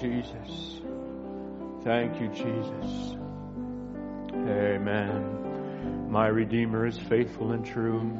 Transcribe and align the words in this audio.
Jesus. 0.00 0.80
Thank 1.82 2.20
you, 2.20 2.28
Jesus. 2.28 3.16
Amen. 4.32 6.08
My 6.10 6.28
Redeemer 6.28 6.86
is 6.86 6.98
faithful 6.98 7.52
and 7.52 7.64
true. 7.64 8.15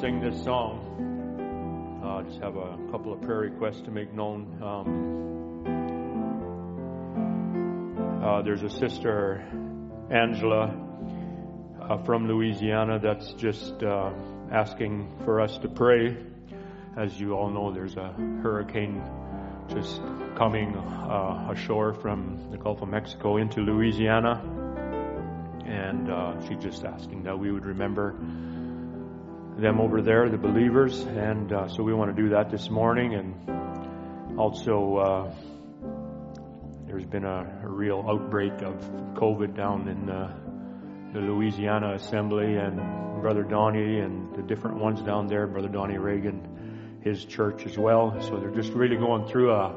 Sing 0.00 0.18
this 0.18 0.42
song, 0.44 2.00
uh, 2.02 2.22
just 2.26 2.40
have 2.40 2.56
a 2.56 2.78
couple 2.90 3.12
of 3.12 3.20
prayer 3.20 3.40
requests 3.40 3.82
to 3.82 3.90
make 3.90 4.10
known. 4.14 4.46
Um, 4.62 5.66
uh, 8.24 8.40
there's 8.40 8.62
a 8.62 8.70
sister, 8.70 9.44
Angela, 10.10 10.74
uh, 11.82 11.98
from 12.04 12.26
Louisiana, 12.26 12.98
that's 12.98 13.34
just 13.34 13.82
uh, 13.82 14.10
asking 14.50 15.12
for 15.26 15.38
us 15.42 15.58
to 15.58 15.68
pray. 15.68 16.16
As 16.96 17.20
you 17.20 17.34
all 17.34 17.50
know, 17.50 17.70
there's 17.70 17.98
a 17.98 18.14
hurricane 18.42 19.02
just 19.68 20.00
coming 20.38 20.76
uh, 20.76 21.48
ashore 21.50 21.92
from 21.92 22.48
the 22.50 22.56
Gulf 22.56 22.80
of 22.80 22.88
Mexico 22.88 23.36
into 23.36 23.60
Louisiana. 23.60 24.42
And 25.66 26.10
uh, 26.10 26.40
she's 26.48 26.56
just 26.56 26.86
asking 26.86 27.24
that 27.24 27.38
we 27.38 27.52
would 27.52 27.66
remember 27.66 28.16
them 29.60 29.80
over 29.80 30.02
there, 30.02 30.28
the 30.28 30.38
believers. 30.38 31.00
And 31.02 31.52
uh, 31.52 31.68
so 31.68 31.82
we 31.82 31.92
want 31.92 32.14
to 32.14 32.22
do 32.22 32.30
that 32.30 32.50
this 32.50 32.70
morning. 32.70 33.14
And 33.14 34.38
also, 34.38 34.96
uh, 34.96 35.34
there's 36.86 37.06
been 37.06 37.24
a, 37.24 37.60
a 37.62 37.68
real 37.68 38.04
outbreak 38.08 38.62
of 38.62 38.74
COVID 39.14 39.54
down 39.56 39.88
in 39.88 40.10
uh, 40.10 40.36
the 41.12 41.20
Louisiana 41.20 41.94
Assembly, 41.94 42.56
and 42.56 42.76
Brother 43.20 43.42
Donnie 43.42 43.98
and 44.00 44.34
the 44.34 44.42
different 44.42 44.78
ones 44.78 45.02
down 45.02 45.26
there, 45.26 45.46
Brother 45.46 45.68
Donnie 45.68 45.98
Reagan, 45.98 47.00
his 47.02 47.24
church 47.24 47.66
as 47.66 47.76
well. 47.76 48.20
So 48.22 48.38
they're 48.38 48.50
just 48.50 48.72
really 48.72 48.96
going 48.96 49.26
through 49.26 49.52
a 49.52 49.76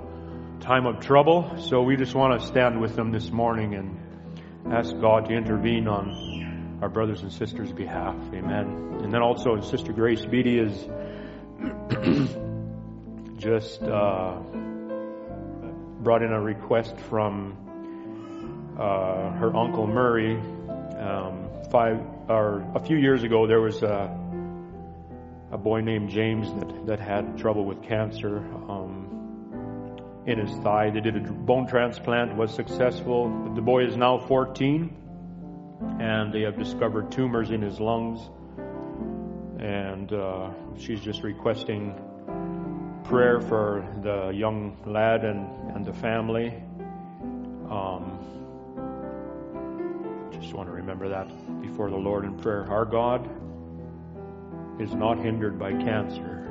time 0.62 0.86
of 0.86 1.00
trouble. 1.02 1.58
So 1.58 1.82
we 1.82 1.98
just 1.98 2.16
want 2.16 2.40
to 2.40 2.48
stand 2.48 2.80
with 2.80 2.96
them 2.96 3.12
this 3.12 3.30
morning 3.32 3.75
and 3.75 4.74
ask 4.74 4.98
God 5.02 5.28
to 5.28 5.34
intervene 5.34 5.88
on 5.88 6.53
our 6.84 6.90
brothers 6.90 7.22
and 7.22 7.32
sisters' 7.32 7.72
behalf. 7.72 8.13
Amen. 8.34 9.00
And 9.04 9.13
then 9.13 9.22
also 9.22 9.62
Sister 9.62 9.94
Grace 9.94 10.25
Beatty 10.25 10.60
is 10.60 10.78
just 13.38 13.82
uh, 13.82 14.36
brought 16.02 16.24
in 16.24 16.34
a 16.34 16.42
request 16.42 16.98
from 17.10 17.56
uh, 18.78 19.32
her 19.32 19.56
uncle 19.56 19.88
Murray. 19.88 20.36
Um, 20.36 21.48
five 21.72 22.02
or 22.28 22.70
a 22.75 22.82
few 22.82 22.98
years 22.98 23.24
ago, 23.24 23.48
there 23.48 23.62
was 23.62 23.82
a 23.82 24.13
a 25.54 25.58
boy 25.58 25.80
named 25.80 26.10
James 26.10 26.54
that 26.60 26.88
that 26.88 27.00
had 27.00 27.38
trouble 27.38 27.63
with 27.63 27.82
cancer 27.84 28.40
um, 28.68 30.02
in 30.25 30.38
his 30.38 30.52
thigh. 30.58 30.90
They 30.90 31.00
did 31.00 31.16
a 31.16 31.22
bone 31.32 31.66
transplant, 31.66 32.36
was 32.36 32.54
successful. 32.54 33.54
The 33.56 33.62
boy 33.62 33.86
is 33.86 33.96
now 33.96 34.18
14, 34.28 35.03
and 36.00 36.34
they 36.34 36.42
have 36.42 36.58
discovered 36.58 37.12
tumors 37.12 37.52
in 37.52 37.62
his 37.62 37.80
lungs. 37.80 38.30
And 39.60 40.12
uh, 40.12 40.52
she's 40.78 41.02
just 41.02 41.24
requesting 41.24 41.96
prayer 43.04 43.40
for 43.40 43.88
the 44.02 44.30
young 44.30 44.78
lad 44.86 45.24
and, 45.24 45.48
and 45.75 45.86
the 45.86 45.94
family. 45.94 46.54
Um, 47.70 48.20
just 50.42 50.54
want 50.54 50.68
to 50.68 50.74
remember 50.74 51.08
that 51.10 51.28
before 51.62 51.90
the 51.90 51.98
Lord 51.98 52.25
in 52.25 52.38
prayer. 52.38 52.66
Our 52.70 52.86
God 52.86 53.30
is 54.82 54.94
not 54.94 55.18
hindered 55.20 55.58
by 55.58 55.72
cancer. 55.72 56.48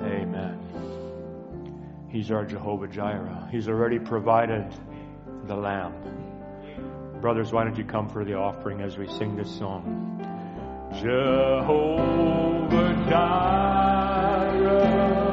Amen. 0.00 0.58
He's 2.10 2.30
our 2.30 2.44
Jehovah 2.44 2.88
Jireh. 2.88 3.48
He's 3.50 3.68
already 3.68 3.98
provided 3.98 4.72
the 5.46 5.56
lamb. 5.56 5.94
Brothers, 7.26 7.52
why 7.52 7.64
don't 7.64 7.76
you 7.76 7.82
come 7.82 8.08
for 8.08 8.24
the 8.24 8.34
offering 8.34 8.82
as 8.82 8.98
we 8.98 9.08
sing 9.08 9.34
this 9.34 9.50
song? 9.58 9.82
Jehovah 10.92 12.94
Jireh, 14.54 15.25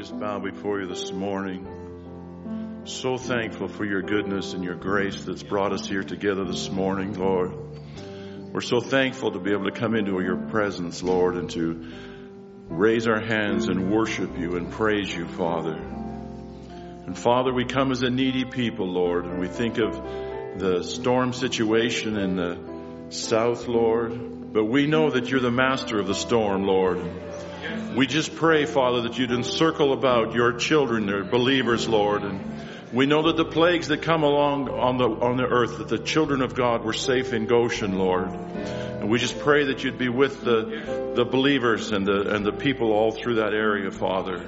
just 0.00 0.18
bow 0.18 0.38
before 0.38 0.80
you 0.80 0.86
this 0.86 1.12
morning. 1.12 2.82
So 2.86 3.18
thankful 3.18 3.68
for 3.68 3.84
your 3.84 4.00
goodness 4.00 4.54
and 4.54 4.64
your 4.64 4.76
grace 4.76 5.24
that's 5.24 5.42
brought 5.42 5.74
us 5.74 5.86
here 5.86 6.02
together 6.02 6.46
this 6.46 6.70
morning, 6.70 7.12
Lord. 7.18 7.52
We're 8.50 8.62
so 8.62 8.80
thankful 8.80 9.32
to 9.32 9.38
be 9.38 9.52
able 9.52 9.66
to 9.66 9.78
come 9.78 9.94
into 9.94 10.18
your 10.22 10.38
presence, 10.38 11.02
Lord, 11.02 11.36
and 11.36 11.50
to 11.50 11.92
raise 12.70 13.06
our 13.08 13.20
hands 13.20 13.68
and 13.68 13.92
worship 13.92 14.38
you 14.38 14.56
and 14.56 14.72
praise 14.72 15.14
you, 15.14 15.26
Father. 15.28 15.74
And 15.74 17.18
Father, 17.18 17.52
we 17.52 17.66
come 17.66 17.92
as 17.92 18.02
a 18.02 18.08
needy 18.08 18.46
people, 18.46 18.90
Lord, 18.90 19.26
and 19.26 19.38
we 19.38 19.48
think 19.48 19.76
of 19.76 20.02
the 20.58 20.82
storm 20.82 21.34
situation 21.34 22.16
in 22.16 22.36
the 22.36 22.58
south, 23.10 23.68
Lord. 23.68 24.54
But 24.54 24.64
we 24.64 24.86
know 24.86 25.10
that 25.10 25.28
you're 25.28 25.40
the 25.40 25.50
master 25.50 26.00
of 26.00 26.06
the 26.06 26.14
storm, 26.14 26.64
Lord. 26.64 27.02
We 27.94 28.06
just 28.06 28.34
pray, 28.36 28.64
Father, 28.66 29.02
that 29.02 29.18
you'd 29.18 29.32
encircle 29.32 29.92
about 29.92 30.34
your 30.34 30.52
children, 30.52 31.06
their 31.06 31.24
believers, 31.24 31.88
Lord, 31.88 32.22
and 32.22 32.40
We 32.92 33.06
know 33.06 33.22
that 33.22 33.36
the 33.36 33.44
plagues 33.44 33.88
that 33.88 34.02
come 34.02 34.24
along 34.24 34.68
on 34.68 34.98
the, 34.98 35.08
on 35.08 35.36
the 35.36 35.46
earth, 35.46 35.78
that 35.78 35.88
the 35.88 35.98
children 35.98 36.42
of 36.42 36.56
God 36.56 36.84
were 36.84 36.92
safe 36.92 37.32
in 37.32 37.46
Goshen, 37.46 37.96
Lord. 37.96 38.28
And 38.30 39.08
we 39.08 39.20
just 39.20 39.38
pray 39.38 39.66
that 39.66 39.84
you'd 39.84 39.96
be 39.96 40.08
with 40.08 40.42
the, 40.42 41.12
the 41.14 41.24
believers 41.24 41.92
and 41.92 42.04
the, 42.04 42.34
and 42.34 42.44
the 42.44 42.50
people 42.52 42.92
all 42.92 43.12
through 43.12 43.36
that 43.36 43.54
area, 43.54 43.92
Father. 43.92 44.44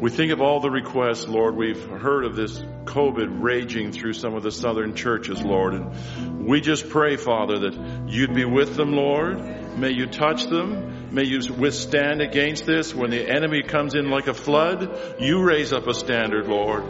We 0.00 0.08
think 0.08 0.32
of 0.32 0.40
all 0.40 0.60
the 0.60 0.70
requests, 0.70 1.28
Lord. 1.28 1.56
We've 1.56 1.84
heard 1.90 2.24
of 2.24 2.36
this 2.36 2.58
COVID 2.84 3.42
raging 3.42 3.92
through 3.92 4.14
some 4.14 4.34
of 4.34 4.42
the 4.42 4.50
southern 4.50 4.94
churches, 4.94 5.42
Lord. 5.42 5.74
And 5.74 6.46
we 6.46 6.62
just 6.62 6.88
pray, 6.88 7.16
Father, 7.16 7.58
that 7.58 8.08
you'd 8.08 8.34
be 8.34 8.46
with 8.46 8.76
them, 8.76 8.94
Lord. 8.94 9.38
May 9.76 9.90
you 9.90 10.06
touch 10.06 10.46
them. 10.46 10.89
May 11.10 11.24
you 11.24 11.40
withstand 11.52 12.20
against 12.20 12.66
this. 12.66 12.94
When 12.94 13.10
the 13.10 13.28
enemy 13.28 13.62
comes 13.62 13.94
in 13.96 14.10
like 14.10 14.28
a 14.28 14.34
flood, 14.34 15.20
you 15.20 15.42
raise 15.42 15.72
up 15.72 15.88
a 15.88 15.94
standard, 15.94 16.46
Lord. 16.46 16.84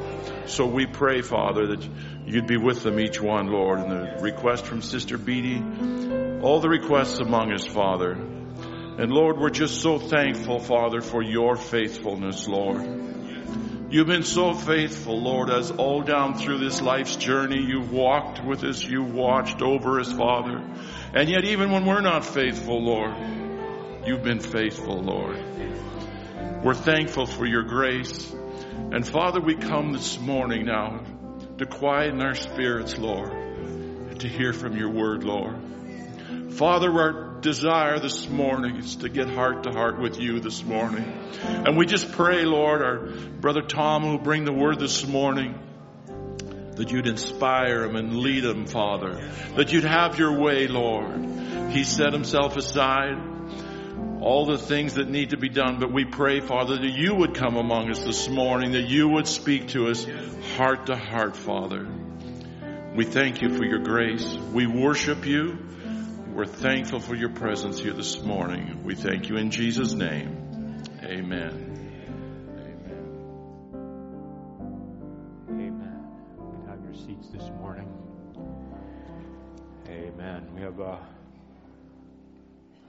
So 0.45 0.67
we 0.67 0.85
pray, 0.85 1.23
Father, 1.23 1.69
that 1.69 1.89
you'd 2.27 2.47
be 2.47 2.59
with 2.59 2.83
them, 2.83 3.01
each 3.01 3.21
one, 3.21 3.47
Lord. 3.47 3.79
And 3.79 3.91
the 3.91 4.23
request 4.23 4.67
from 4.67 4.83
Sister 4.83 5.17
Beatty, 5.17 5.63
all 6.43 6.61
the 6.61 6.69
requests 6.69 7.19
among 7.19 7.53
us, 7.53 7.65
Father. 7.65 8.13
And 8.13 9.11
Lord, 9.11 9.39
we're 9.39 9.49
just 9.49 9.81
so 9.81 9.99
thankful, 9.99 10.59
Father, 10.59 11.01
for 11.01 11.23
your 11.23 11.57
faithfulness, 11.57 12.47
Lord. 12.47 13.01
You've 13.91 14.07
been 14.07 14.23
so 14.23 14.53
faithful, 14.53 15.21
Lord, 15.21 15.51
as 15.51 15.71
all 15.71 16.03
down 16.03 16.35
through 16.35 16.59
this 16.59 16.83
life's 16.83 17.17
journey, 17.17 17.61
you've 17.61 17.91
walked 17.91 18.45
with 18.45 18.63
us, 18.65 18.85
you've 18.85 19.15
watched 19.15 19.63
over 19.63 19.99
us, 19.99 20.13
Father. 20.13 20.63
And 21.15 21.29
yet, 21.29 21.45
even 21.45 21.71
when 21.71 21.87
we're 21.87 22.03
not 22.03 22.25
faithful, 22.25 22.85
Lord, 22.85 23.15
you've 24.07 24.23
been 24.23 24.41
faithful, 24.41 25.03
Lord. 25.03 25.43
We're 26.63 26.75
thankful 26.75 27.27
for 27.27 27.47
your 27.47 27.63
grace. 27.63 28.33
And 28.93 29.07
Father, 29.07 29.41
we 29.41 29.55
come 29.55 29.93
this 29.93 30.19
morning 30.19 30.67
now 30.67 31.05
to 31.59 31.67
quieten 31.67 32.21
our 32.23 32.35
spirits, 32.35 32.99
Lord, 32.99 33.33
and 33.33 34.21
to 34.21 34.29
hear 34.29 34.53
from 34.53 34.77
your 34.77 34.91
word, 34.91 35.25
Lord. 35.25 35.57
Father, 36.51 36.91
our 36.91 37.41
desire 37.41 37.99
this 37.99 38.29
morning 38.29 38.77
is 38.77 38.97
to 38.97 39.09
get 39.09 39.29
heart 39.29 39.63
to 39.63 39.71
heart 39.71 39.99
with 39.99 40.19
you 40.19 40.41
this 40.41 40.65
morning. 40.65 41.05
And 41.43 41.77
we 41.77 41.87
just 41.87 42.13
pray, 42.13 42.45
Lord, 42.45 42.83
our 42.83 42.99
brother 43.41 43.63
Tom 43.63 44.03
will 44.05 44.19
bring 44.19 44.45
the 44.45 44.53
word 44.53 44.79
this 44.79 45.07
morning, 45.07 45.59
that 46.77 46.91
you'd 46.91 47.07
inspire 47.07 47.85
him 47.85 47.97
and 47.97 48.19
lead 48.19 48.45
him, 48.45 48.67
Father. 48.67 49.31
That 49.57 49.73
you'd 49.73 49.85
have 49.85 50.19
your 50.19 50.39
way, 50.39 50.67
Lord. 50.67 51.71
He 51.71 51.85
set 51.85 52.13
himself 52.13 52.57
aside, 52.57 53.17
all 54.21 54.47
the 54.47 54.59
things 54.59 54.95
that 54.95 55.09
need 55.09 55.31
to 55.31 55.37
be 55.37 55.49
done, 55.49 55.79
but 55.81 55.91
we 55.93 56.05
pray, 56.05 56.41
Father, 56.41 56.77
that 56.77 56.93
you 56.93 57.15
would 57.15 57.35
come 57.35 57.57
among 57.57 57.91
us 57.91 57.99
this 58.01 58.29
morning, 58.29 58.73
that 58.73 58.89
you 58.89 59.09
would 59.09 59.27
speak 59.27 59.69
to 59.69 59.89
us 59.89 60.07
heart 60.57 60.87
to 60.87 60.97
heart, 60.97 61.37
Father. 61.37 61.89
We 62.95 63.05
thank 63.05 63.41
you 63.41 63.57
for 63.57 63.65
your 63.65 63.79
grace. 63.79 64.37
We 64.53 64.67
worship 64.67 65.25
you. 65.25 65.59
We're 66.35 66.45
thankful 66.45 67.01
for 67.01 67.15
your 67.15 67.31
presence 67.31 67.81
here 67.81 67.93
this 67.93 68.23
morning. 68.23 68.85
We 68.85 68.95
thank 68.95 69.29
you 69.29 69.37
in 69.37 69.51
Jesus' 69.51 69.95
name. 69.95 70.83
Amen. 71.03 71.67
Amen. 75.49 76.05
You 76.39 76.69
have 76.69 76.83
your 76.85 76.95
seats 76.95 77.29
this 77.29 77.49
morning. 77.59 77.89
Amen. 79.89 80.49
We 80.55 80.63
have 80.63 80.79
a, 80.79 80.99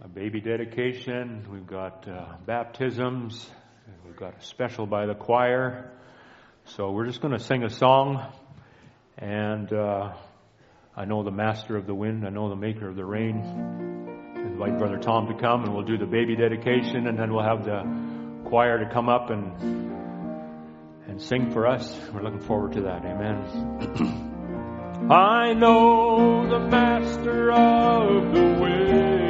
a 0.02 0.08
baby 0.08 0.42
dedication. 0.42 1.46
We've 1.52 1.68
got 1.68 2.08
uh, 2.08 2.36
baptisms. 2.46 3.50
We've 4.06 4.18
got 4.18 4.40
a 4.40 4.44
special 4.44 4.86
by 4.86 5.06
the 5.06 5.16
choir. 5.16 5.92
So 6.66 6.92
we're 6.92 7.06
just 7.06 7.22
going 7.22 7.34
to 7.34 7.44
sing 7.44 7.64
a 7.64 7.70
song 7.70 8.26
and. 9.18 9.72
Uh, 9.72 10.14
I 10.96 11.06
know 11.06 11.24
the 11.24 11.32
master 11.32 11.78
of 11.78 11.88
the 11.88 11.96
wind. 11.96 12.28
I 12.28 12.30
know 12.30 12.50
the 12.50 12.56
maker 12.56 12.88
of 12.90 12.98
the 12.98 13.06
rain. 13.06 13.38
Invite 14.36 14.78
Brother 14.78 14.98
Tom 14.98 15.28
to 15.28 15.34
come 15.40 15.64
and 15.64 15.74
we'll 15.74 15.86
do 15.86 15.98
the 15.98 16.06
baby 16.06 16.36
dedication 16.36 17.08
and 17.08 17.18
then 17.18 17.34
we'll 17.34 17.46
have 17.46 17.64
the 17.64 18.50
choir 18.50 18.78
to 18.78 18.90
come 18.92 19.08
up 19.08 19.30
and, 19.30 19.54
and 21.08 21.22
sing 21.22 21.52
for 21.52 21.66
us. 21.66 21.98
We're 22.14 22.24
looking 22.24 22.42
forward 22.42 22.74
to 22.74 22.82
that. 22.82 23.06
Amen. 23.06 25.08
I 25.12 25.54
know 25.54 26.50
the 26.50 26.60
master 26.60 27.54
of 27.54 28.34
the 28.34 28.60
wind. 28.62 29.21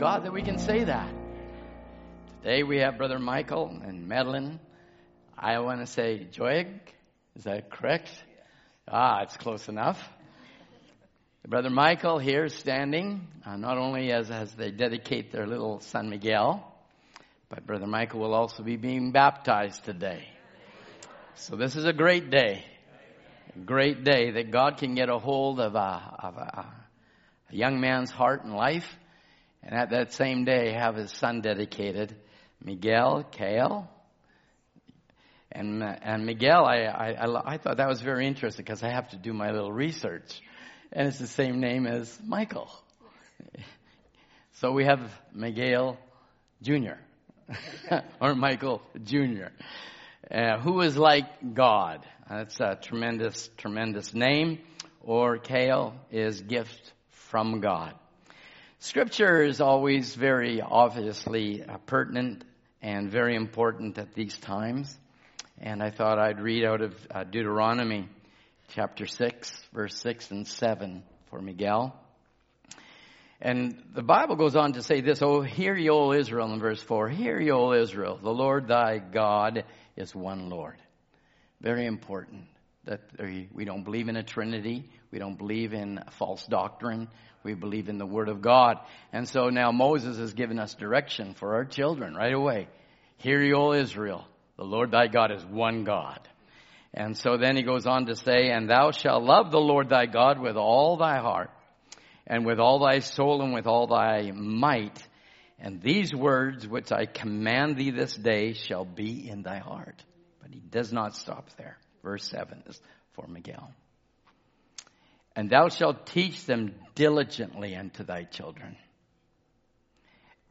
God 0.00 0.24
that 0.24 0.32
we 0.32 0.40
can 0.40 0.56
say 0.56 0.84
that. 0.84 1.12
Today 2.42 2.62
we 2.62 2.78
have 2.78 2.96
Brother 2.96 3.18
Michael 3.18 3.68
and 3.84 4.08
Madeline. 4.08 4.58
I 5.36 5.58
want 5.58 5.80
to 5.80 5.86
say 5.86 6.26
Joig. 6.32 6.80
Is 7.36 7.44
that 7.44 7.70
correct? 7.70 8.08
Ah, 8.88 9.20
it's 9.24 9.36
close 9.36 9.68
enough. 9.68 10.02
Brother 11.46 11.68
Michael 11.68 12.18
here 12.18 12.48
standing, 12.48 13.28
uh, 13.44 13.58
not 13.58 13.76
only 13.76 14.10
as, 14.10 14.30
as 14.30 14.50
they 14.54 14.70
dedicate 14.70 15.32
their 15.32 15.46
little 15.46 15.80
son 15.80 16.08
Miguel, 16.08 16.66
but 17.50 17.66
Brother 17.66 17.86
Michael 17.86 18.20
will 18.20 18.32
also 18.32 18.62
be 18.62 18.76
being 18.76 19.12
baptized 19.12 19.84
today. 19.84 20.26
So 21.34 21.56
this 21.56 21.76
is 21.76 21.84
a 21.84 21.92
great 21.92 22.30
day. 22.30 22.64
A 23.54 23.58
great 23.58 24.02
day 24.02 24.30
that 24.30 24.50
God 24.50 24.78
can 24.78 24.94
get 24.94 25.10
a 25.10 25.18
hold 25.18 25.60
of 25.60 25.74
a, 25.74 26.16
of 26.20 26.36
a, 26.38 26.66
a 27.50 27.54
young 27.54 27.80
man's 27.80 28.10
heart 28.10 28.44
and 28.44 28.54
life. 28.54 28.86
And 29.62 29.74
at 29.74 29.90
that 29.90 30.12
same 30.12 30.44
day 30.44 30.72
have 30.72 30.96
his 30.96 31.12
son 31.12 31.40
dedicated, 31.40 32.16
Miguel 32.62 33.24
Kale. 33.30 33.88
And, 35.52 35.82
and 35.82 36.26
Miguel, 36.26 36.64
I, 36.64 36.84
I, 36.84 37.54
I 37.54 37.58
thought 37.58 37.78
that 37.78 37.88
was 37.88 38.00
very 38.00 38.26
interesting 38.26 38.64
because 38.64 38.82
I 38.82 38.90
have 38.90 39.10
to 39.10 39.16
do 39.16 39.32
my 39.32 39.50
little 39.50 39.72
research. 39.72 40.40
And 40.92 41.08
it's 41.08 41.18
the 41.18 41.26
same 41.26 41.60
name 41.60 41.86
as 41.86 42.18
Michael. 42.24 42.70
So 44.54 44.72
we 44.72 44.84
have 44.84 45.00
Miguel 45.32 45.98
Jr. 46.62 46.98
or 48.20 48.34
Michael 48.34 48.82
Jr., 49.02 49.48
uh, 50.30 50.58
who 50.58 50.82
is 50.82 50.96
like 50.96 51.54
God. 51.54 52.04
That's 52.28 52.60
a 52.60 52.76
tremendous, 52.80 53.48
tremendous 53.56 54.12
name. 54.14 54.58
Or 55.02 55.38
Kale 55.38 55.94
is 56.10 56.42
gift 56.42 56.92
from 57.10 57.60
God. 57.60 57.94
Scripture 58.82 59.42
is 59.42 59.60
always 59.60 60.14
very 60.14 60.62
obviously 60.62 61.62
uh, 61.62 61.76
pertinent 61.84 62.44
and 62.80 63.10
very 63.10 63.36
important 63.36 63.98
at 63.98 64.14
these 64.14 64.34
times. 64.38 64.98
And 65.58 65.82
I 65.82 65.90
thought 65.90 66.18
I'd 66.18 66.40
read 66.40 66.64
out 66.64 66.80
of 66.80 66.94
uh, 67.10 67.24
Deuteronomy 67.24 68.08
chapter 68.68 69.04
6, 69.04 69.62
verse 69.74 69.94
6 69.96 70.30
and 70.30 70.48
7 70.48 71.02
for 71.28 71.42
Miguel. 71.42 71.94
And 73.38 73.82
the 73.92 74.02
Bible 74.02 74.36
goes 74.36 74.56
on 74.56 74.72
to 74.72 74.82
say 74.82 75.02
this, 75.02 75.20
Oh, 75.20 75.42
hear 75.42 75.76
ye, 75.76 75.90
O 75.90 76.12
Israel, 76.12 76.50
in 76.50 76.58
verse 76.58 76.82
4. 76.82 77.10
Hear 77.10 77.38
ye, 77.38 77.50
O 77.50 77.72
Israel, 77.72 78.18
the 78.22 78.32
Lord 78.32 78.68
thy 78.68 78.96
God 78.96 79.64
is 79.94 80.14
one 80.14 80.48
Lord. 80.48 80.78
Very 81.60 81.84
important 81.84 82.44
that 82.84 83.02
we 83.54 83.66
don't 83.66 83.84
believe 83.84 84.08
in 84.08 84.16
a 84.16 84.22
Trinity. 84.22 84.88
We 85.10 85.18
don't 85.18 85.36
believe 85.36 85.74
in 85.74 86.00
false 86.12 86.46
doctrine. 86.46 87.08
We 87.42 87.54
believe 87.54 87.88
in 87.88 87.98
the 87.98 88.06
Word 88.06 88.28
of 88.28 88.42
God. 88.42 88.78
And 89.12 89.28
so 89.28 89.48
now 89.48 89.72
Moses 89.72 90.18
has 90.18 90.34
given 90.34 90.58
us 90.58 90.74
direction 90.74 91.34
for 91.34 91.54
our 91.54 91.64
children 91.64 92.14
right 92.14 92.34
away. 92.34 92.68
Hear 93.18 93.42
ye, 93.42 93.52
O 93.54 93.72
Israel, 93.72 94.26
the 94.56 94.64
Lord 94.64 94.90
thy 94.90 95.06
God 95.06 95.32
is 95.32 95.44
one 95.44 95.84
God. 95.84 96.20
And 96.92 97.16
so 97.16 97.36
then 97.36 97.56
he 97.56 97.62
goes 97.62 97.86
on 97.86 98.06
to 98.06 98.16
say, 98.16 98.50
And 98.50 98.68
thou 98.68 98.90
shalt 98.90 99.22
love 99.22 99.50
the 99.50 99.60
Lord 99.60 99.88
thy 99.88 100.06
God 100.06 100.40
with 100.40 100.56
all 100.56 100.96
thy 100.96 101.18
heart 101.18 101.50
and 102.26 102.44
with 102.44 102.58
all 102.58 102.78
thy 102.78 102.98
soul 103.00 103.42
and 103.42 103.52
with 103.52 103.66
all 103.66 103.86
thy 103.86 104.30
might. 104.32 105.02
And 105.58 105.82
these 105.82 106.14
words 106.14 106.66
which 106.66 106.90
I 106.90 107.06
command 107.06 107.76
thee 107.76 107.90
this 107.90 108.14
day 108.14 108.54
shall 108.54 108.84
be 108.84 109.28
in 109.28 109.42
thy 109.42 109.58
heart. 109.58 110.02
But 110.40 110.52
he 110.52 110.60
does 110.60 110.92
not 110.92 111.14
stop 111.16 111.48
there. 111.56 111.78
Verse 112.02 112.24
7 112.28 112.62
is 112.66 112.80
for 113.12 113.26
Miguel. 113.26 113.70
And 115.36 115.48
thou 115.48 115.68
shalt 115.68 116.06
teach 116.06 116.44
them 116.44 116.74
diligently 116.94 117.76
unto 117.76 118.04
thy 118.04 118.24
children. 118.24 118.76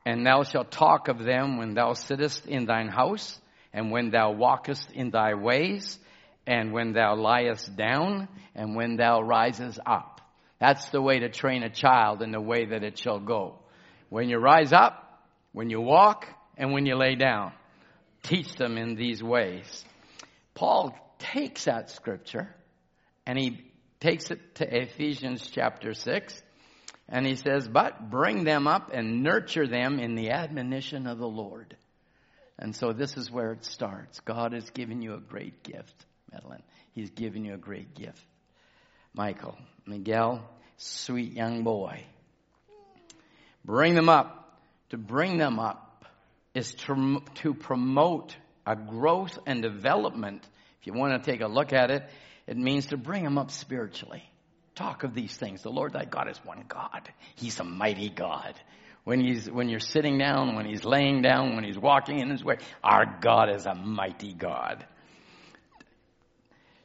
And 0.06 0.26
thou 0.26 0.44
shalt 0.44 0.72
talk 0.72 1.08
of 1.08 1.20
them 1.20 1.58
when 1.58 1.74
thou 1.74 1.94
sittest 1.94 2.46
in 2.46 2.66
thine 2.66 2.88
house, 2.88 3.40
and 3.74 3.92
when 3.92 4.10
thou 4.10 4.32
walkest 4.32 4.92
in 4.92 5.12
thy 5.12 5.36
ways, 5.36 6.00
and 6.48 6.74
when 6.74 6.94
thou 6.94 7.16
liest 7.16 7.76
down, 7.76 8.28
and 8.56 8.76
when 8.76 8.96
thou 8.96 9.22
risest 9.22 9.80
up. 9.86 10.22
That's 10.60 10.90
the 10.90 11.02
way 11.02 11.20
to 11.20 11.30
train 11.30 11.64
a 11.64 11.70
child 11.70 12.22
in 12.22 12.32
the 12.32 12.42
way 12.42 12.66
that 12.66 12.84
it 12.84 12.98
shall 12.98 13.20
go. 13.20 13.60
When 14.10 14.30
you 14.30 14.38
rise 14.40 14.74
up, 14.74 15.22
when 15.52 15.70
you 15.70 15.82
walk, 15.82 16.26
and 16.60 16.74
when 16.74 16.86
you 16.86 16.96
lay 16.96 17.16
down. 17.16 17.54
Teach 18.22 18.54
them 18.56 18.78
in 18.78 18.96
these 18.96 19.24
ways. 19.24 19.86
Paul 20.54 20.94
takes 21.18 21.66
that 21.66 21.90
scripture 21.90 22.54
and 23.26 23.40
he 23.40 23.64
takes 24.00 24.32
it 24.32 24.56
to 24.56 24.82
Ephesians 24.84 25.50
chapter 25.52 25.94
6 25.94 26.42
and 27.08 27.26
he 27.26 27.36
says, 27.36 27.68
but 27.68 28.10
bring 28.10 28.44
them 28.44 28.68
up 28.68 28.92
and 28.94 29.24
nurture 29.24 29.68
them 29.68 30.00
in 30.00 30.16
the 30.16 30.30
admonition 30.30 31.08
of 31.08 31.18
the 31.18 31.28
Lord. 31.28 31.76
And 32.58 32.76
so 32.76 32.94
this 32.94 33.18
is 33.18 33.32
where 33.32 33.52
it 33.52 33.66
starts. 33.66 34.20
God 34.20 34.54
has 34.54 34.70
given 34.70 35.02
you 35.02 35.16
a 35.16 35.20
great 35.20 35.64
gift, 35.64 35.96
Madeline. 36.32 36.64
He's 36.94 37.10
given 37.10 37.46
you 37.46 37.54
a 37.54 37.58
great 37.58 37.96
gift. 37.96 38.24
Michael, 39.14 39.58
Miguel, 39.86 40.48
sweet 40.78 41.34
young 41.34 41.64
boy. 41.64 42.04
Bring 43.66 43.96
them 43.96 44.10
up. 44.10 44.36
To 44.90 44.98
bring 44.98 45.38
them 45.38 45.60
up 45.60 46.06
is 46.54 46.74
to, 46.74 47.22
to 47.36 47.54
promote 47.54 48.36
a 48.66 48.76
growth 48.76 49.38
and 49.46 49.62
development. 49.62 50.48
If 50.82 50.88
you 50.88 50.94
want 50.94 51.24
to 51.24 51.32
take 51.32 51.42
a 51.42 51.48
look 51.48 51.74
at 51.74 51.92
it, 51.92 52.10
it 52.50 52.58
means 52.58 52.88
to 52.88 52.98
bring 52.98 53.24
them 53.24 53.38
up 53.38 53.52
spiritually. 53.52 54.24
Talk 54.76 55.04
of 55.04 55.14
these 55.14 55.36
things. 55.36 55.62
The 55.62 55.70
Lord 55.70 55.94
thy 55.94 56.06
God 56.06 56.30
is 56.30 56.38
one 56.44 56.66
God. 56.68 57.10
He's 57.36 57.60
a 57.60 57.64
mighty 57.64 58.10
God. 58.10 58.56
When 59.04 59.22
he's, 59.22 59.50
when 59.50 59.70
you're 59.70 59.80
sitting 59.80 60.18
down, 60.18 60.56
when 60.56 60.66
he's 60.66 60.84
laying 60.84 61.22
down, 61.22 61.56
when 61.56 61.64
he's 61.64 61.78
walking 61.78 62.20
in 62.20 62.30
his 62.30 62.44
way, 62.44 62.58
our 62.84 63.20
God 63.22 63.50
is 63.56 63.66
a 63.66 63.74
mighty 63.74 64.34
God. 64.34 64.86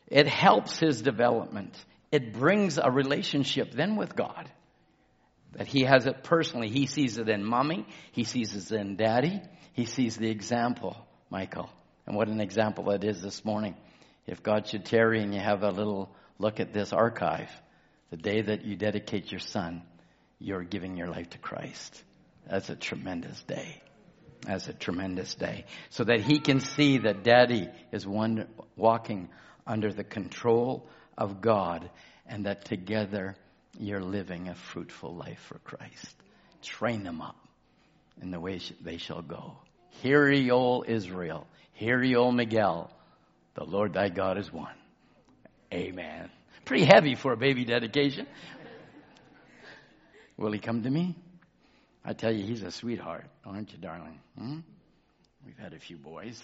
It 0.07 0.29
helps 0.29 0.79
his 0.79 1.03
development 1.03 1.75
it 2.15 2.33
brings 2.33 2.79
a 2.79 2.93
relationship 2.93 3.73
then 3.73 3.97
with 3.97 4.15
God. 4.15 4.49
That 5.57 5.67
he 5.67 5.83
has 5.83 6.07
it 6.07 6.23
personally. 6.23 6.69
He 6.69 6.87
sees 6.87 7.19
it 7.19 7.29
in 7.29 7.45
mommy. 7.45 7.89
He 8.13 8.23
sees 8.23 8.55
it 8.55 8.71
in 8.71 8.95
daddy. 8.95 9.43
He 9.73 9.85
sees 9.85 10.17
the 10.17 10.31
example, 10.31 10.97
Michael. 11.29 11.69
And 12.07 12.15
what 12.15 12.29
an 12.29 12.41
example 12.41 12.85
that 12.85 13.03
is 13.03 13.21
this 13.21 13.45
morning. 13.45 13.75
If 14.27 14.43
God 14.43 14.67
should 14.67 14.85
tarry 14.85 15.23
and 15.23 15.35
you 15.35 15.41
have 15.41 15.63
a 15.63 15.71
little 15.71 16.15
look 16.39 16.61
at 16.61 16.73
this 16.73 16.93
archive, 16.93 17.51
the 18.11 18.17
day 18.17 18.43
that 18.43 18.65
you 18.65 18.77
dedicate 18.77 19.31
your 19.31 19.41
son, 19.41 19.83
you're 20.39 20.63
giving 20.63 20.97
your 20.97 21.09
life 21.09 21.31
to 21.31 21.39
Christ. 21.39 22.03
That's 22.49 22.69
a 22.71 22.77
tremendous 22.77 23.43
day. 23.43 23.81
That's 24.43 24.69
a 24.69 24.75
tremendous 24.75 25.35
day. 25.35 25.65
So 25.91 26.05
that 26.05 26.21
he 26.21 26.39
can 26.39 26.61
see 26.61 26.99
that 26.99 27.25
daddy 27.25 27.69
is 27.93 28.07
one 28.07 28.47
walking 28.77 29.31
under 29.67 29.93
the 29.93 30.05
control 30.05 30.89
of 31.17 31.41
God 31.41 31.91
and 32.27 32.47
that 32.47 32.65
together 32.67 33.37
you're 33.79 34.03
living 34.03 34.49
a 34.49 34.55
fruitful 34.55 35.15
life 35.15 35.41
for 35.49 35.59
Christ. 35.59 36.15
Train 36.63 37.03
them 37.05 37.21
up 37.21 37.37
in 38.21 38.31
the 38.31 38.41
way 38.41 38.61
they 38.81 38.99
shall 38.99 39.23
go. 39.23 39.57
Hear 40.03 40.31
ye, 40.31 40.51
O 40.51 40.85
Israel. 40.87 41.47
Hear 41.73 42.03
ye, 42.03 42.17
O 42.17 42.31
Miguel. 42.31 42.91
The 43.55 43.65
Lord 43.65 43.93
thy 43.95 44.09
God 44.09 44.39
is 44.39 44.53
one. 44.53 44.75
Amen. 45.73 46.31
Pretty 46.65 46.85
heavy 46.85 47.15
for 47.15 47.33
a 47.33 47.37
baby 47.37 47.65
dedication. 47.65 48.27
Will 50.37 50.53
he 50.53 50.59
come 50.59 50.83
to 50.83 50.91
me? 50.91 51.15
I 52.05 52.13
tell 52.13 52.33
you, 52.33 52.45
he's 52.45 52.63
a 52.63 52.71
sweetheart, 52.71 53.27
aren't 53.45 53.73
you, 53.73 53.79
darling? 53.79 54.19
Hmm? 54.39 54.59
We've 55.47 55.59
had 55.59 55.73
a 55.73 55.79
few 55.79 55.97
boys. 55.97 56.43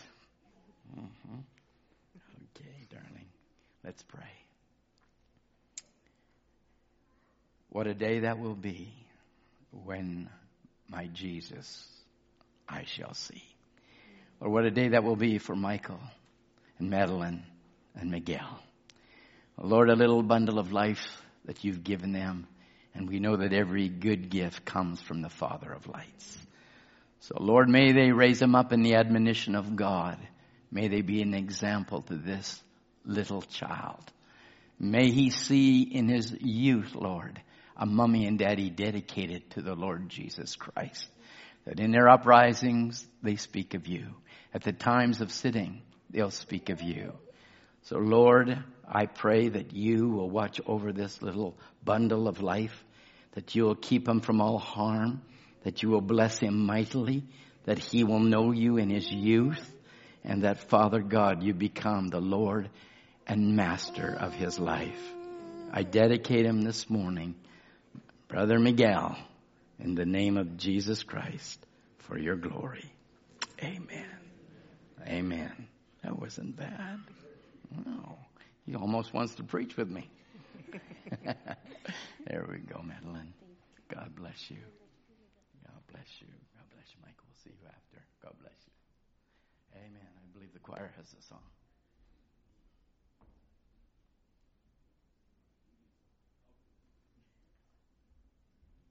Mm-hmm. 0.96 1.38
Okay, 2.56 2.86
darling. 2.90 3.26
Let's 3.84 4.02
pray. 4.02 4.22
What 7.70 7.86
a 7.86 7.94
day 7.94 8.20
that 8.20 8.38
will 8.38 8.54
be 8.54 8.92
when 9.84 10.28
my 10.88 11.06
Jesus 11.12 11.86
I 12.68 12.84
shall 12.84 13.14
see. 13.14 13.42
Or 14.40 14.50
what 14.50 14.64
a 14.64 14.70
day 14.70 14.88
that 14.88 15.04
will 15.04 15.16
be 15.16 15.38
for 15.38 15.54
Michael 15.54 16.00
and 16.80 16.90
Madeline 16.90 17.44
and 17.94 18.10
Miguel. 18.10 18.58
Lord, 19.56 19.90
a 19.90 19.94
little 19.94 20.22
bundle 20.22 20.58
of 20.58 20.72
life 20.72 21.22
that 21.44 21.64
you've 21.64 21.84
given 21.84 22.12
them. 22.12 22.46
And 22.94 23.08
we 23.08 23.20
know 23.20 23.36
that 23.36 23.52
every 23.52 23.88
good 23.88 24.30
gift 24.30 24.64
comes 24.64 25.00
from 25.00 25.22
the 25.22 25.28
Father 25.28 25.70
of 25.72 25.86
lights. 25.86 26.38
So 27.20 27.36
Lord, 27.38 27.68
may 27.68 27.92
they 27.92 28.10
raise 28.10 28.40
them 28.40 28.54
up 28.54 28.72
in 28.72 28.82
the 28.82 28.94
admonition 28.94 29.54
of 29.54 29.76
God. 29.76 30.18
May 30.72 30.88
they 30.88 31.02
be 31.02 31.22
an 31.22 31.34
example 31.34 32.02
to 32.02 32.16
this 32.16 32.60
little 33.04 33.42
child. 33.42 34.02
May 34.78 35.10
he 35.10 35.30
see 35.30 35.82
in 35.82 36.08
his 36.08 36.34
youth, 36.40 36.94
Lord, 36.94 37.40
a 37.76 37.86
mummy 37.86 38.26
and 38.26 38.38
daddy 38.38 38.70
dedicated 38.70 39.50
to 39.50 39.62
the 39.62 39.74
Lord 39.74 40.08
Jesus 40.08 40.56
Christ. 40.56 41.06
That 41.66 41.78
in 41.78 41.92
their 41.92 42.08
uprisings, 42.08 43.06
they 43.22 43.36
speak 43.36 43.74
of 43.74 43.86
you. 43.86 44.06
At 44.54 44.64
the 44.64 44.72
times 44.72 45.20
of 45.20 45.30
sitting, 45.30 45.82
they'll 46.10 46.30
speak 46.30 46.68
of 46.70 46.82
you. 46.82 47.12
So 47.82 47.98
Lord, 47.98 48.62
I 48.86 49.06
pray 49.06 49.48
that 49.48 49.72
you 49.72 50.08
will 50.08 50.28
watch 50.28 50.60
over 50.66 50.92
this 50.92 51.22
little 51.22 51.56
bundle 51.84 52.28
of 52.28 52.42
life, 52.42 52.84
that 53.32 53.54
you 53.54 53.64
will 53.64 53.76
keep 53.76 54.08
him 54.08 54.20
from 54.20 54.40
all 54.40 54.58
harm, 54.58 55.22
that 55.62 55.82
you 55.82 55.88
will 55.90 56.00
bless 56.00 56.38
him 56.38 56.66
mightily, 56.66 57.24
that 57.64 57.78
he 57.78 58.04
will 58.04 58.20
know 58.20 58.52
you 58.52 58.76
in 58.76 58.90
his 58.90 59.10
youth, 59.10 59.72
and 60.24 60.42
that 60.42 60.68
Father 60.68 61.00
God, 61.00 61.42
you 61.42 61.54
become 61.54 62.08
the 62.08 62.20
Lord 62.20 62.68
and 63.26 63.56
Master 63.56 64.14
of 64.18 64.34
his 64.34 64.58
life. 64.58 65.00
I 65.72 65.84
dedicate 65.84 66.44
him 66.44 66.62
this 66.62 66.90
morning, 66.90 67.36
Brother 68.28 68.58
Miguel, 68.58 69.16
in 69.78 69.94
the 69.94 70.04
name 70.04 70.36
of 70.36 70.56
Jesus 70.56 71.04
Christ, 71.04 71.64
for 71.98 72.18
your 72.18 72.36
glory. 72.36 72.92
Amen. 73.62 74.06
Amen. 75.06 75.69
That 76.02 76.18
wasn't 76.18 76.56
bad. 76.56 77.00
No. 77.86 78.18
He 78.66 78.74
almost 78.74 79.12
wants 79.12 79.34
to 79.36 79.42
preach 79.42 79.76
with 79.76 79.88
me. 79.88 80.08
there 82.26 82.46
we 82.48 82.58
go, 82.58 82.82
Madeline. 82.82 83.32
God 83.88 84.14
bless 84.16 84.50
you. 84.50 84.58
God 85.66 85.82
bless 85.92 86.06
you. 86.20 86.28
God 86.56 86.64
bless 86.72 86.86
you, 86.94 87.00
Michael. 87.02 87.24
We'll 87.26 87.42
see 87.42 87.50
you 87.50 87.66
after. 87.66 88.04
God 88.22 88.34
bless 88.40 88.54
you. 88.66 88.72
Amen. 89.76 90.08
I 90.16 90.32
believe 90.32 90.52
the 90.52 90.58
choir 90.60 90.92
has 90.96 91.06
a 91.18 91.22
song. 91.28 91.42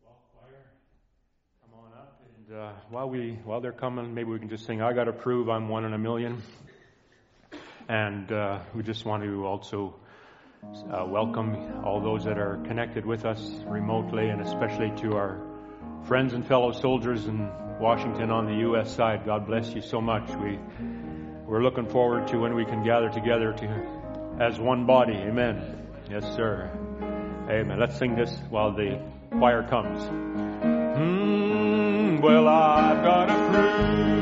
Well, 0.04 0.18
choir, 0.34 0.66
come 1.62 1.80
on 1.80 1.94
up. 1.98 2.22
And 2.38 2.58
uh, 2.58 2.72
while 2.90 3.10
we 3.10 3.40
while 3.46 3.62
they're 3.62 3.72
coming, 3.72 4.14
maybe 4.14 4.30
we 4.30 4.40
can 4.40 4.50
just 4.50 4.66
sing. 4.66 4.82
I 4.82 4.94
got 4.94 5.06
to 5.06 5.14
prove 5.14 5.50
I'm 5.50 5.70
one 5.70 5.86
in 5.86 5.94
a 5.94 5.98
million. 5.98 6.42
And 7.90 8.32
uh, 8.32 8.60
we 8.76 8.84
just 8.84 9.04
want 9.04 9.24
to 9.24 9.48
also 9.48 9.96
uh, 10.94 11.06
welcome 11.08 11.84
all 11.84 12.00
those 12.00 12.24
that 12.26 12.38
are 12.38 12.58
connected 12.68 13.04
with 13.04 13.26
us 13.26 13.42
remotely, 13.66 14.30
and 14.30 14.42
especially 14.42 14.92
to 15.02 15.16
our 15.16 15.42
friends 16.06 16.34
and 16.34 16.46
fellow 16.46 16.72
soldiers 16.72 17.26
in 17.26 17.50
Washington 17.80 18.30
on 18.30 18.46
the 18.46 18.60
U.S. 18.68 18.96
side. 18.96 19.26
God 19.26 19.48
bless 19.48 19.74
you 19.74 19.82
so 19.82 20.00
much. 20.00 20.30
We 20.36 20.60
we're 21.48 21.64
looking 21.64 21.90
forward 21.90 22.28
to 22.28 22.38
when 22.38 22.54
we 22.54 22.64
can 22.64 22.84
gather 22.84 23.10
together 23.10 23.54
to 23.54 24.38
as 24.40 24.60
one 24.60 24.86
body. 24.86 25.16
Amen. 25.16 25.88
Yes, 26.12 26.24
sir. 26.36 26.70
Amen. 27.50 27.80
Let's 27.80 27.98
sing 27.98 28.16
this 28.16 28.32
while 28.52 28.72
the 28.72 29.02
choir 29.32 29.64
comes. 29.68 30.04
Mm, 31.00 32.22
well, 32.22 32.48
I've 32.48 33.04
got 33.04 33.30
prove 33.52 34.19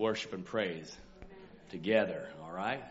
worship 0.00 0.32
and 0.32 0.46
praise 0.46 0.96
together, 1.70 2.26
all 2.42 2.50
right? 2.50 2.82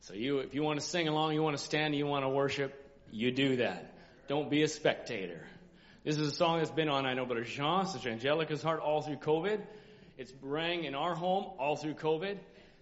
So 0.00 0.14
you 0.14 0.40
if 0.40 0.52
you 0.54 0.62
want 0.62 0.80
to 0.80 0.84
sing 0.84 1.06
along, 1.06 1.34
you 1.34 1.42
want 1.42 1.56
to 1.56 1.62
stand, 1.62 1.94
you 1.94 2.06
want 2.06 2.24
to 2.24 2.28
worship, 2.28 2.74
you 3.12 3.30
do 3.30 3.56
that. 3.56 3.94
Don't 4.26 4.50
be 4.50 4.62
a 4.62 4.68
spectator. 4.68 5.40
This 6.02 6.18
is 6.18 6.28
a 6.28 6.34
song 6.34 6.58
that's 6.58 6.72
been 6.72 6.88
on, 6.88 7.06
I 7.06 7.14
know, 7.14 7.24
Brother 7.24 7.44
Jean, 7.44 7.86
Sister 7.86 8.10
Angelica's 8.10 8.62
heart 8.62 8.80
all 8.80 9.00
through 9.00 9.16
COVID. 9.16 9.60
It's 10.18 10.32
rang 10.42 10.84
in 10.84 10.94
our 10.94 11.14
home 11.14 11.44
all 11.58 11.76
through 11.76 11.94
COVID. 11.94 12.36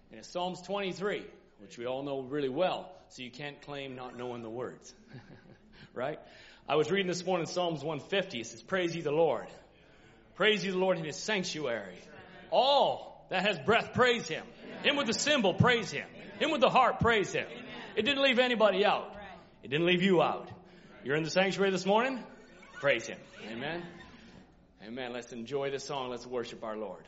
And 0.09 0.19
it's 0.19 0.27
Psalms 0.27 0.61
23, 0.63 1.23
which 1.59 1.77
we 1.77 1.85
all 1.85 2.03
know 2.03 2.21
really 2.21 2.49
well. 2.49 2.91
So 3.09 3.21
you 3.21 3.31
can't 3.31 3.61
claim 3.61 3.95
not 3.95 4.17
knowing 4.17 4.41
the 4.41 4.49
words. 4.49 4.93
right? 5.93 6.19
I 6.67 6.75
was 6.75 6.91
reading 6.91 7.07
this 7.07 7.25
morning 7.25 7.45
Psalms 7.45 7.83
150. 7.83 8.39
It 8.39 8.47
says, 8.47 8.61
Praise 8.61 8.95
ye 8.95 9.01
the 9.01 9.11
Lord. 9.11 9.47
Praise 10.35 10.65
ye 10.65 10.71
the 10.71 10.77
Lord 10.77 10.97
in 10.97 11.05
his 11.05 11.17
sanctuary. 11.17 11.99
All 12.51 13.12
that 13.33 13.47
has 13.47 13.57
breath, 13.57 13.93
praise 13.95 14.27
him. 14.27 14.43
Him 14.83 14.95
with 14.95 15.07
the 15.07 15.13
cymbal, 15.13 15.55
praise 15.55 15.89
him. 15.89 16.05
Him 16.37 16.51
with 16.51 16.61
the 16.61 16.69
harp, 16.69 16.99
praise 16.99 17.33
him. 17.33 17.47
It 17.95 18.03
didn't 18.03 18.21
leave 18.21 18.37
anybody 18.37 18.85
out. 18.85 19.11
It 19.63 19.71
didn't 19.71 19.87
leave 19.87 20.03
you 20.03 20.21
out. 20.21 20.49
You're 21.03 21.15
in 21.15 21.23
the 21.23 21.31
sanctuary 21.31 21.71
this 21.71 21.83
morning? 21.83 22.23
Praise 22.73 23.07
him. 23.07 23.17
Amen. 23.51 23.81
Amen. 24.85 25.13
Let's 25.13 25.33
enjoy 25.33 25.71
this 25.71 25.83
song. 25.83 26.11
Let's 26.11 26.27
worship 26.27 26.63
our 26.63 26.77
Lord. 26.77 27.03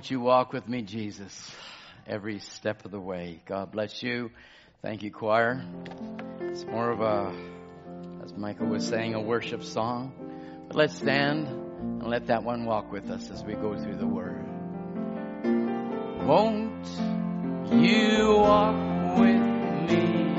Won't 0.00 0.10
you 0.10 0.20
walk 0.20 0.54
with 0.54 0.66
me, 0.66 0.80
Jesus, 0.80 1.54
every 2.06 2.38
step 2.38 2.86
of 2.86 2.90
the 2.90 2.98
way? 2.98 3.42
God 3.44 3.70
bless 3.70 4.02
you. 4.02 4.30
Thank 4.80 5.02
you, 5.02 5.10
choir. 5.10 5.62
It's 6.40 6.64
more 6.64 6.90
of 6.90 7.02
a, 7.02 7.34
as 8.24 8.32
Michael 8.32 8.68
was 8.68 8.88
saying, 8.88 9.12
a 9.12 9.20
worship 9.20 9.62
song. 9.62 10.14
But 10.68 10.76
let's 10.78 10.96
stand 10.96 11.48
and 11.48 12.06
let 12.06 12.28
that 12.28 12.44
one 12.44 12.64
walk 12.64 12.90
with 12.90 13.10
us 13.10 13.30
as 13.30 13.44
we 13.44 13.52
go 13.52 13.76
through 13.76 13.96
the 13.96 14.06
word. 14.06 14.42
Won't 16.26 16.88
you 17.70 18.36
walk 18.38 19.18
with 19.18 19.42
me, 19.90 20.29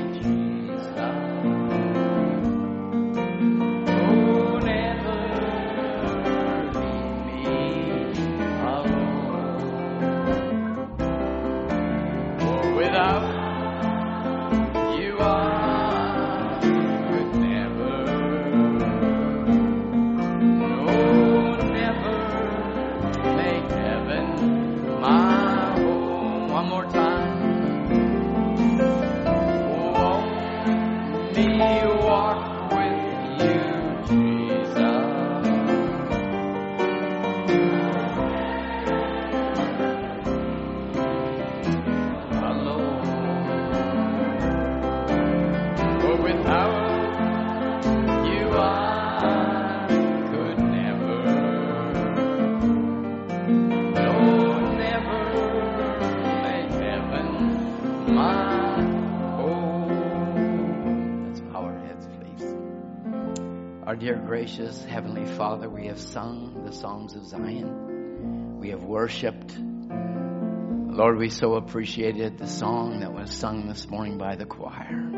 Our 63.92 63.96
dear 63.96 64.16
gracious 64.16 64.82
Heavenly 64.86 65.26
Father, 65.36 65.68
we 65.68 65.88
have 65.88 66.00
sung 66.00 66.64
the 66.64 66.72
songs 66.72 67.14
of 67.14 67.26
Zion. 67.26 68.58
We 68.58 68.70
have 68.70 68.82
worshiped. 68.82 69.54
Lord, 69.58 71.18
we 71.18 71.28
so 71.28 71.56
appreciated 71.56 72.38
the 72.38 72.46
song 72.46 73.00
that 73.00 73.12
was 73.12 73.30
sung 73.30 73.68
this 73.68 73.86
morning 73.90 74.16
by 74.16 74.36
the 74.36 74.46
choir. 74.46 75.10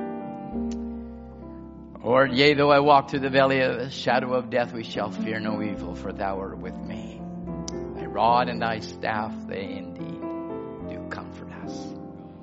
Lord, 2.03 2.33
yea, 2.33 2.55
though 2.55 2.73
I 2.73 2.81
walk 2.81 3.11
through 3.11 3.21
the 3.21 3.31
valley 3.31 3.61
of 3.61 3.79
the 3.79 3.91
shadow 3.91 4.35
of 4.35 4.51
death, 4.51 4.73
we 4.73 4.83
shall 4.83 5.13
fear 5.13 5.39
no 5.39 5.63
evil, 5.63 5.95
for 5.95 6.13
thou 6.13 6.41
art 6.41 6.59
with 6.59 6.77
me. 6.77 7.23
Thy 7.95 8.07
rod 8.07 8.49
and 8.49 8.61
thy 8.61 8.81
staff, 8.81 9.33
they 9.47 9.71
indeed 9.71 10.21
do 10.91 11.07
comfort 11.11 11.53
us. 11.63 11.79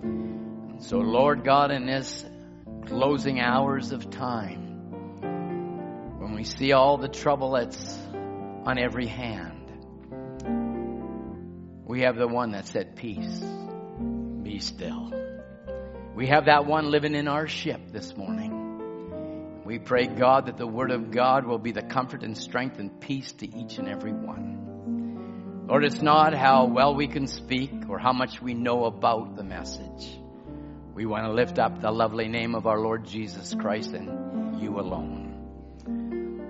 And 0.01 0.82
so, 0.82 0.99
Lord 0.99 1.43
God, 1.43 1.71
in 1.71 1.86
this 1.86 2.23
closing 2.86 3.41
hours 3.41 3.91
of 3.91 4.09
time, 4.09 4.70
we 6.36 6.43
see 6.43 6.71
all 6.71 6.97
the 6.97 7.07
trouble 7.07 7.51
that's 7.51 7.97
on 8.65 8.77
every 8.77 9.07
hand, 9.07 9.57
we 11.86 12.01
have 12.01 12.15
the 12.15 12.27
one 12.27 12.51
that 12.51 12.67
said, 12.67 12.95
Peace, 12.95 13.43
be 14.43 14.59
still. 14.59 15.13
We 16.15 16.27
have 16.27 16.45
that 16.45 16.65
one 16.65 16.91
living 16.91 17.15
in 17.15 17.27
our 17.27 17.47
ship 17.47 17.82
this 17.91 18.15
morning. 18.15 19.61
We 19.65 19.79
pray, 19.79 20.07
God, 20.07 20.47
that 20.47 20.57
the 20.57 20.67
Word 20.67 20.91
of 20.91 21.11
God 21.11 21.45
will 21.45 21.57
be 21.57 21.71
the 21.71 21.82
comfort 21.82 22.23
and 22.23 22.38
strength 22.38 22.79
and 22.79 22.99
peace 22.99 23.32
to 23.34 23.57
each 23.57 23.77
and 23.77 23.88
every 23.88 24.11
one. 24.11 25.65
Lord, 25.67 25.86
it's 25.86 26.01
not 26.01 26.34
how 26.34 26.65
well 26.65 26.95
we 26.95 27.07
can 27.07 27.27
speak 27.27 27.71
or 27.88 27.97
how 27.97 28.11
much 28.11 28.41
we 28.41 28.53
know 28.53 28.86
about 28.86 29.36
the 29.36 29.43
message. 29.43 30.19
We 30.93 31.05
want 31.05 31.25
to 31.25 31.32
lift 31.32 31.59
up 31.59 31.82
the 31.82 31.91
lovely 31.91 32.27
name 32.27 32.55
of 32.55 32.67
our 32.67 32.79
Lord 32.79 33.05
Jesus 33.05 33.53
Christ 33.53 33.93
and 33.93 34.61
you 34.61 34.79
alone. 34.79 35.20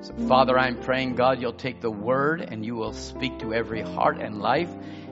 So, 0.02 0.14
Father, 0.28 0.58
I'm 0.58 0.82
praying, 0.82 1.16
God, 1.16 1.42
you'll 1.42 1.54
take 1.54 1.80
the 1.80 1.92
Word 1.92 2.42
and 2.42 2.66
you 2.66 2.76
will 2.76 2.94
speak 2.94 3.40
to 3.40 3.54
every 3.54 3.82
heart 3.82 4.20
and 4.20 4.40
life. 4.40 4.70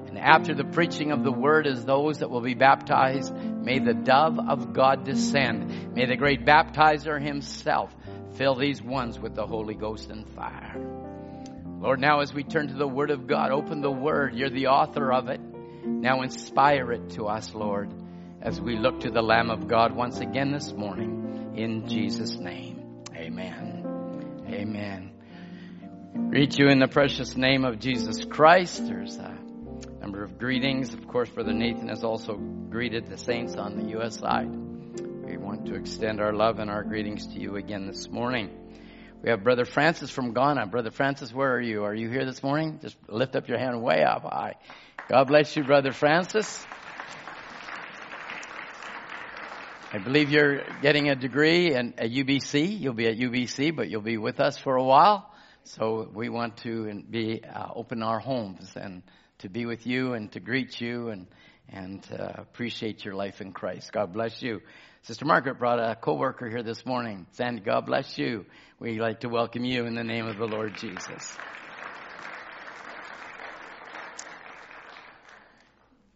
And 0.07 0.17
after 0.17 0.55
the 0.55 0.63
preaching 0.63 1.11
of 1.11 1.23
the 1.23 1.31
word, 1.31 1.67
as 1.67 1.85
those 1.85 2.19
that 2.19 2.31
will 2.31 2.41
be 2.41 2.55
baptized, 2.55 3.31
may 3.31 3.77
the 3.77 3.93
dove 3.93 4.39
of 4.39 4.73
God 4.73 5.03
descend. 5.03 5.93
May 5.93 6.07
the 6.07 6.15
great 6.15 6.45
baptizer 6.45 7.21
himself 7.21 7.95
fill 8.33 8.55
these 8.55 8.81
ones 8.81 9.19
with 9.19 9.35
the 9.35 9.45
Holy 9.45 9.75
Ghost 9.75 10.09
and 10.09 10.27
fire. 10.29 10.75
Lord, 11.79 11.99
now 11.99 12.21
as 12.21 12.33
we 12.33 12.43
turn 12.43 12.69
to 12.69 12.73
the 12.73 12.87
word 12.87 13.11
of 13.11 13.27
God, 13.27 13.51
open 13.51 13.81
the 13.81 13.91
word. 13.91 14.33
You're 14.33 14.49
the 14.49 14.67
author 14.67 15.13
of 15.13 15.29
it. 15.29 15.39
Now 15.85 16.23
inspire 16.23 16.91
it 16.91 17.11
to 17.11 17.27
us, 17.27 17.53
Lord, 17.53 17.93
as 18.41 18.59
we 18.59 18.77
look 18.77 19.01
to 19.01 19.11
the 19.11 19.21
Lamb 19.21 19.51
of 19.51 19.67
God 19.67 19.95
once 19.95 20.19
again 20.19 20.51
this 20.51 20.73
morning. 20.73 21.53
In 21.55 21.87
Jesus' 21.87 22.35
name, 22.35 23.03
amen. 23.15 23.78
Amen. 24.51 25.11
Greet 26.31 26.57
you 26.57 26.69
in 26.69 26.79
the 26.79 26.87
precious 26.87 27.37
name 27.37 27.65
of 27.65 27.79
Jesus 27.79 28.25
Christ. 28.25 28.87
There's 28.87 29.15
a 29.17 29.37
number 30.01 30.23
of 30.23 30.39
greetings. 30.39 30.93
Of 30.93 31.07
course, 31.07 31.29
Brother 31.29 31.53
Nathan 31.53 31.87
has 31.89 32.03
also 32.03 32.35
greeted 32.35 33.07
the 33.07 33.17
saints 33.17 33.55
on 33.55 33.77
the 33.77 33.89
U.S. 33.91 34.17
side. 34.17 34.49
We 34.49 35.37
want 35.37 35.67
to 35.67 35.75
extend 35.75 36.19
our 36.19 36.33
love 36.33 36.57
and 36.57 36.69
our 36.69 36.83
greetings 36.83 37.27
to 37.27 37.39
you 37.39 37.57
again 37.57 37.85
this 37.85 38.09
morning. 38.09 38.49
We 39.21 39.29
have 39.29 39.43
Brother 39.43 39.65
Francis 39.65 40.09
from 40.09 40.33
Ghana. 40.33 40.65
Brother 40.67 40.91
Francis, 40.91 41.31
where 41.31 41.53
are 41.53 41.61
you? 41.61 41.83
Are 41.83 41.93
you 41.93 42.09
here 42.09 42.25
this 42.25 42.41
morning? 42.41 42.79
Just 42.81 42.97
lift 43.07 43.35
up 43.35 43.47
your 43.47 43.59
hand 43.59 43.83
way 43.83 44.03
up 44.03 44.23
high. 44.23 44.55
God 45.09 45.27
bless 45.27 45.55
you, 45.55 45.63
Brother 45.63 45.91
Francis. 45.91 46.65
I 49.91 49.97
believe 49.97 50.29
you're 50.29 50.61
getting 50.83 51.09
a 51.09 51.15
degree 51.15 51.73
in 51.73 51.95
at 51.97 52.11
UBC. 52.11 52.79
You'll 52.79 52.93
be 52.93 53.07
at 53.07 53.17
UBC, 53.17 53.75
but 53.75 53.89
you'll 53.89 54.01
be 54.01 54.19
with 54.19 54.39
us 54.39 54.55
for 54.55 54.75
a 54.75 54.83
while. 54.83 55.33
So 55.63 56.07
we 56.13 56.29
want 56.29 56.57
to 56.57 57.01
be 57.09 57.43
uh, 57.43 57.69
open 57.73 58.03
our 58.03 58.19
homes 58.19 58.71
and 58.75 59.01
to 59.39 59.49
be 59.49 59.65
with 59.65 59.87
you 59.87 60.13
and 60.13 60.31
to 60.33 60.39
greet 60.39 60.79
you 60.79 61.09
and 61.09 61.25
and 61.71 62.05
uh, 62.11 62.33
appreciate 62.37 63.03
your 63.03 63.15
life 63.15 63.41
in 63.41 63.51
Christ. 63.51 63.91
God 63.91 64.13
bless 64.13 64.43
you. 64.43 64.61
Sister 65.03 65.25
Margaret 65.25 65.57
brought 65.57 65.79
a 65.79 65.95
coworker 65.95 66.47
here 66.47 66.61
this 66.61 66.85
morning. 66.85 67.25
Sandy, 67.31 67.61
God 67.61 67.87
bless 67.87 68.15
you. 68.15 68.45
We'd 68.79 68.99
like 68.99 69.21
to 69.21 69.29
welcome 69.29 69.63
you 69.63 69.85
in 69.85 69.95
the 69.95 70.03
name 70.03 70.27
of 70.27 70.37
the 70.37 70.45
Lord 70.45 70.75
Jesus. 70.77 71.37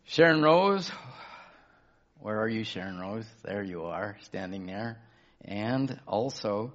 Sharon 0.05 0.43
Rose, 0.43 0.91
where 2.23 2.39
are 2.39 2.47
you, 2.47 2.63
Sharon 2.63 2.97
Rose? 2.99 3.25
There 3.43 3.61
you 3.61 3.83
are, 3.83 4.15
standing 4.21 4.65
there. 4.65 4.97
And 5.43 5.99
also, 6.07 6.73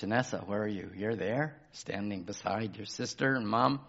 Shanessa, 0.00 0.48
where 0.48 0.62
are 0.62 0.66
you? 0.66 0.90
You're 0.96 1.16
there, 1.16 1.54
standing 1.72 2.22
beside 2.22 2.78
your 2.78 2.86
sister 2.86 3.34
and 3.34 3.46
mom. 3.46 3.80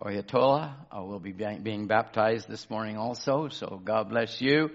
Oyatola 0.00 0.72
will 1.06 1.20
be 1.20 1.32
being 1.32 1.86
baptized 1.86 2.48
this 2.48 2.70
morning 2.70 2.96
also, 2.96 3.48
so 3.48 3.78
God 3.84 4.08
bless 4.08 4.40
you. 4.40 4.70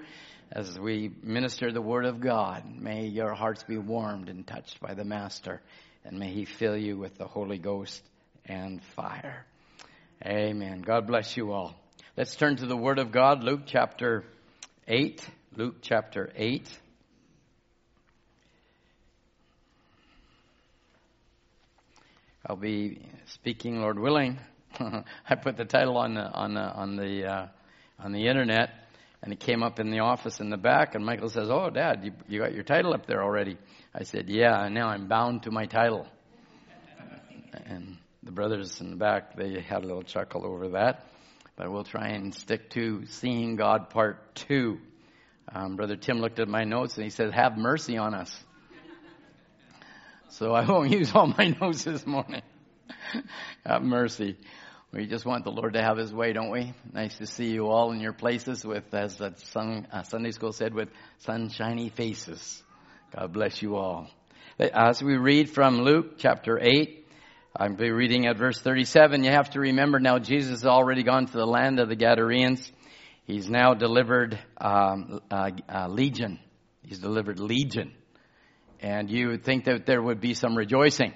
as 0.51 0.79
we 0.79 1.11
minister 1.23 1.71
the 1.71 1.81
Word 1.81 2.05
of 2.05 2.19
God. 2.19 2.63
May 2.79 3.07
your 3.07 3.33
hearts 3.33 3.63
be 3.63 3.77
warmed 3.77 4.29
and 4.29 4.45
touched 4.45 4.79
by 4.79 4.93
the 4.93 5.03
Master, 5.03 5.61
and 6.05 6.19
may 6.19 6.31
He 6.31 6.45
fill 6.45 6.77
you 6.77 6.97
with 6.97 7.17
the 7.17 7.25
Holy 7.25 7.57
Ghost 7.57 8.03
and 8.45 8.83
fire. 8.95 9.47
Amen. 10.23 10.81
God 10.81 11.07
bless 11.07 11.35
you 11.35 11.51
all. 11.51 11.73
Let's 12.15 12.35
turn 12.35 12.57
to 12.57 12.67
the 12.67 12.77
Word 12.77 12.99
of 12.99 13.11
God, 13.11 13.43
Luke 13.43 13.61
chapter 13.65 14.23
8. 14.87 15.25
Luke 15.55 15.75
chapter 15.81 16.31
8. 16.35 16.67
I'll 22.45 22.57
be 22.57 23.05
speaking, 23.27 23.79
Lord 23.79 23.97
willing. 23.97 24.37
I 25.29 25.35
put 25.35 25.55
the 25.55 25.63
title 25.63 25.97
on 25.97 26.15
the 26.15 26.29
on 26.29 26.55
the 26.55 26.61
on 26.61 26.95
the 26.97 27.25
uh, 27.25 27.47
on 27.99 28.11
the 28.11 28.27
internet, 28.27 28.71
and 29.21 29.31
it 29.31 29.39
came 29.39 29.63
up 29.63 29.79
in 29.79 29.91
the 29.91 29.99
office 29.99 30.41
in 30.41 30.49
the 30.49 30.57
back. 30.57 30.95
And 30.95 31.05
Michael 31.05 31.29
says, 31.29 31.49
"Oh, 31.49 31.69
Dad, 31.69 32.03
you, 32.03 32.11
you 32.27 32.39
got 32.41 32.53
your 32.53 32.63
title 32.63 32.93
up 32.93 33.05
there 33.05 33.23
already." 33.23 33.57
I 33.95 34.03
said, 34.03 34.27
"Yeah, 34.27 34.65
and 34.65 34.75
now 34.75 34.89
I'm 34.89 35.07
bound 35.07 35.43
to 35.43 35.51
my 35.51 35.65
title." 35.65 36.07
And 37.65 37.97
the 38.23 38.31
brothers 38.31 38.81
in 38.81 38.89
the 38.89 38.95
back 38.95 39.37
they 39.37 39.61
had 39.61 39.83
a 39.83 39.87
little 39.87 40.03
chuckle 40.03 40.45
over 40.45 40.69
that, 40.69 41.05
but 41.55 41.71
we'll 41.71 41.83
try 41.83 42.09
and 42.09 42.33
stick 42.33 42.69
to 42.71 43.05
seeing 43.07 43.55
God 43.55 43.89
part 43.89 44.35
two. 44.35 44.79
Um, 45.53 45.75
Brother 45.75 45.95
Tim 45.95 46.19
looked 46.19 46.39
at 46.39 46.47
my 46.47 46.63
notes 46.63 46.95
and 46.95 47.03
he 47.03 47.09
said, 47.09 47.33
"Have 47.33 47.57
mercy 47.57 47.97
on 47.97 48.13
us." 48.13 48.43
So 50.29 50.51
I 50.51 50.65
won't 50.65 50.89
use 50.99 51.11
all 51.13 51.27
my 51.27 51.55
notes 51.61 51.83
this 51.83 52.07
morning. 52.07 52.41
Have 53.65 53.83
mercy. 53.83 54.35
We 54.91 55.05
just 55.05 55.25
want 55.25 55.43
the 55.43 55.51
Lord 55.51 55.73
to 55.73 55.81
have 55.81 55.97
His 55.97 56.13
way, 56.13 56.33
don't 56.33 56.51
we? 56.51 56.73
Nice 56.91 57.17
to 57.17 57.27
see 57.27 57.51
you 57.51 57.67
all 57.67 57.91
in 57.91 57.99
your 57.99 58.13
places 58.13 58.63
with, 58.63 58.93
as 58.93 59.17
that 59.17 59.39
sun, 59.39 59.87
uh, 59.91 60.03
Sunday 60.03 60.31
school 60.31 60.51
said, 60.51 60.73
with 60.73 60.89
sunshiny 61.19 61.89
faces. 61.89 62.61
God 63.15 63.33
bless 63.33 63.61
you 63.61 63.75
all. 63.75 64.07
As 64.59 65.01
we 65.01 65.17
read 65.17 65.49
from 65.49 65.81
Luke 65.81 66.17
chapter 66.17 66.59
8, 66.59 67.02
I'll 67.55 67.75
be 67.75 67.91
reading 67.91 68.25
at 68.27 68.37
verse 68.37 68.59
37. 68.59 69.23
You 69.23 69.31
have 69.31 69.51
to 69.51 69.59
remember 69.59 69.99
now 69.99 70.19
Jesus 70.19 70.51
has 70.51 70.65
already 70.65 71.03
gone 71.03 71.27
to 71.27 71.33
the 71.33 71.45
land 71.45 71.79
of 71.79 71.89
the 71.89 71.95
Gadarenes. 71.95 72.71
He's 73.25 73.49
now 73.49 73.73
delivered 73.73 74.39
um, 74.59 75.21
legion. 75.89 76.39
He's 76.81 76.99
delivered 76.99 77.39
legion 77.39 77.93
and 78.83 79.09
you 79.09 79.29
would 79.29 79.43
think 79.43 79.63
that 79.63 79.85
there 79.85 80.01
would 80.01 80.19
be 80.19 80.33
some 80.33 80.55
rejoicing. 80.55 81.13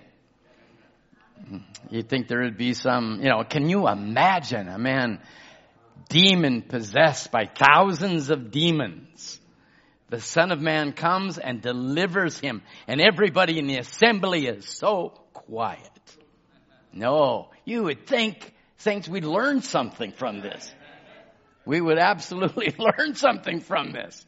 You'd 1.89 2.09
think 2.09 2.29
there 2.29 2.41
would 2.41 2.57
be 2.57 2.73
some, 2.73 3.19
you 3.21 3.29
know, 3.29 3.43
can 3.43 3.69
you 3.69 3.87
imagine 3.87 4.69
a 4.69 4.79
man 4.79 5.19
demon 6.09 6.61
possessed 6.61 7.29
by 7.29 7.45
thousands 7.45 8.29
of 8.29 8.51
demons? 8.51 9.39
The 10.09 10.21
Son 10.21 10.51
of 10.51 10.61
Man 10.61 10.93
comes 10.93 11.37
and 11.37 11.61
delivers 11.61 12.39
him, 12.39 12.63
and 12.87 13.01
everybody 13.01 13.59
in 13.59 13.67
the 13.67 13.77
assembly 13.77 14.47
is 14.47 14.65
so 14.67 15.09
quiet. 15.33 15.89
No, 16.97 17.49
you 17.63 17.83
would 17.83 18.07
think, 18.07 18.53
saints, 18.77 19.07
we'd 19.07 19.23
learn 19.23 19.61
something 19.61 20.11
from 20.13 20.41
this. 20.41 20.73
We 21.63 21.79
would 21.79 21.99
absolutely 21.99 22.73
learn 22.79 23.13
something 23.13 23.59
from 23.59 23.91
this. 23.91 24.25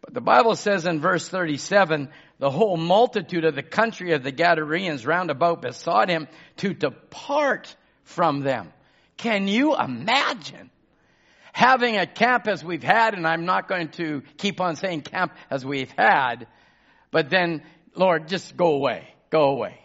But 0.00 0.12
the 0.12 0.20
Bible 0.20 0.56
says 0.56 0.84
in 0.84 1.00
verse 1.00 1.28
37, 1.28 2.08
the 2.40 2.50
whole 2.50 2.76
multitude 2.76 3.44
of 3.44 3.54
the 3.54 3.62
country 3.62 4.14
of 4.14 4.24
the 4.24 4.32
Gadarenes 4.32 5.06
round 5.06 5.30
about 5.30 5.62
besought 5.62 6.08
him 6.08 6.26
to 6.56 6.74
depart 6.74 7.74
from 8.02 8.40
them. 8.40 8.72
Can 9.16 9.46
you 9.46 9.76
imagine 9.76 10.70
having 11.52 11.98
a 11.98 12.06
camp 12.06 12.48
as 12.48 12.64
we've 12.64 12.82
had, 12.82 13.14
and 13.14 13.28
I'm 13.28 13.44
not 13.44 13.68
going 13.68 13.90
to 13.90 14.22
keep 14.38 14.60
on 14.60 14.74
saying 14.74 15.02
camp 15.02 15.34
as 15.50 15.64
we've 15.64 15.92
had, 15.96 16.48
but 17.12 17.30
then, 17.30 17.62
Lord, 17.94 18.26
just 18.26 18.56
go 18.56 18.74
away, 18.74 19.14
go 19.30 19.50
away. 19.50 19.81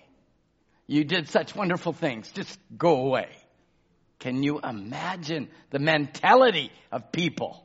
You 0.87 1.03
did 1.03 1.29
such 1.29 1.53
wonderful 1.53 1.93
things, 1.93 2.31
just 2.31 2.57
go 2.77 3.05
away. 3.05 3.29
Can 4.19 4.41
you 4.41 4.59
imagine 4.59 5.49
the 5.69 5.79
mentality 5.79 6.71
of 6.91 7.11
people? 7.11 7.63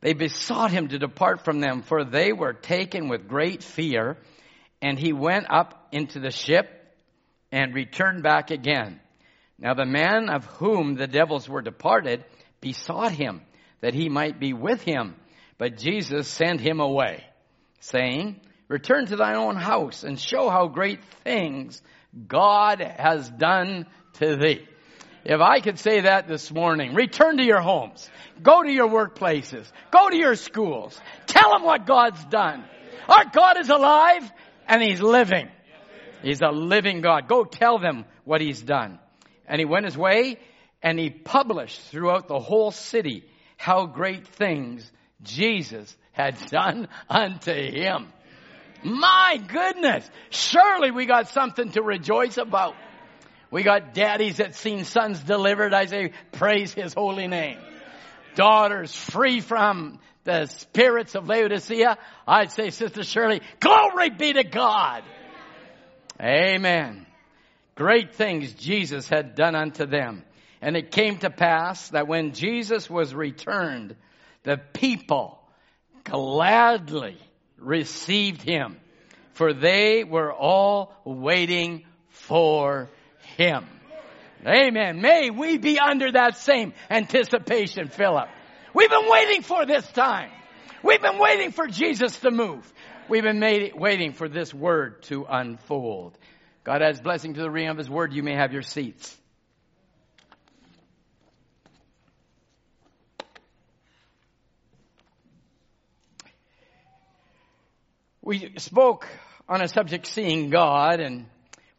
They 0.00 0.14
besought 0.14 0.70
him 0.70 0.88
to 0.88 0.98
depart 0.98 1.44
from 1.44 1.60
them, 1.60 1.82
for 1.82 2.04
they 2.04 2.32
were 2.32 2.52
taken 2.52 3.08
with 3.08 3.28
great 3.28 3.62
fear. 3.62 4.16
And 4.82 4.98
he 4.98 5.12
went 5.12 5.46
up 5.50 5.88
into 5.92 6.20
the 6.20 6.30
ship 6.30 6.68
and 7.50 7.74
returned 7.74 8.22
back 8.22 8.50
again. 8.50 9.00
Now 9.58 9.74
the 9.74 9.86
man 9.86 10.28
of 10.28 10.44
whom 10.44 10.94
the 10.94 11.06
devils 11.06 11.48
were 11.48 11.62
departed 11.62 12.24
besought 12.60 13.12
him 13.12 13.42
that 13.80 13.94
he 13.94 14.08
might 14.08 14.38
be 14.38 14.52
with 14.52 14.82
him. 14.82 15.14
But 15.58 15.78
Jesus 15.78 16.28
sent 16.28 16.60
him 16.60 16.80
away, 16.80 17.24
saying, 17.80 18.40
Return 18.68 19.06
to 19.06 19.16
thine 19.16 19.36
own 19.36 19.56
house 19.56 20.02
and 20.02 20.18
show 20.18 20.48
how 20.48 20.68
great 20.68 21.04
things 21.24 21.80
God 22.26 22.80
has 22.80 23.28
done 23.28 23.86
to 24.14 24.36
thee. 24.36 24.66
If 25.24 25.40
I 25.40 25.60
could 25.60 25.78
say 25.78 26.02
that 26.02 26.28
this 26.28 26.52
morning, 26.52 26.94
return 26.94 27.36
to 27.38 27.44
your 27.44 27.60
homes. 27.60 28.08
Go 28.42 28.62
to 28.62 28.70
your 28.70 28.88
workplaces. 28.88 29.70
Go 29.90 30.08
to 30.08 30.16
your 30.16 30.36
schools. 30.36 31.00
Tell 31.26 31.52
them 31.52 31.62
what 31.62 31.86
God's 31.86 32.24
done. 32.26 32.64
Our 33.08 33.24
God 33.24 33.58
is 33.58 33.68
alive 33.68 34.30
and 34.68 34.82
He's 34.82 35.00
living. 35.00 35.48
He's 36.22 36.42
a 36.42 36.50
living 36.50 37.00
God. 37.00 37.28
Go 37.28 37.44
tell 37.44 37.78
them 37.78 38.04
what 38.24 38.40
He's 38.40 38.60
done. 38.60 38.98
And 39.48 39.60
he 39.60 39.64
went 39.64 39.84
his 39.84 39.96
way 39.96 40.38
and 40.82 40.98
he 40.98 41.10
published 41.10 41.80
throughout 41.90 42.28
the 42.28 42.38
whole 42.38 42.70
city 42.70 43.24
how 43.56 43.86
great 43.86 44.26
things 44.26 44.90
Jesus 45.22 45.96
had 46.12 46.36
done 46.50 46.88
unto 47.08 47.52
him. 47.52 48.12
My 48.82 49.40
goodness. 49.46 50.08
Surely 50.30 50.90
we 50.90 51.06
got 51.06 51.28
something 51.28 51.70
to 51.72 51.82
rejoice 51.82 52.36
about. 52.36 52.74
We 53.50 53.62
got 53.62 53.94
daddies 53.94 54.38
that 54.38 54.54
seen 54.54 54.84
sons 54.84 55.20
delivered. 55.20 55.72
I 55.72 55.86
say, 55.86 56.12
praise 56.32 56.72
his 56.72 56.92
holy 56.94 57.28
name. 57.28 57.58
Daughters 58.34 58.94
free 58.94 59.40
from 59.40 60.00
the 60.24 60.46
spirits 60.46 61.14
of 61.14 61.28
Laodicea. 61.28 61.96
I'd 62.26 62.50
say, 62.50 62.70
Sister 62.70 63.04
Shirley, 63.04 63.40
glory 63.60 64.10
be 64.10 64.32
to 64.34 64.44
God. 64.44 65.04
Amen. 66.20 67.06
Great 67.76 68.14
things 68.14 68.52
Jesus 68.54 69.08
had 69.08 69.34
done 69.34 69.54
unto 69.54 69.86
them. 69.86 70.24
And 70.60 70.76
it 70.76 70.90
came 70.90 71.18
to 71.18 71.30
pass 71.30 71.90
that 71.90 72.08
when 72.08 72.32
Jesus 72.32 72.90
was 72.90 73.14
returned, 73.14 73.94
the 74.42 74.56
people 74.56 75.38
gladly 76.04 77.18
received 77.58 78.42
him, 78.42 78.76
for 79.32 79.52
they 79.52 80.04
were 80.04 80.32
all 80.32 80.94
waiting 81.04 81.84
for 82.08 82.88
him. 83.36 83.66
Amen. 84.46 85.00
May 85.00 85.30
we 85.30 85.58
be 85.58 85.78
under 85.78 86.12
that 86.12 86.36
same 86.36 86.72
anticipation, 86.90 87.88
Philip. 87.88 88.28
We've 88.74 88.90
been 88.90 89.08
waiting 89.08 89.42
for 89.42 89.66
this 89.66 89.86
time. 89.92 90.30
We've 90.82 91.00
been 91.00 91.18
waiting 91.18 91.50
for 91.50 91.66
Jesus 91.66 92.18
to 92.20 92.30
move. 92.30 92.72
We've 93.08 93.22
been 93.22 93.40
made, 93.40 93.72
waiting 93.74 94.12
for 94.12 94.28
this 94.28 94.52
word 94.52 95.02
to 95.04 95.24
unfold. 95.28 96.18
God 96.64 96.82
adds 96.82 97.00
blessing 97.00 97.34
to 97.34 97.40
the 97.40 97.50
reading 97.50 97.70
of 97.70 97.78
his 97.78 97.88
word. 97.88 98.12
You 98.12 98.22
may 98.22 98.34
have 98.34 98.52
your 98.52 98.62
seats. 98.62 99.16
We 108.26 108.54
spoke 108.58 109.06
on 109.48 109.62
a 109.62 109.68
subject, 109.68 110.04
seeing 110.08 110.50
God, 110.50 110.98
and 110.98 111.26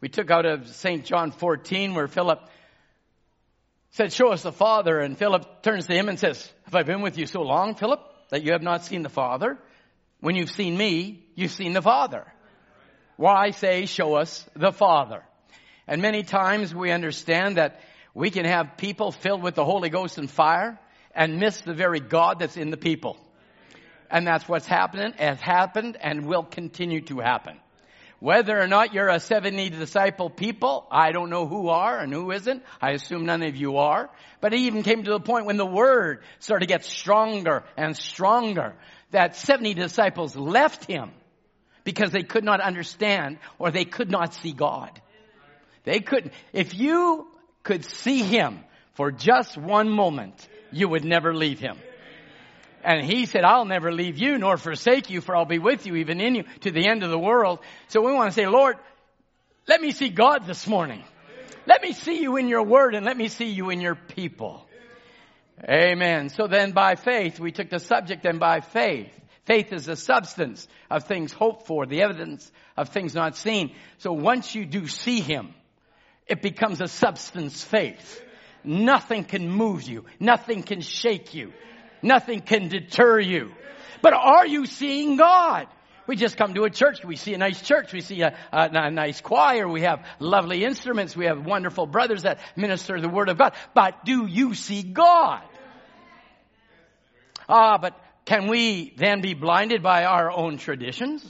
we 0.00 0.08
took 0.08 0.30
out 0.30 0.46
of 0.46 0.66
St. 0.66 1.04
John 1.04 1.30
14 1.30 1.92
where 1.92 2.08
Philip 2.08 2.40
said, 3.90 4.14
show 4.14 4.32
us 4.32 4.44
the 4.44 4.50
Father. 4.50 4.98
And 4.98 5.18
Philip 5.18 5.62
turns 5.62 5.86
to 5.88 5.92
him 5.92 6.08
and 6.08 6.18
says, 6.18 6.50
have 6.64 6.74
I 6.74 6.84
been 6.84 7.02
with 7.02 7.18
you 7.18 7.26
so 7.26 7.42
long, 7.42 7.74
Philip, 7.74 8.00
that 8.30 8.44
you 8.44 8.52
have 8.52 8.62
not 8.62 8.86
seen 8.86 9.02
the 9.02 9.10
Father? 9.10 9.58
When 10.20 10.36
you've 10.36 10.50
seen 10.50 10.74
me, 10.74 11.22
you've 11.34 11.50
seen 11.50 11.74
the 11.74 11.82
Father. 11.82 12.24
Why 13.18 13.50
say, 13.50 13.84
show 13.84 14.14
us 14.14 14.48
the 14.56 14.72
Father? 14.72 15.22
And 15.86 16.00
many 16.00 16.22
times 16.22 16.74
we 16.74 16.92
understand 16.92 17.58
that 17.58 17.82
we 18.14 18.30
can 18.30 18.46
have 18.46 18.78
people 18.78 19.12
filled 19.12 19.42
with 19.42 19.54
the 19.54 19.66
Holy 19.66 19.90
Ghost 19.90 20.16
and 20.16 20.30
fire 20.30 20.80
and 21.14 21.40
miss 21.40 21.60
the 21.60 21.74
very 21.74 22.00
God 22.00 22.38
that's 22.38 22.56
in 22.56 22.70
the 22.70 22.78
people. 22.78 23.18
And 24.10 24.26
that's 24.26 24.48
what's 24.48 24.66
happening, 24.66 25.12
has 25.18 25.40
happened, 25.40 25.96
and 26.00 26.26
will 26.26 26.44
continue 26.44 27.02
to 27.02 27.18
happen. 27.18 27.58
Whether 28.20 28.58
or 28.58 28.66
not 28.66 28.94
you're 28.94 29.08
a 29.08 29.20
70 29.20 29.70
disciple 29.70 30.28
people, 30.28 30.88
I 30.90 31.12
don't 31.12 31.30
know 31.30 31.46
who 31.46 31.68
are 31.68 31.98
and 31.98 32.12
who 32.12 32.32
isn't. 32.32 32.64
I 32.80 32.90
assume 32.92 33.26
none 33.26 33.44
of 33.44 33.54
you 33.54 33.76
are. 33.76 34.10
But 34.40 34.54
it 34.54 34.60
even 34.60 34.82
came 34.82 35.04
to 35.04 35.10
the 35.10 35.20
point 35.20 35.46
when 35.46 35.56
the 35.56 35.66
word 35.66 36.24
started 36.40 36.66
to 36.66 36.72
get 36.72 36.84
stronger 36.84 37.64
and 37.76 37.96
stronger 37.96 38.74
that 39.12 39.36
70 39.36 39.74
disciples 39.74 40.34
left 40.34 40.84
him 40.84 41.12
because 41.84 42.10
they 42.10 42.24
could 42.24 42.44
not 42.44 42.60
understand 42.60 43.38
or 43.58 43.70
they 43.70 43.84
could 43.84 44.10
not 44.10 44.34
see 44.34 44.52
God. 44.52 45.00
They 45.84 46.00
couldn't. 46.00 46.32
If 46.52 46.74
you 46.74 47.28
could 47.62 47.84
see 47.84 48.22
him 48.22 48.64
for 48.94 49.12
just 49.12 49.56
one 49.56 49.88
moment, 49.88 50.48
you 50.72 50.88
would 50.88 51.04
never 51.04 51.34
leave 51.34 51.60
him. 51.60 51.78
And 52.84 53.04
he 53.04 53.26
said, 53.26 53.44
I'll 53.44 53.64
never 53.64 53.92
leave 53.92 54.18
you 54.18 54.38
nor 54.38 54.56
forsake 54.56 55.10
you, 55.10 55.20
for 55.20 55.36
I'll 55.36 55.44
be 55.44 55.58
with 55.58 55.86
you, 55.86 55.96
even 55.96 56.20
in 56.20 56.34
you, 56.34 56.44
to 56.60 56.70
the 56.70 56.88
end 56.88 57.02
of 57.02 57.10
the 57.10 57.18
world. 57.18 57.58
So 57.88 58.00
we 58.00 58.12
want 58.12 58.30
to 58.30 58.34
say, 58.34 58.46
Lord, 58.46 58.76
let 59.66 59.80
me 59.80 59.92
see 59.92 60.08
God 60.08 60.46
this 60.46 60.66
morning. 60.66 61.02
Let 61.66 61.82
me 61.82 61.92
see 61.92 62.22
you 62.22 62.36
in 62.36 62.48
your 62.48 62.64
word 62.64 62.94
and 62.94 63.04
let 63.04 63.16
me 63.16 63.28
see 63.28 63.50
you 63.50 63.70
in 63.70 63.80
your 63.80 63.94
people. 63.94 64.66
Amen. 65.68 66.30
So 66.30 66.46
then 66.46 66.72
by 66.72 66.94
faith, 66.94 67.40
we 67.40 67.52
took 67.52 67.68
the 67.68 67.80
subject 67.80 68.24
and 68.24 68.40
by 68.40 68.60
faith. 68.60 69.12
Faith 69.44 69.72
is 69.72 69.86
the 69.86 69.96
substance 69.96 70.68
of 70.90 71.04
things 71.04 71.32
hoped 71.32 71.66
for, 71.66 71.84
the 71.84 72.02
evidence 72.02 72.50
of 72.76 72.90
things 72.90 73.14
not 73.14 73.36
seen. 73.36 73.74
So 73.98 74.12
once 74.12 74.54
you 74.54 74.64
do 74.64 74.86
see 74.86 75.20
Him, 75.20 75.54
it 76.26 76.42
becomes 76.42 76.80
a 76.80 76.88
substance 76.88 77.64
faith. 77.64 78.22
Nothing 78.62 79.24
can 79.24 79.50
move 79.50 79.82
you. 79.82 80.04
Nothing 80.20 80.62
can 80.62 80.80
shake 80.80 81.34
you. 81.34 81.52
Nothing 82.02 82.40
can 82.40 82.68
deter 82.68 83.18
you. 83.20 83.52
But 84.02 84.12
are 84.14 84.46
you 84.46 84.66
seeing 84.66 85.16
God? 85.16 85.66
We 86.06 86.16
just 86.16 86.38
come 86.38 86.54
to 86.54 86.64
a 86.64 86.70
church. 86.70 87.04
We 87.04 87.16
see 87.16 87.34
a 87.34 87.38
nice 87.38 87.60
church. 87.60 87.92
We 87.92 88.00
see 88.00 88.22
a, 88.22 88.34
a, 88.50 88.70
a, 88.72 88.90
nice 88.90 89.20
choir. 89.20 89.68
We 89.68 89.82
have 89.82 90.06
lovely 90.18 90.64
instruments. 90.64 91.14
We 91.14 91.26
have 91.26 91.44
wonderful 91.44 91.86
brothers 91.86 92.22
that 92.22 92.40
minister 92.56 92.98
the 92.98 93.10
word 93.10 93.28
of 93.28 93.36
God. 93.36 93.54
But 93.74 94.06
do 94.06 94.24
you 94.26 94.54
see 94.54 94.82
God? 94.82 95.42
Ah, 97.46 97.76
but 97.76 97.94
can 98.24 98.46
we 98.46 98.94
then 98.96 99.20
be 99.20 99.34
blinded 99.34 99.82
by 99.82 100.04
our 100.04 100.30
own 100.30 100.56
traditions? 100.56 101.22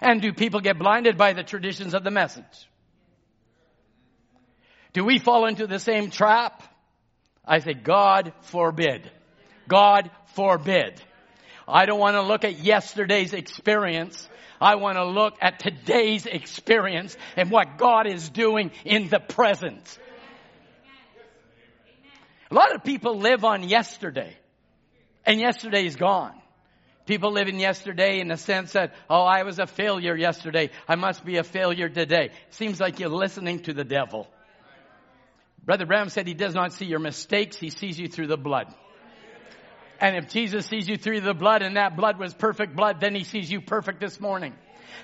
And 0.00 0.22
do 0.22 0.32
people 0.32 0.60
get 0.60 0.78
blinded 0.78 1.18
by 1.18 1.34
the 1.34 1.42
traditions 1.42 1.92
of 1.92 2.02
the 2.02 2.10
message? 2.10 2.68
Do 4.94 5.04
we 5.04 5.18
fall 5.18 5.44
into 5.46 5.66
the 5.66 5.78
same 5.78 6.10
trap? 6.10 6.62
I 7.44 7.58
say, 7.58 7.74
God 7.74 8.32
forbid. 8.42 9.10
God 9.68 10.10
forbid. 10.34 11.00
I 11.66 11.86
don't 11.86 12.00
want 12.00 12.16
to 12.16 12.22
look 12.22 12.44
at 12.44 12.58
yesterday's 12.58 13.32
experience. 13.32 14.28
I 14.60 14.76
want 14.76 14.96
to 14.96 15.04
look 15.04 15.36
at 15.40 15.58
today's 15.58 16.26
experience 16.26 17.16
and 17.36 17.50
what 17.50 17.78
God 17.78 18.06
is 18.06 18.28
doing 18.28 18.70
in 18.84 19.08
the 19.08 19.20
present. 19.20 19.98
A 22.50 22.54
lot 22.54 22.74
of 22.74 22.84
people 22.84 23.18
live 23.18 23.44
on 23.44 23.62
yesterday. 23.68 24.36
And 25.26 25.40
yesterday 25.40 25.86
is 25.86 25.96
gone. 25.96 26.34
People 27.06 27.32
live 27.32 27.48
in 27.48 27.58
yesterday 27.58 28.20
in 28.20 28.28
the 28.28 28.36
sense 28.36 28.72
that, 28.72 28.94
oh, 29.10 29.22
I 29.22 29.42
was 29.42 29.58
a 29.58 29.66
failure 29.66 30.16
yesterday. 30.16 30.70
I 30.88 30.96
must 30.96 31.24
be 31.24 31.36
a 31.36 31.44
failure 31.44 31.88
today. 31.88 32.30
Seems 32.50 32.80
like 32.80 32.98
you're 32.98 33.08
listening 33.08 33.60
to 33.60 33.72
the 33.72 33.84
devil. 33.84 34.28
Brother 35.64 35.86
Branham 35.86 36.10
said 36.10 36.26
he 36.26 36.34
does 36.34 36.54
not 36.54 36.72
see 36.72 36.84
your 36.84 36.98
mistakes. 36.98 37.56
He 37.56 37.70
sees 37.70 37.98
you 37.98 38.08
through 38.08 38.28
the 38.28 38.36
blood. 38.36 38.72
And 40.00 40.16
if 40.16 40.28
Jesus 40.28 40.66
sees 40.66 40.88
you 40.88 40.96
through 40.96 41.20
the 41.20 41.34
blood 41.34 41.62
and 41.62 41.76
that 41.76 41.96
blood 41.96 42.18
was 42.18 42.34
perfect 42.34 42.76
blood, 42.76 43.00
then 43.00 43.14
he 43.14 43.24
sees 43.24 43.50
you 43.50 43.60
perfect 43.60 44.00
this 44.00 44.20
morning. 44.20 44.54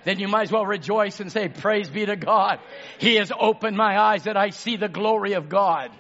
Then 0.05 0.19
you 0.19 0.29
might 0.29 0.43
as 0.43 0.53
well 0.53 0.65
rejoice 0.65 1.21
and 1.21 1.31
say, 1.31 1.49
praise 1.49 1.91
be 1.91 2.07
to 2.07 2.17
God. 2.17 2.59
He 2.99 3.17
has 3.17 3.33
opened 3.39 3.77
my 3.77 3.99
eyes 3.99 4.25
that 4.25 4.37
I 4.37 4.51
see 4.51 4.77
the 4.77 4.89
glory 4.89 5.35
of 5.35 5.49
God. 5.49 5.91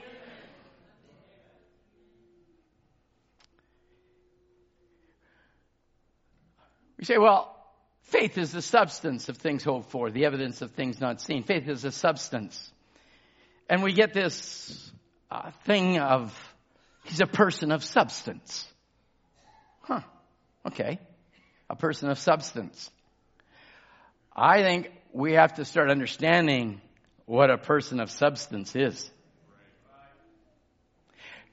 We 6.98 7.04
say, 7.04 7.16
well, 7.18 7.56
faith 8.02 8.36
is 8.36 8.52
the 8.52 8.60
substance 8.60 9.28
of 9.30 9.38
things 9.38 9.64
hoped 9.64 9.90
for, 9.90 10.10
the 10.10 10.26
evidence 10.26 10.60
of 10.60 10.72
things 10.72 11.00
not 11.00 11.20
seen. 11.20 11.44
Faith 11.44 11.66
is 11.68 11.84
a 11.84 11.92
substance. 11.92 12.72
And 13.70 13.82
we 13.82 13.92
get 13.92 14.12
this 14.12 14.92
uh, 15.30 15.50
thing 15.64 15.98
of, 15.98 16.36
he's 17.04 17.20
a 17.20 17.26
person 17.26 17.72
of 17.72 17.84
substance. 17.84 18.66
Huh. 19.90 20.02
Okay. 20.68 21.00
A 21.68 21.74
person 21.74 22.10
of 22.10 22.18
substance. 22.18 22.90
I 24.34 24.62
think 24.62 24.92
we 25.12 25.32
have 25.32 25.54
to 25.54 25.64
start 25.64 25.90
understanding 25.90 26.80
what 27.26 27.50
a 27.50 27.58
person 27.58 27.98
of 27.98 28.08
substance 28.08 28.76
is. 28.76 29.10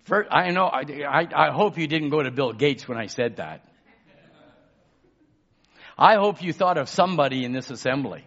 First, 0.03 0.29
I 0.31 0.51
know, 0.51 0.65
I, 0.65 0.83
I, 1.09 1.27
I 1.47 1.51
hope 1.51 1.79
you 1.79 1.87
didn't 1.87 2.09
go 2.09 2.21
to 2.21 2.29
Bill 2.29 2.53
Gates 2.53 2.87
when 2.87 2.99
I 2.99 3.07
said 3.07 3.37
that. 3.37 3.65
I 5.97 6.15
hope 6.15 6.43
you 6.43 6.53
thought 6.53 6.77
of 6.77 6.89
somebody 6.89 7.43
in 7.43 7.53
this 7.53 7.71
assembly. 7.71 8.23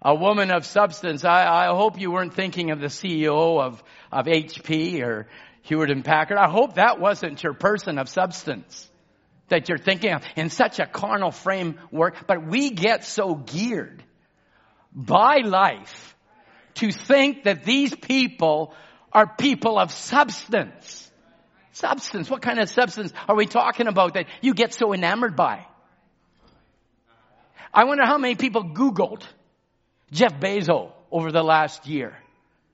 A 0.00 0.14
woman 0.14 0.52
of 0.52 0.64
substance. 0.64 1.24
I, 1.24 1.66
I 1.66 1.74
hope 1.74 2.00
you 2.00 2.12
weren't 2.12 2.34
thinking 2.34 2.70
of 2.70 2.78
the 2.78 2.86
CEO 2.86 3.60
of, 3.60 3.82
of 4.12 4.26
HP 4.26 5.02
or 5.02 5.26
Hewlett 5.62 5.90
and 5.90 6.04
Packard. 6.04 6.38
I 6.38 6.50
hope 6.50 6.74
that 6.74 7.00
wasn't 7.00 7.42
your 7.42 7.54
person 7.54 7.98
of 7.98 8.08
substance 8.08 8.88
that 9.48 9.68
you're 9.68 9.78
thinking 9.78 10.12
of 10.12 10.22
in 10.36 10.50
such 10.50 10.78
a 10.78 10.86
carnal 10.86 11.30
framework. 11.30 12.26
But 12.26 12.46
we 12.46 12.70
get 12.70 13.04
so 13.04 13.34
geared 13.34 14.02
by 14.92 15.38
life 15.44 16.16
to 16.74 16.92
think 16.92 17.44
that 17.44 17.64
these 17.64 17.94
people 17.94 18.74
are 19.12 19.26
people 19.26 19.78
of 19.78 19.90
substance. 19.92 21.10
Substance. 21.72 22.30
What 22.30 22.42
kind 22.42 22.58
of 22.58 22.68
substance 22.68 23.12
are 23.28 23.36
we 23.36 23.46
talking 23.46 23.86
about 23.86 24.14
that 24.14 24.26
you 24.40 24.54
get 24.54 24.74
so 24.74 24.92
enamored 24.92 25.36
by? 25.36 25.66
I 27.72 27.84
wonder 27.84 28.04
how 28.04 28.18
many 28.18 28.34
people 28.34 28.64
Googled 28.64 29.22
Jeff 30.10 30.40
Bezos 30.40 30.92
over 31.10 31.30
the 31.30 31.42
last 31.42 31.86
year. 31.86 32.16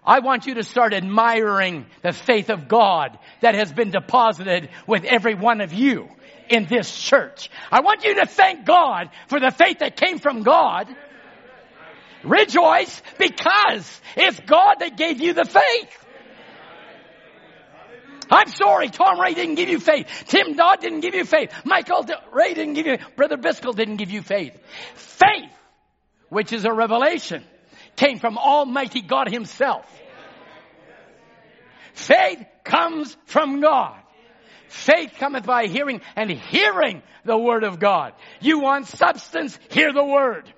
I 0.04 0.20
want 0.20 0.46
you 0.46 0.54
to 0.54 0.62
start 0.62 0.94
admiring 0.94 1.86
the 2.02 2.12
faith 2.12 2.48
of 2.50 2.68
God 2.68 3.18
that 3.42 3.54
has 3.54 3.72
been 3.72 3.90
deposited 3.90 4.70
with 4.86 5.04
every 5.04 5.34
one 5.34 5.60
of 5.60 5.72
you 5.72 6.08
in 6.48 6.66
this 6.66 6.90
church. 6.98 7.50
I 7.70 7.80
want 7.80 8.04
you 8.04 8.16
to 8.16 8.26
thank 8.26 8.64
God 8.64 9.10
for 9.28 9.38
the 9.38 9.50
faith 9.50 9.80
that 9.80 9.96
came 9.96 10.18
from 10.18 10.42
God. 10.42 10.88
Rejoice 12.24 13.02
because 13.18 14.00
it's 14.16 14.40
God 14.40 14.76
that 14.80 14.96
gave 14.96 15.20
you 15.20 15.32
the 15.32 15.44
faith. 15.44 15.96
I'm 18.30 18.48
sorry, 18.48 18.88
Tom 18.88 19.20
Ray 19.20 19.34
didn't 19.34 19.56
give 19.56 19.68
you 19.68 19.80
faith. 19.80 20.06
Tim 20.28 20.54
Dodd 20.54 20.80
didn't 20.80 21.00
give 21.00 21.14
you 21.14 21.24
faith. 21.24 21.52
Michael 21.64 22.06
Ray 22.32 22.54
didn't 22.54 22.74
give 22.74 22.86
you, 22.86 22.98
Brother 23.16 23.36
Biscoe 23.36 23.74
didn't 23.74 23.96
give 23.96 24.10
you 24.10 24.22
faith. 24.22 24.56
Faith, 24.94 25.50
which 26.28 26.52
is 26.52 26.64
a 26.64 26.72
revelation, 26.72 27.44
came 27.96 28.18
from 28.18 28.38
Almighty 28.38 29.00
God 29.00 29.30
Himself. 29.30 29.86
Faith 31.94 32.44
comes 32.64 33.16
from 33.26 33.60
God. 33.60 33.96
Faith 34.68 35.14
cometh 35.18 35.44
by 35.44 35.66
hearing 35.66 36.00
and 36.16 36.30
hearing 36.30 37.02
the 37.24 37.36
word 37.36 37.64
of 37.64 37.80
God. 37.80 38.12
You 38.40 38.60
want 38.60 38.86
substance? 38.86 39.58
Hear 39.70 39.92
the 39.92 40.04
word. 40.04 40.52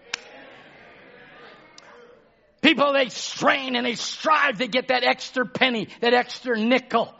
People, 2.61 2.93
they 2.93 3.09
strain 3.09 3.75
and 3.75 3.85
they 3.85 3.97
strive 3.97 4.59
to 4.59 4.69
get 4.69 4.89
that 4.89 5.03
extra 5.03 5.45
penny, 5.45 5.89
that 6.01 6.15
extra 6.15 6.57
nickel. 6.57 7.13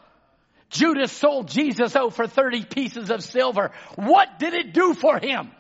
Judas 0.71 1.13
sold 1.13 1.49
Jesus 1.49 1.97
out 1.97 2.15
for 2.15 2.27
30 2.27 2.65
pieces 2.65 3.11
of 3.11 3.23
silver. 3.25 3.73
What 3.97 4.39
did 4.39 4.55
it 4.55 4.73
do 4.73 4.95
for 4.95 5.19
him? 5.19 5.51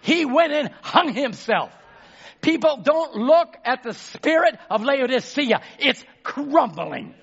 He 0.00 0.24
went 0.24 0.52
and 0.52 0.70
hung 0.82 1.14
himself. 1.14 1.72
People 2.42 2.78
don't 2.82 3.14
look 3.14 3.56
at 3.64 3.84
the 3.84 3.94
spirit 3.94 4.58
of 4.68 4.82
Laodicea. 4.82 5.62
It's 5.78 6.04
crumbling. 6.24 7.14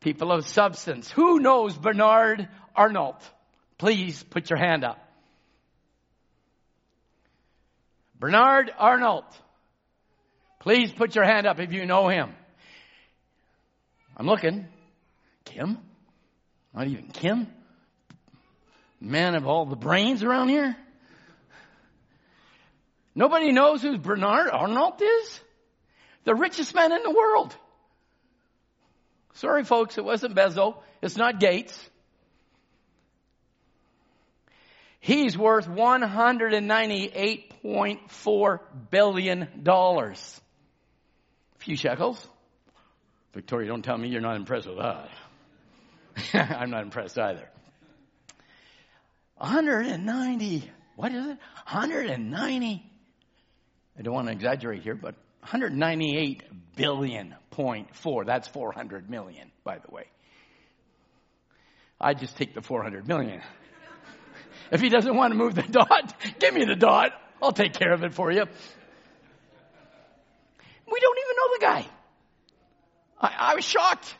People 0.00 0.32
of 0.32 0.44
substance. 0.46 1.10
Who 1.12 1.38
knows 1.38 1.78
Bernard 1.78 2.48
Arnault? 2.74 3.18
Please 3.78 4.22
put 4.22 4.50
your 4.50 4.58
hand 4.58 4.84
up. 4.84 4.98
Bernard 8.18 8.72
Arnault. 8.76 9.26
Please 10.60 10.90
put 10.90 11.14
your 11.14 11.24
hand 11.24 11.46
up 11.46 11.60
if 11.60 11.72
you 11.72 11.86
know 11.86 12.08
him. 12.08 12.34
I'm 14.16 14.26
looking. 14.26 14.66
Kim? 15.44 15.78
Not 16.74 16.88
even 16.88 17.08
Kim? 17.08 17.46
Man 19.00 19.36
of 19.36 19.46
all 19.46 19.66
the 19.66 19.76
brains 19.76 20.24
around 20.24 20.48
here? 20.48 20.76
Nobody 23.16 23.50
knows 23.50 23.80
who 23.80 23.96
Bernard 23.96 24.50
Arnault 24.50 24.98
is? 25.00 25.40
The 26.24 26.34
richest 26.34 26.74
man 26.74 26.92
in 26.92 27.02
the 27.02 27.10
world. 27.10 27.56
Sorry 29.34 29.64
folks, 29.64 29.96
it 29.96 30.04
wasn't 30.04 30.34
Bezos. 30.34 30.76
It's 31.00 31.16
not 31.16 31.40
Gates. 31.40 31.80
He's 35.00 35.38
worth 35.38 35.66
$198.4 35.66 38.60
billion. 38.90 39.48
A 39.66 40.14
few 41.58 41.76
shekels. 41.76 42.28
Victoria, 43.32 43.68
don't 43.68 43.82
tell 43.82 43.96
me 43.96 44.08
you're 44.08 44.20
not 44.20 44.36
impressed 44.36 44.66
with 44.66 44.76
that. 44.78 45.08
I'm 46.60 46.70
not 46.70 46.82
impressed 46.82 47.18
either. 47.18 47.48
190, 49.38 50.70
what 50.96 51.12
is 51.12 51.24
it? 51.24 51.38
190. 51.70 52.92
I 53.98 54.02
don't 54.02 54.14
want 54.14 54.26
to 54.28 54.32
exaggerate 54.32 54.82
here, 54.82 54.94
but 54.94 55.14
198 55.40 56.42
billion 56.76 57.34
point 57.50 57.94
four. 57.94 58.24
That's 58.24 58.48
400 58.48 59.08
million, 59.08 59.50
by 59.64 59.78
the 59.78 59.90
way. 59.90 60.04
I 62.00 62.14
just 62.14 62.36
take 62.36 62.54
the 62.54 62.60
400 62.60 63.08
million. 63.08 63.40
If 64.70 64.80
he 64.80 64.88
doesn't 64.88 65.14
want 65.14 65.32
to 65.32 65.38
move 65.38 65.54
the 65.54 65.62
dot, 65.62 66.14
give 66.38 66.52
me 66.52 66.64
the 66.64 66.76
dot. 66.76 67.12
I'll 67.40 67.52
take 67.52 67.72
care 67.74 67.92
of 67.92 68.02
it 68.02 68.14
for 68.14 68.30
you. 68.30 68.44
We 70.92 71.00
don't 71.00 71.18
even 71.18 71.36
know 71.36 71.48
the 71.54 71.60
guy. 71.60 71.86
I, 73.20 73.52
I 73.52 73.54
was 73.54 73.64
shocked. 73.64 74.14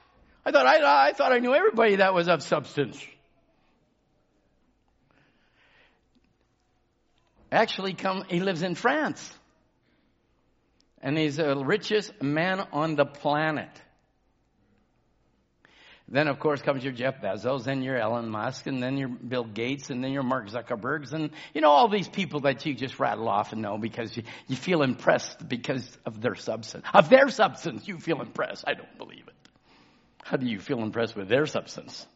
I 0.45 0.53
thought 0.53 0.67
I, 0.67 1.09
I 1.09 1.13
thought 1.13 1.33
I 1.33 1.39
knew 1.39 1.55
everybody 1.55 1.97
that 1.97 2.15
was 2.15 2.29
of 2.29 2.43
substance. 2.43 3.05
Actually, 7.51 7.95
come 7.95 8.25
he 8.29 8.41
lives 8.41 8.63
in 8.63 8.75
France, 8.75 9.33
and 11.03 11.17
he's 11.17 11.37
the 11.37 11.57
richest 11.57 12.23
man 12.23 12.67
on 12.73 12.97
the 12.97 13.07
planet. 13.07 13.71
Then, 16.09 16.29
of 16.29 16.39
course, 16.39 16.63
comes 16.63 16.85
your 16.85 16.93
Jeff 16.93 17.21
Bezos, 17.21 17.65
then 17.65 17.83
your 17.83 17.97
Elon 17.97 18.29
Musk, 18.29 18.69
and 18.69 18.81
then 18.81 18.97
your 18.97 19.09
Bill 19.09 19.43
Gates, 19.43 19.91
and 19.91 20.05
then 20.05 20.13
your 20.13 20.23
Mark 20.23 20.49
Zuckerbergs, 20.49 21.13
and 21.13 21.31
you 21.53 21.61
know 21.61 21.71
all 21.71 21.89
these 21.89 22.09
people 22.09 22.41
that 22.41 22.65
you 22.65 22.75
just 22.75 23.01
rattle 23.01 23.29
off 23.29 23.53
and 23.53 23.61
know 23.61 23.77
because 23.77 24.17
you, 24.17 24.23
you 24.47 24.55
feel 24.55 24.83
impressed 24.83 25.49
because 25.49 25.99
of 26.07 26.21
their 26.21 26.37
substance. 26.37 26.87
Of 26.95 27.09
their 27.09 27.29
substance, 27.29 27.89
you 27.89 27.99
feel 27.99 28.21
impressed. 28.21 28.65
I 28.69 28.75
don't 28.75 28.97
believe 28.99 29.27
it. 29.27 29.35
How 30.23 30.37
do 30.37 30.47
you 30.47 30.61
feel 30.61 30.81
impressed 30.81 31.17
with 31.17 31.29
their 31.29 31.47
substance? 31.47 32.07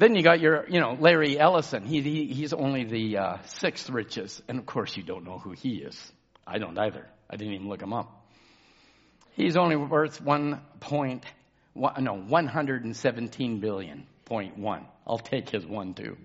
Then 0.00 0.14
you 0.14 0.22
got 0.22 0.40
your, 0.40 0.64
you 0.66 0.80
know, 0.80 0.96
Larry 0.98 1.38
Ellison. 1.38 1.84
He, 1.84 2.00
he 2.00 2.24
he's 2.28 2.54
only 2.54 2.84
the 2.84 3.18
uh, 3.18 3.36
sixth 3.44 3.90
richest, 3.90 4.40
and 4.48 4.58
of 4.58 4.64
course 4.64 4.96
you 4.96 5.02
don't 5.02 5.24
know 5.26 5.38
who 5.38 5.50
he 5.50 5.74
is. 5.74 6.12
I 6.46 6.56
don't 6.56 6.78
either. 6.78 7.06
I 7.28 7.36
didn't 7.36 7.52
even 7.52 7.68
look 7.68 7.82
him 7.82 7.92
up. 7.92 8.10
He's 9.32 9.58
only 9.58 9.76
worth 9.76 10.18
one 10.22 10.62
point, 10.80 11.26
one, 11.74 12.02
no, 12.02 12.14
117 12.14 13.60
billion 13.60 14.06
point 14.24 14.56
one. 14.56 14.86
I'll 15.06 15.18
take 15.18 15.50
his 15.50 15.66
one 15.66 15.92
too. 15.92 16.16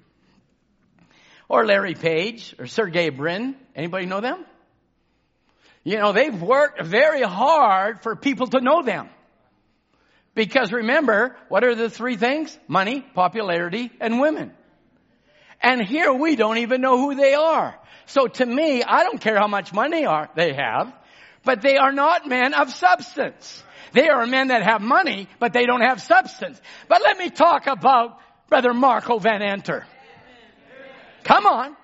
Or 1.50 1.66
Larry 1.66 1.96
Page 1.96 2.56
or 2.58 2.68
Sergey 2.68 3.10
Brin. 3.10 3.58
Anybody 3.76 4.06
know 4.06 4.22
them? 4.22 4.46
You 5.84 5.98
know, 5.98 6.14
they've 6.14 6.42
worked 6.42 6.82
very 6.82 7.24
hard 7.24 8.02
for 8.04 8.16
people 8.16 8.48
to 8.48 8.62
know 8.62 8.84
them. 8.84 9.10
Because 10.36 10.72
remember, 10.72 11.36
what 11.48 11.64
are 11.64 11.74
the 11.74 11.90
three 11.90 12.18
things? 12.18 12.58
Money, 12.68 13.02
popularity, 13.14 13.90
and 14.00 14.20
women. 14.20 14.54
And 15.62 15.82
here 15.82 16.14
we 16.14 16.36
don't 16.36 16.58
even 16.60 16.82
know 16.82 16.98
who 16.98 17.16
they 17.16 17.34
are. 17.34 17.76
So 18.06 18.28
to 18.28 18.46
me, 18.46 18.84
I 18.84 19.04
don't 19.04 19.20
care 19.20 19.38
how 19.38 19.48
much 19.48 19.74
money 19.74 20.06
are, 20.06 20.30
they 20.36 20.54
have, 20.54 20.94
but 21.44 21.62
they 21.62 21.78
are 21.78 21.92
not 21.92 22.28
men 22.28 22.54
of 22.54 22.72
substance. 22.72 23.64
They 23.94 24.10
are 24.10 24.28
men 24.28 24.50
that 24.50 24.62
have 24.62 24.82
money, 24.82 25.30
but 25.40 25.54
they 25.54 25.66
don't 25.66 25.82
have 25.82 26.02
substance. 26.02 26.62
But 26.90 27.02
let 27.02 27.18
me 27.18 27.30
talk 27.30 27.66
about 27.68 28.20
Brother 28.50 28.74
Marco 28.74 29.20
Van 29.20 29.42
Enter. 29.42 29.88
Come 31.24 31.46
on. 31.48 31.76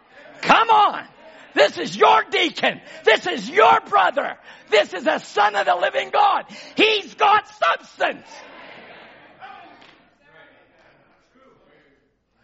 Come 0.42 0.70
on. 0.70 1.08
This 1.54 1.78
is 1.78 1.96
your 1.96 2.24
deacon. 2.30 2.82
This 3.04 3.28
is 3.28 3.50
your 3.50 3.82
brother. 3.82 4.38
This 4.70 4.94
is 4.94 5.06
a 5.08 5.20
son 5.20 5.56
of 5.56 5.66
the 5.66 5.76
living 5.76 6.10
God. 6.12 6.46
He's 6.76 7.14
got 7.16 7.48
substance. 7.48 8.28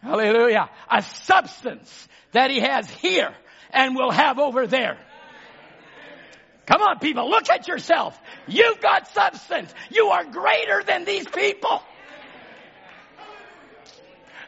Hallelujah. 0.02 0.70
A 0.90 1.02
substance 1.02 2.08
that 2.32 2.50
he 2.50 2.60
has 2.60 2.88
here 2.90 3.34
and 3.70 3.94
will 3.96 4.10
have 4.10 4.38
over 4.38 4.66
there. 4.66 4.98
Come 6.66 6.82
on, 6.82 6.98
people, 6.98 7.30
look 7.30 7.48
at 7.48 7.66
yourself. 7.66 8.18
You've 8.46 8.80
got 8.80 9.08
substance. 9.08 9.72
You 9.90 10.08
are 10.08 10.24
greater 10.24 10.82
than 10.82 11.06
these 11.06 11.26
people. 11.26 11.82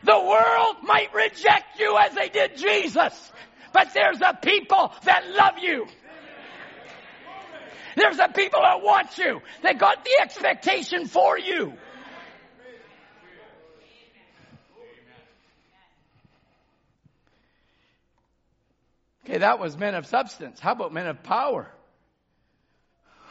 The 0.02 0.18
world 0.18 0.76
might 0.82 1.14
reject 1.14 1.78
you 1.78 1.96
as 1.98 2.14
they 2.14 2.28
did 2.28 2.56
Jesus, 2.56 3.32
but 3.72 3.92
there's 3.94 4.20
a 4.20 4.34
people 4.34 4.92
that 5.04 5.28
love 5.30 5.54
you. 5.60 5.86
There's 7.96 8.18
a 8.18 8.28
people 8.28 8.60
that 8.60 8.82
want 8.82 9.18
you. 9.18 9.40
They 9.62 9.74
got 9.74 10.04
the 10.04 10.18
expectation 10.22 11.06
for 11.06 11.38
you. 11.38 11.74
Okay, 19.24 19.38
that 19.38 19.60
was 19.60 19.76
men 19.76 19.94
of 19.94 20.06
substance. 20.06 20.58
How 20.58 20.72
about 20.72 20.92
men 20.92 21.06
of 21.06 21.22
power? 21.22 21.70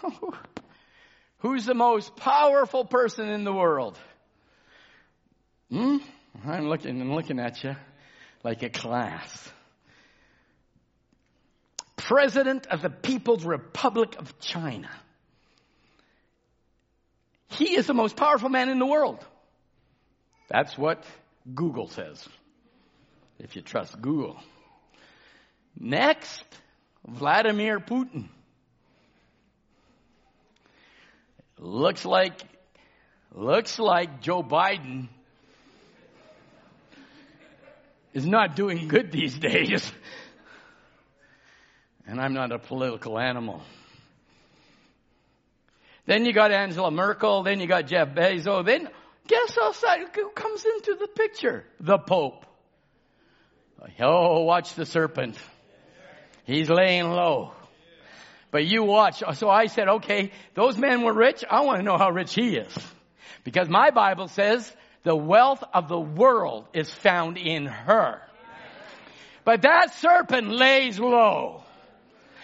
Who's 1.39 1.65
the 1.65 1.73
most 1.73 2.15
powerful 2.15 2.85
person 2.85 3.27
in 3.27 3.43
the 3.43 3.53
world? 3.53 3.97
Hmm? 5.69 5.97
I'm 6.45 6.69
looking 6.69 7.01
and 7.01 7.13
looking 7.13 7.39
at 7.39 7.63
you 7.63 7.75
like 8.43 8.63
a 8.63 8.69
class. 8.69 9.51
President 12.09 12.65
of 12.65 12.81
the 12.81 12.89
People's 12.89 13.45
Republic 13.45 14.15
of 14.17 14.39
China. 14.39 14.89
He 17.49 17.75
is 17.75 17.85
the 17.85 17.93
most 17.93 18.15
powerful 18.15 18.49
man 18.49 18.67
in 18.69 18.79
the 18.79 18.85
world. 18.87 19.23
That's 20.49 20.75
what 20.75 21.03
Google 21.53 21.87
says. 21.87 22.27
If 23.37 23.55
you 23.55 23.61
trust 23.61 24.01
Google. 24.01 24.37
Next, 25.79 26.43
Vladimir 27.07 27.79
Putin. 27.79 28.29
Looks 31.59 32.05
like, 32.05 32.41
looks 33.35 33.77
like 33.77 34.19
Joe 34.19 34.41
Biden 34.41 35.09
is 38.15 38.25
not 38.25 38.55
doing 38.55 38.87
good 38.87 39.11
these 39.11 39.37
days. 39.37 39.93
And 42.09 42.19
I'm 42.19 42.33
not 42.33 42.51
a 42.51 42.57
political 42.57 43.19
animal. 43.19 43.61
Then 46.07 46.25
you 46.25 46.33
got 46.33 46.51
Angela 46.51 46.89
Merkel, 46.89 47.43
then 47.43 47.59
you 47.59 47.67
got 47.67 47.85
Jeff 47.85 48.15
Bezos, 48.15 48.65
then 48.65 48.89
guess 49.27 49.55
who 49.55 50.29
comes 50.31 50.65
into 50.65 50.95
the 50.99 51.07
picture? 51.07 51.65
The 51.79 51.99
Pope. 51.99 52.47
Oh, 53.99 54.41
watch 54.41 54.73
the 54.73 54.87
serpent. 54.87 55.37
He's 56.45 56.67
laying 56.67 57.11
low. 57.11 57.51
But 58.49 58.65
you 58.65 58.83
watch. 58.85 59.21
So 59.35 59.47
I 59.47 59.67
said, 59.67 59.87
okay, 59.87 60.31
those 60.55 60.79
men 60.79 61.03
were 61.03 61.13
rich. 61.13 61.43
I 61.47 61.61
want 61.61 61.77
to 61.77 61.83
know 61.83 61.99
how 61.99 62.09
rich 62.09 62.33
he 62.33 62.57
is. 62.57 62.75
Because 63.43 63.69
my 63.69 63.91
Bible 63.91 64.29
says 64.29 64.75
the 65.03 65.15
wealth 65.15 65.63
of 65.75 65.87
the 65.87 65.99
world 65.99 66.65
is 66.73 66.91
found 66.91 67.37
in 67.37 67.67
her. 67.67 68.19
But 69.45 69.61
that 69.61 69.93
serpent 69.93 70.49
lays 70.49 70.99
low. 70.99 71.65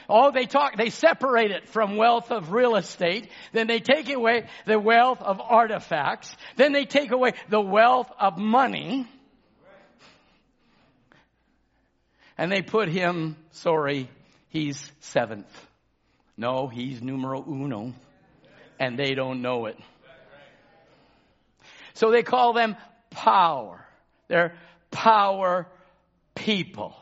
Oh, 0.09 0.31
they 0.31 0.45
talk, 0.45 0.77
they 0.77 0.89
separate 0.89 1.51
it 1.51 1.67
from 1.69 1.97
wealth 1.97 2.31
of 2.31 2.51
real 2.51 2.75
estate. 2.75 3.29
Then 3.53 3.67
they 3.67 3.79
take 3.79 4.09
away 4.09 4.47
the 4.65 4.79
wealth 4.79 5.21
of 5.21 5.41
artifacts. 5.41 6.35
Then 6.55 6.73
they 6.73 6.85
take 6.85 7.11
away 7.11 7.33
the 7.49 7.61
wealth 7.61 8.11
of 8.19 8.37
money. 8.37 9.07
And 12.37 12.51
they 12.51 12.61
put 12.61 12.89
him, 12.89 13.37
sorry, 13.51 14.09
he's 14.49 14.91
seventh. 14.99 15.49
No, 16.37 16.67
he's 16.67 17.01
numero 17.01 17.43
uno. 17.47 17.93
And 18.79 18.99
they 18.99 19.15
don't 19.15 19.41
know 19.41 19.67
it. 19.67 19.77
So 21.93 22.11
they 22.11 22.23
call 22.23 22.51
them 22.53 22.75
power. 23.09 23.85
They're 24.27 24.55
power 24.91 25.67
people. 26.35 26.93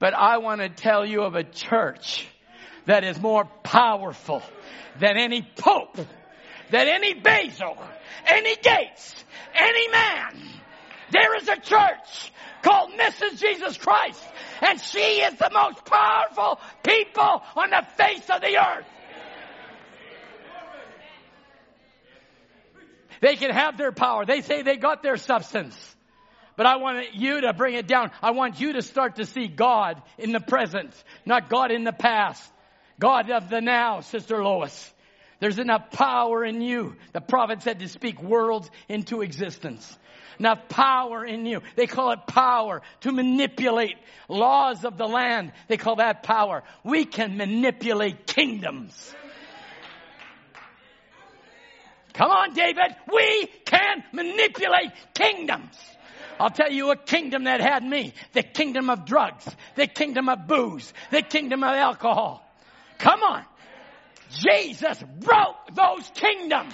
But 0.00 0.12
I 0.12 0.38
want 0.38 0.60
to 0.60 0.68
tell 0.68 1.06
you 1.06 1.22
of 1.22 1.36
a 1.36 1.44
church 1.44 2.26
that 2.86 3.04
is 3.04 3.20
more 3.20 3.44
powerful 3.62 4.42
than 4.98 5.16
any 5.16 5.42
pope, 5.56 5.96
than 6.70 6.88
any 6.88 7.14
Basil, 7.14 7.76
any 8.26 8.56
Gates, 8.56 9.24
any 9.54 9.88
man. 9.88 10.40
There 11.10 11.36
is 11.36 11.48
a 11.48 11.56
church 11.56 12.32
called 12.62 12.92
Mrs. 12.92 13.38
Jesus 13.38 13.76
Christ, 13.76 14.22
and 14.62 14.80
she 14.80 14.98
is 14.98 15.34
the 15.34 15.50
most 15.52 15.84
powerful 15.84 16.60
people 16.82 17.42
on 17.56 17.70
the 17.70 17.86
face 17.96 18.28
of 18.30 18.40
the 18.40 18.58
earth. 18.58 18.86
They 23.20 23.36
can 23.36 23.50
have 23.50 23.78
their 23.78 23.92
power. 23.92 24.26
They 24.26 24.42
say 24.42 24.62
they 24.62 24.76
got 24.76 25.02
their 25.02 25.16
substance. 25.16 25.74
But 26.56 26.66
I 26.66 26.76
want 26.76 27.14
you 27.14 27.40
to 27.42 27.52
bring 27.52 27.74
it 27.74 27.86
down. 27.86 28.10
I 28.22 28.30
want 28.30 28.60
you 28.60 28.74
to 28.74 28.82
start 28.82 29.16
to 29.16 29.24
see 29.24 29.48
God 29.48 30.00
in 30.18 30.32
the 30.32 30.40
present, 30.40 30.92
not 31.24 31.48
God 31.48 31.70
in 31.70 31.84
the 31.84 31.92
past. 31.92 32.42
God 32.98 33.30
of 33.30 33.50
the 33.50 33.60
now, 33.60 34.00
Sister 34.00 34.42
Lois. 34.42 34.92
There's 35.40 35.58
enough 35.58 35.90
power 35.90 36.44
in 36.44 36.60
you. 36.60 36.96
The 37.12 37.20
prophet 37.20 37.62
said 37.62 37.80
to 37.80 37.88
speak 37.88 38.22
worlds 38.22 38.70
into 38.88 39.22
existence. 39.22 39.98
Enough 40.38 40.68
power 40.68 41.24
in 41.24 41.46
you. 41.46 41.60
They 41.76 41.86
call 41.86 42.12
it 42.12 42.26
power 42.26 42.82
to 43.00 43.12
manipulate 43.12 43.96
laws 44.28 44.84
of 44.84 44.96
the 44.96 45.06
land. 45.06 45.52
They 45.68 45.76
call 45.76 45.96
that 45.96 46.22
power. 46.22 46.62
We 46.82 47.04
can 47.04 47.36
manipulate 47.36 48.26
kingdoms. 48.26 49.14
Come 52.14 52.30
on, 52.30 52.54
David. 52.54 52.96
We 53.12 53.48
can 53.64 54.04
manipulate 54.12 54.92
kingdoms. 55.14 55.76
I'll 56.38 56.50
tell 56.50 56.70
you 56.70 56.90
a 56.90 56.96
kingdom 56.96 57.44
that 57.44 57.60
had 57.60 57.84
me. 57.84 58.12
The 58.32 58.42
kingdom 58.42 58.90
of 58.90 59.04
drugs. 59.04 59.46
The 59.76 59.86
kingdom 59.86 60.28
of 60.28 60.46
booze. 60.46 60.92
The 61.10 61.22
kingdom 61.22 61.62
of 61.62 61.74
alcohol. 61.74 62.43
Come 62.98 63.22
on. 63.22 63.44
Jesus 64.30 65.02
broke 65.20 65.74
those 65.74 66.10
kingdoms. 66.14 66.72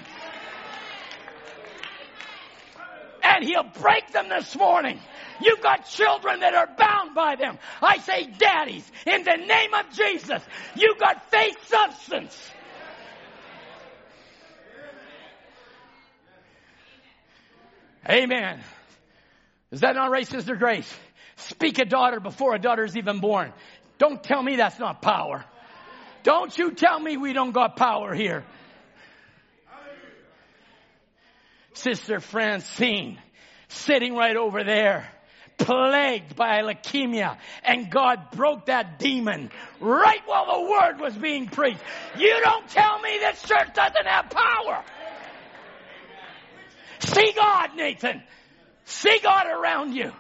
And 3.22 3.44
he'll 3.44 3.70
break 3.80 4.12
them 4.12 4.28
this 4.28 4.56
morning. 4.56 4.98
You've 5.42 5.60
got 5.60 5.86
children 5.88 6.40
that 6.40 6.54
are 6.54 6.68
bound 6.76 7.14
by 7.14 7.36
them. 7.36 7.58
I 7.82 7.98
say, 7.98 8.26
daddies, 8.38 8.90
in 9.06 9.24
the 9.24 9.36
name 9.36 9.74
of 9.74 9.90
Jesus, 9.92 10.42
you've 10.74 10.98
got 10.98 11.30
faith 11.30 11.56
substance. 11.66 12.50
Amen. 18.08 18.60
Is 19.70 19.80
that 19.80 19.94
not 19.94 20.10
right, 20.10 20.26
Sister 20.26 20.56
Grace? 20.56 20.92
Speak 21.36 21.78
a 21.78 21.84
daughter 21.84 22.20
before 22.20 22.54
a 22.54 22.58
daughter 22.58 22.84
is 22.84 22.96
even 22.96 23.20
born. 23.20 23.52
Don't 23.98 24.22
tell 24.22 24.42
me 24.42 24.56
that's 24.56 24.78
not 24.78 25.02
power. 25.02 25.44
Don't 26.22 26.56
you 26.56 26.72
tell 26.72 26.98
me 26.98 27.16
we 27.16 27.32
don't 27.32 27.52
got 27.52 27.76
power 27.76 28.14
here. 28.14 28.44
Sister 31.72 32.20
Francine, 32.20 33.18
sitting 33.68 34.14
right 34.14 34.36
over 34.36 34.64
there, 34.64 35.08
plagued 35.56 36.36
by 36.36 36.60
leukemia, 36.62 37.38
and 37.64 37.90
God 37.90 38.30
broke 38.32 38.66
that 38.66 38.98
demon 38.98 39.50
right 39.78 40.20
while 40.26 40.46
the 40.46 40.70
word 40.70 41.00
was 41.00 41.14
being 41.16 41.48
preached. 41.48 41.80
You 42.18 42.40
don't 42.42 42.68
tell 42.68 43.00
me 43.00 43.18
this 43.18 43.42
church 43.42 43.72
doesn't 43.74 44.06
have 44.06 44.30
power. 44.30 44.84
See 47.00 47.32
God, 47.32 47.76
Nathan. 47.76 48.22
See 48.84 49.18
God 49.22 49.46
around 49.46 49.94
you. 49.94 50.12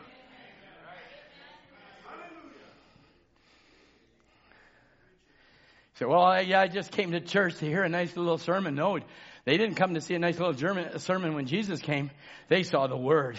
So, 6.00 6.08
well, 6.08 6.22
I, 6.22 6.40
yeah, 6.40 6.62
I 6.62 6.68
just 6.68 6.92
came 6.92 7.12
to 7.12 7.20
church 7.20 7.58
to 7.58 7.66
hear 7.66 7.82
a 7.82 7.88
nice 7.90 8.16
little 8.16 8.38
sermon. 8.38 8.74
No, 8.74 8.98
they 9.44 9.58
didn't 9.58 9.74
come 9.74 9.92
to 9.92 10.00
see 10.00 10.14
a 10.14 10.18
nice 10.18 10.38
little 10.38 10.54
German, 10.54 10.98
sermon 10.98 11.34
when 11.34 11.44
Jesus 11.44 11.82
came. 11.82 12.10
They 12.48 12.62
saw 12.62 12.86
the 12.86 12.96
Word. 12.96 13.38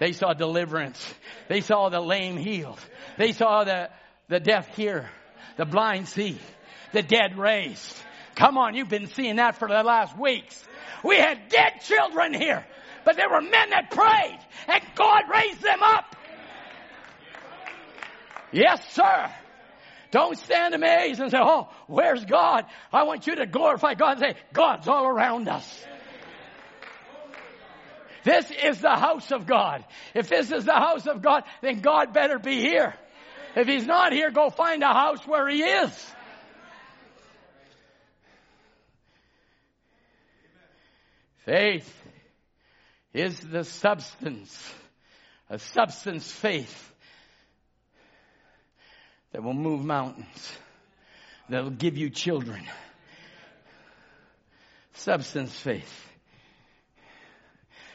They 0.00 0.10
saw 0.10 0.34
deliverance. 0.34 1.14
They 1.48 1.60
saw 1.60 1.90
the 1.90 2.00
lame 2.00 2.36
healed. 2.36 2.80
They 3.16 3.30
saw 3.30 3.62
the, 3.62 3.90
the 4.26 4.40
deaf 4.40 4.74
hear, 4.74 5.08
the 5.56 5.66
blind 5.66 6.08
see, 6.08 6.36
the 6.92 7.02
dead 7.02 7.38
raised. 7.38 7.96
Come 8.34 8.58
on, 8.58 8.74
you've 8.74 8.88
been 8.88 9.06
seeing 9.06 9.36
that 9.36 9.54
for 9.60 9.68
the 9.68 9.84
last 9.84 10.18
weeks. 10.18 10.60
We 11.04 11.14
had 11.14 11.48
dead 11.48 11.74
children 11.82 12.34
here, 12.34 12.66
but 13.04 13.14
there 13.14 13.30
were 13.30 13.40
men 13.40 13.70
that 13.70 13.92
prayed 13.92 14.40
and 14.66 14.82
God 14.96 15.22
raised 15.32 15.62
them 15.62 15.80
up. 15.80 16.16
Yes, 18.50 18.84
sir. 18.94 19.30
Don't 20.14 20.38
stand 20.38 20.76
amazed 20.76 21.18
and 21.18 21.32
say, 21.32 21.38
oh, 21.40 21.68
where's 21.88 22.24
God? 22.24 22.66
I 22.92 23.02
want 23.02 23.26
you 23.26 23.34
to 23.34 23.46
glorify 23.46 23.94
God 23.94 24.12
and 24.12 24.20
say, 24.20 24.40
God's 24.52 24.86
all 24.86 25.08
around 25.08 25.48
us. 25.48 25.84
This 28.22 28.48
is 28.52 28.80
the 28.80 28.94
house 28.94 29.32
of 29.32 29.44
God. 29.44 29.84
If 30.14 30.28
this 30.28 30.52
is 30.52 30.66
the 30.66 30.72
house 30.72 31.08
of 31.08 31.20
God, 31.20 31.42
then 31.62 31.80
God 31.80 32.12
better 32.12 32.38
be 32.38 32.60
here. 32.60 32.94
If 33.56 33.66
he's 33.66 33.86
not 33.86 34.12
here, 34.12 34.30
go 34.30 34.50
find 34.50 34.84
a 34.84 34.92
house 34.92 35.26
where 35.26 35.48
he 35.48 35.64
is. 35.64 36.14
Faith 41.44 41.92
is 43.12 43.40
the 43.40 43.64
substance, 43.64 44.74
a 45.50 45.58
substance 45.58 46.30
faith 46.30 46.93
that 49.34 49.42
will 49.42 49.52
move 49.52 49.84
mountains, 49.84 50.56
that'll 51.48 51.68
give 51.68 51.98
you 51.98 52.08
children. 52.08 52.62
Substance 54.92 55.52
faith 55.58 56.08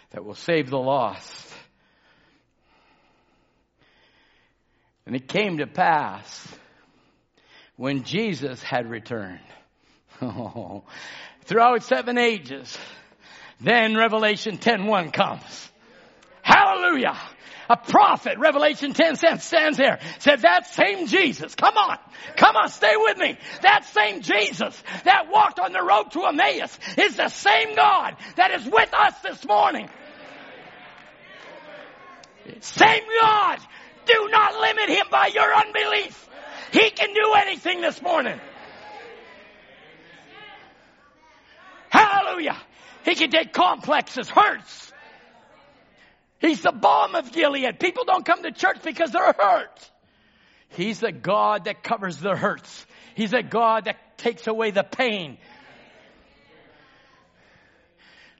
that 0.10 0.26
will 0.26 0.36
save 0.36 0.70
the 0.70 0.78
lost. 0.78 1.48
And 5.06 5.16
it 5.16 5.30
came 5.30 5.60
to 5.60 5.66
pass 5.66 6.46
when 7.78 8.04
Jesus 8.04 8.62
had 8.62 8.90
returned. 8.90 9.40
throughout 11.46 11.84
seven 11.84 12.18
ages, 12.18 12.78
then 13.62 13.96
Revelation 13.96 14.58
10.1 14.58 15.14
comes. 15.14 15.72
Hallelujah. 16.42 17.18
A 17.70 17.78
prophet, 17.78 18.40
Revelation 18.40 18.94
10 18.94 19.16
stands 19.16 19.78
there, 19.78 20.00
said 20.18 20.42
that 20.42 20.66
same 20.66 21.06
Jesus, 21.06 21.54
come 21.54 21.78
on, 21.78 21.98
come 22.36 22.56
on, 22.56 22.68
stay 22.70 22.94
with 22.96 23.18
me. 23.18 23.38
That 23.62 23.86
same 23.86 24.22
Jesus 24.22 24.82
that 25.04 25.30
walked 25.30 25.60
on 25.60 25.72
the 25.72 25.84
road 25.84 26.12
to 26.14 26.26
Emmaus 26.26 26.80
is 26.98 27.16
the 27.16 27.30
same 27.30 27.76
God 27.76 28.16
that 28.38 28.52
is 28.52 28.66
with 28.66 28.92
us 28.94 29.14
this 29.22 29.46
morning. 29.46 29.88
Same 32.62 33.04
God. 33.22 33.60
Do 34.06 34.30
not 34.32 34.56
limit 34.60 34.90
him 34.90 35.06
by 35.12 35.28
your 35.28 35.54
unbelief. 35.54 36.28
He 36.72 36.90
can 36.90 37.14
do 37.14 37.34
anything 37.38 37.82
this 37.82 38.02
morning. 38.02 38.42
Hallelujah. 41.90 42.58
He 43.04 43.14
can 43.16 43.30
take 43.30 43.54
complexes, 43.54 44.30
hurts. 44.30 44.89
He's 46.40 46.62
the 46.62 46.72
balm 46.72 47.16
of 47.16 47.32
Gilead. 47.32 47.80
People 47.80 48.06
don't 48.06 48.26
come 48.26 48.44
to 48.44 48.52
church 48.52 48.78
because 48.84 49.12
they're 49.12 49.34
hurt. 49.34 49.92
He's 50.70 51.00
the 51.00 51.12
God 51.12 51.66
that 51.66 51.84
covers 51.84 52.18
the 52.18 52.36
hurts. 52.36 52.86
He's 53.16 53.34
a 53.34 53.44
God 53.44 53.86
that 53.86 54.18
takes 54.18 54.48
away 54.48 54.72
the 54.72 54.84
pain. 54.84 55.38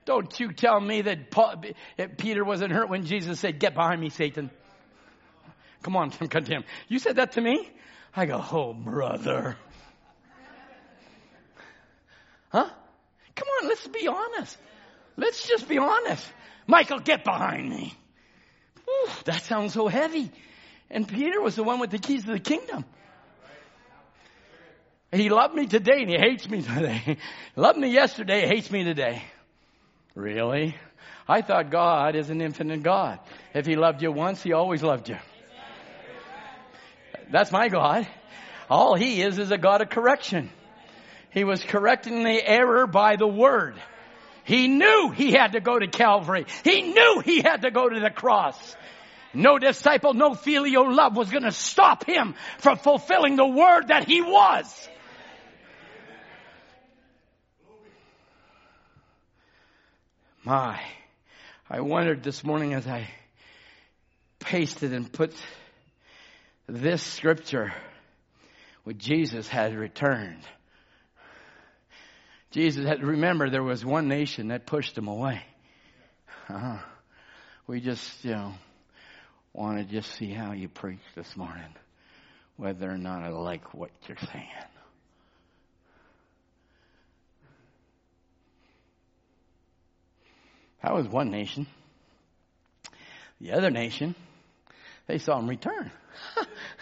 Don't 0.06 0.40
you 0.40 0.52
tell 0.52 0.80
me 0.80 1.02
that 1.02 1.30
Paul, 1.30 1.62
Peter 2.16 2.44
wasn't 2.44 2.72
hurt 2.72 2.88
when 2.88 3.04
Jesus 3.04 3.38
said, 3.38 3.60
Get 3.60 3.74
behind 3.74 4.00
me, 4.00 4.08
Satan. 4.08 4.50
Come 5.82 5.96
on, 5.96 6.10
come 6.10 6.44
to 6.44 6.50
him. 6.50 6.64
You 6.88 6.98
said 6.98 7.16
that 7.16 7.32
to 7.32 7.40
me? 7.40 7.68
I 8.16 8.26
go, 8.26 8.42
Oh, 8.50 8.72
brother. 8.72 9.56
Huh? 12.48 12.68
Come 13.36 13.48
on, 13.62 13.68
let's 13.68 13.86
be 13.86 14.08
honest. 14.08 14.56
Let's 15.20 15.46
just 15.46 15.68
be 15.68 15.76
honest. 15.76 16.26
Michael, 16.66 16.98
get 16.98 17.24
behind 17.24 17.68
me. 17.68 17.94
Whew, 18.86 19.08
that 19.26 19.42
sounds 19.42 19.74
so 19.74 19.86
heavy. 19.86 20.32
And 20.90 21.06
Peter 21.06 21.42
was 21.42 21.56
the 21.56 21.62
one 21.62 21.78
with 21.78 21.90
the 21.90 21.98
keys 21.98 22.24
to 22.24 22.32
the 22.32 22.38
kingdom. 22.40 22.86
He 25.12 25.28
loved 25.28 25.54
me 25.54 25.66
today 25.66 26.02
and 26.02 26.10
he 26.10 26.16
hates 26.16 26.48
me 26.48 26.62
today. 26.62 27.18
loved 27.56 27.78
me 27.78 27.92
yesterday, 27.92 28.46
hates 28.46 28.70
me 28.70 28.82
today. 28.84 29.22
Really? 30.14 30.74
I 31.28 31.42
thought 31.42 31.70
God 31.70 32.16
is 32.16 32.30
an 32.30 32.40
infinite 32.40 32.82
God. 32.82 33.18
If 33.52 33.66
he 33.66 33.76
loved 33.76 34.02
you 34.02 34.12
once, 34.12 34.42
he 34.42 34.54
always 34.54 34.82
loved 34.82 35.10
you. 35.10 35.18
That's 37.30 37.52
my 37.52 37.68
God. 37.68 38.08
All 38.70 38.94
he 38.94 39.20
is 39.20 39.38
is 39.38 39.50
a 39.50 39.58
God 39.58 39.82
of 39.82 39.90
correction. 39.90 40.50
He 41.30 41.44
was 41.44 41.62
correcting 41.62 42.24
the 42.24 42.48
error 42.48 42.86
by 42.86 43.16
the 43.16 43.26
word. 43.26 43.80
He 44.44 44.68
knew 44.68 45.10
he 45.10 45.32
had 45.32 45.52
to 45.52 45.60
go 45.60 45.78
to 45.78 45.86
Calvary. 45.86 46.46
He 46.64 46.82
knew 46.82 47.22
he 47.24 47.42
had 47.42 47.62
to 47.62 47.70
go 47.70 47.88
to 47.88 48.00
the 48.00 48.10
cross. 48.10 48.76
No 49.32 49.58
disciple, 49.58 50.14
no 50.14 50.34
filial 50.34 50.92
love 50.92 51.16
was 51.16 51.30
going 51.30 51.44
to 51.44 51.52
stop 51.52 52.04
him 52.04 52.34
from 52.58 52.78
fulfilling 52.78 53.36
the 53.36 53.46
word 53.46 53.88
that 53.88 54.08
he 54.08 54.20
was. 54.20 54.88
My, 60.42 60.80
I 61.68 61.80
wondered 61.80 62.22
this 62.22 62.42
morning 62.42 62.72
as 62.74 62.86
I 62.86 63.08
pasted 64.40 64.92
and 64.92 65.12
put 65.12 65.34
this 66.66 67.02
scripture 67.02 67.72
when 68.84 68.98
Jesus 68.98 69.46
had 69.46 69.74
returned. 69.76 70.42
Jesus 72.50 72.84
had, 72.84 73.00
to 73.00 73.06
remember, 73.06 73.48
there 73.48 73.62
was 73.62 73.84
one 73.84 74.08
nation 74.08 74.48
that 74.48 74.66
pushed 74.66 74.98
him 74.98 75.06
away. 75.06 75.42
Uh-huh. 76.48 76.78
We 77.66 77.80
just, 77.80 78.24
you 78.24 78.32
know, 78.32 78.54
want 79.52 79.78
to 79.78 79.84
just 79.84 80.12
see 80.16 80.32
how 80.32 80.52
you 80.52 80.68
preach 80.68 80.98
this 81.14 81.36
morning, 81.36 81.72
whether 82.56 82.90
or 82.90 82.98
not 82.98 83.22
I 83.22 83.28
like 83.28 83.72
what 83.72 83.90
you're 84.08 84.16
saying. 84.32 84.48
That 90.82 90.94
was 90.94 91.06
one 91.06 91.30
nation. 91.30 91.66
The 93.40 93.52
other 93.52 93.70
nation, 93.70 94.14
they 95.06 95.18
saw 95.18 95.38
him 95.38 95.48
return. 95.48 95.90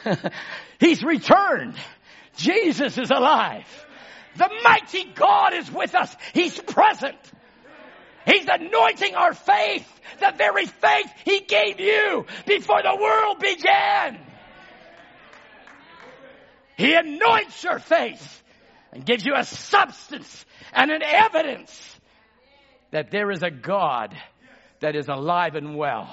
He's 0.81 1.03
returned. 1.03 1.75
Jesus 2.37 2.97
is 2.97 3.11
alive. 3.11 3.67
The 4.39 4.49
mighty 4.63 5.05
God 5.15 5.53
is 5.55 5.71
with 5.71 5.95
us. 5.95 6.15
He's 6.33 6.59
present. 6.59 7.19
He's 8.25 8.47
anointing 8.47 9.15
our 9.15 9.35
faith, 9.35 9.87
the 10.21 10.33
very 10.37 10.67
faith 10.67 11.13
He 11.25 11.41
gave 11.41 11.81
you 11.81 12.25
before 12.47 12.83
the 12.83 12.97
world 13.01 13.41
began. 13.41 14.21
He 16.77 16.95
anoints 16.95 17.65
your 17.65 17.81
faith 17.81 18.43
and 18.93 19.05
gives 19.05 19.27
you 19.27 19.35
a 19.35 19.45
substance 19.45 20.47
and 20.73 20.93
an 20.93 21.03
evidence 21.03 21.99
that 22.93 23.11
there 23.11 23.33
is 23.33 23.43
a 23.43 23.51
God 23.51 24.17
that 24.81 24.95
is 24.95 25.09
alive 25.09 25.57
and 25.57 25.77
well. 25.77 26.09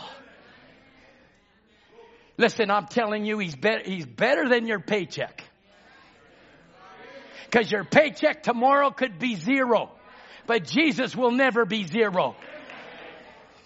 Listen, 2.37 2.71
I'm 2.71 2.87
telling 2.87 3.25
you, 3.25 3.37
he's 3.37 3.55
better, 3.55 3.83
he's 3.85 4.05
better 4.05 4.49
than 4.49 4.65
your 4.67 4.79
paycheck. 4.79 5.44
Cause 7.51 7.71
your 7.71 7.83
paycheck 7.83 8.43
tomorrow 8.43 8.91
could 8.91 9.19
be 9.19 9.35
zero, 9.35 9.91
but 10.45 10.65
Jesus 10.65 11.15
will 11.15 11.31
never 11.31 11.65
be 11.65 11.85
zero. 11.85 12.35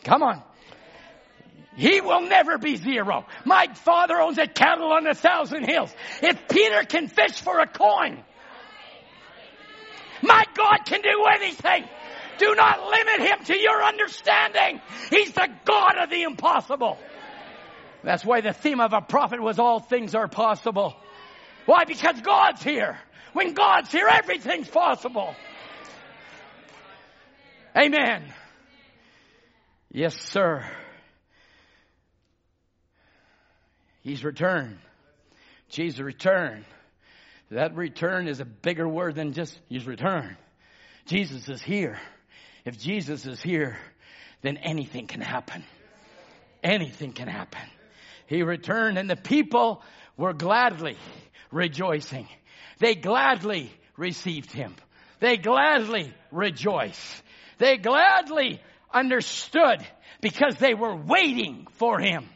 Come 0.03 0.23
on. 0.23 0.43
He 1.75 2.01
will 2.01 2.21
never 2.21 2.57
be 2.57 2.75
zero. 2.75 3.25
My 3.45 3.67
father 3.73 4.19
owns 4.19 4.37
a 4.37 4.47
cattle 4.47 4.91
on 4.91 5.07
a 5.07 5.13
thousand 5.13 5.63
hills. 5.63 5.93
If 6.21 6.47
Peter 6.49 6.83
can 6.83 7.07
fish 7.07 7.39
for 7.39 7.59
a 7.59 7.67
coin, 7.67 8.21
my 10.21 10.43
God 10.55 10.79
can 10.85 11.01
do 11.01 11.25
anything. 11.33 11.85
Do 12.37 12.55
not 12.55 12.85
limit 12.85 13.31
him 13.31 13.45
to 13.45 13.57
your 13.57 13.83
understanding. 13.83 14.81
He's 15.09 15.31
the 15.31 15.47
God 15.65 15.97
of 16.01 16.09
the 16.09 16.23
impossible. 16.23 16.97
That's 18.03 18.25
why 18.25 18.41
the 18.41 18.53
theme 18.53 18.79
of 18.79 18.93
a 18.93 19.01
prophet 19.01 19.41
was 19.41 19.59
all 19.59 19.79
things 19.79 20.15
are 20.15 20.27
possible. 20.27 20.95
Why? 21.65 21.83
Because 21.85 22.19
God's 22.21 22.63
here. 22.63 22.97
When 23.33 23.53
God's 23.53 23.91
here, 23.91 24.07
everything's 24.07 24.67
possible. 24.67 25.35
Amen. 27.77 28.33
Yes, 29.91 30.15
sir. 30.15 30.65
He's 34.01 34.23
returned. 34.23 34.79
Jesus 35.69 35.99
returned. 35.99 36.65
That 37.51 37.75
return 37.75 38.27
is 38.27 38.39
a 38.39 38.45
bigger 38.45 38.87
word 38.87 39.15
than 39.15 39.33
just 39.33 39.59
He's 39.69 39.85
returned. 39.85 40.35
Jesus 41.05 41.49
is 41.49 41.61
here. 41.61 41.99
If 42.65 42.77
Jesus 42.77 43.25
is 43.25 43.41
here, 43.41 43.77
then 44.41 44.57
anything 44.57 45.07
can 45.07 45.21
happen. 45.21 45.63
Anything 46.63 47.13
can 47.13 47.27
happen. 47.27 47.61
He 48.27 48.43
returned 48.43 48.97
and 48.97 49.09
the 49.09 49.15
people 49.15 49.81
were 50.17 50.33
gladly 50.33 50.97
rejoicing. 51.51 52.27
They 52.79 52.95
gladly 52.95 53.71
received 53.97 54.51
him. 54.51 54.75
They 55.19 55.37
gladly 55.37 56.13
rejoiced. 56.31 57.23
They 57.57 57.77
gladly 57.77 58.61
understood 58.91 59.85
because 60.21 60.55
they 60.55 60.73
were 60.73 60.95
waiting 60.95 61.67
for 61.73 61.99
him. 61.99 62.27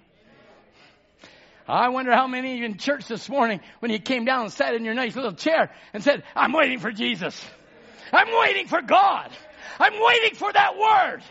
I 1.67 1.89
wonder 1.89 2.13
how 2.13 2.27
many 2.27 2.53
of 2.53 2.57
you 2.59 2.65
in 2.65 2.77
church 2.77 3.07
this 3.07 3.29
morning, 3.29 3.61
when 3.79 3.89
you 3.89 3.99
came 3.99 4.25
down 4.25 4.43
and 4.43 4.51
sat 4.51 4.73
in 4.73 4.83
your 4.83 4.93
nice 4.93 5.15
little 5.15 5.33
chair 5.33 5.71
and 5.93 6.03
said, 6.03 6.23
I'm 6.35 6.51
waiting 6.51 6.79
for 6.79 6.91
Jesus. 6.91 7.41
I'm 8.11 8.27
waiting 8.41 8.67
for 8.67 8.81
God. 8.81 9.31
I'm 9.79 9.93
waiting 9.93 10.35
for 10.35 10.51
that 10.51 10.77
word. 10.77 11.23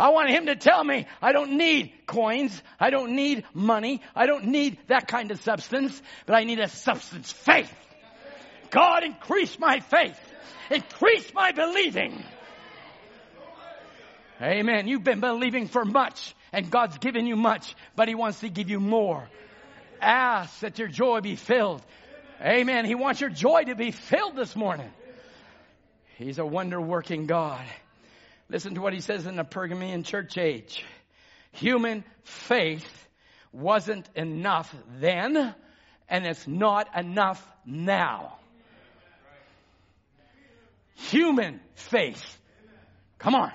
I 0.00 0.08
want 0.08 0.30
him 0.30 0.46
to 0.46 0.56
tell 0.56 0.82
me 0.82 1.06
I 1.20 1.32
don't 1.32 1.58
need 1.58 1.92
coins. 2.06 2.62
I 2.80 2.88
don't 2.88 3.14
need 3.14 3.44
money. 3.52 4.00
I 4.16 4.24
don't 4.24 4.46
need 4.46 4.78
that 4.86 5.06
kind 5.06 5.30
of 5.30 5.40
substance, 5.42 6.00
but 6.24 6.34
I 6.34 6.44
need 6.44 6.58
a 6.58 6.68
substance, 6.68 7.30
faith. 7.30 7.70
God 8.70 9.04
increase 9.04 9.58
my 9.58 9.80
faith. 9.80 10.18
Increase 10.70 11.34
my 11.34 11.52
believing. 11.52 12.24
Amen. 14.40 14.88
You've 14.88 15.04
been 15.04 15.20
believing 15.20 15.68
for 15.68 15.84
much 15.84 16.34
and 16.50 16.70
God's 16.70 16.96
given 16.96 17.26
you 17.26 17.36
much, 17.36 17.74
but 17.94 18.08
he 18.08 18.14
wants 18.14 18.40
to 18.40 18.48
give 18.48 18.70
you 18.70 18.80
more. 18.80 19.28
Ask 20.00 20.60
that 20.60 20.78
your 20.78 20.88
joy 20.88 21.20
be 21.20 21.36
filled. 21.36 21.82
Amen. 22.40 22.86
He 22.86 22.94
wants 22.94 23.20
your 23.20 23.28
joy 23.28 23.64
to 23.64 23.74
be 23.74 23.90
filled 23.90 24.34
this 24.34 24.56
morning. 24.56 24.90
He's 26.16 26.38
a 26.38 26.46
wonder 26.46 26.80
working 26.80 27.26
God. 27.26 27.60
Listen 28.50 28.74
to 28.74 28.80
what 28.80 28.92
he 28.92 29.00
says 29.00 29.26
in 29.26 29.36
the 29.36 29.44
Pergamean 29.44 30.02
church 30.02 30.36
age. 30.36 30.84
Human 31.52 32.02
faith 32.24 33.08
wasn't 33.52 34.08
enough 34.16 34.74
then, 34.98 35.54
and 36.08 36.26
it's 36.26 36.48
not 36.48 36.88
enough 36.98 37.46
now. 37.64 38.36
Human 40.94 41.60
faith. 41.74 42.38
Come 43.18 43.36
on. 43.36 43.52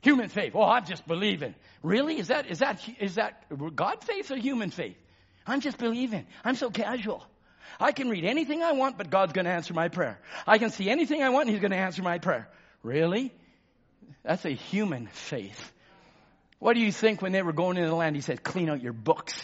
Human 0.00 0.30
faith. 0.30 0.52
Oh, 0.54 0.62
I'm 0.62 0.86
just 0.86 1.06
believing. 1.06 1.54
Really? 1.82 2.18
Is 2.18 2.28
that, 2.28 2.50
is 2.50 2.60
that, 2.60 2.80
is 2.98 3.16
that 3.16 3.44
God 3.76 4.02
faith 4.04 4.30
or 4.30 4.36
human 4.36 4.70
faith? 4.70 4.96
I'm 5.46 5.60
just 5.60 5.76
believing. 5.76 6.26
I'm 6.44 6.56
so 6.56 6.70
casual. 6.70 7.22
I 7.78 7.92
can 7.92 8.08
read 8.08 8.24
anything 8.24 8.62
I 8.62 8.72
want, 8.72 8.96
but 8.96 9.10
God's 9.10 9.34
going 9.34 9.44
to 9.44 9.50
answer 9.50 9.74
my 9.74 9.88
prayer. 9.88 10.18
I 10.46 10.56
can 10.56 10.70
see 10.70 10.88
anything 10.88 11.22
I 11.22 11.28
want, 11.28 11.46
and 11.46 11.50
He's 11.50 11.60
going 11.60 11.72
to 11.72 11.76
answer 11.76 12.02
my 12.02 12.18
prayer. 12.18 12.48
Really? 12.82 13.32
That's 14.24 14.44
a 14.44 14.50
human 14.50 15.06
faith. 15.06 15.72
What 16.58 16.74
do 16.74 16.80
you 16.80 16.92
think 16.92 17.20
when 17.20 17.32
they 17.32 17.42
were 17.42 17.52
going 17.52 17.76
into 17.76 17.88
the 17.88 17.94
land? 17.94 18.16
He 18.16 18.22
said, 18.22 18.42
clean 18.42 18.70
out 18.70 18.82
your 18.82 18.94
books. 18.94 19.34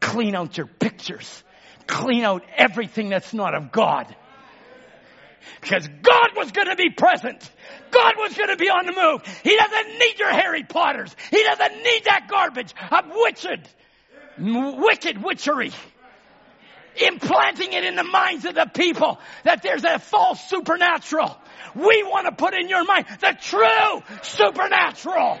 Clean 0.00 0.34
out 0.34 0.56
your 0.58 0.66
pictures. 0.66 1.42
Clean 1.86 2.22
out 2.24 2.44
everything 2.56 3.08
that's 3.08 3.32
not 3.32 3.54
of 3.54 3.72
God. 3.72 4.14
Because 5.60 5.88
God 5.88 6.30
was 6.36 6.52
going 6.52 6.68
to 6.68 6.76
be 6.76 6.90
present. 6.90 7.50
God 7.90 8.14
was 8.18 8.36
going 8.36 8.50
to 8.50 8.56
be 8.56 8.68
on 8.68 8.86
the 8.86 8.92
move. 8.92 9.40
He 9.42 9.56
doesn't 9.56 9.98
need 9.98 10.18
your 10.18 10.30
Harry 10.30 10.62
Potters. 10.62 11.14
He 11.30 11.42
doesn't 11.42 11.82
need 11.82 12.04
that 12.04 12.28
garbage 12.30 12.74
of 12.90 13.04
wicked, 13.12 13.68
wicked 14.38 15.22
witchery. 15.22 15.72
Implanting 16.94 17.72
it 17.72 17.84
in 17.84 17.96
the 17.96 18.04
minds 18.04 18.44
of 18.44 18.54
the 18.54 18.66
people 18.66 19.18
that 19.44 19.62
there's 19.62 19.84
a 19.84 19.98
false 19.98 20.46
supernatural. 20.48 21.36
We 21.74 22.02
want 22.02 22.26
to 22.26 22.32
put 22.32 22.54
in 22.54 22.68
your 22.68 22.84
mind 22.84 23.06
the 23.20 23.36
true 23.40 24.02
supernatural. 24.22 25.40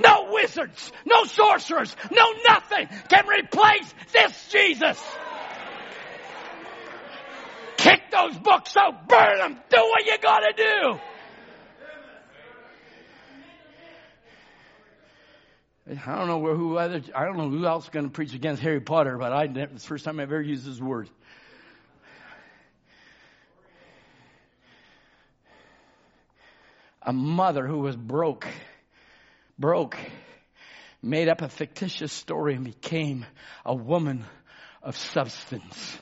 No 0.00 0.30
wizards, 0.32 0.92
no 1.04 1.24
sorcerers, 1.24 1.94
no 2.10 2.24
nothing 2.46 2.88
can 3.08 3.26
replace 3.26 3.94
this 4.12 4.48
Jesus. 4.50 5.02
Kick 7.78 8.02
those 8.12 8.36
books 8.38 8.76
out, 8.76 9.08
burn 9.08 9.38
them, 9.38 9.58
do 9.70 9.76
what 9.76 10.06
you 10.06 10.16
gotta 10.20 10.52
do. 10.56 11.00
I 15.90 16.16
don't 16.16 16.26
know 16.26 16.54
who 16.54 16.76
other, 16.76 17.00
I 17.14 17.24
don't 17.24 17.38
know 17.38 17.48
who 17.48 17.64
else 17.64 17.84
is 17.84 17.90
going 17.90 18.04
to 18.04 18.10
preach 18.10 18.34
against 18.34 18.60
Harry 18.62 18.80
Potter, 18.80 19.16
but 19.16 19.32
I, 19.32 19.44
it's 19.44 19.82
the 19.82 19.88
first 19.88 20.04
time 20.04 20.20
I've 20.20 20.30
ever 20.30 20.42
used 20.42 20.66
this 20.66 20.80
word. 20.80 21.08
A 27.08 27.12
mother 27.14 27.66
who 27.66 27.78
was 27.78 27.96
broke, 27.96 28.46
broke, 29.58 29.96
made 31.00 31.30
up 31.30 31.40
a 31.40 31.48
fictitious 31.48 32.12
story 32.12 32.54
and 32.54 32.64
became 32.64 33.24
a 33.64 33.74
woman 33.74 34.26
of 34.82 34.94
substance. 34.94 35.98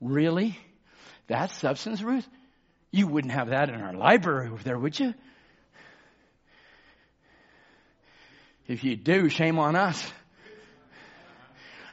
Really? 0.00 0.56
That 1.26 1.50
substance, 1.50 2.02
Ruth? 2.02 2.28
You 2.92 3.08
wouldn't 3.08 3.32
have 3.32 3.48
that 3.48 3.68
in 3.68 3.80
our 3.80 3.94
library 3.94 4.50
over 4.50 4.62
there, 4.62 4.78
would 4.78 4.96
you? 4.96 5.12
If 8.68 8.84
you 8.84 8.94
do, 8.94 9.28
shame 9.28 9.58
on 9.58 9.74
us. 9.74 10.08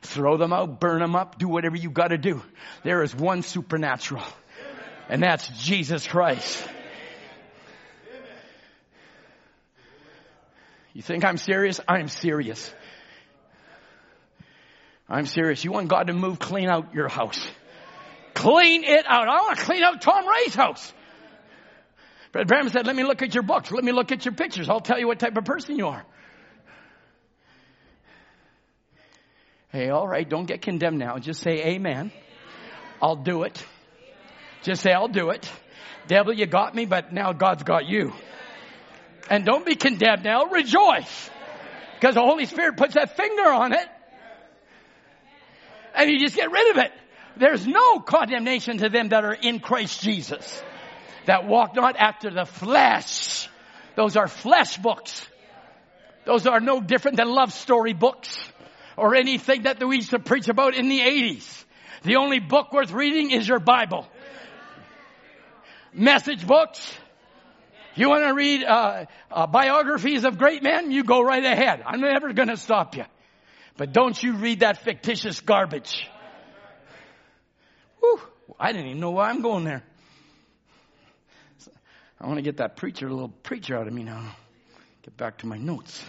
Throw 0.04 0.38
them 0.38 0.54
out, 0.54 0.80
burn 0.80 1.00
them 1.00 1.16
up, 1.16 1.40
do 1.40 1.48
whatever 1.48 1.78
you 1.78 1.90
gotta 1.90 2.20
do. 2.20 2.44
There 2.84 3.02
is 3.02 3.16
one 3.16 3.42
supernatural. 3.42 4.24
And 5.10 5.24
that's 5.24 5.48
Jesus 5.64 6.08
Christ. 6.08 6.64
You 10.94 11.02
think 11.02 11.24
I'm 11.24 11.38
serious? 11.38 11.80
I'm 11.88 12.08
serious. 12.08 12.74
I'm 15.08 15.26
serious. 15.26 15.64
You 15.64 15.72
want 15.72 15.90
God 15.90 16.08
to 16.08 16.14
move, 16.14 16.40
clean 16.40 16.70
out 16.70 16.94
your 16.94 17.08
house. 17.08 17.46
Clean 18.34 18.84
it 18.84 19.06
out. 19.08 19.28
I 19.28 19.42
want 19.42 19.60
to 19.60 19.66
clean 19.66 19.84
out 19.84 20.02
Tom 20.02 20.26
Ray's 20.28 20.56
house. 20.56 20.94
Brother 22.32 22.46
Branham 22.46 22.70
said, 22.70 22.88
let 22.88 22.96
me 22.96 23.04
look 23.04 23.22
at 23.22 23.34
your 23.34 23.44
books. 23.44 23.72
Let 23.72 23.84
me 23.84 23.92
look 23.92 24.12
at 24.12 24.24
your 24.24 24.34
pictures. 24.34 24.70
I'll 24.70 24.80
tell 24.80 24.98
you 24.98 25.08
what 25.08 25.20
type 25.20 25.36
of 25.36 25.44
person 25.44 25.78
you 25.78 25.88
are. 25.88 26.06
Hey, 29.70 29.90
all 29.90 30.08
right, 30.08 30.28
don't 30.28 30.46
get 30.46 30.62
condemned 30.62 31.00
now. 31.00 31.18
Just 31.18 31.42
say 31.42 31.62
amen. 31.74 32.12
I'll 33.02 33.16
do 33.16 33.44
it. 33.44 33.66
Just 34.64 34.82
say, 34.82 34.92
I'll 34.92 35.08
do 35.08 35.30
it. 35.30 35.50
Devil, 36.08 36.34
you 36.34 36.46
got 36.46 36.76
me, 36.76 36.86
but 36.86 37.12
now 37.12 37.34
God's 37.34 37.64
got 37.64 37.86
you. 37.86 38.14
And 39.32 39.46
don't 39.46 39.66
be 39.66 39.76
condemned 39.76 40.26
now. 40.26 40.48
Rejoice. 40.48 41.30
Because 41.96 42.16
the 42.16 42.22
Holy 42.22 42.46
Spirit 42.46 42.76
puts 42.76 42.96
that 42.96 43.16
finger 43.16 43.50
on 43.50 43.72
it. 43.72 43.88
And 45.96 46.12
you 46.12 46.20
just 46.20 46.36
get 46.36 46.52
rid 46.52 46.72
of 46.72 46.84
it. 46.84 46.92
There's 47.38 47.66
no 47.66 48.02
condemnation 48.02 48.80
to 48.80 48.90
them 48.90 49.08
that 49.10 49.24
are 49.24 49.34
in 49.34 49.62
Christ 49.62 50.02
Jesus. 50.02 50.62
That 51.28 51.48
walk 51.48 51.76
not 51.76 51.96
after 51.96 52.30
the 52.30 52.44
flesh. 52.44 53.48
Those 53.96 54.18
are 54.18 54.28
flesh 54.28 54.76
books. 54.76 55.26
Those 56.26 56.46
are 56.46 56.60
no 56.60 56.82
different 56.82 57.16
than 57.16 57.30
love 57.30 57.54
story 57.54 57.94
books 57.94 58.38
or 58.98 59.16
anything 59.16 59.62
that 59.62 59.82
we 59.82 59.96
used 59.96 60.10
to 60.10 60.20
preach 60.20 60.50
about 60.50 60.76
in 60.76 60.90
the 60.90 61.00
80s. 61.00 61.64
The 62.04 62.18
only 62.18 62.40
book 62.40 62.74
worth 62.74 62.92
reading 62.92 63.32
is 63.32 63.48
your 63.48 63.60
Bible. 63.60 64.10
Message 65.94 66.46
books. 66.46 66.98
You 67.96 68.10
want 68.10 68.26
to 68.26 68.34
read 68.34 68.64
uh, 68.64 69.06
uh, 69.30 69.48
biographies 69.48 70.24
of 70.24 70.38
great 70.38 70.64
men? 70.64 70.92
You 70.92 71.04
go 71.04 71.22
right 71.22 71.44
ahead. 71.44 71.84
I'm 71.86 72.02
never 72.02 72.32
going 72.34 72.48
to 72.48 72.58
stop 72.58 72.96
you. 72.96 73.06
But 73.78 73.94
don't 73.94 74.22
you 74.22 74.34
read 74.34 74.62
that 74.62 74.84
fictitious 74.84 75.42
garbage. 75.42 76.08
Whew, 78.00 78.22
I 78.60 78.72
didn't 78.72 78.88
even 78.88 79.00
know 79.00 79.12
why 79.12 79.30
I'm 79.30 79.42
going 79.42 79.64
there. 79.64 79.84
I 82.20 82.28
want 82.28 82.38
to 82.38 82.44
get 82.44 82.58
that 82.58 82.78
preacher, 82.78 83.10
little 83.10 83.30
preacher 83.30 83.76
out 83.76 83.88
of 83.88 83.94
me 83.94 84.04
now. 84.04 84.36
Get 85.04 85.18
back 85.18 85.40
to 85.40 85.48
my 85.48 85.58
notes. 85.58 86.04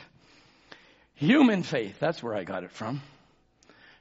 Human 1.15 1.63
faith, 1.63 1.99
that's 1.99 2.23
where 2.23 2.35
I 2.35 2.45
got 2.45 2.65
it 2.65 2.73
from. 2.73 3.01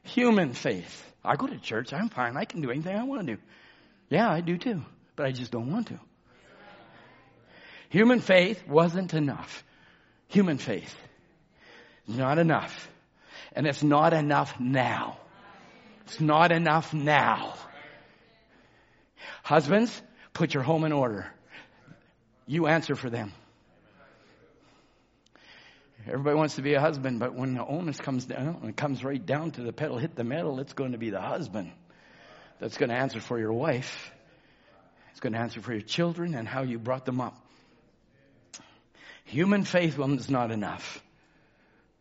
Human 0.03 0.53
faith. 0.53 1.07
I 1.23 1.35
go 1.35 1.47
to 1.47 1.57
church, 1.59 1.93
I'm 1.93 2.09
fine, 2.09 2.35
I 2.35 2.45
can 2.45 2.61
do 2.61 2.71
anything 2.71 2.95
I 2.95 3.03
want 3.03 3.27
to 3.27 3.35
do. 3.35 3.41
Yeah, 4.09 4.29
I 4.29 4.41
do 4.41 4.57
too, 4.57 4.81
but 5.15 5.25
I 5.25 5.31
just 5.31 5.51
don't 5.51 5.71
want 5.71 5.87
to. 5.87 5.99
Human 7.91 8.21
faith 8.21 8.65
wasn't 8.65 9.13
enough. 9.13 9.65
Human 10.29 10.57
faith. 10.57 10.95
Not 12.07 12.37
enough. 12.37 12.89
And 13.51 13.67
it's 13.67 13.83
not 13.83 14.13
enough 14.13 14.57
now. 14.61 15.17
It's 16.05 16.21
not 16.21 16.53
enough 16.53 16.93
now. 16.93 17.53
Husbands, 19.43 20.01
put 20.31 20.53
your 20.53 20.63
home 20.63 20.85
in 20.85 20.93
order. 20.93 21.29
You 22.47 22.67
answer 22.67 22.95
for 22.95 23.09
them. 23.09 23.33
Everybody 26.07 26.37
wants 26.37 26.55
to 26.55 26.61
be 26.61 26.75
a 26.75 26.79
husband, 26.79 27.19
but 27.19 27.35
when 27.35 27.55
the 27.55 27.65
onus 27.65 27.99
comes 27.99 28.23
down, 28.23 28.61
when 28.61 28.69
it 28.69 28.77
comes 28.77 29.03
right 29.03 29.23
down 29.23 29.51
to 29.51 29.63
the 29.63 29.73
pedal, 29.73 29.97
hit 29.97 30.15
the 30.15 30.23
metal, 30.23 30.61
it's 30.61 30.73
going 30.73 30.93
to 30.93 30.97
be 30.97 31.09
the 31.09 31.21
husband 31.21 31.73
that's 32.57 32.77
going 32.77 32.89
to 32.89 32.95
answer 32.95 33.19
for 33.19 33.37
your 33.37 33.51
wife. 33.51 34.13
It's 35.11 35.19
going 35.19 35.33
to 35.33 35.39
answer 35.39 35.59
for 35.59 35.73
your 35.73 35.81
children 35.81 36.35
and 36.35 36.47
how 36.47 36.61
you 36.61 36.79
brought 36.79 37.05
them 37.05 37.19
up. 37.19 37.35
Human 39.25 39.63
faith 39.63 39.99
is 39.99 40.29
not 40.29 40.51
enough. 40.51 41.01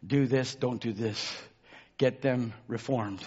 Do 0.06 0.26
this, 0.26 0.54
don't 0.54 0.80
do 0.80 0.92
this. 0.92 1.36
Get 1.98 2.22
them 2.22 2.54
reformed. 2.66 3.22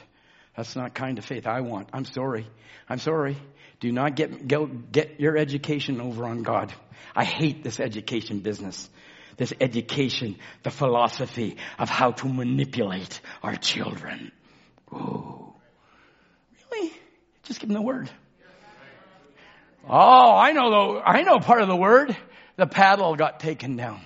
That's 0.58 0.76
not 0.76 0.94
kind 0.94 1.18
of 1.18 1.26
faith 1.26 1.48
I 1.48 1.62
want. 1.62 1.90
I'm 1.94 2.06
sorry. 2.06 2.48
I'm 2.90 3.00
sorry. 3.00 3.38
Do 3.80 3.92
not 3.92 4.16
get, 4.16 4.48
go, 4.48 4.66
get 4.66 5.20
your 5.20 5.38
education 5.38 6.00
over 6.00 6.26
on 6.26 6.44
God. 6.44 6.74
I 7.16 7.26
hate 7.26 7.64
this 7.64 7.80
education 7.80 8.40
business. 8.40 8.90
This 9.38 9.54
education, 9.60 10.38
the 10.62 10.70
philosophy 10.70 11.58
of 11.80 11.90
how 11.90 12.12
to 12.12 12.28
manipulate 12.28 13.20
our 13.42 13.56
children. 13.56 14.32
Ooh. 14.94 15.54
Really? 16.72 16.92
Just 17.44 17.60
give 17.60 17.70
them 17.70 17.76
the 17.76 17.82
word. 17.82 18.10
Oh, 19.90 20.36
I 20.36 20.54
know 20.54 20.70
the, 20.70 21.02
I 21.02 21.24
know 21.24 21.40
part 21.40 21.62
of 21.62 21.68
the 21.68 21.76
word. 21.76 22.16
The 22.56 22.68
paddle 22.68 23.16
got 23.16 23.40
taken 23.40 23.76
down. 23.76 24.02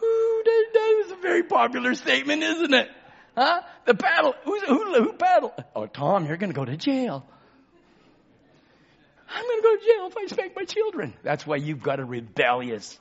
That, 0.00 0.64
that 0.74 1.02
is 1.06 1.12
a 1.12 1.16
very 1.16 1.42
popular 1.42 1.94
statement, 1.94 2.42
isn't 2.42 2.74
it? 2.74 2.88
Huh? 3.36 3.62
The 3.86 3.94
paddle. 3.94 4.34
Who's, 4.44 4.62
who, 4.62 4.94
who 5.02 5.12
paddle? 5.14 5.54
Oh, 5.74 5.86
Tom, 5.86 6.26
you're 6.26 6.36
going 6.36 6.52
to 6.52 6.56
go 6.56 6.64
to 6.64 6.76
jail. 6.76 7.24
I'm 9.28 9.42
going 9.42 9.58
to 9.58 9.62
go 9.62 9.76
to 9.76 9.84
jail 9.84 10.06
if 10.06 10.16
I 10.16 10.26
spank 10.26 10.56
my 10.56 10.64
children. 10.64 11.14
That's 11.22 11.46
why 11.46 11.56
you've 11.56 11.82
got 11.82 11.98
a 11.98 12.04
rebellious, 12.04 12.98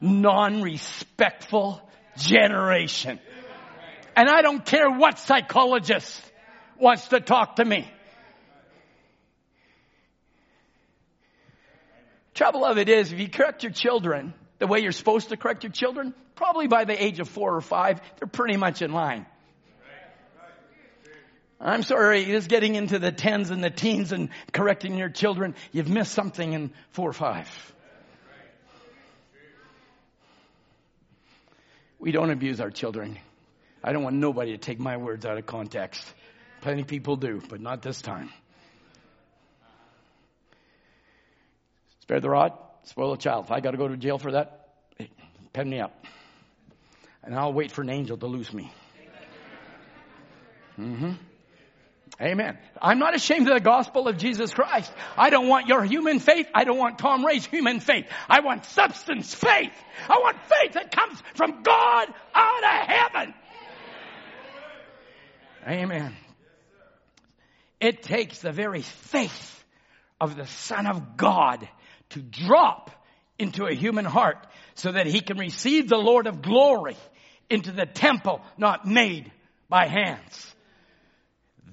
non-respectful 0.00 1.82
generation. 2.16 3.18
And 4.16 4.28
I 4.28 4.42
don't 4.42 4.64
care 4.64 4.90
what 4.90 5.18
psychologist 5.18 6.22
wants 6.78 7.08
to 7.08 7.20
talk 7.20 7.56
to 7.56 7.64
me. 7.64 7.90
Trouble 12.34 12.64
of 12.64 12.78
it 12.78 12.88
is, 12.88 13.12
if 13.12 13.20
you 13.20 13.28
correct 13.28 13.62
your 13.62 13.72
children 13.72 14.34
the 14.58 14.66
way 14.66 14.80
you're 14.80 14.92
supposed 14.92 15.28
to 15.28 15.36
correct 15.36 15.62
your 15.62 15.72
children, 15.72 16.14
probably 16.34 16.66
by 16.66 16.84
the 16.84 17.02
age 17.02 17.20
of 17.20 17.28
four 17.28 17.54
or 17.54 17.60
five, 17.60 18.00
they're 18.18 18.28
pretty 18.28 18.56
much 18.56 18.82
in 18.82 18.92
line. 18.92 19.26
I'm 21.60 21.82
sorry, 21.82 22.24
just 22.24 22.48
getting 22.48 22.74
into 22.74 22.98
the 22.98 23.12
tens 23.12 23.50
and 23.50 23.62
the 23.62 23.70
teens 23.70 24.12
and 24.12 24.28
correcting 24.52 24.98
your 24.98 25.08
children, 25.08 25.54
you've 25.72 25.88
missed 25.88 26.12
something 26.12 26.52
in 26.52 26.72
four 26.90 27.08
or 27.08 27.14
five. 27.14 27.48
We 31.98 32.12
don't 32.12 32.30
abuse 32.30 32.60
our 32.60 32.70
children. 32.70 33.18
I 33.82 33.92
don't 33.92 34.02
want 34.02 34.16
nobody 34.16 34.52
to 34.52 34.58
take 34.58 34.78
my 34.78 34.98
words 34.98 35.24
out 35.24 35.38
of 35.38 35.46
context. 35.46 36.04
Plenty 36.60 36.82
of 36.82 36.86
people 36.86 37.16
do, 37.16 37.40
but 37.48 37.60
not 37.60 37.80
this 37.80 38.02
time. 38.02 38.30
Spare 42.04 42.20
the 42.20 42.28
rod, 42.28 42.52
spoil 42.82 43.12
the 43.12 43.16
child. 43.16 43.46
If 43.46 43.50
I 43.50 43.60
got 43.60 43.70
to 43.70 43.78
go 43.78 43.88
to 43.88 43.96
jail 43.96 44.18
for 44.18 44.32
that, 44.32 44.68
pen 45.54 45.70
me 45.70 45.80
up. 45.80 46.04
And 47.22 47.34
I'll 47.34 47.54
wait 47.54 47.72
for 47.72 47.80
an 47.80 47.88
angel 47.88 48.18
to 48.18 48.26
loose 48.26 48.52
me. 48.52 48.70
Mm-hmm. 50.78 51.12
Amen. 52.20 52.58
I'm 52.82 52.98
not 52.98 53.14
ashamed 53.14 53.48
of 53.48 53.54
the 53.54 53.64
gospel 53.64 54.06
of 54.06 54.18
Jesus 54.18 54.52
Christ. 54.52 54.92
I 55.16 55.30
don't 55.30 55.48
want 55.48 55.66
your 55.66 55.82
human 55.82 56.18
faith. 56.20 56.46
I 56.54 56.64
don't 56.64 56.76
want 56.76 56.98
Tom 56.98 57.24
Ray's 57.24 57.46
human 57.46 57.80
faith. 57.80 58.04
I 58.28 58.40
want 58.40 58.66
substance 58.66 59.34
faith. 59.34 59.72
I 60.06 60.18
want 60.18 60.36
faith 60.42 60.74
that 60.74 60.94
comes 60.94 61.18
from 61.36 61.62
God 61.62 62.08
out 62.34 62.64
of 62.64 62.86
heaven. 62.86 63.34
Amen. 65.66 66.14
It 67.80 68.02
takes 68.02 68.40
the 68.40 68.52
very 68.52 68.82
faith 68.82 69.64
of 70.20 70.36
the 70.36 70.46
Son 70.46 70.86
of 70.86 71.16
God 71.16 71.66
to 72.14 72.22
drop 72.22 72.90
into 73.38 73.66
a 73.66 73.74
human 73.74 74.04
heart 74.04 74.38
so 74.74 74.92
that 74.92 75.06
he 75.06 75.20
can 75.20 75.36
receive 75.36 75.88
the 75.88 75.96
Lord 75.96 76.26
of 76.26 76.42
glory 76.42 76.96
into 77.50 77.72
the 77.72 77.86
temple 77.86 78.40
not 78.56 78.86
made 78.86 79.30
by 79.68 79.86
hands. 79.86 80.54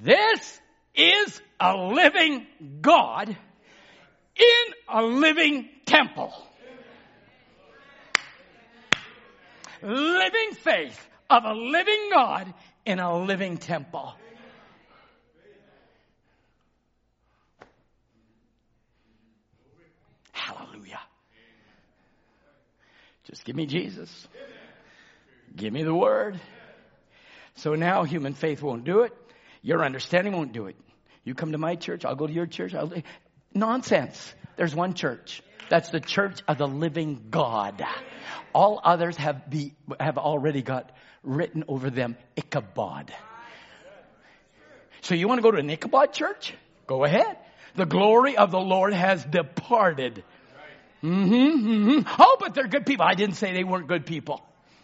This 0.02 0.60
is 0.96 1.42
a 1.60 1.76
living 1.76 2.48
God 2.82 3.30
in 3.30 4.74
a 4.90 5.04
living 5.04 5.70
temple. 5.86 6.34
Living 9.84 10.52
faith 10.64 11.08
of 11.30 11.44
a 11.46 11.54
living 11.54 12.10
God 12.12 12.54
in 12.86 13.00
a 13.00 13.24
living 13.24 13.58
temple. 13.58 14.14
Hallelujah. 20.32 21.00
Just 23.32 23.46
give 23.46 23.56
me 23.56 23.66
Jesus. 23.66 24.28
Give 25.56 25.74
me 25.74 25.84
the 25.84 25.96
word. 25.96 26.40
So 27.56 27.76
now 27.76 28.04
human 28.04 28.34
faith 28.34 28.62
won't 28.62 28.84
do 28.84 29.02
it. 29.02 29.14
Your 29.64 29.84
understanding 29.84 30.34
won't 30.34 30.54
do 30.54 30.68
it. 30.68 30.76
You 31.24 31.34
come 31.34 31.54
to 31.54 31.58
my 31.58 31.76
church, 31.76 32.06
I'll 32.06 32.16
go 32.16 32.28
to 32.28 32.34
your 32.34 32.46
church. 32.46 32.76
I'll, 32.76 32.92
nonsense. 33.54 34.34
There's 34.58 34.76
one 34.76 34.94
church. 34.94 35.42
That's 35.70 35.90
the 35.90 36.02
church 36.02 36.42
of 36.48 36.58
the 36.58 36.68
living 36.68 37.28
God. 37.30 37.86
All 38.54 38.82
others 38.84 39.16
have 39.16 39.50
be, 39.50 39.74
have 40.00 40.18
already 40.18 40.62
got 40.62 40.92
written 41.24 41.64
over 41.70 41.90
them 41.90 42.18
Ichabod. 42.36 43.14
So 45.02 45.16
you 45.16 45.28
want 45.28 45.38
to 45.38 45.44
go 45.44 45.52
to 45.52 45.58
an 45.58 45.70
Ichabod 45.70 46.14
church? 46.14 46.54
Go 46.86 47.06
ahead. 47.06 47.38
The 47.76 47.86
glory 47.86 48.36
of 48.36 48.52
the 48.52 48.60
Lord 48.60 48.94
has 48.94 49.24
departed. 49.24 50.26
Mm-hmm, 51.04 51.68
mm-hmm. 51.68 52.16
Oh, 52.20 52.38
but 52.40 52.54
they're 52.54 52.68
good 52.68 52.86
people. 52.86 53.06
I 53.06 53.16
didn't 53.16 53.36
say 53.36 53.54
they 53.54 53.64
weren't 53.64 53.88
good 53.88 54.06
people. 54.06 54.42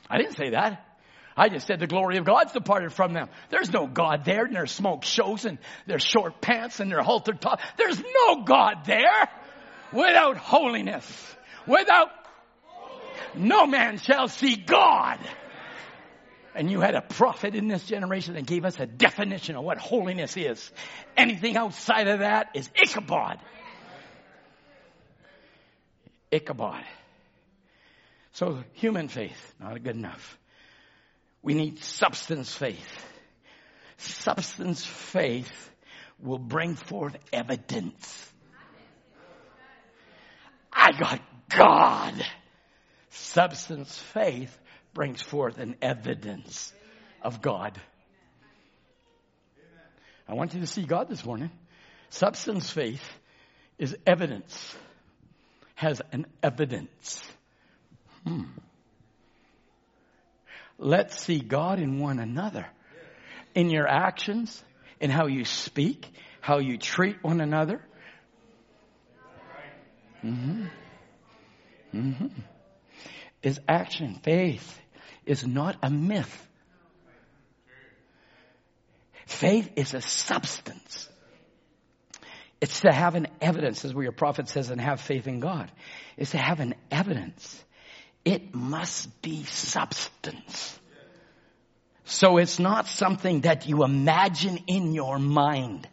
I 0.09 0.17
didn't 0.17 0.35
say 0.35 0.51
that. 0.51 0.83
I 1.35 1.49
just 1.49 1.67
said 1.67 1.79
the 1.79 1.85
glory 1.85 2.17
of 2.17 2.25
God's 2.25 2.53
departed 2.53 2.91
from 2.91 3.13
them. 3.13 3.29
There's 3.51 3.71
no 3.71 3.85
God 3.85 4.25
there, 4.25 4.45
and 4.45 4.55
their 4.55 4.65
smoke 4.65 5.03
shows, 5.03 5.45
and 5.45 5.59
their 5.85 5.99
short 5.99 6.41
pants, 6.41 6.79
and 6.79 6.91
their 6.91 7.03
halter 7.03 7.33
top. 7.33 7.59
There's 7.77 8.01
no 8.01 8.43
God 8.43 8.85
there. 8.85 9.29
without 9.91 10.37
holiness, 10.37 11.35
without 11.65 12.09
no 13.35 13.65
man 13.65 13.97
shall 13.97 14.27
see 14.27 14.55
God. 14.55 15.19
And 16.55 16.71
you 16.71 16.81
had 16.81 16.95
a 16.95 17.01
prophet 17.01 17.53
in 17.53 17.67
this 17.67 17.85
generation 17.85 18.33
that 18.33 18.47
gave 18.47 18.65
us 18.65 18.79
a 18.79 18.87
definition 18.87 19.55
of 19.55 19.63
what 19.63 19.77
holiness 19.77 20.35
is. 20.37 20.71
Anything 21.15 21.55
outside 21.55 22.07
of 22.07 22.19
that 22.19 22.49
is 22.55 22.67
Ichabod. 22.75 23.39
Ichabod. 26.31 26.83
So 28.33 28.63
human 28.73 29.07
faith, 29.07 29.53
not 29.59 29.81
good 29.83 29.95
enough. 29.95 30.37
We 31.41 31.53
need 31.53 31.79
substance 31.79 32.53
faith. 32.53 33.05
Substance 33.97 34.85
faith 34.85 35.71
will 36.19 36.37
bring 36.37 36.75
forth 36.75 37.15
evidence. 37.31 38.33
I 40.71 40.91
got 40.91 41.21
God. 41.49 42.25
Substance 43.09 43.97
faith 43.97 44.55
brings 44.93 45.21
forth 45.21 45.57
an 45.57 45.75
evidence 45.81 46.73
of 47.21 47.41
God. 47.41 47.79
I 50.27 50.33
want 50.33 50.53
you 50.53 50.59
to 50.59 50.67
see 50.67 50.83
God 50.83 51.09
this 51.09 51.25
morning. 51.25 51.51
Substance 52.09 52.69
faith 52.69 53.03
is 53.77 53.95
evidence, 54.05 54.75
has 55.77 56.01
an 56.11 56.25
evidence. 56.41 57.23
Hmm. 58.25 58.45
Let's 60.79 61.21
see 61.21 61.39
God 61.39 61.79
in 61.79 61.99
one 61.99 62.17
another, 62.17 62.65
in 63.53 63.69
your 63.69 63.87
actions, 63.87 64.63
in 64.99 65.11
how 65.11 65.27
you 65.27 65.45
speak, 65.45 66.07
how 66.41 66.57
you 66.57 66.79
treat 66.79 67.23
one 67.23 67.41
another. 67.41 67.79
Mm-hmm. 70.25 70.65
Mm-hmm. 71.93 72.27
Is 73.43 73.59
action, 73.67 74.19
faith, 74.23 74.79
is 75.27 75.45
not 75.45 75.77
a 75.83 75.91
myth. 75.91 76.47
Faith 79.27 79.69
is 79.75 79.93
a 79.93 80.01
substance. 80.01 81.07
It's 82.59 82.81
to 82.81 82.91
have 82.91 83.15
an 83.15 83.27
evidence, 83.39 83.85
as 83.85 83.93
where 83.93 84.03
your 84.03 84.11
prophet 84.11 84.49
says, 84.49 84.69
and 84.69 84.81
have 84.81 84.99
faith 84.99 85.27
in 85.27 85.39
God. 85.39 85.71
It's 86.17 86.31
to 86.31 86.37
have 86.37 86.59
an 86.59 86.75
evidence. 86.89 87.63
It 88.25 88.53
must 88.55 89.21
be 89.21 89.43
substance. 89.43 90.79
So 92.03 92.37
it's 92.37 92.57
not 92.57 92.87
something 92.87 93.41
that 93.41 93.67
you 93.67 93.83
imagine 93.83 94.59
in 94.67 94.93
your 94.93 95.19
mind. 95.19 95.87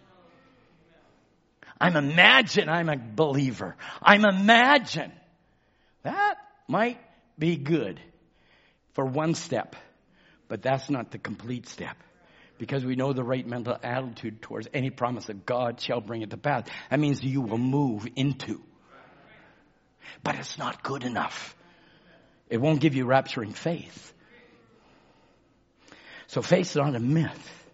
I'm 1.81 1.97
imagine 1.97 2.69
I'm 2.69 2.89
a 2.89 2.97
believer. 2.97 3.77
I'm 4.01 4.25
imagine. 4.25 5.13
That 6.03 6.37
might 6.69 6.99
be 7.39 7.57
good 7.57 8.01
for 8.93 9.05
one 9.05 9.35
step, 9.35 9.77
but 10.49 10.63
that's 10.63 10.89
not 10.89 11.11
the 11.11 11.19
complete 11.19 11.69
step. 11.69 11.97
Because 12.59 12.85
we 12.85 12.95
know 12.95 13.13
the 13.13 13.25
right 13.25 13.47
mental 13.47 13.77
attitude 13.83 14.41
towards 14.41 14.69
any 14.73 14.91
promise 14.91 15.27
that 15.27 15.45
God 15.45 15.81
shall 15.81 16.01
bring 16.01 16.23
it 16.23 16.31
to 16.31 16.37
pass. 16.37 16.67
That 16.91 17.01
means 17.01 17.23
you 17.23 17.41
will 17.41 17.59
move 17.59 18.07
into. 18.15 18.63
But 20.23 20.37
it's 20.37 20.57
not 20.59 20.83
good 20.83 21.05
enough. 21.05 21.57
It 22.49 22.61
won't 22.61 22.81
give 22.81 22.95
you 22.95 23.07
rapturing 23.07 23.55
faith. 23.55 24.13
So 26.29 26.43
faith 26.43 26.71
is 26.71 26.77
not 26.77 26.95
a 26.95 27.01
myth. 27.01 27.65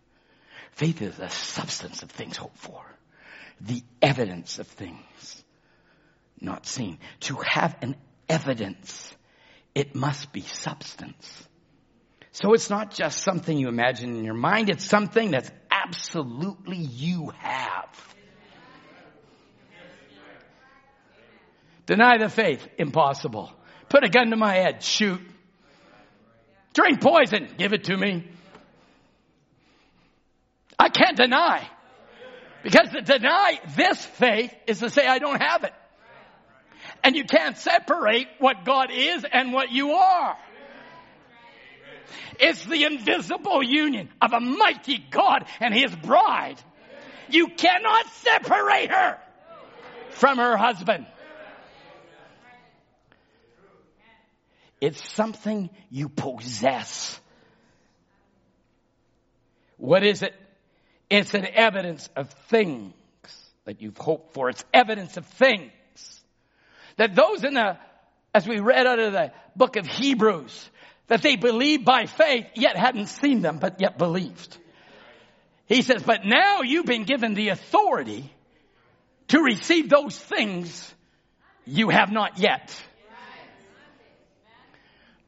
Faith 0.73 1.03
is 1.03 1.17
the 1.17 1.29
substance 1.29 2.03
of 2.03 2.11
things 2.11 2.37
hoped 2.37 2.59
for. 2.59 2.83
The 3.61 3.83
evidence 4.01 4.59
of 4.59 4.67
things 4.67 5.45
not 6.41 6.67
seen. 6.67 6.99
To 7.21 7.37
have 7.37 7.77
an 7.83 7.97
evidence, 8.29 9.15
it 9.75 9.95
must 9.95 10.33
be 10.33 10.41
substance. 10.41 11.49
So 12.33 12.55
it's 12.55 12.71
not 12.71 12.95
just 12.95 13.23
something 13.23 13.57
you 13.57 13.69
imagine 13.69 14.17
in 14.17 14.25
your 14.25 14.35
mind, 14.35 14.71
it's 14.71 14.85
something 14.85 15.33
that's 15.33 15.51
absolutely 15.71 16.79
you 16.79 17.33
have. 17.39 17.89
Deny 21.87 22.19
the 22.19 22.29
faith, 22.29 22.67
impossible. 22.79 23.53
Put 23.89 24.05
a 24.05 24.09
gun 24.09 24.31
to 24.31 24.37
my 24.37 24.55
head, 24.55 24.83
shoot. 24.83 25.21
Drink 26.73 27.01
poison, 27.01 27.49
give 27.59 27.73
it 27.73 27.85
to 27.85 27.97
me. 27.97 28.29
I 30.79 30.89
can't 30.89 31.17
deny. 31.17 31.69
Because 32.63 32.91
to 32.91 33.01
deny 33.01 33.61
this 33.77 34.05
faith 34.05 34.55
is 34.69 34.79
to 34.81 34.91
say 34.91 35.07
I 35.07 35.19
don't 35.19 35.43
have 35.43 35.65
it. 35.65 35.73
And 37.03 37.17
you 37.17 37.25
can't 37.25 37.57
separate 37.57 38.29
what 38.39 38.65
God 38.65 38.91
is 38.93 39.25
and 39.31 39.53
what 39.53 39.73
you 39.73 39.93
are. 39.93 40.37
It's 42.39 42.65
the 42.65 42.85
invisible 42.85 43.63
union 43.63 44.09
of 44.21 44.33
a 44.33 44.41
mighty 44.41 44.99
God 45.11 45.47
and 45.61 45.75
his 45.75 45.95
bride. 45.95 46.57
You 47.29 47.49
cannot 47.49 48.07
separate 48.15 48.91
her 48.91 49.19
from 50.11 50.39
her 50.39 50.57
husband. 50.57 51.07
It's 54.81 55.07
something 55.13 55.71
you 55.91 56.09
possess. 56.09 57.21
What 59.77 60.05
is 60.05 60.23
it? 60.23 60.35
It's 61.11 61.35
an 61.35 61.47
evidence 61.47 62.09
of 62.17 62.31
things 62.49 62.95
that 63.65 63.83
you've 63.83 63.99
hoped 63.99 64.33
for. 64.33 64.49
It's 64.49 64.65
evidence 64.73 65.17
of 65.17 65.27
things 65.27 65.73
that 66.97 67.15
those 67.15 67.45
in 67.45 67.55
the, 67.55 67.79
as 68.35 68.47
we 68.47 68.61
read 68.61 68.87
out 68.87 68.99
of 68.99 69.13
the 69.13 69.33
book 69.57 69.77
of 69.77 69.87
Hebrews, 69.87 70.71
that 71.11 71.23
they 71.23 71.35
believed 71.35 71.85
by 71.85 72.07
faith, 72.07 72.47
yet 72.55 72.77
hadn't 72.77 73.09
seen 73.09 73.43
them, 73.43 73.59
but 73.59 73.81
yet 73.81 73.99
believed. 73.99 74.57
He 75.67 75.83
says, 75.83 76.05
but 76.05 76.21
now 76.25 76.63
you've 76.63 76.87
been 76.87 77.03
given 77.03 77.35
the 77.35 77.49
authority 77.49 78.33
to 79.27 79.41
receive 79.41 79.89
those 79.89 80.17
things 80.17 80.95
you 81.67 81.89
have 81.89 82.13
not 82.13 82.39
yet. 82.39 82.73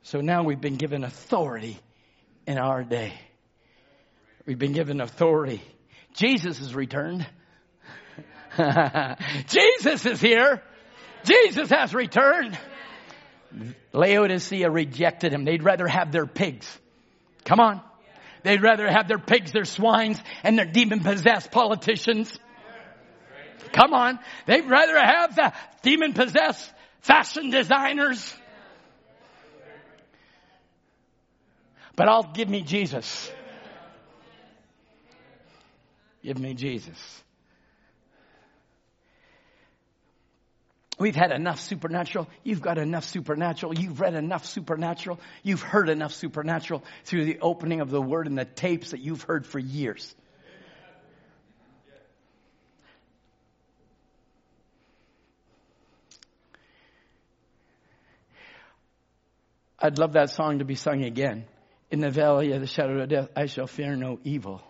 So 0.02 0.20
now 0.20 0.44
we've 0.44 0.60
been 0.60 0.76
given 0.76 1.02
authority 1.02 1.80
in 2.46 2.58
our 2.58 2.84
day. 2.84 3.12
We've 4.46 4.58
been 4.58 4.74
given 4.74 5.00
authority. 5.00 5.62
Jesus 6.14 6.58
has 6.58 6.76
returned. 6.76 7.26
Jesus 9.48 10.06
is 10.06 10.20
here. 10.20 10.62
Jesus 11.24 11.70
has 11.70 11.92
returned. 11.92 12.56
Laodicea 13.92 14.70
rejected 14.70 15.32
him. 15.32 15.44
They'd 15.44 15.62
rather 15.62 15.86
have 15.86 16.12
their 16.12 16.26
pigs. 16.26 16.66
Come 17.44 17.60
on. 17.60 17.80
They'd 18.42 18.62
rather 18.62 18.88
have 18.90 19.08
their 19.08 19.18
pigs, 19.18 19.52
their 19.52 19.64
swines, 19.64 20.20
and 20.42 20.58
their 20.58 20.66
demon 20.66 21.00
possessed 21.00 21.50
politicians. 21.50 22.36
Come 23.72 23.94
on. 23.94 24.18
They'd 24.46 24.68
rather 24.68 24.98
have 24.98 25.36
the 25.36 25.52
demon 25.82 26.12
possessed 26.12 26.72
fashion 27.00 27.50
designers. 27.50 28.34
But 31.94 32.08
I'll 32.08 32.32
give 32.32 32.48
me 32.48 32.62
Jesus. 32.62 33.30
Give 36.22 36.38
me 36.38 36.54
Jesus. 36.54 37.22
We've 41.02 41.16
had 41.16 41.32
enough 41.32 41.58
supernatural. 41.58 42.28
You've 42.44 42.60
got 42.60 42.78
enough 42.78 43.04
supernatural. 43.04 43.74
You've 43.74 44.00
read 44.00 44.14
enough 44.14 44.46
supernatural. 44.46 45.18
You've 45.42 45.60
heard 45.60 45.88
enough 45.88 46.12
supernatural 46.12 46.84
through 47.02 47.24
the 47.24 47.40
opening 47.40 47.80
of 47.80 47.90
the 47.90 48.00
word 48.00 48.28
and 48.28 48.38
the 48.38 48.44
tapes 48.44 48.92
that 48.92 49.00
you've 49.00 49.22
heard 49.22 49.44
for 49.44 49.58
years. 49.58 50.14
I'd 59.80 59.98
love 59.98 60.12
that 60.12 60.30
song 60.30 60.60
to 60.60 60.64
be 60.64 60.76
sung 60.76 61.02
again. 61.02 61.46
In 61.90 61.98
the 61.98 62.10
valley 62.10 62.52
of 62.52 62.60
the 62.60 62.68
shadow 62.68 63.02
of 63.02 63.08
death, 63.08 63.28
I 63.34 63.46
shall 63.46 63.66
fear 63.66 63.96
no 63.96 64.20
evil. 64.22 64.62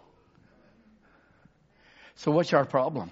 So 2.14 2.30
what's 2.30 2.54
our 2.54 2.64
problem? 2.64 3.10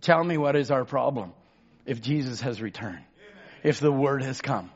Tell 0.00 0.24
me 0.24 0.36
what 0.36 0.56
is 0.56 0.72
our 0.72 0.84
problem 0.84 1.34
if 1.86 2.00
Jesus 2.00 2.40
has 2.40 2.60
returned, 2.60 3.04
if 3.62 3.80
the 3.80 3.92
word 3.92 4.22
has 4.22 4.40
come. 4.40 4.70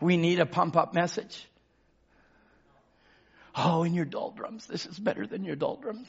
We 0.00 0.16
need 0.16 0.40
a 0.40 0.46
pump 0.46 0.76
up 0.76 0.94
message. 0.94 1.46
Oh, 3.54 3.82
in 3.82 3.94
your 3.94 4.04
doldrums, 4.04 4.66
this 4.66 4.86
is 4.86 4.98
better 4.98 5.26
than 5.26 5.44
your 5.44 5.56
doldrums. 5.56 6.08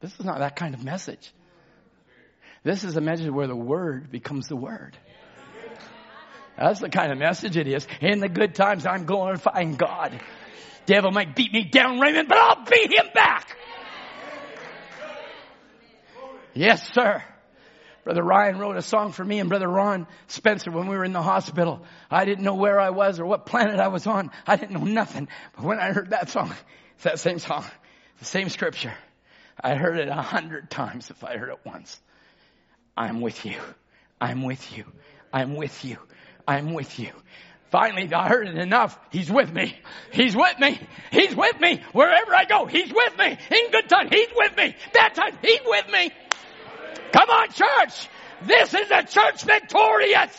This 0.00 0.18
is 0.18 0.24
not 0.24 0.38
that 0.38 0.56
kind 0.56 0.74
of 0.74 0.84
message. 0.84 1.32
This 2.62 2.84
is 2.84 2.96
a 2.96 3.00
message 3.00 3.30
where 3.30 3.46
the 3.46 3.56
word 3.56 4.10
becomes 4.10 4.48
the 4.48 4.56
word. 4.56 4.96
That's 6.56 6.80
the 6.80 6.90
kind 6.90 7.10
of 7.10 7.18
message 7.18 7.56
it 7.56 7.66
is. 7.66 7.86
In 8.00 8.20
the 8.20 8.28
good 8.28 8.54
times, 8.54 8.84
I'm 8.84 9.06
glorifying 9.06 9.76
God. 9.76 10.20
Devil 10.84 11.10
might 11.10 11.34
beat 11.34 11.52
me 11.52 11.64
down, 11.64 12.00
Raymond, 12.00 12.28
but 12.28 12.36
I'll 12.36 12.64
beat 12.64 12.92
him 12.92 13.06
back. 13.14 13.56
Yes, 16.52 16.92
sir. 16.92 17.22
Brother 18.04 18.22
Ryan 18.22 18.58
wrote 18.58 18.76
a 18.76 18.82
song 18.82 19.12
for 19.12 19.24
me 19.24 19.38
and 19.38 19.48
Brother 19.48 19.68
Ron 19.68 20.06
Spencer 20.28 20.70
when 20.70 20.86
we 20.86 20.96
were 20.96 21.04
in 21.04 21.12
the 21.12 21.22
hospital. 21.22 21.82
I 22.10 22.24
didn't 22.24 22.44
know 22.44 22.54
where 22.54 22.80
I 22.80 22.90
was 22.90 23.20
or 23.20 23.26
what 23.26 23.46
planet 23.46 23.78
I 23.78 23.88
was 23.88 24.06
on. 24.06 24.30
I 24.46 24.56
didn't 24.56 24.72
know 24.72 24.84
nothing. 24.84 25.28
But 25.54 25.64
when 25.64 25.78
I 25.78 25.92
heard 25.92 26.10
that 26.10 26.30
song, 26.30 26.52
it's 26.94 27.04
that 27.04 27.18
same 27.18 27.38
song, 27.38 27.64
the 28.18 28.24
same 28.24 28.48
scripture. 28.48 28.94
I 29.62 29.74
heard 29.74 29.98
it 29.98 30.08
a 30.08 30.14
hundred 30.14 30.70
times 30.70 31.10
if 31.10 31.22
I 31.22 31.36
heard 31.36 31.50
it 31.50 31.60
once. 31.64 32.00
I'm 32.96 33.20
with 33.20 33.44
you. 33.44 33.58
I'm 34.20 34.42
with 34.42 34.76
you. 34.76 34.84
I'm 35.32 35.54
with 35.54 35.84
you. 35.84 35.98
I'm 36.48 36.72
with 36.72 36.98
you. 36.98 37.10
Finally, 37.70 38.12
I 38.12 38.28
heard 38.28 38.48
it 38.48 38.56
enough. 38.56 38.98
He's 39.10 39.30
with 39.30 39.52
me. 39.52 39.76
He's 40.12 40.34
with 40.34 40.58
me. 40.58 40.80
He's 41.12 41.36
with 41.36 41.60
me. 41.60 41.80
Wherever 41.92 42.34
I 42.34 42.44
go, 42.44 42.66
He's 42.66 42.92
with 42.92 43.16
me. 43.16 43.26
In 43.26 43.70
good 43.70 43.88
time, 43.88 44.08
He's 44.10 44.28
with 44.34 44.56
me. 44.56 44.74
Bad 44.92 45.14
time, 45.14 45.38
He's 45.40 45.60
with 45.64 45.88
me. 45.88 46.10
Come 47.12 47.30
on, 47.30 47.48
church. 47.52 48.08
This 48.42 48.74
is 48.74 48.90
a 48.90 49.02
church 49.02 49.42
victorious. 49.42 50.36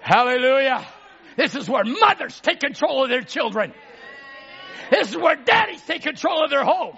Hallelujah. 0.00 0.86
This 1.36 1.54
is 1.54 1.68
where 1.68 1.84
mothers 1.84 2.40
take 2.40 2.60
control 2.60 3.04
of 3.04 3.10
their 3.10 3.22
children. 3.22 3.72
This 4.90 5.10
is 5.10 5.16
where 5.16 5.36
daddies 5.36 5.82
take 5.82 6.02
control 6.02 6.44
of 6.44 6.50
their 6.50 6.64
home. 6.64 6.96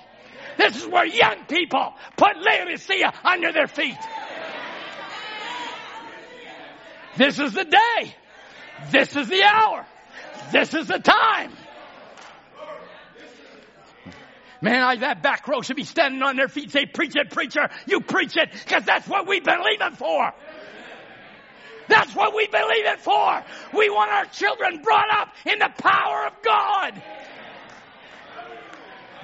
This 0.57 0.77
is 0.77 0.87
where 0.87 1.05
young 1.05 1.45
people 1.47 1.95
put 2.16 2.37
Laodicea 2.39 3.12
under 3.24 3.53
their 3.53 3.66
feet. 3.66 3.99
This 7.16 7.39
is 7.39 7.53
the 7.53 7.65
day. 7.65 8.15
This 8.91 9.15
is 9.15 9.29
the 9.29 9.43
hour. 9.43 9.87
This 10.51 10.74
is 10.74 10.89
the 10.89 10.99
time. 10.99 11.53
Man, 14.63 14.81
I, 14.81 14.97
that 14.97 15.23
back 15.25 15.49
row 15.49 15.61
should 15.61 15.77
be 15.77 15.83
standing 15.83 16.23
on 16.23 16.37
their 16.37 16.47
feet 16.47 16.71
say, 16.71 16.87
preach 16.87 17.17
it, 17.17 17.31
preacher. 17.31 17.69
You 17.87 18.01
preach 18.01 18.37
it, 18.37 18.49
because 18.53 18.85
that's 18.85 19.09
what 19.09 19.27
we 19.27 19.41
believe 19.41 19.81
it 19.81 19.97
for. 19.97 20.33
That's 21.89 22.15
what 22.15 22.33
we 22.33 22.47
believe 22.47 22.87
it 22.87 23.01
for. 23.01 23.45
We 23.75 23.91
want 23.91 24.13
our 24.13 24.25
children 24.27 24.81
brought 24.81 25.11
up 25.13 25.35
in 25.45 25.59
the 25.59 25.69
power 25.77 26.27
of 26.29 26.35
God. 26.45 27.03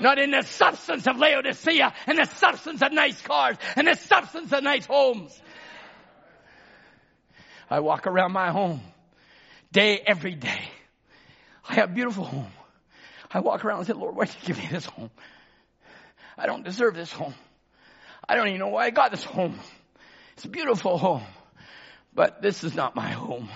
Not 0.00 0.18
in 0.18 0.32
the 0.32 0.42
substance 0.42 1.06
of 1.06 1.16
Laodicea 1.16 1.94
and 2.06 2.18
the 2.18 2.24
substance 2.24 2.82
of 2.82 2.92
nice 2.92 3.20
cars 3.22 3.56
and 3.76 3.86
the 3.86 3.94
substance 3.94 4.52
of 4.52 4.64
nice 4.64 4.86
homes. 4.86 5.40
I 7.70 7.78
walk 7.78 8.08
around 8.08 8.32
my 8.32 8.50
home 8.50 8.80
day 9.70 10.02
every 10.04 10.34
day. 10.34 10.68
I 11.68 11.74
have 11.74 11.90
a 11.90 11.94
beautiful 11.94 12.24
home. 12.24 12.52
I 13.30 13.40
walk 13.40 13.64
around 13.64 13.78
and 13.78 13.86
say, 13.86 13.92
Lord, 13.92 14.16
why 14.16 14.24
did 14.24 14.36
you 14.40 14.46
give 14.46 14.58
me 14.58 14.68
this 14.70 14.86
home? 14.86 15.10
I 16.36 16.46
don't 16.46 16.64
deserve 16.64 16.94
this 16.94 17.12
home. 17.12 17.34
I 18.28 18.36
don't 18.36 18.48
even 18.48 18.60
know 18.60 18.68
why 18.68 18.86
I 18.86 18.90
got 18.90 19.10
this 19.10 19.24
home. 19.24 19.58
It's 20.34 20.44
a 20.44 20.48
beautiful 20.48 20.98
home, 20.98 21.24
but 22.14 22.42
this 22.42 22.62
is 22.64 22.74
not 22.74 22.94
my 22.94 23.10
home. 23.10 23.48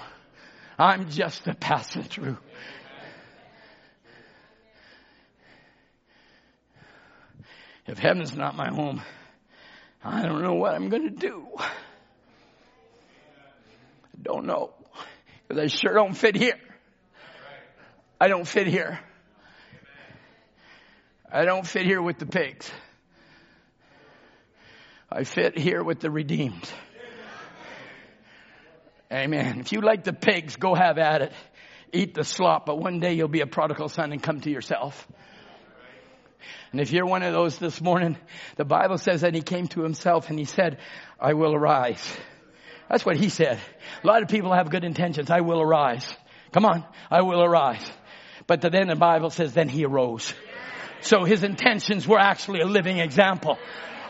I'm 0.79 1.11
just 1.11 1.47
a 1.47 1.55
passing 1.55 2.03
through. 2.03 2.39
If 7.87 7.99
heaven's 7.99 8.35
not 8.35 8.57
my 8.57 8.69
home, 8.69 9.03
I 10.05 10.23
don't 10.23 10.43
know 10.43 10.55
what 10.55 10.75
I'm 10.75 10.89
going 10.89 11.05
to 11.05 11.11
do. 11.11 11.47
I 11.59 11.71
don't 14.23 14.47
know. 14.47 14.71
Because 15.47 15.63
I 15.63 15.67
sure 15.67 15.95
don't 15.95 16.15
fit 16.15 16.37
here. 16.37 16.59
I 18.21 18.29
don't 18.29 18.47
fit 18.47 18.67
here. 18.67 19.01
I 21.35 21.47
don't 21.47 21.67
fit 21.67 21.87
here 21.87 22.03
with 22.03 22.19
the 22.19 22.27
pigs. 22.27 22.71
I 25.11 25.25
fit 25.25 25.59
here 25.59 25.83
with 25.83 26.01
the 26.01 26.11
redeemed. 26.11 26.71
Amen. 29.11 29.61
If 29.61 29.73
you 29.73 29.81
like 29.81 30.05
the 30.05 30.13
pigs, 30.13 30.57
go 30.57 30.75
have 30.75 30.99
at 30.99 31.23
it. 31.23 31.33
Eat 31.91 32.13
the 32.13 32.25
slop, 32.25 32.67
but 32.67 32.79
one 32.79 33.01
day 33.01 33.15
you'll 33.15 33.29
be 33.29 33.41
a 33.41 33.47
prodigal 33.47 33.89
son 33.89 34.13
and 34.13 34.23
come 34.23 34.43
to 34.43 34.51
yourself. 34.51 35.09
And 36.71 36.83
if 36.83 36.93
you're 36.93 37.07
one 37.07 37.23
of 37.23 37.33
those 37.33 37.57
this 37.57 37.81
morning, 37.81 38.19
the 38.57 38.67
Bible 38.67 38.99
says 38.99 39.23
that 39.23 39.35
he 39.35 39.41
came 39.41 39.69
to 39.69 39.83
himself 39.83 40.29
and 40.29 40.39
he 40.39 40.45
said, 40.45 40.81
I 41.19 41.33
will 41.33 41.55
arise. 41.55 42.05
That's 42.91 43.07
what 43.07 43.17
he 43.17 43.31
said. 43.31 43.59
A 44.05 44.07
lot 44.07 44.23
of 44.23 44.29
people 44.29 44.53
have 44.53 44.69
good 44.69 44.85
intentions. 44.85 45.31
I 45.31 45.41
will 45.41 45.63
arise. 45.63 46.07
Come 46.53 46.67
on. 46.67 46.85
I 47.11 47.23
will 47.23 47.43
arise. 47.43 47.91
But 48.47 48.61
then 48.61 48.89
the 48.89 48.97
Bible 48.97 49.31
says, 49.31 49.55
then 49.55 49.71
he 49.71 49.87
arose. 49.87 50.35
So 51.03 51.25
his 51.25 51.43
intentions 51.43 52.07
were 52.07 52.19
actually 52.19 52.61
a 52.61 52.67
living 52.67 52.99
example. 52.99 53.59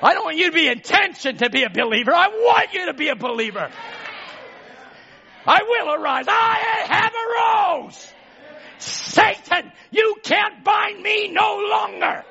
I 0.03 0.15
don't 0.15 0.25
want 0.25 0.37
you 0.37 0.47
to 0.47 0.53
be 0.53 0.69
intentioned 0.69 1.39
to 1.41 1.51
be 1.51 1.63
a 1.63 1.71
believer. 1.71 2.13
I 2.13 2.29
want 2.29 2.73
you 2.75 2.87
to 2.87 2.95
be 2.95 3.09
a 3.09 3.17
believer. 3.17 3.71
I 5.47 5.61
will 5.63 5.95
arise. 5.95 6.27
I 6.29 6.85
have 6.89 7.13
arose. 7.89 8.13
Satan, 8.79 9.73
you 9.91 10.17
can't 10.23 10.65
bind 10.65 11.03
me 11.03 11.29
no 11.33 11.59
longer. 11.71 12.25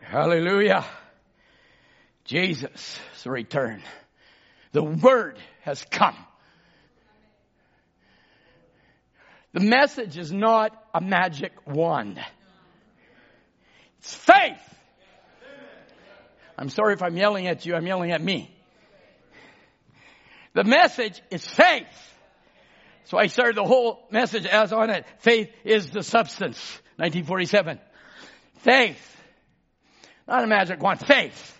Hallelujah. 0.00 0.84
Jesus' 2.24 3.00
return. 3.24 3.82
The 4.72 4.82
word 4.82 5.38
has 5.62 5.84
come. 5.90 6.16
The 9.52 9.60
message 9.60 10.16
is 10.16 10.32
not 10.32 10.72
a 10.94 11.00
magic 11.00 11.52
wand. 11.66 12.18
It's 13.98 14.14
faith. 14.14 14.60
I'm 16.58 16.68
sorry 16.68 16.94
if 16.94 17.02
I'm 17.02 17.16
yelling 17.16 17.46
at 17.46 17.66
you, 17.66 17.74
I'm 17.74 17.86
yelling 17.86 18.12
at 18.12 18.22
me. 18.22 18.54
The 20.54 20.64
message 20.64 21.20
is 21.30 21.46
faith. 21.46 21.86
So 23.04 23.18
I 23.18 23.26
started 23.26 23.56
the 23.56 23.64
whole 23.64 24.06
message 24.10 24.46
as 24.46 24.72
on 24.72 24.90
it. 24.90 25.04
Faith 25.18 25.50
is 25.64 25.90
the 25.90 26.02
substance. 26.02 26.58
1947. 26.96 27.78
Faith. 28.58 29.16
Not 30.28 30.44
a 30.44 30.46
magic 30.46 30.82
wand. 30.82 31.00
Faith. 31.06 31.58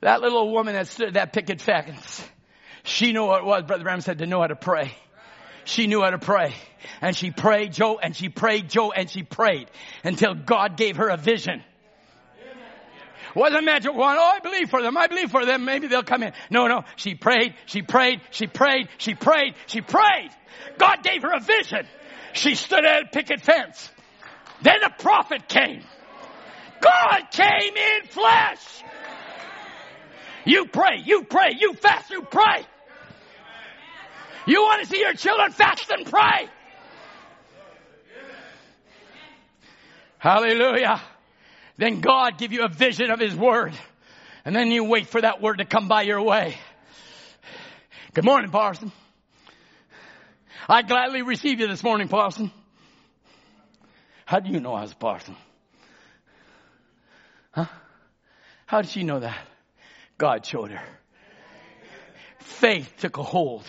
That 0.00 0.20
little 0.20 0.52
woman 0.52 0.74
that 0.74 0.88
stood 0.88 1.08
at 1.08 1.14
that 1.14 1.32
picket 1.32 1.60
fence, 1.60 2.22
she 2.82 3.12
knew 3.12 3.24
what 3.24 3.40
it 3.40 3.46
was, 3.46 3.62
Brother 3.62 3.84
Ram 3.84 4.00
said, 4.00 4.18
to 4.18 4.26
know 4.26 4.40
how 4.40 4.48
to 4.48 4.56
pray. 4.56 4.94
She 5.64 5.86
knew 5.86 6.02
how 6.02 6.10
to 6.10 6.18
pray. 6.18 6.54
And 7.00 7.16
she 7.16 7.30
prayed, 7.30 7.72
Joe, 7.72 7.98
and 7.98 8.14
she 8.14 8.28
prayed, 8.28 8.68
Joe, 8.68 8.92
and 8.92 9.10
she 9.10 9.22
prayed 9.22 9.70
until 10.04 10.34
God 10.34 10.76
gave 10.76 10.96
her 10.96 11.08
a 11.08 11.16
vision. 11.16 11.62
Wasn't 13.34 13.64
magic 13.64 13.92
wand. 13.92 14.18
Oh, 14.20 14.32
I 14.36 14.38
believe 14.38 14.70
for 14.70 14.80
them. 14.80 14.96
I 14.96 15.08
believe 15.08 15.30
for 15.30 15.44
them. 15.44 15.64
Maybe 15.64 15.88
they'll 15.88 16.04
come 16.04 16.22
in. 16.22 16.32
No, 16.50 16.68
no. 16.68 16.84
She 16.96 17.14
prayed. 17.14 17.54
She 17.66 17.82
prayed. 17.82 18.20
She 18.30 18.46
prayed. 18.46 18.88
She 18.98 19.14
prayed. 19.14 19.54
She 19.66 19.80
prayed. 19.80 20.30
God 20.78 21.02
gave 21.02 21.22
her 21.22 21.32
a 21.32 21.40
vision. 21.40 21.86
She 22.32 22.54
stood 22.54 22.84
at 22.84 23.02
a 23.02 23.06
picket 23.06 23.40
fence. 23.40 23.90
Then 24.62 24.82
a 24.84 24.90
prophet 24.90 25.48
came. 25.48 25.82
God 26.80 27.22
came 27.32 27.76
in 27.76 28.06
flesh. 28.08 28.84
You 30.44 30.66
pray. 30.66 31.02
You 31.04 31.24
pray. 31.24 31.56
You 31.58 31.74
fast. 31.74 32.10
You 32.10 32.22
pray. 32.22 32.66
You 34.46 34.62
want 34.62 34.82
to 34.82 34.88
see 34.88 35.00
your 35.00 35.14
children 35.14 35.52
fast 35.52 35.90
and 35.90 36.04
pray. 36.06 36.48
Hallelujah. 40.18 41.00
Then 41.76 42.00
God 42.00 42.38
give 42.38 42.52
you 42.52 42.64
a 42.64 42.68
vision 42.68 43.10
of 43.10 43.20
His 43.20 43.34
Word. 43.34 43.74
And 44.44 44.54
then 44.54 44.70
you 44.70 44.84
wait 44.84 45.06
for 45.06 45.20
that 45.20 45.40
Word 45.40 45.58
to 45.58 45.64
come 45.64 45.88
by 45.88 46.02
your 46.02 46.22
way. 46.22 46.56
Good 48.12 48.24
morning, 48.24 48.50
Parson. 48.50 48.92
I 50.68 50.82
gladly 50.82 51.22
receive 51.22 51.60
you 51.60 51.66
this 51.66 51.82
morning, 51.82 52.08
Parson. 52.08 52.50
How 54.24 54.40
do 54.40 54.50
you 54.50 54.60
know 54.60 54.72
I 54.72 54.82
was 54.82 54.92
a 54.92 54.96
parson? 54.96 55.36
Huh? 57.52 57.66
How 58.66 58.80
did 58.80 58.90
she 58.90 59.02
know 59.02 59.20
that? 59.20 59.38
God 60.16 60.46
showed 60.46 60.70
her. 60.70 60.82
Faith 62.38 62.94
took 62.98 63.18
a 63.18 63.22
hold 63.22 63.64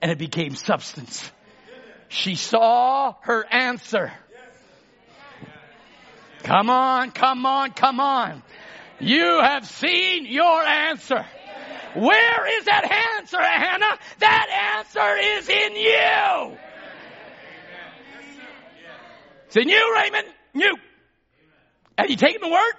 and 0.00 0.10
it 0.10 0.18
became 0.18 0.54
substance. 0.54 1.30
She 2.08 2.34
saw 2.36 3.14
her 3.22 3.44
answer. 3.50 4.12
Come 6.44 6.70
on, 6.70 7.10
come 7.10 7.44
on, 7.44 7.72
come 7.72 8.00
on. 8.00 8.42
You 9.00 9.40
have 9.42 9.66
seen 9.66 10.26
your 10.26 10.62
answer. 10.62 11.24
Where 11.94 12.58
is 12.58 12.64
that 12.66 13.16
answer, 13.18 13.40
Hannah? 13.40 13.98
That 14.20 14.78
answer 14.78 15.16
is 15.16 15.48
in 15.48 15.76
you. 15.76 16.58
It's 19.46 19.56
in 19.56 19.68
you, 19.68 19.94
Raymond. 19.96 20.26
You. 20.54 20.76
Have 21.96 22.10
you 22.10 22.16
taken 22.16 22.40
the 22.40 22.50
word? 22.50 22.72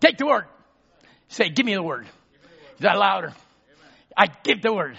Take 0.00 0.18
the 0.18 0.26
word. 0.26 0.46
Say, 1.28 1.50
give 1.50 1.66
me 1.66 1.74
the 1.74 1.82
word. 1.82 2.06
Is 2.06 2.80
that 2.80 2.98
louder? 2.98 3.32
I 4.16 4.26
give 4.26 4.62
the 4.62 4.72
word. 4.72 4.96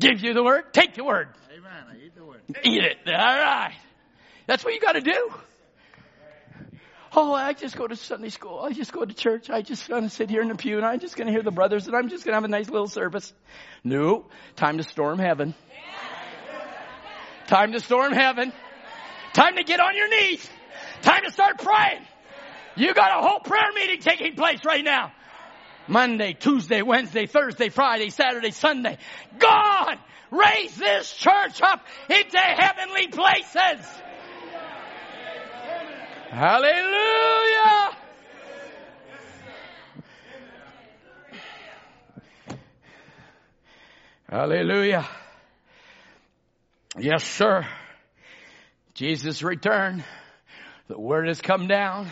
Give 0.00 0.20
you 0.20 0.32
the 0.32 0.42
word. 0.42 0.72
Take 0.72 0.94
the 0.94 1.04
word. 1.04 1.28
Amen. 1.52 1.84
I 1.90 1.96
eat 2.04 2.14
the 2.16 2.24
word. 2.24 2.40
Eat 2.64 2.82
it. 2.82 2.96
All 3.06 3.12
right. 3.14 3.74
That's 4.46 4.64
what 4.64 4.74
you 4.74 4.80
got 4.80 4.92
to 4.92 5.02
do. 5.02 5.32
Oh, 7.12 7.34
I 7.34 7.52
just 7.52 7.76
go 7.76 7.86
to 7.86 7.96
Sunday 7.96 8.28
school. 8.28 8.60
I 8.60 8.72
just 8.72 8.92
go 8.92 9.04
to 9.04 9.12
church. 9.12 9.50
I 9.50 9.62
just 9.62 9.88
gonna 9.88 10.08
sit 10.08 10.30
here 10.30 10.42
in 10.42 10.48
the 10.48 10.54
pew 10.54 10.76
and 10.76 10.86
I'm 10.86 11.00
just 11.00 11.16
gonna 11.16 11.32
hear 11.32 11.42
the 11.42 11.50
brothers 11.50 11.88
and 11.88 11.96
I'm 11.96 12.08
just 12.08 12.24
gonna 12.24 12.36
have 12.36 12.44
a 12.44 12.48
nice 12.48 12.70
little 12.70 12.86
service. 12.86 13.32
No, 13.82 14.26
time 14.54 14.78
to 14.78 14.84
storm 14.84 15.18
heaven. 15.18 15.54
Time 17.48 17.72
to 17.72 17.80
storm 17.80 18.12
heaven. 18.12 18.52
Time 19.32 19.56
to 19.56 19.64
get 19.64 19.80
on 19.80 19.96
your 19.96 20.08
knees. 20.08 20.48
Time 21.02 21.24
to 21.24 21.32
start 21.32 21.58
praying. 21.58 22.06
You 22.76 22.94
got 22.94 23.18
a 23.18 23.28
whole 23.28 23.40
prayer 23.40 23.72
meeting 23.74 24.00
taking 24.00 24.36
place 24.36 24.60
right 24.64 24.84
now. 24.84 25.12
Monday, 25.90 26.34
Tuesday, 26.34 26.82
Wednesday, 26.82 27.26
Thursday, 27.26 27.68
Friday, 27.68 28.10
Saturday, 28.10 28.52
Sunday. 28.52 28.96
God, 29.38 29.98
raise 30.30 30.76
this 30.76 31.12
church 31.12 31.60
up 31.60 31.84
into 32.08 32.38
heavenly 32.38 33.08
places. 33.08 33.86
Hallelujah. 36.30 37.96
Hallelujah. 44.28 45.08
Yes, 46.96 47.24
sir. 47.24 47.66
Jesus 48.94 49.42
returned. 49.42 50.04
The 50.86 50.98
word 50.98 51.26
has 51.26 51.40
come 51.40 51.66
down. 51.66 52.08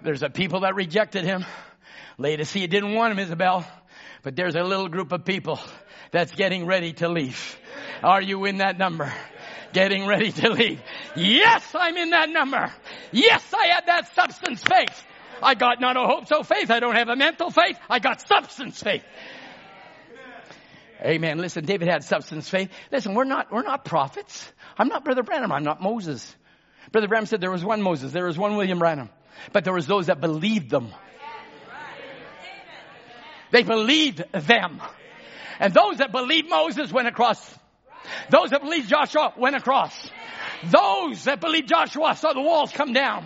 There's 0.00 0.22
a 0.22 0.30
people 0.30 0.60
that 0.60 0.76
rejected 0.76 1.24
him. 1.24 1.44
Laodicea 2.18 2.66
didn't 2.68 2.94
want 2.94 3.12
him, 3.12 3.18
Isabel. 3.20 3.66
But 4.22 4.34
there's 4.34 4.56
a 4.56 4.62
little 4.62 4.88
group 4.88 5.12
of 5.12 5.24
people 5.24 5.60
that's 6.10 6.34
getting 6.34 6.66
ready 6.66 6.92
to 6.94 7.08
leave. 7.08 7.56
Are 8.02 8.20
you 8.20 8.44
in 8.44 8.58
that 8.58 8.78
number? 8.78 9.12
Getting 9.72 10.06
ready 10.06 10.32
to 10.32 10.50
leave. 10.50 10.80
Yes, 11.14 11.64
I'm 11.74 11.96
in 11.96 12.10
that 12.10 12.28
number. 12.30 12.72
Yes, 13.12 13.44
I 13.54 13.66
had 13.66 13.86
that 13.86 14.14
substance 14.14 14.62
faith. 14.62 15.04
I 15.42 15.54
got 15.54 15.80
not 15.80 15.96
a 15.96 16.00
hope 16.00 16.26
so 16.26 16.42
faith. 16.42 16.70
I 16.70 16.80
don't 16.80 16.96
have 16.96 17.08
a 17.08 17.16
mental 17.16 17.50
faith. 17.50 17.78
I 17.88 18.00
got 18.00 18.26
substance 18.26 18.82
faith. 18.82 19.04
Amen. 21.00 21.38
Listen, 21.38 21.64
David 21.64 21.86
had 21.86 22.02
substance 22.02 22.48
faith. 22.48 22.70
Listen, 22.90 23.14
we're 23.14 23.24
not, 23.24 23.52
we're 23.52 23.62
not 23.62 23.84
prophets. 23.84 24.50
I'm 24.76 24.88
not 24.88 25.04
Brother 25.04 25.22
Branham. 25.22 25.52
I'm 25.52 25.62
not 25.62 25.80
Moses. 25.80 26.34
Brother 26.90 27.06
Branham 27.06 27.26
said 27.26 27.40
there 27.40 27.52
was 27.52 27.64
one 27.64 27.82
Moses. 27.82 28.10
There 28.10 28.24
was 28.24 28.36
one 28.36 28.56
William 28.56 28.80
Branham. 28.80 29.10
But 29.52 29.62
there 29.62 29.74
was 29.74 29.86
those 29.86 30.06
that 30.06 30.20
believed 30.20 30.70
them. 30.70 30.92
They 33.50 33.62
believed 33.62 34.22
them. 34.32 34.80
And 35.60 35.72
those 35.72 35.98
that 35.98 36.12
believed 36.12 36.48
Moses 36.48 36.92
went 36.92 37.08
across. 37.08 37.38
Those 38.30 38.50
that 38.50 38.62
believed 38.62 38.88
Joshua 38.88 39.32
went 39.36 39.56
across. 39.56 40.10
Those 40.64 41.24
that 41.24 41.40
believed 41.40 41.68
Joshua 41.68 42.14
saw 42.16 42.32
the 42.32 42.40
walls 42.40 42.72
come 42.72 42.92
down. 42.92 43.24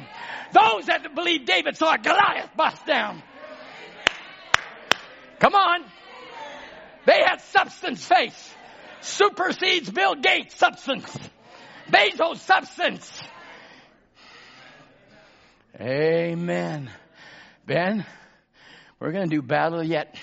Those 0.53 0.87
that 0.87 1.15
believed 1.15 1.47
David 1.47 1.77
saw 1.77 1.97
Goliath 1.97 2.51
bust 2.57 2.85
down. 2.87 3.23
Come 5.39 5.55
on. 5.55 5.85
They 7.07 7.21
had 7.27 7.41
substance 7.41 8.05
faith. 8.05 8.57
Supersedes 9.01 9.91
Bill 9.91 10.15
Gates 10.15 10.55
substance. 10.57 11.17
Bezos 11.91 12.39
substance. 12.39 13.23
Amen. 15.81 16.91
Ben, 17.67 18.07
we're 19.03 19.11
going 19.11 19.29
to 19.29 19.37
do 19.37 19.43
battle 19.43 19.83
yet. 19.83 20.15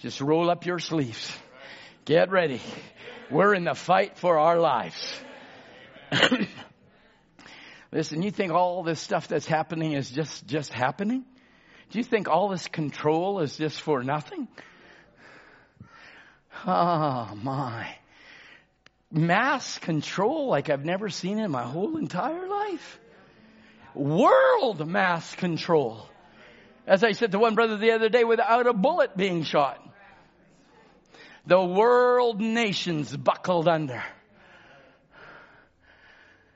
Just 0.00 0.20
roll 0.20 0.50
up 0.50 0.66
your 0.66 0.80
sleeves. 0.80 1.32
Get 2.04 2.32
ready. 2.32 2.60
We're 3.30 3.54
in 3.54 3.62
the 3.62 3.74
fight 3.74 4.18
for 4.18 4.40
our 4.40 4.58
lives. 4.58 5.14
Listen, 7.92 8.22
you 8.22 8.32
think 8.32 8.50
all 8.50 8.82
this 8.82 8.98
stuff 8.98 9.28
that's 9.28 9.46
happening 9.46 9.92
is 9.92 10.10
just, 10.10 10.48
just 10.48 10.72
happening? 10.72 11.24
Do 11.90 11.98
you 11.98 12.02
think 12.02 12.28
all 12.28 12.48
this 12.48 12.66
control 12.66 13.38
is 13.38 13.56
just 13.56 13.80
for 13.80 14.02
nothing? 14.02 14.48
Oh 16.66 17.38
my. 17.40 17.94
Mass 19.12 19.78
control 19.78 20.48
like 20.48 20.70
I've 20.70 20.84
never 20.84 21.08
seen 21.08 21.38
in 21.38 21.52
my 21.52 21.62
whole 21.62 21.98
entire 21.98 22.48
life. 22.48 22.98
World 23.94 24.88
mass 24.88 25.36
control. 25.36 26.08
As 26.86 27.02
I 27.02 27.12
said 27.12 27.32
to 27.32 27.38
one 27.38 27.54
brother 27.54 27.76
the 27.76 27.92
other 27.92 28.08
day, 28.08 28.24
without 28.24 28.66
a 28.66 28.72
bullet 28.72 29.16
being 29.16 29.42
shot. 29.42 29.82
The 31.46 31.62
world 31.62 32.40
nations 32.40 33.16
buckled 33.16 33.68
under. 33.68 34.02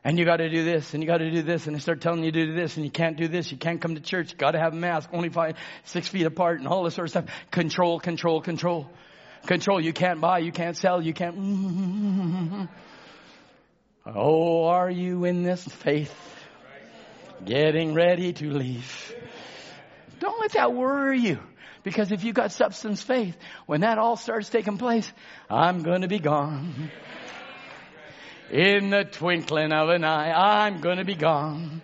And 0.02 0.19
you 0.19 0.24
gotta 0.24 0.48
do 0.48 0.65
this, 0.65 0.94
and 0.94 1.02
you 1.02 1.07
gotta 1.07 1.31
do 1.31 1.43
this, 1.43 1.66
and 1.66 1.77
they 1.77 1.81
start 1.81 2.01
telling 2.01 2.24
you 2.24 2.32
to 2.32 2.47
do 2.47 2.55
this, 2.55 2.77
and 2.77 2.85
you 2.86 2.90
can't 2.90 3.16
do 3.19 3.28
this, 3.28 3.52
you 3.52 3.59
can't 3.59 3.81
come 3.82 3.97
to 3.97 4.01
church, 4.01 4.32
you 4.32 4.39
gotta 4.39 4.59
have 4.59 4.73
a 4.73 4.77
mask, 4.77 5.11
only 5.12 5.28
five, 5.28 5.57
six 5.85 6.09
feet 6.09 6.24
apart, 6.24 6.59
and 6.59 6.66
all 6.66 6.85
this 6.85 6.94
sort 6.94 7.07
of 7.07 7.11
stuff. 7.11 7.24
Control, 7.51 8.01
control, 8.01 8.40
control. 8.40 8.90
Control, 9.47 9.81
you 9.81 9.93
can't 9.93 10.20
buy, 10.20 10.39
you 10.39 10.52
can't 10.52 10.77
sell, 10.77 11.02
you 11.02 11.12
can't. 11.12 12.69
Oh, 14.07 14.65
are 14.65 14.90
you 14.90 15.27
in 15.27 15.43
this 15.43 15.62
faith? 15.62 16.12
Getting 17.44 17.93
ready 17.93 18.32
to 18.32 18.51
leave. 18.51 19.15
Don't 20.20 20.40
let 20.40 20.52
that 20.52 20.72
worry 20.72 21.18
you. 21.18 21.40
Because 21.82 22.12
if 22.12 22.24
you've 22.24 22.34
got 22.34 22.52
substance 22.52 23.02
faith, 23.02 23.36
when 23.66 23.80
that 23.80 23.98
all 23.98 24.16
starts 24.16 24.51
taking 24.51 24.76
place, 24.76 25.10
I'm 25.48 25.82
gonna 25.82 26.09
be 26.09 26.18
gone. 26.18 26.90
In 28.51 28.90
the 28.90 29.05
twinkling 29.05 29.72
of 29.72 29.88
an 29.88 30.05
eye, 30.05 30.66
I'm 30.66 30.80
gonna 30.80 31.05
be 31.05 31.14
gone. 31.14 31.80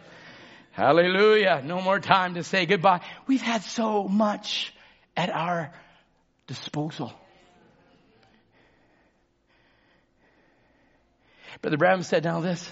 Hallelujah. 0.73 1.63
No 1.65 1.81
more 1.81 1.99
time 1.99 2.35
to 2.35 2.43
say 2.43 2.67
goodbye. 2.67 3.01
We've 3.27 3.41
had 3.41 3.63
so 3.63 4.05
much 4.05 4.75
at 5.17 5.31
our 5.31 5.73
disposal. 6.47 7.15
Brother 11.63 11.79
Branham 11.79 12.03
said 12.03 12.25
now 12.25 12.41
this. 12.41 12.71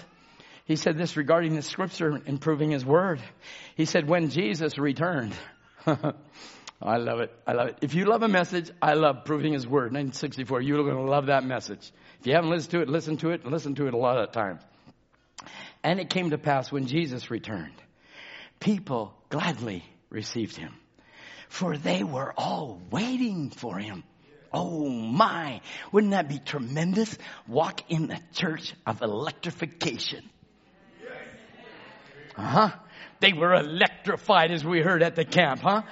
He 0.65 0.75
said 0.75 0.97
this 0.97 1.17
regarding 1.17 1.55
the 1.55 1.61
scripture 1.63 2.21
and 2.25 2.39
proving 2.39 2.71
his 2.71 2.85
word. 2.85 3.21
He 3.75 3.85
said, 3.85 4.07
when 4.07 4.29
Jesus 4.29 4.77
returned, 4.77 5.33
I 6.81 6.97
love 6.97 7.19
it. 7.19 7.31
I 7.47 7.53
love 7.53 7.67
it. 7.69 7.77
If 7.81 7.93
you 7.93 8.05
love 8.05 8.23
a 8.23 8.27
message, 8.27 8.69
I 8.81 8.93
love 8.93 9.25
proving 9.25 9.53
his 9.53 9.65
word. 9.65 9.93
1964, 9.93 10.61
you're 10.61 10.83
going 10.83 11.05
to 11.05 11.11
love 11.11 11.27
that 11.27 11.43
message. 11.43 11.91
If 12.19 12.27
you 12.27 12.33
haven't 12.33 12.49
listened 12.49 12.71
to 12.71 12.81
it, 12.81 12.89
listen 12.89 13.17
to 13.17 13.29
it 13.31 13.43
and 13.43 13.51
listen 13.51 13.75
to 13.75 13.87
it 13.87 13.93
a 13.93 13.97
lot 13.97 14.17
of 14.17 14.31
times. 14.31 14.61
And 15.83 15.99
it 15.99 16.09
came 16.09 16.31
to 16.31 16.37
pass 16.37 16.71
when 16.71 16.87
Jesus 16.87 17.29
returned, 17.29 17.75
people 18.59 19.13
gladly 19.29 19.83
received 20.09 20.57
him, 20.57 20.73
for 21.47 21.77
they 21.77 22.03
were 22.03 22.33
all 22.35 22.81
waiting 22.89 23.51
for 23.51 23.77
him. 23.77 24.03
Oh 24.51 24.89
my, 24.89 25.61
wouldn't 25.91 26.11
that 26.11 26.27
be 26.27 26.39
tremendous? 26.39 27.17
Walk 27.47 27.81
in 27.91 28.07
the 28.07 28.19
church 28.33 28.73
of 28.85 29.01
electrification. 29.01 30.27
Uh 32.37 32.41
huh. 32.41 32.71
They 33.19 33.33
were 33.33 33.53
electrified 33.53 34.51
as 34.51 34.63
we 34.63 34.81
heard 34.81 35.01
at 35.01 35.15
the 35.15 35.25
camp, 35.25 35.61
huh? 35.61 35.83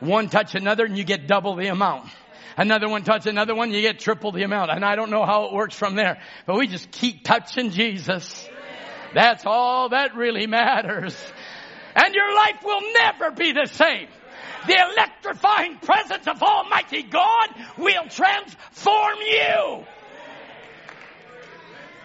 One 0.00 0.28
touch 0.28 0.54
another 0.54 0.84
and 0.84 0.96
you 0.96 1.04
get 1.04 1.26
double 1.26 1.56
the 1.56 1.68
amount. 1.68 2.10
Another 2.56 2.88
one 2.88 3.04
touch 3.04 3.26
another 3.26 3.54
one, 3.54 3.70
you 3.70 3.80
get 3.80 4.00
triple 4.00 4.32
the 4.32 4.42
amount. 4.42 4.70
And 4.70 4.84
I 4.84 4.96
don't 4.96 5.10
know 5.10 5.24
how 5.24 5.46
it 5.46 5.52
works 5.52 5.74
from 5.74 5.94
there, 5.94 6.20
but 6.46 6.58
we 6.58 6.66
just 6.66 6.90
keep 6.90 7.24
touching 7.24 7.70
Jesus. 7.70 8.48
That's 9.14 9.44
all 9.46 9.90
that 9.90 10.14
really 10.14 10.46
matters. 10.46 11.16
And 11.94 12.14
your 12.14 12.34
life 12.34 12.62
will 12.64 12.82
never 12.94 13.30
be 13.32 13.52
the 13.52 13.66
same. 13.66 14.08
The 14.66 14.76
electrifying 14.92 15.78
presence 15.78 16.26
of 16.26 16.42
Almighty 16.42 17.02
God 17.02 17.48
will 17.78 18.08
transform 18.08 19.16
you. 19.20 19.84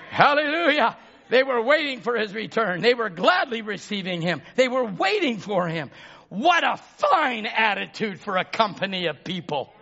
Hallelujah. 0.10 0.98
They 1.30 1.44
were 1.44 1.62
waiting 1.62 2.02
for 2.02 2.16
his 2.16 2.34
return. 2.34 2.82
They 2.82 2.94
were 2.94 3.10
gladly 3.10 3.62
receiving 3.62 4.22
him. 4.22 4.42
They 4.56 4.68
were 4.68 4.86
waiting 4.86 5.40
for 5.40 5.68
him. 5.68 5.90
What 6.30 6.64
a 6.64 6.78
fine 6.98 7.46
attitude 7.46 8.20
for 8.20 8.38
a 8.38 8.46
company 8.46 9.08
of 9.08 9.24
people. 9.24 9.74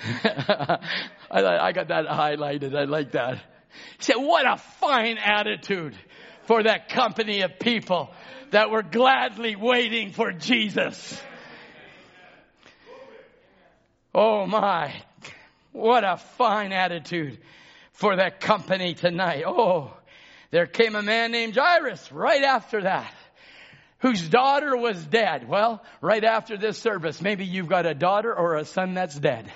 I, 1.30 1.72
got 1.72 1.88
that 1.88 2.06
highlighted. 2.06 2.76
I 2.76 2.84
like 2.84 3.12
that. 3.12 3.36
He 3.98 4.04
said, 4.04 4.16
what 4.16 4.46
a 4.46 4.56
fine 4.56 5.18
attitude 5.18 5.94
for 6.44 6.62
that 6.62 6.88
company 6.88 7.42
of 7.42 7.58
people 7.58 8.10
that 8.50 8.70
were 8.70 8.82
gladly 8.82 9.56
waiting 9.56 10.12
for 10.12 10.32
Jesus. 10.32 11.20
Oh 14.12 14.46
my, 14.46 14.92
what 15.72 16.02
a 16.02 16.16
fine 16.16 16.72
attitude 16.72 17.38
for 17.92 18.16
that 18.16 18.40
company 18.40 18.94
tonight. 18.94 19.44
Oh, 19.46 19.96
there 20.50 20.66
came 20.66 20.94
a 20.94 21.02
man 21.02 21.30
named 21.30 21.54
Jairus 21.56 22.10
right 22.12 22.42
after 22.42 22.82
that, 22.82 23.12
whose 23.98 24.28
daughter 24.28 24.76
was 24.76 25.04
dead. 25.04 25.48
Well, 25.48 25.82
right 26.00 26.24
after 26.24 26.56
this 26.56 26.78
service, 26.78 27.20
maybe 27.20 27.44
you've 27.44 27.68
got 27.68 27.86
a 27.86 27.94
daughter 27.94 28.34
or 28.34 28.56
a 28.56 28.64
son 28.64 28.94
that's 28.94 29.18
dead. 29.18 29.50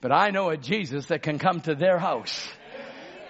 But 0.00 0.12
I 0.12 0.30
know 0.30 0.50
a 0.50 0.56
Jesus 0.56 1.06
that 1.06 1.22
can 1.22 1.38
come 1.38 1.60
to 1.62 1.74
their 1.74 1.98
house 1.98 2.48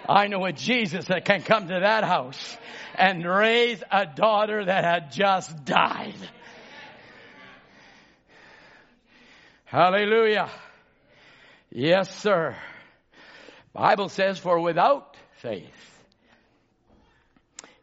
I 0.07 0.27
know 0.27 0.45
a 0.45 0.51
Jesus 0.51 1.05
that 1.05 1.25
can 1.25 1.41
come 1.41 1.67
to 1.67 1.79
that 1.79 2.03
house 2.03 2.57
and 2.97 3.25
raise 3.25 3.81
a 3.91 4.05
daughter 4.05 4.65
that 4.65 4.83
had 4.83 5.11
just 5.11 5.65
died. 5.65 6.15
Hallelujah. 9.65 10.49
Yes, 11.71 12.15
sir. 12.19 12.55
Bible 13.73 14.09
says, 14.09 14.37
for 14.37 14.59
without 14.59 15.17
faith, 15.37 15.94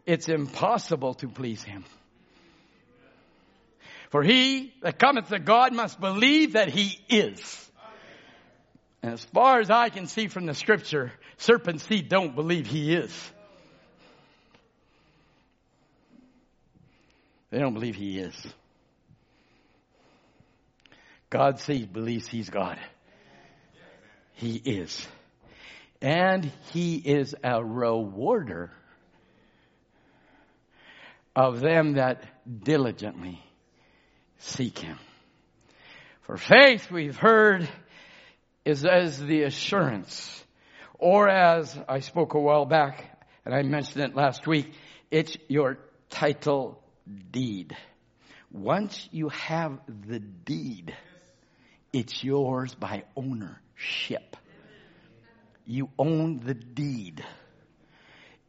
it's 0.07 0.29
impossible 0.29 1.15
to 1.15 1.29
please 1.29 1.63
him. 1.63 1.85
For 4.11 4.23
he 4.23 4.75
that 4.83 4.99
cometh 4.99 5.29
to 5.29 5.39
God 5.39 5.73
must 5.73 5.99
believe 6.01 6.53
that 6.53 6.69
he 6.69 6.99
is. 7.09 7.71
And 9.03 9.15
as 9.15 9.25
far 9.25 9.61
as 9.61 9.71
I 9.71 9.89
can 9.89 10.07
see 10.07 10.29
from 10.29 10.47
the 10.47 10.55
scripture, 10.55 11.13
serpents 11.39 11.87
seed 11.87 12.09
don't 12.09 12.35
believe 12.35 12.67
he 12.67 12.95
is. 12.95 13.33
They 17.51 17.59
don't 17.59 17.75
believe 17.75 17.97
he 17.97 18.19
is. 18.19 18.35
God 21.31 21.59
sees, 21.61 21.87
believes 21.87 22.29
he's 22.29 22.51
God. 22.51 22.79
He 24.35 24.57
is. 24.57 25.07
And 26.01 26.51
he 26.73 26.97
is 26.97 27.35
a 27.43 27.65
rewarder 27.65 28.71
of 31.35 31.61
them 31.61 31.95
that 31.95 32.23
diligently 32.65 33.43
seek 34.39 34.79
him. 34.79 34.99
For 36.23 36.37
faith, 36.37 36.91
we've 36.91 37.17
heard, 37.17 37.69
is 38.65 38.85
as 38.85 39.19
the 39.19 39.43
assurance, 39.43 40.45
or 40.99 41.29
as 41.29 41.77
I 41.89 42.01
spoke 42.01 42.35
a 42.35 42.41
while 42.41 42.67
back, 42.67 43.25
and 43.45 43.55
I 43.55 43.63
mentioned 43.63 44.05
it 44.05 44.15
last 44.15 44.47
week, 44.47 44.73
it's 45.11 45.37
your 45.49 45.79
title 46.11 46.83
deed. 47.31 47.77
Once 48.53 49.09
you 49.11 49.31
have 49.31 49.79
the 49.89 50.21
deed, 50.21 50.95
it's 51.93 52.23
yours 52.23 52.75
by 52.75 53.05
ownership. 53.17 54.37
You 55.65 55.89
own 55.99 56.41
the 56.45 56.55
deed. 56.55 57.25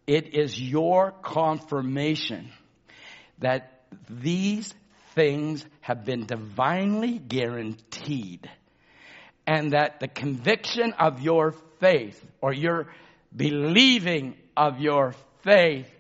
It 0.06 0.36
is 0.36 0.60
your 0.60 1.12
confirmation 1.12 2.52
that 3.44 3.84
these 4.10 4.74
things 5.16 5.66
have 5.82 6.06
been 6.06 6.26
divinely 6.26 7.20
guaranteed 7.20 8.50
and 9.46 9.74
that 9.74 10.00
the 10.00 10.08
conviction 10.08 10.94
of 10.94 11.22
your 11.22 11.54
faith 11.80 12.26
or 12.42 12.54
your 12.54 12.88
believing 13.36 14.36
of 14.56 14.80
your 14.80 15.14
faith 15.44 15.94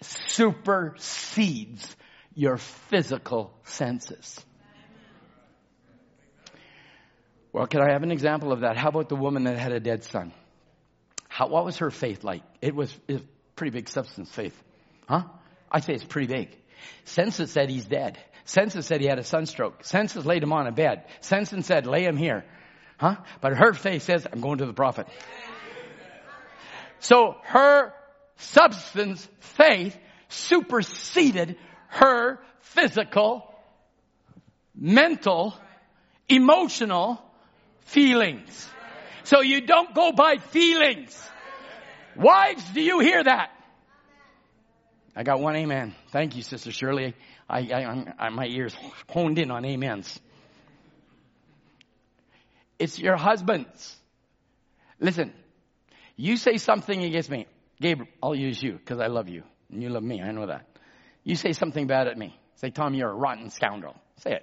supersedes 0.00 1.96
your 2.34 2.56
physical 2.56 3.52
senses. 3.64 4.42
Well, 7.52 7.66
can 7.66 7.82
I 7.82 7.92
have 7.92 8.02
an 8.02 8.10
example 8.10 8.52
of 8.52 8.60
that? 8.60 8.78
How 8.78 8.88
about 8.88 9.10
the 9.10 9.16
woman 9.16 9.44
that 9.44 9.58
had 9.58 9.72
a 9.72 9.80
dead 9.80 10.02
son? 10.02 10.32
How, 11.28 11.48
what 11.48 11.66
was 11.66 11.76
her 11.78 11.90
faith 11.90 12.24
like? 12.24 12.42
It 12.62 12.74
was, 12.74 12.92
it 13.06 13.12
was 13.14 13.22
pretty 13.54 13.70
big 13.70 13.88
substance 13.90 14.30
faith. 14.30 14.60
Huh? 15.06 15.24
I 15.74 15.80
say 15.80 15.94
it's 15.94 16.04
pretty 16.04 16.32
big. 16.32 16.56
Senses 17.04 17.50
said 17.50 17.68
he's 17.68 17.84
dead. 17.84 18.16
Senses 18.44 18.86
said 18.86 19.00
he 19.00 19.08
had 19.08 19.18
a 19.18 19.24
sunstroke. 19.24 19.84
Senses 19.84 20.24
laid 20.24 20.44
him 20.44 20.52
on 20.52 20.68
a 20.68 20.72
bed. 20.72 21.02
Senses 21.20 21.66
said, 21.66 21.84
lay 21.84 22.04
him 22.04 22.16
here. 22.16 22.44
Huh? 22.96 23.16
But 23.40 23.56
her 23.56 23.72
faith 23.72 24.02
says, 24.02 24.24
I'm 24.32 24.40
going 24.40 24.58
to 24.58 24.66
the 24.66 24.72
prophet. 24.72 25.08
So 27.00 27.34
her 27.42 27.92
substance 28.36 29.28
faith 29.40 29.98
superseded 30.28 31.56
her 31.88 32.38
physical, 32.60 33.52
mental, 34.76 35.54
emotional 36.28 37.20
feelings. 37.80 38.70
So 39.24 39.40
you 39.40 39.62
don't 39.62 39.92
go 39.92 40.12
by 40.12 40.36
feelings. 40.36 41.20
Wives, 42.14 42.64
do 42.72 42.80
you 42.80 43.00
hear 43.00 43.24
that? 43.24 43.50
I 45.16 45.22
got 45.22 45.40
one 45.40 45.56
amen. 45.56 45.94
Thank 46.10 46.36
you, 46.36 46.42
Sister 46.42 46.72
Shirley. 46.72 47.14
I, 47.48 47.60
I, 47.60 48.04
I, 48.18 48.28
my 48.30 48.46
ears 48.46 48.74
honed 49.08 49.38
in 49.38 49.50
on 49.50 49.64
amens. 49.64 50.20
It's 52.78 52.98
your 52.98 53.16
husband's. 53.16 53.96
Listen, 54.98 55.32
you 56.16 56.36
say 56.36 56.56
something 56.56 57.04
against 57.04 57.30
me. 57.30 57.46
Gabriel, 57.80 58.10
I'll 58.22 58.34
use 58.34 58.62
you 58.62 58.72
because 58.72 58.98
I 58.98 59.06
love 59.06 59.28
you 59.28 59.44
and 59.70 59.82
you 59.82 59.88
love 59.88 60.02
me. 60.02 60.20
I 60.20 60.32
know 60.32 60.46
that. 60.46 60.66
You 61.22 61.36
say 61.36 61.52
something 61.52 61.86
bad 61.86 62.08
at 62.08 62.18
me. 62.18 62.38
Say, 62.56 62.70
Tom, 62.70 62.94
you're 62.94 63.10
a 63.10 63.14
rotten 63.14 63.50
scoundrel. 63.50 63.96
Say 64.18 64.40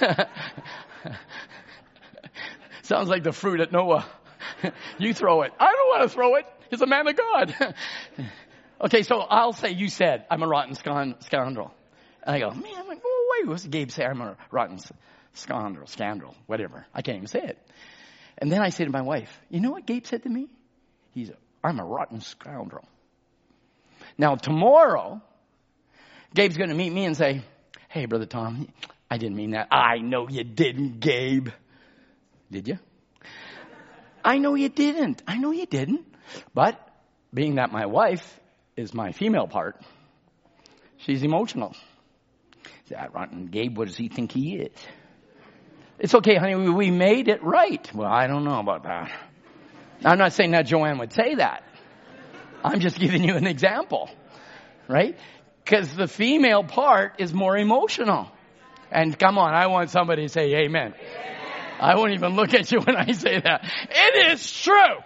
it. 0.00 0.28
Sounds 2.82 3.08
like 3.08 3.22
the 3.22 3.32
fruit 3.32 3.60
at 3.60 3.72
Noah. 3.72 4.06
you 4.98 5.12
throw 5.12 5.42
it. 5.42 5.52
I 5.58 5.72
don't 5.72 5.88
want 5.88 6.02
to 6.02 6.08
throw 6.08 6.36
it. 6.36 6.46
He's 6.70 6.80
a 6.80 6.86
man 6.86 7.06
of 7.06 7.16
God. 7.16 7.74
okay, 8.82 9.02
so 9.02 9.20
I'll 9.20 9.52
say 9.52 9.70
you 9.70 9.88
said 9.88 10.26
I'm 10.30 10.42
a 10.42 10.46
rotten 10.46 10.74
scoundrel. 10.74 11.72
And 12.22 12.36
I 12.36 12.38
go, 12.40 12.50
man, 12.50 12.74
I'm 12.76 12.86
like, 12.86 13.00
oh 13.04 13.36
wait, 13.40 13.48
what's 13.48 13.66
Gabe 13.66 13.90
say? 13.90 14.04
I'm 14.04 14.20
a 14.20 14.36
rotten 14.50 14.78
scoundrel, 15.34 15.86
scoundrel, 15.86 16.34
whatever. 16.46 16.86
I 16.94 17.02
can't 17.02 17.16
even 17.16 17.28
say 17.28 17.40
it. 17.40 17.58
And 18.38 18.52
then 18.52 18.60
I 18.60 18.68
say 18.70 18.84
to 18.84 18.90
my 18.90 19.02
wife, 19.02 19.30
you 19.50 19.60
know 19.60 19.70
what 19.70 19.86
Gabe 19.86 20.06
said 20.06 20.22
to 20.24 20.28
me? 20.28 20.48
He's, 21.12 21.30
I'm 21.64 21.80
a 21.80 21.84
rotten 21.84 22.20
scoundrel. 22.20 22.86
Now 24.16 24.36
tomorrow, 24.36 25.22
Gabe's 26.34 26.56
going 26.56 26.70
to 26.70 26.74
meet 26.74 26.92
me 26.92 27.04
and 27.04 27.16
say, 27.16 27.42
hey, 27.88 28.06
brother 28.06 28.26
Tom, 28.26 28.68
I 29.10 29.18
didn't 29.18 29.36
mean 29.36 29.52
that. 29.52 29.68
I 29.70 29.98
know 29.98 30.28
you 30.28 30.44
didn't, 30.44 31.00
Gabe. 31.00 31.48
Did 32.50 32.68
you? 32.68 32.78
I 34.24 34.38
know 34.38 34.54
you 34.54 34.68
didn't. 34.68 35.22
I 35.26 35.38
know 35.38 35.52
you 35.52 35.66
didn't. 35.66 36.04
But 36.54 36.78
being 37.32 37.56
that 37.56 37.72
my 37.72 37.86
wife 37.86 38.40
is 38.76 38.94
my 38.94 39.12
female 39.12 39.46
part, 39.46 39.80
she's 40.98 41.22
emotional. 41.22 41.74
That 42.90 43.12
rotten 43.12 43.46
Gabe, 43.46 43.76
what 43.76 43.88
does 43.88 43.96
he 43.96 44.08
think 44.08 44.32
he 44.32 44.56
is? 44.56 44.72
It's 45.98 46.14
okay, 46.14 46.36
honey, 46.36 46.54
we 46.54 46.90
made 46.90 47.28
it 47.28 47.42
right. 47.42 47.90
Well, 47.92 48.08
I 48.08 48.26
don't 48.28 48.44
know 48.44 48.60
about 48.60 48.84
that. 48.84 49.10
I'm 50.04 50.18
not 50.18 50.32
saying 50.32 50.52
that 50.52 50.66
Joanne 50.66 50.98
would 50.98 51.12
say 51.12 51.34
that. 51.34 51.64
I'm 52.64 52.80
just 52.80 52.98
giving 52.98 53.24
you 53.24 53.34
an 53.34 53.46
example, 53.46 54.10
right? 54.88 55.18
Because 55.64 55.94
the 55.94 56.08
female 56.08 56.62
part 56.62 57.16
is 57.18 57.34
more 57.34 57.56
emotional. 57.56 58.30
And 58.90 59.18
come 59.18 59.38
on, 59.38 59.54
I 59.54 59.66
want 59.66 59.90
somebody 59.90 60.22
to 60.22 60.28
say 60.28 60.54
amen. 60.64 60.94
I 61.80 61.96
won't 61.96 62.12
even 62.12 62.34
look 62.34 62.54
at 62.54 62.70
you 62.72 62.80
when 62.80 62.96
I 62.96 63.12
say 63.12 63.40
that. 63.40 63.64
It 63.90 64.32
is 64.32 64.52
true. 64.62 64.96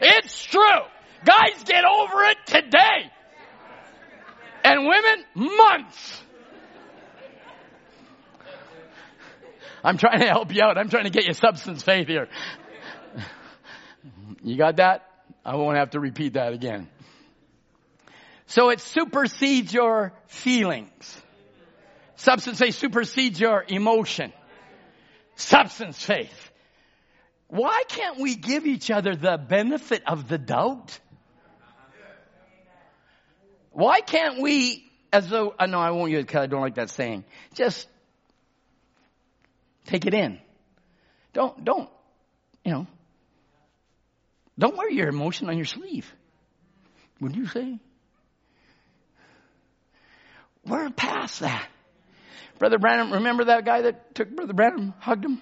It's 0.00 0.44
true. 0.44 0.62
Guys, 1.24 1.64
get 1.64 1.84
over 1.84 2.24
it 2.24 2.38
today. 2.46 3.10
And 4.64 4.86
women, 4.86 5.24
months. 5.56 6.22
I'm 9.82 9.98
trying 9.98 10.20
to 10.20 10.26
help 10.26 10.52
you 10.52 10.62
out. 10.62 10.78
I'm 10.78 10.88
trying 10.88 11.04
to 11.04 11.10
get 11.10 11.26
you 11.26 11.32
substance 11.32 11.82
faith 11.82 12.08
here. 12.08 12.28
You 14.42 14.56
got 14.56 14.76
that? 14.76 15.08
I 15.44 15.54
won't 15.54 15.76
have 15.76 15.90
to 15.90 16.00
repeat 16.00 16.32
that 16.32 16.52
again. 16.52 16.88
So 18.46 18.70
it 18.70 18.80
supersedes 18.80 19.72
your 19.72 20.12
feelings. 20.26 21.22
Substance 22.16 22.58
faith 22.58 22.74
supersedes 22.74 23.38
your 23.38 23.64
emotion. 23.68 24.32
Substance 25.36 26.04
faith. 26.04 26.45
Why 27.48 27.82
can't 27.88 28.18
we 28.18 28.34
give 28.34 28.66
each 28.66 28.90
other 28.90 29.14
the 29.14 29.38
benefit 29.38 30.02
of 30.06 30.28
the 30.28 30.38
doubt? 30.38 30.98
Why 33.70 34.00
can't 34.00 34.40
we, 34.40 34.84
as 35.12 35.28
though, 35.28 35.54
I 35.58 35.66
know 35.66 35.78
I 35.78 35.90
won't 35.90 36.10
use 36.10 36.20
it 36.20 36.26
because 36.26 36.42
I 36.42 36.46
don't 36.46 36.62
like 36.62 36.76
that 36.76 36.90
saying, 36.90 37.24
just 37.54 37.86
take 39.84 40.06
it 40.06 40.14
in. 40.14 40.40
Don't, 41.34 41.62
don't, 41.64 41.90
you 42.64 42.72
know, 42.72 42.86
don't 44.58 44.76
wear 44.76 44.90
your 44.90 45.08
emotion 45.08 45.48
on 45.50 45.56
your 45.56 45.66
sleeve. 45.66 46.10
Would 47.20 47.36
you 47.36 47.46
say? 47.46 47.78
We're 50.64 50.90
past 50.90 51.40
that. 51.40 51.68
Brother 52.58 52.78
Branham, 52.78 53.12
remember 53.12 53.44
that 53.44 53.64
guy 53.64 53.82
that 53.82 54.14
took 54.14 54.30
Brother 54.30 54.54
Branham, 54.54 54.94
hugged 54.98 55.24
him? 55.24 55.40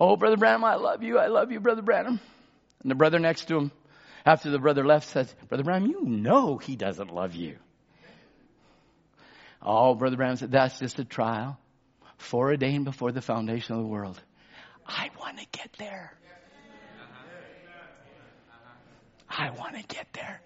Oh, 0.00 0.16
Brother 0.16 0.36
Branham, 0.36 0.64
I 0.64 0.76
love 0.76 1.02
you. 1.02 1.18
I 1.18 1.26
love 1.26 1.50
you, 1.50 1.60
Brother 1.60 1.82
Branham. 1.82 2.20
And 2.82 2.90
the 2.90 2.94
brother 2.94 3.18
next 3.18 3.46
to 3.46 3.56
him, 3.56 3.72
after 4.24 4.50
the 4.50 4.58
brother 4.58 4.84
left, 4.84 5.08
says, 5.08 5.34
Brother 5.48 5.64
Branham, 5.64 5.90
you 5.90 6.04
know 6.04 6.58
he 6.58 6.76
doesn't 6.76 7.12
love 7.12 7.34
you. 7.34 7.56
Oh, 9.60 9.94
Brother 9.94 10.16
Branham 10.16 10.36
said, 10.36 10.52
that's 10.52 10.78
just 10.78 10.98
a 10.98 11.04
trial 11.04 11.58
foreordained 12.18 12.84
before 12.84 13.10
the 13.10 13.20
foundation 13.20 13.74
of 13.74 13.82
the 13.82 13.88
world. 13.88 14.20
I 14.86 15.10
want 15.18 15.38
to 15.38 15.46
get 15.50 15.72
there. 15.78 16.12
I 19.28 19.50
want 19.50 19.76
to 19.76 19.82
get 19.82 20.06
there. 20.14 20.40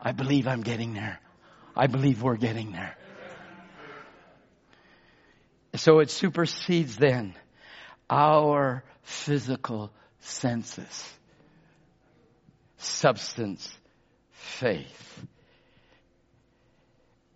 I 0.00 0.12
believe 0.12 0.46
I'm 0.46 0.62
getting 0.62 0.94
there. 0.94 1.18
I 1.74 1.86
believe 1.86 2.22
we're 2.22 2.36
getting 2.36 2.72
there. 2.72 2.96
So 5.74 5.98
it 5.98 6.10
supersedes 6.10 6.96
then 6.96 7.34
our 8.08 8.84
physical 9.02 9.92
senses, 10.20 11.12
substance, 12.78 13.68
faith. 14.32 15.26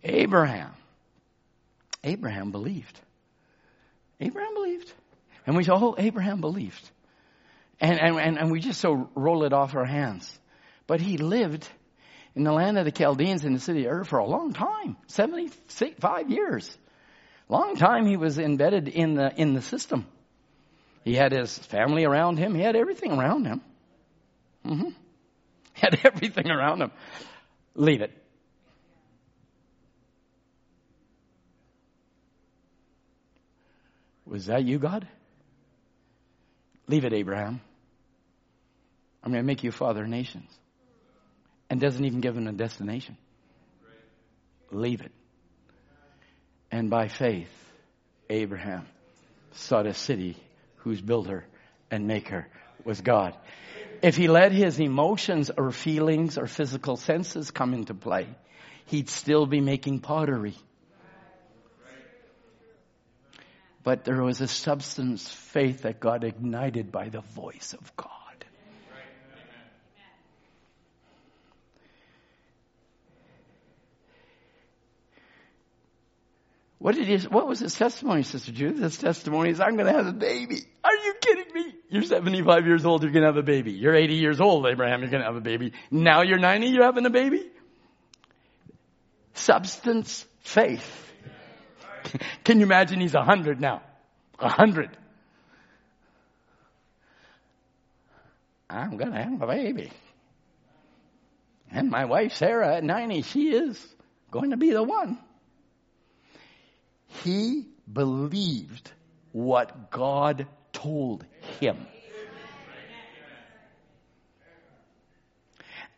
Abraham. 0.02 0.72
Abraham 2.02 2.50
believed. 2.50 2.98
Abraham 4.20 4.54
believed. 4.54 4.92
And 5.46 5.56
we 5.56 5.64
say, 5.64 5.72
oh, 5.72 5.94
Abraham 5.98 6.40
believed. 6.40 6.90
And, 7.80 7.98
and, 8.00 8.38
and, 8.38 8.50
we 8.50 8.60
just 8.60 8.80
so 8.80 9.08
roll 9.14 9.44
it 9.44 9.52
off 9.52 9.74
our 9.74 9.86
hands. 9.86 10.38
But 10.86 11.00
he 11.00 11.16
lived 11.16 11.66
in 12.34 12.44
the 12.44 12.52
land 12.52 12.78
of 12.78 12.84
the 12.84 12.92
Chaldeans 12.92 13.44
in 13.44 13.54
the 13.54 13.60
city 13.60 13.86
of 13.86 13.92
Ur 13.92 14.04
for 14.04 14.18
a 14.18 14.26
long 14.26 14.52
time 14.52 14.96
75 15.06 16.30
years. 16.30 16.76
Long 17.48 17.76
time 17.76 18.06
he 18.06 18.16
was 18.16 18.38
embedded 18.38 18.88
in 18.88 19.14
the, 19.14 19.32
in 19.34 19.54
the 19.54 19.62
system. 19.62 20.06
He 21.04 21.14
had 21.14 21.32
his 21.32 21.56
family 21.58 22.04
around 22.04 22.38
him, 22.38 22.54
he 22.54 22.62
had 22.62 22.76
everything 22.76 23.12
around 23.12 23.46
him. 23.46 23.60
Mm-hmm. 24.66 24.88
He 24.88 25.80
had 25.80 26.00
everything 26.04 26.50
around 26.50 26.82
him. 26.82 26.90
Leave 27.74 28.02
it. 28.02 28.12
Was 34.26 34.46
that 34.46 34.64
you, 34.64 34.78
God? 34.78 35.08
Leave 36.86 37.04
it, 37.04 37.12
Abraham. 37.12 37.60
I'm 39.22 39.32
going 39.32 39.42
to 39.42 39.46
make 39.46 39.64
you 39.64 39.72
father 39.72 40.02
of 40.02 40.08
nations. 40.08 40.48
And 41.68 41.80
doesn't 41.80 42.04
even 42.04 42.20
give 42.20 42.36
him 42.36 42.46
a 42.46 42.52
destination. 42.52 43.16
Leave 44.70 45.00
it. 45.00 45.12
And 46.70 46.90
by 46.90 47.08
faith, 47.08 47.50
Abraham 48.28 48.86
sought 49.52 49.86
a 49.86 49.94
city 49.94 50.36
whose 50.82 51.00
builder 51.00 51.44
and 51.90 52.06
maker 52.06 52.46
was 52.84 53.00
God. 53.00 53.36
If 54.02 54.16
he 54.16 54.28
let 54.28 54.52
his 54.52 54.80
emotions 54.80 55.50
or 55.54 55.70
feelings 55.72 56.38
or 56.38 56.46
physical 56.46 56.96
senses 56.96 57.50
come 57.50 57.74
into 57.74 57.94
play, 57.94 58.28
he'd 58.86 59.10
still 59.10 59.46
be 59.46 59.60
making 59.60 60.00
pottery. 60.00 60.56
But 63.82 64.04
there 64.04 64.22
was 64.22 64.40
a 64.40 64.48
substance 64.48 65.30
faith 65.30 65.82
that 65.82 66.00
got 66.00 66.24
ignited 66.24 66.92
by 66.92 67.08
the 67.08 67.20
voice 67.20 67.74
of 67.78 67.96
God. 67.96 68.19
What 76.80 76.94
did 76.94 77.08
his, 77.08 77.28
what 77.28 77.46
was 77.46 77.60
his 77.60 77.74
testimony, 77.74 78.22
Sister 78.22 78.52
Judith? 78.52 78.80
His 78.80 78.96
testimony 78.96 79.50
is, 79.50 79.60
I'm 79.60 79.76
going 79.76 79.86
to 79.86 79.92
have 79.92 80.06
a 80.06 80.14
baby. 80.14 80.62
Are 80.82 80.94
you 80.94 81.14
kidding 81.20 81.54
me? 81.54 81.74
You're 81.90 82.04
75 82.04 82.66
years 82.66 82.86
old, 82.86 83.02
you're 83.02 83.12
going 83.12 83.20
to 83.20 83.28
have 83.28 83.36
a 83.36 83.42
baby. 83.42 83.72
You're 83.72 83.94
80 83.94 84.14
years 84.14 84.40
old, 84.40 84.66
Abraham, 84.66 85.02
you're 85.02 85.10
going 85.10 85.20
to 85.20 85.26
have 85.26 85.36
a 85.36 85.42
baby. 85.42 85.74
Now 85.90 86.22
you're 86.22 86.38
90, 86.38 86.68
you're 86.68 86.84
having 86.84 87.04
a 87.04 87.10
baby? 87.10 87.46
Substance, 89.34 90.24
faith. 90.40 91.12
Can 92.44 92.60
you 92.60 92.64
imagine 92.64 92.98
he's 92.98 93.12
100 93.12 93.60
now? 93.60 93.82
100. 94.38 94.96
I'm 98.70 98.96
going 98.96 99.12
to 99.12 99.22
have 99.22 99.42
a 99.42 99.46
baby. 99.46 99.92
And 101.70 101.90
my 101.90 102.06
wife 102.06 102.32
Sarah 102.32 102.76
at 102.76 102.84
90, 102.84 103.20
she 103.20 103.50
is 103.50 103.86
going 104.30 104.52
to 104.52 104.56
be 104.56 104.70
the 104.70 104.82
one. 104.82 105.18
He 107.24 107.66
believed 107.92 108.90
what 109.32 109.90
God 109.90 110.46
told 110.72 111.24
him. 111.60 111.86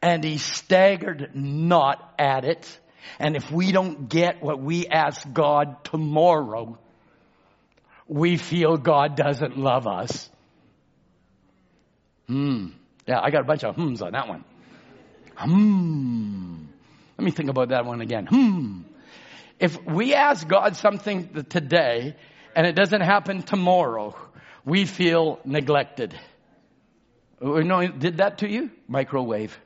And 0.01 0.25
he 0.25 0.39
staggered 0.39 1.31
not 1.35 2.15
at 2.19 2.45
it. 2.45 2.81
And 3.19 3.37
if 3.37 3.53
we 3.53 3.71
don't 3.71 4.09
get 4.09 4.43
what 4.43 4.61
we 4.61 4.87
ask 4.89 5.31
God 5.33 5.85
tomorrow, 5.85 6.79
we 8.09 8.37
feel 8.37 8.77
God 8.77 9.17
doesn't 9.17 9.57
love 9.57 9.87
us. 9.87 10.29
Hmm. 12.27 12.69
Yeah, 13.07 13.21
I 13.21 13.31
got 13.31 13.43
a 13.43 13.45
bunch 13.45 13.65
of 13.65 13.77
hmms 13.77 14.03
on 14.03 14.13
that 14.13 14.29
one. 14.29 14.45
Hmm. 15.37 16.65
Let 17.19 17.25
me 17.25 17.31
think 17.31 17.51
about 17.51 17.69
that 17.69 17.85
one 17.85 18.01
again. 18.01 18.27
Hmm. 18.27 18.83
If 19.63 19.81
we 19.87 20.13
ask 20.13 20.49
God 20.49 20.75
something 20.75 21.45
today 21.49 22.17
and 22.57 22.67
it 22.67 22.75
doesn't 22.75 23.01
happen 23.01 23.43
tomorrow, 23.43 24.17
we 24.65 24.87
feel 24.87 25.39
neglected. 25.45 26.19
Oh, 27.41 27.59
you 27.59 27.63
know, 27.63 27.87
did 27.87 28.17
that 28.17 28.39
to 28.39 28.51
you? 28.51 28.73
Microwave. 28.89 29.57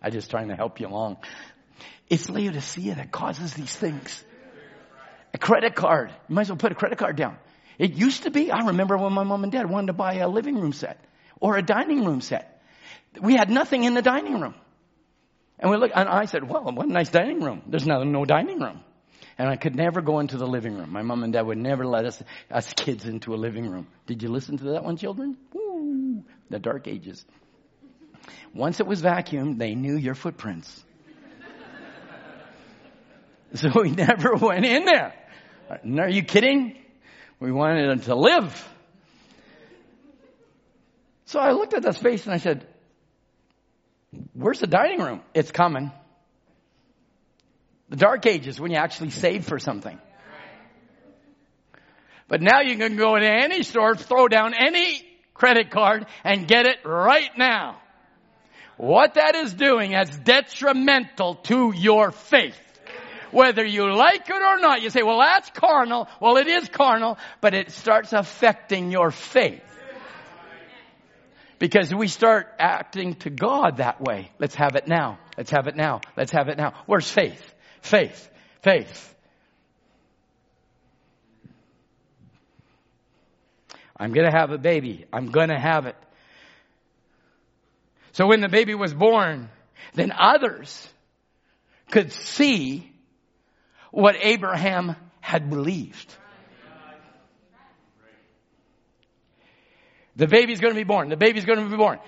I'm 0.00 0.12
just 0.12 0.30
trying 0.30 0.50
to 0.50 0.54
help 0.54 0.78
you 0.78 0.86
along. 0.86 1.16
It's 2.08 2.30
Laodicea 2.30 2.94
that 2.94 3.10
causes 3.10 3.54
these 3.54 3.74
things. 3.74 4.24
A 5.32 5.38
credit 5.38 5.74
card. 5.74 6.10
You 6.28 6.34
might 6.36 6.42
as 6.42 6.50
well 6.50 6.58
put 6.58 6.70
a 6.70 6.76
credit 6.76 6.98
card 6.98 7.16
down. 7.16 7.38
It 7.76 7.94
used 7.94 8.22
to 8.22 8.30
be, 8.30 8.52
I 8.52 8.66
remember 8.66 8.96
when 8.96 9.12
my 9.12 9.24
mom 9.24 9.42
and 9.42 9.50
dad 9.50 9.68
wanted 9.68 9.88
to 9.88 9.94
buy 9.94 10.14
a 10.18 10.28
living 10.28 10.60
room 10.60 10.72
set 10.72 11.04
or 11.40 11.56
a 11.56 11.62
dining 11.62 12.04
room 12.04 12.20
set. 12.20 12.62
We 13.20 13.34
had 13.34 13.50
nothing 13.50 13.82
in 13.82 13.94
the 13.94 14.02
dining 14.02 14.40
room. 14.40 14.54
And 15.58 15.70
we 15.70 15.76
look, 15.76 15.92
and 15.94 16.08
I 16.08 16.24
said, 16.26 16.48
well, 16.48 16.64
what 16.64 16.86
a 16.86 16.92
nice 16.92 17.10
dining 17.10 17.40
room. 17.40 17.62
There's 17.66 17.86
no, 17.86 18.02
no 18.02 18.24
dining 18.24 18.58
room. 18.58 18.80
And 19.38 19.48
I 19.48 19.56
could 19.56 19.74
never 19.74 20.00
go 20.00 20.20
into 20.20 20.36
the 20.36 20.46
living 20.46 20.76
room. 20.76 20.90
My 20.92 21.02
mom 21.02 21.24
and 21.24 21.32
dad 21.32 21.42
would 21.42 21.58
never 21.58 21.86
let 21.86 22.04
us, 22.04 22.22
us 22.50 22.72
kids 22.74 23.06
into 23.06 23.34
a 23.34 23.36
living 23.36 23.68
room. 23.68 23.88
Did 24.06 24.22
you 24.22 24.28
listen 24.28 24.58
to 24.58 24.64
that 24.72 24.84
one, 24.84 24.96
children? 24.96 25.36
Woo, 25.52 26.24
the 26.50 26.58
dark 26.58 26.86
ages. 26.86 27.24
Once 28.54 28.80
it 28.80 28.86
was 28.86 29.02
vacuumed, 29.02 29.58
they 29.58 29.74
knew 29.74 29.96
your 29.96 30.14
footprints. 30.14 30.84
so 33.54 33.70
we 33.80 33.90
never 33.90 34.34
went 34.40 34.64
in 34.64 34.84
there. 34.84 35.14
Are 35.98 36.08
you 36.08 36.22
kidding? 36.22 36.76
We 37.40 37.50
wanted 37.50 37.88
them 37.88 38.00
to 38.00 38.14
live. 38.14 38.68
So 41.26 41.40
I 41.40 41.52
looked 41.52 41.74
at 41.74 41.82
that 41.82 41.96
space 41.96 42.24
and 42.26 42.34
I 42.34 42.38
said, 42.38 42.66
Where's 44.34 44.58
the 44.58 44.66
dining 44.66 45.00
room? 45.00 45.22
It's 45.32 45.50
coming. 45.50 45.92
The 47.88 47.96
dark 47.96 48.26
ages 48.26 48.60
when 48.60 48.72
you 48.72 48.76
actually 48.76 49.10
save 49.10 49.44
for 49.44 49.58
something. 49.58 49.98
But 52.26 52.40
now 52.40 52.60
you 52.62 52.76
can 52.76 52.96
go 52.96 53.16
into 53.16 53.30
any 53.30 53.62
store, 53.62 53.94
throw 53.94 54.28
down 54.28 54.54
any 54.54 55.02
credit 55.34 55.70
card 55.70 56.06
and 56.24 56.48
get 56.48 56.66
it 56.66 56.78
right 56.84 57.30
now. 57.36 57.80
What 58.76 59.14
that 59.14 59.36
is 59.36 59.54
doing 59.54 59.92
is 59.92 60.10
detrimental 60.10 61.36
to 61.36 61.72
your 61.76 62.10
faith. 62.10 62.58
Whether 63.30 63.64
you 63.64 63.92
like 63.92 64.28
it 64.28 64.42
or 64.42 64.58
not, 64.58 64.82
you 64.82 64.90
say, 64.90 65.02
well 65.02 65.18
that's 65.18 65.50
carnal. 65.50 66.08
Well 66.20 66.38
it 66.38 66.48
is 66.48 66.68
carnal, 66.68 67.18
but 67.40 67.54
it 67.54 67.70
starts 67.70 68.12
affecting 68.12 68.90
your 68.90 69.10
faith. 69.10 69.62
Because 71.58 71.94
we 71.94 72.08
start 72.08 72.46
acting 72.58 73.14
to 73.16 73.30
God 73.30 73.78
that 73.78 74.00
way. 74.00 74.30
Let's 74.38 74.54
have 74.56 74.74
it 74.76 74.88
now. 74.88 75.18
Let's 75.36 75.50
have 75.50 75.66
it 75.66 75.76
now. 75.76 76.00
Let's 76.16 76.32
have 76.32 76.48
it 76.48 76.58
now. 76.58 76.74
Where's 76.86 77.08
faith? 77.08 77.42
Faith. 77.80 78.28
Faith. 78.62 79.14
I'm 83.96 84.12
gonna 84.12 84.36
have 84.36 84.50
a 84.50 84.58
baby. 84.58 85.06
I'm 85.12 85.30
gonna 85.30 85.60
have 85.60 85.86
it. 85.86 85.96
So 88.12 88.26
when 88.26 88.40
the 88.40 88.48
baby 88.48 88.74
was 88.74 88.92
born, 88.92 89.48
then 89.94 90.12
others 90.12 90.88
could 91.90 92.12
see 92.12 92.90
what 93.90 94.16
Abraham 94.20 94.96
had 95.20 95.48
believed. 95.48 96.14
The 100.16 100.26
baby's 100.26 100.60
going 100.60 100.72
to 100.74 100.78
be 100.78 100.84
born. 100.84 101.08
The 101.08 101.16
baby's 101.16 101.44
going 101.44 101.58
to 101.58 101.68
be 101.68 101.76
born. 101.76 101.98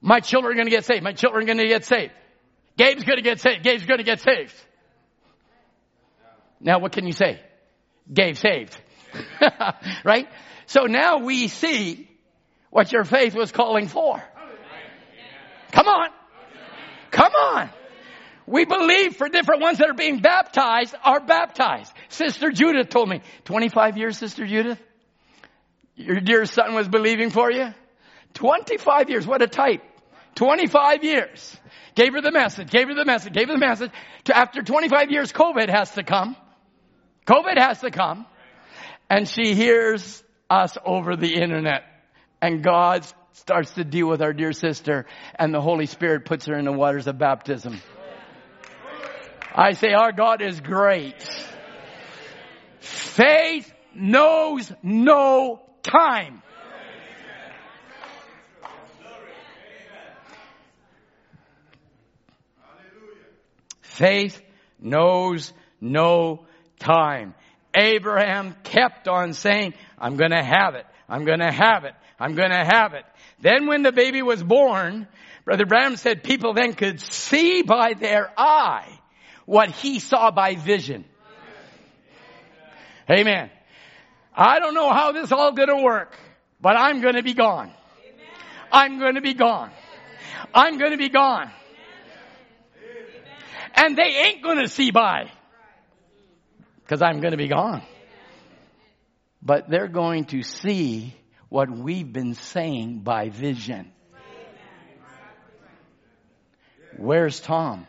My 0.00 0.20
children 0.20 0.52
are 0.52 0.54
going 0.54 0.66
to 0.66 0.70
get 0.70 0.84
saved. 0.84 1.02
My 1.02 1.12
children 1.12 1.42
are 1.42 1.46
going 1.46 1.58
to 1.58 1.68
get 1.68 1.84
saved. 1.84 2.12
Gabe's 2.76 3.04
going 3.04 3.16
to 3.16 3.22
get 3.22 3.40
saved. 3.40 3.64
Gabe's 3.64 3.86
going 3.86 3.98
to 3.98 4.04
get 4.04 4.20
saved. 4.20 4.54
Now 6.60 6.78
what 6.78 6.92
can 6.92 7.06
you 7.06 7.12
say? 7.12 7.40
Gabe 8.12 8.36
saved. 8.36 8.76
right? 10.04 10.28
So 10.66 10.82
now 10.82 11.18
we 11.18 11.48
see 11.48 12.08
what 12.70 12.92
your 12.92 13.04
faith 13.04 13.34
was 13.34 13.50
calling 13.50 13.88
for. 13.88 14.22
Come 15.72 15.88
on. 15.88 16.10
Come 17.10 17.32
on. 17.32 17.70
We 18.46 18.64
believe 18.64 19.16
for 19.16 19.28
different 19.28 19.60
ones 19.60 19.78
that 19.78 19.90
are 19.90 19.94
being 19.94 20.20
baptized 20.20 20.94
are 21.04 21.20
baptized. 21.20 21.92
Sister 22.08 22.50
Judith 22.50 22.88
told 22.88 23.08
me, 23.08 23.20
25 23.44 23.98
years, 23.98 24.16
Sister 24.16 24.46
Judith? 24.46 24.80
Your 25.98 26.20
dear 26.20 26.46
son 26.46 26.74
was 26.74 26.88
believing 26.88 27.30
for 27.30 27.50
you? 27.50 27.74
25 28.34 29.10
years. 29.10 29.26
What 29.26 29.42
a 29.42 29.48
type. 29.48 29.82
25 30.36 31.02
years. 31.02 31.56
Gave 31.96 32.12
her 32.12 32.20
the 32.20 32.30
message, 32.30 32.70
gave 32.70 32.86
her 32.86 32.94
the 32.94 33.04
message, 33.04 33.32
gave 33.32 33.48
her 33.48 33.54
the 33.54 33.58
message. 33.58 33.90
After 34.32 34.62
25 34.62 35.10
years, 35.10 35.32
COVID 35.32 35.68
has 35.68 35.90
to 35.92 36.04
come. 36.04 36.36
COVID 37.26 37.58
has 37.58 37.80
to 37.80 37.90
come. 37.90 38.24
And 39.10 39.28
she 39.28 39.54
hears 39.54 40.22
us 40.48 40.78
over 40.86 41.16
the 41.16 41.34
internet. 41.34 41.82
And 42.40 42.62
God 42.62 43.04
starts 43.32 43.72
to 43.72 43.82
deal 43.82 44.08
with 44.08 44.22
our 44.22 44.32
dear 44.32 44.52
sister 44.52 45.06
and 45.34 45.52
the 45.52 45.60
Holy 45.60 45.86
Spirit 45.86 46.24
puts 46.24 46.46
her 46.46 46.56
in 46.56 46.64
the 46.64 46.72
waters 46.72 47.08
of 47.08 47.18
baptism. 47.18 47.80
I 49.52 49.72
say 49.72 49.92
our 49.92 50.12
God 50.12 50.40
is 50.42 50.60
great. 50.60 51.28
Faith 52.78 53.72
knows 53.92 54.72
no 54.84 55.67
time. 55.82 56.42
Faith 63.80 64.40
knows 64.78 65.52
no 65.80 66.46
time. 66.78 67.34
Abraham 67.74 68.54
kept 68.62 69.08
on 69.08 69.32
saying, 69.32 69.74
I'm 69.98 70.16
gonna 70.16 70.42
have 70.42 70.74
it. 70.74 70.86
I'm 71.08 71.24
gonna 71.24 71.52
have 71.52 71.84
it. 71.84 71.94
I'm 72.18 72.34
gonna 72.34 72.64
have 72.64 72.94
it. 72.94 73.04
Then 73.40 73.66
when 73.66 73.82
the 73.82 73.92
baby 73.92 74.22
was 74.22 74.42
born, 74.42 75.08
Brother 75.44 75.66
Branham 75.66 75.96
said 75.96 76.22
people 76.22 76.54
then 76.54 76.74
could 76.74 77.00
see 77.00 77.62
by 77.62 77.94
their 77.94 78.30
eye 78.36 79.00
what 79.46 79.70
he 79.70 79.98
saw 79.98 80.30
by 80.30 80.54
vision. 80.54 81.04
Amen. 83.10 83.50
I 84.40 84.60
don't 84.60 84.74
know 84.74 84.92
how 84.92 85.10
this 85.10 85.32
all 85.32 85.50
gonna 85.50 85.82
work, 85.82 86.16
but 86.60 86.76
I'm 86.76 87.00
gonna 87.00 87.24
be 87.24 87.34
gone. 87.34 87.72
I'm 88.70 89.00
gonna 89.00 89.20
be 89.20 89.34
gone. 89.34 89.72
I'm 90.54 90.78
gonna 90.78 90.96
be 90.96 91.08
gone. 91.08 91.50
And 93.74 93.98
they 93.98 94.26
ain't 94.26 94.44
gonna 94.44 94.68
see 94.68 94.92
by. 94.92 95.28
Cause 96.86 97.02
I'm 97.02 97.20
gonna 97.20 97.36
be 97.36 97.48
gone. 97.48 97.82
But 99.42 99.68
they're 99.68 99.88
going 99.88 100.26
to 100.26 100.42
see 100.44 101.16
what 101.48 101.68
we've 101.68 102.10
been 102.10 102.34
saying 102.34 103.00
by 103.00 103.30
vision. 103.30 103.90
Where's 106.96 107.40
Tom? 107.40 107.88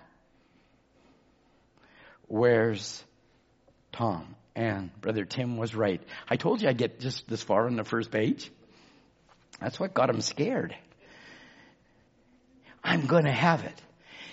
Where's 2.28 3.04
Tom? 3.92 4.36
And 4.60 4.92
Brother 5.00 5.24
Tim 5.24 5.56
was 5.56 5.74
right. 5.74 6.02
I 6.28 6.36
told 6.36 6.62
you 6.62 6.68
I'd 6.68 6.78
get 6.78 7.00
just 7.00 7.26
this 7.30 7.42
far 7.42 7.68
on 7.68 7.78
the 7.78 7.86
first 7.86 8.12
page. 8.12 8.52
That's 9.62 9.80
what 9.80 9.94
got 9.94 10.10
him 10.10 10.20
scared. 10.20 10.76
I'm 12.84 13.06
going 13.06 13.24
to 13.24 13.32
have 13.32 13.64
it. 13.64 13.82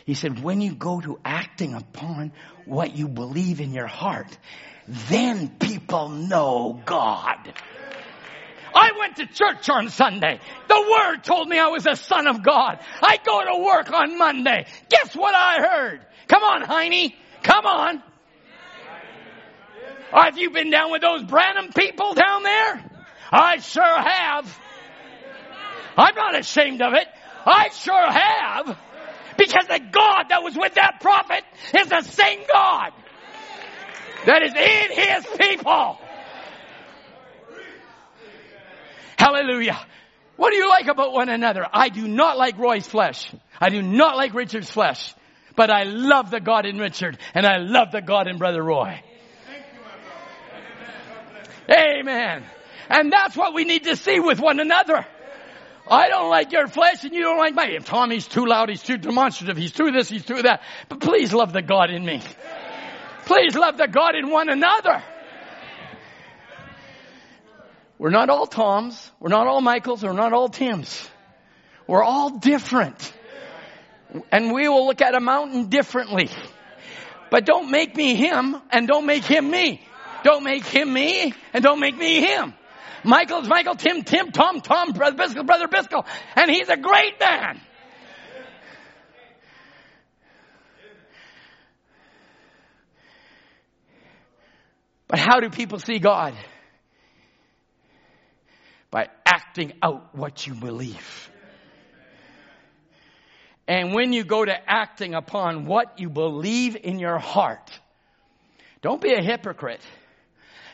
He 0.04 0.14
said, 0.14 0.42
when 0.42 0.60
you 0.60 0.74
go 0.74 1.00
to 1.00 1.20
acting 1.24 1.74
upon 1.74 2.32
what 2.64 2.96
you 2.96 3.06
believe 3.06 3.60
in 3.60 3.72
your 3.72 3.86
heart, 3.86 4.36
then 5.08 5.48
people 5.60 6.08
know 6.08 6.82
God. 6.84 7.54
I 8.74 8.90
went 8.98 9.16
to 9.18 9.26
church 9.26 9.70
on 9.70 9.90
Sunday. 9.90 10.40
The 10.66 10.88
Word 10.90 11.22
told 11.22 11.48
me 11.48 11.56
I 11.56 11.68
was 11.68 11.86
a 11.86 11.94
son 11.94 12.26
of 12.26 12.42
God. 12.42 12.80
I 13.00 13.18
go 13.24 13.44
to 13.44 13.64
work 13.64 13.92
on 13.92 14.18
Monday. 14.18 14.66
Guess 14.88 15.14
what 15.14 15.36
I 15.36 15.60
heard? 15.60 16.00
Come 16.26 16.42
on, 16.42 16.62
Heine. 16.62 17.12
Come 17.44 17.64
on. 17.64 18.02
Have 20.12 20.38
you 20.38 20.50
been 20.50 20.70
down 20.70 20.92
with 20.92 21.02
those 21.02 21.24
Branham 21.24 21.72
people 21.72 22.14
down 22.14 22.42
there? 22.42 22.84
I 23.32 23.58
sure 23.58 23.82
have. 23.82 24.60
I'm 25.96 26.14
not 26.14 26.38
ashamed 26.38 26.82
of 26.82 26.94
it. 26.94 27.06
I 27.44 27.68
sure 27.70 28.10
have. 28.10 28.78
Because 29.36 29.66
the 29.66 29.80
God 29.90 30.24
that 30.30 30.42
was 30.42 30.56
with 30.56 30.74
that 30.74 31.00
prophet 31.00 31.42
is 31.78 31.88
the 31.88 32.02
same 32.02 32.40
God 32.50 32.92
that 34.26 34.42
is 34.42 34.54
in 34.54 34.90
his 34.92 35.26
people. 35.38 35.98
Hallelujah. 39.18 39.78
What 40.36 40.50
do 40.50 40.56
you 40.56 40.68
like 40.68 40.86
about 40.86 41.12
one 41.12 41.28
another? 41.28 41.66
I 41.72 41.88
do 41.88 42.06
not 42.06 42.36
like 42.36 42.58
Roy's 42.58 42.86
flesh. 42.86 43.30
I 43.60 43.70
do 43.70 43.82
not 43.82 44.16
like 44.16 44.34
Richard's 44.34 44.70
flesh. 44.70 45.14
But 45.54 45.70
I 45.70 45.84
love 45.84 46.30
the 46.30 46.40
God 46.40 46.66
in 46.66 46.78
Richard 46.78 47.18
and 47.34 47.46
I 47.46 47.56
love 47.58 47.90
the 47.92 48.02
God 48.02 48.28
in 48.28 48.36
Brother 48.36 48.62
Roy. 48.62 49.00
Amen. 51.70 52.44
And 52.88 53.12
that's 53.12 53.36
what 53.36 53.54
we 53.54 53.64
need 53.64 53.84
to 53.84 53.96
see 53.96 54.20
with 54.20 54.40
one 54.40 54.60
another. 54.60 55.04
I 55.88 56.08
don't 56.08 56.30
like 56.30 56.52
your 56.52 56.66
flesh 56.66 57.04
and 57.04 57.14
you 57.14 57.22
don't 57.22 57.38
like 57.38 57.54
mine. 57.54 57.72
If 57.72 57.84
Tommy's 57.84 58.26
too 58.26 58.44
loud, 58.44 58.68
he's 58.68 58.82
too 58.82 58.98
demonstrative, 58.98 59.56
he's 59.56 59.72
too 59.72 59.92
this, 59.92 60.08
he's 60.08 60.24
too 60.24 60.42
that. 60.42 60.62
But 60.88 61.00
please 61.00 61.32
love 61.32 61.52
the 61.52 61.62
God 61.62 61.90
in 61.90 62.04
me. 62.04 62.22
Please 63.24 63.54
love 63.54 63.76
the 63.76 63.88
God 63.88 64.14
in 64.14 64.30
one 64.30 64.48
another. 64.48 65.02
We're 67.98 68.10
not 68.10 68.30
all 68.30 68.46
Toms. 68.46 69.10
We're 69.20 69.30
not 69.30 69.46
all 69.46 69.60
Michaels. 69.60 70.02
We're 70.02 70.12
not 70.12 70.32
all 70.32 70.48
Tims. 70.48 71.08
We're 71.86 72.02
all 72.02 72.38
different. 72.38 73.12
And 74.30 74.52
we 74.52 74.68
will 74.68 74.86
look 74.86 75.02
at 75.02 75.14
a 75.14 75.20
mountain 75.20 75.68
differently. 75.68 76.28
But 77.30 77.46
don't 77.46 77.70
make 77.70 77.96
me 77.96 78.14
him 78.14 78.56
and 78.70 78.86
don't 78.86 79.06
make 79.06 79.24
him 79.24 79.50
me. 79.50 79.82
Don't 80.26 80.42
make 80.42 80.66
him 80.66 80.92
me 80.92 81.32
and 81.52 81.62
don't 81.62 81.78
make 81.78 81.96
me 81.96 82.20
him. 82.20 82.52
Michael's 83.04 83.46
Michael, 83.46 83.76
Tim, 83.76 84.02
Tim, 84.02 84.32
Tom, 84.32 84.60
Tom, 84.60 84.90
Brother 84.90 85.16
Biscoe, 85.16 85.44
Brother 85.44 85.68
Biscoe. 85.68 86.04
And 86.34 86.50
he's 86.50 86.68
a 86.68 86.76
great 86.76 87.20
man. 87.20 87.60
But 95.06 95.20
how 95.20 95.38
do 95.38 95.48
people 95.48 95.78
see 95.78 96.00
God? 96.00 96.34
By 98.90 99.06
acting 99.24 99.74
out 99.80 100.12
what 100.12 100.44
you 100.44 100.54
believe. 100.54 101.30
And 103.68 103.94
when 103.94 104.12
you 104.12 104.24
go 104.24 104.44
to 104.44 104.54
acting 104.66 105.14
upon 105.14 105.66
what 105.66 106.00
you 106.00 106.10
believe 106.10 106.76
in 106.82 106.98
your 106.98 107.20
heart, 107.20 107.70
don't 108.82 109.00
be 109.00 109.14
a 109.14 109.22
hypocrite. 109.22 109.82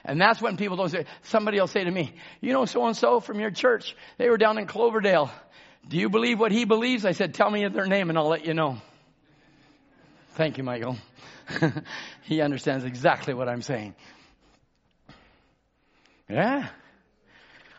And 0.05 0.21
that's 0.21 0.43
when 0.43 0.57
people 0.57 0.77
don't 0.77 0.89
say, 0.89 1.07
somebody 1.23 1.61
will 1.61 1.69
say 1.69 1.85
to 1.85 1.91
me, 1.91 2.15
you 2.41 2.53
know 2.53 2.65
so 2.65 2.85
and 2.87 2.97
so 2.97 3.21
from 3.21 3.39
your 3.39 3.51
church, 3.51 3.97
they 4.19 4.29
were 4.29 4.39
down 4.39 4.59
in 4.59 4.67
Cloverdale. 4.67 5.31
Do 5.89 5.97
you 5.97 6.09
believe 6.09 6.41
what 6.41 6.53
he 6.53 6.65
believes? 6.65 7.05
I 7.05 7.13
said, 7.13 7.35
tell 7.35 7.51
me 7.51 7.67
their 7.69 7.87
name 7.87 8.09
and 8.09 8.19
I'll 8.19 8.29
let 8.29 8.45
you 8.45 8.55
know. 8.55 8.79
Thank 10.35 10.59
you, 10.59 10.65
Michael. 10.65 10.97
he 12.23 12.41
understands 12.41 12.85
exactly 12.85 13.35
what 13.35 13.49
I'm 13.49 13.63
saying. 13.63 13.95
Yeah. 16.29 16.69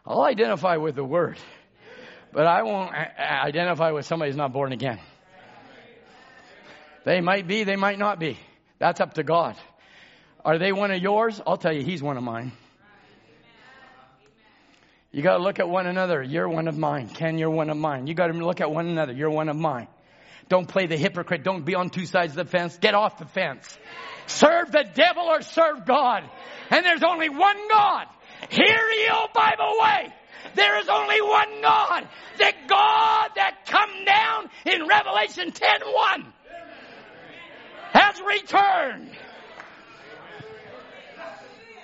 I'll 0.06 0.22
identify 0.22 0.78
with 0.78 0.96
the 0.96 1.04
word, 1.04 1.38
but 2.32 2.46
I 2.46 2.64
won't 2.64 2.94
identify 2.94 3.92
with 3.92 4.06
somebody 4.06 4.32
who's 4.32 4.38
not 4.38 4.52
born 4.52 4.74
again. 4.74 5.00
They 7.06 7.22
might 7.22 7.48
be, 7.48 7.64
they 7.64 7.76
might 7.76 7.98
not 7.98 8.20
be. 8.20 8.38
That's 8.80 9.00
up 9.00 9.16
to 9.16 9.24
God. 9.24 9.56
Are 10.46 10.58
they 10.58 10.72
one 10.72 10.92
of 10.92 11.02
yours? 11.02 11.42
I'll 11.46 11.58
tell 11.58 11.74
you, 11.74 11.84
he's 11.84 12.04
one 12.04 12.18
of 12.18 12.24
mine. 12.24 12.52
You 15.12 15.22
got 15.22 15.38
to 15.38 15.44
look 15.44 15.60
at 15.60 15.70
one 15.70 15.86
another. 15.86 16.24
You're 16.24 16.50
one 16.50 16.68
of 16.68 16.78
mine. 16.78 17.08
Ken, 17.08 17.38
you're 17.38 17.50
one 17.50 17.70
of 17.70 17.78
mine. 17.78 18.08
You 18.08 18.16
got 18.16 18.28
to 18.28 18.34
look 18.34 18.62
at 18.62 18.72
one 18.72 18.88
another. 18.88 19.14
You're 19.14 19.30
one 19.30 19.48
of 19.48 19.56
mine. 19.56 19.88
Don't 20.50 20.68
play 20.68 20.88
the 20.88 20.98
hypocrite. 20.98 21.44
Don't 21.44 21.64
be 21.64 21.76
on 21.76 21.90
two 21.90 22.06
sides 22.06 22.36
of 22.36 22.46
the 22.46 22.52
fence. 22.52 22.78
Get 22.78 22.96
off 22.96 23.20
the 23.20 23.26
fence. 23.26 23.78
Serve 24.26 24.72
the 24.72 24.84
devil 24.94 25.24
or 25.24 25.42
serve 25.42 25.86
God. 25.86 26.24
And 26.70 26.86
there's 26.86 27.04
only 27.04 27.30
one 27.30 27.58
God. 27.70 28.08
Hear 28.50 28.66
ye, 28.66 29.08
O 29.12 29.28
Bible 29.34 29.78
way. 29.80 30.14
There 30.56 30.80
is 30.80 30.90
only 30.90 31.22
one 31.22 31.62
God. 31.62 32.08
The 32.38 32.54
God 32.68 33.30
that 33.36 33.66
come 33.68 34.06
down 34.06 34.50
in 34.66 34.88
Revelation 34.88 35.52
10.1 35.52 36.26
has 37.94 38.20
returned. 38.20 39.12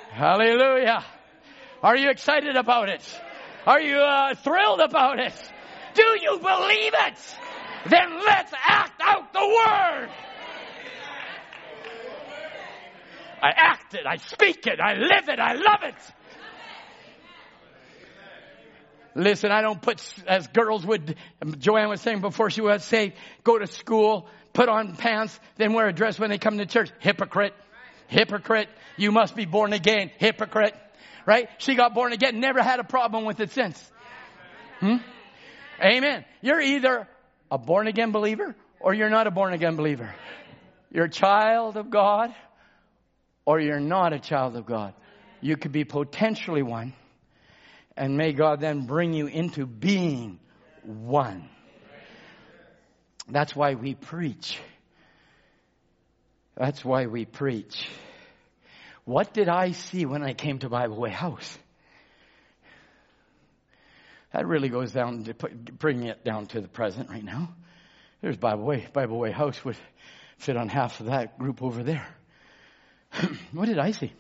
Hallelujah. 0.10 1.06
Are 1.82 1.96
you 1.96 2.10
excited 2.10 2.56
about 2.56 2.90
it? 2.90 3.04
Are 3.66 3.80
you 3.80 3.98
uh, 3.98 4.36
thrilled 4.36 4.82
about 4.82 5.20
it? 5.20 5.34
Do 5.94 6.04
you 6.22 6.40
believe 6.40 6.94
it? 6.94 7.36
Then 7.90 8.20
let's 8.26 8.52
act 8.58 9.02
out 9.02 9.32
the 9.32 9.40
word. 9.40 10.10
I 13.42 13.52
act 13.56 13.94
it, 13.94 14.06
I 14.06 14.18
speak 14.18 14.68
it, 14.68 14.82
I 14.82 14.96
live 14.96 15.30
it, 15.30 15.40
I 15.40 15.54
love 15.54 15.84
it. 15.84 15.96
Listen, 19.16 19.52
I 19.52 19.62
don't 19.62 19.82
put, 19.82 20.02
as 20.28 20.48
girls 20.48 20.86
would, 20.86 21.16
Joanne 21.58 21.90
was 21.90 22.02
saying 22.02 22.22
before 22.22 22.50
she 22.50 22.62
was 22.62 22.84
saved, 22.84 23.16
go 23.44 23.58
to 23.58 23.68
school, 23.68 24.28
put 24.54 24.70
on 24.70 24.96
pants, 24.96 25.40
then 25.56 25.74
wear 25.74 25.88
a 25.88 25.94
dress 25.94 26.20
when 26.20 26.30
they 26.30 26.38
come 26.38 26.58
to 26.58 26.66
church. 26.66 26.92
Hypocrite. 27.00 27.54
Hypocrite. 28.10 28.68
You 28.98 29.12
must 29.12 29.36
be 29.36 29.46
born 29.46 29.72
again. 29.72 30.12
Hypocrite. 30.18 30.76
Right? 31.26 31.48
She 31.60 31.76
got 31.76 31.94
born 31.94 32.12
again, 32.12 32.40
never 32.40 32.62
had 32.62 32.80
a 32.80 32.84
problem 32.84 33.24
with 33.24 33.40
it 33.40 33.52
since. 33.52 33.92
Hmm? 34.80 34.98
Amen. 35.82 36.26
You're 36.42 36.62
either 36.62 37.08
a 37.52 37.58
born 37.58 37.88
again 37.88 38.12
believer 38.12 38.56
or 38.80 38.94
you're 38.94 39.10
not 39.10 39.28
a 39.28 39.32
born 39.32 39.54
again 39.54 39.76
believer. 39.76 40.14
You're 40.92 41.06
a 41.06 41.10
child 41.10 41.78
of 41.78 41.90
God 41.90 42.34
or 43.46 43.60
you're 43.60 43.80
not 43.80 44.14
a 44.14 44.20
child 44.20 44.56
of 44.56 44.66
God. 44.66 44.94
You 45.42 45.56
could 45.56 45.72
be 45.72 45.86
potentially 45.86 46.64
one. 46.64 46.94
And 47.96 48.18
may 48.18 48.34
God 48.34 48.60
then 48.60 48.86
bring 48.86 49.14
you 49.14 49.28
into 49.28 49.66
being 49.66 50.40
one. 50.84 51.50
That's 53.28 53.56
why 53.56 53.76
we 53.76 53.94
preach. 53.94 54.60
That's 56.60 56.84
why 56.84 57.06
we 57.06 57.24
preach. 57.24 57.88
What 59.06 59.34
did 59.34 59.48
I 59.48 59.72
see 59.72 60.06
when 60.06 60.24
I 60.24 60.34
came 60.34 60.60
to 60.60 60.68
Bible 60.68 60.98
Way 60.98 61.10
House? 61.10 61.58
That 64.34 64.46
really 64.46 64.68
goes 64.68 64.92
down 64.92 65.24
to 65.24 65.34
bringing 65.34 66.08
it 66.08 66.26
down 66.26 66.48
to 66.48 66.60
the 66.60 66.68
present 66.68 67.10
right 67.10 67.24
now. 67.24 67.56
There's 68.22 68.36
Bible 68.36 68.66
Way. 68.66 68.86
Bible 68.92 69.18
Way 69.18 69.32
House 69.32 69.64
would 69.64 69.78
fit 70.38 70.58
on 70.58 70.68
half 70.68 71.00
of 71.00 71.06
that 71.06 71.40
group 71.40 71.64
over 71.64 71.82
there. 71.82 72.06
what 73.54 73.68
did 73.68 73.80
I 73.80 73.92
see? 73.92 74.12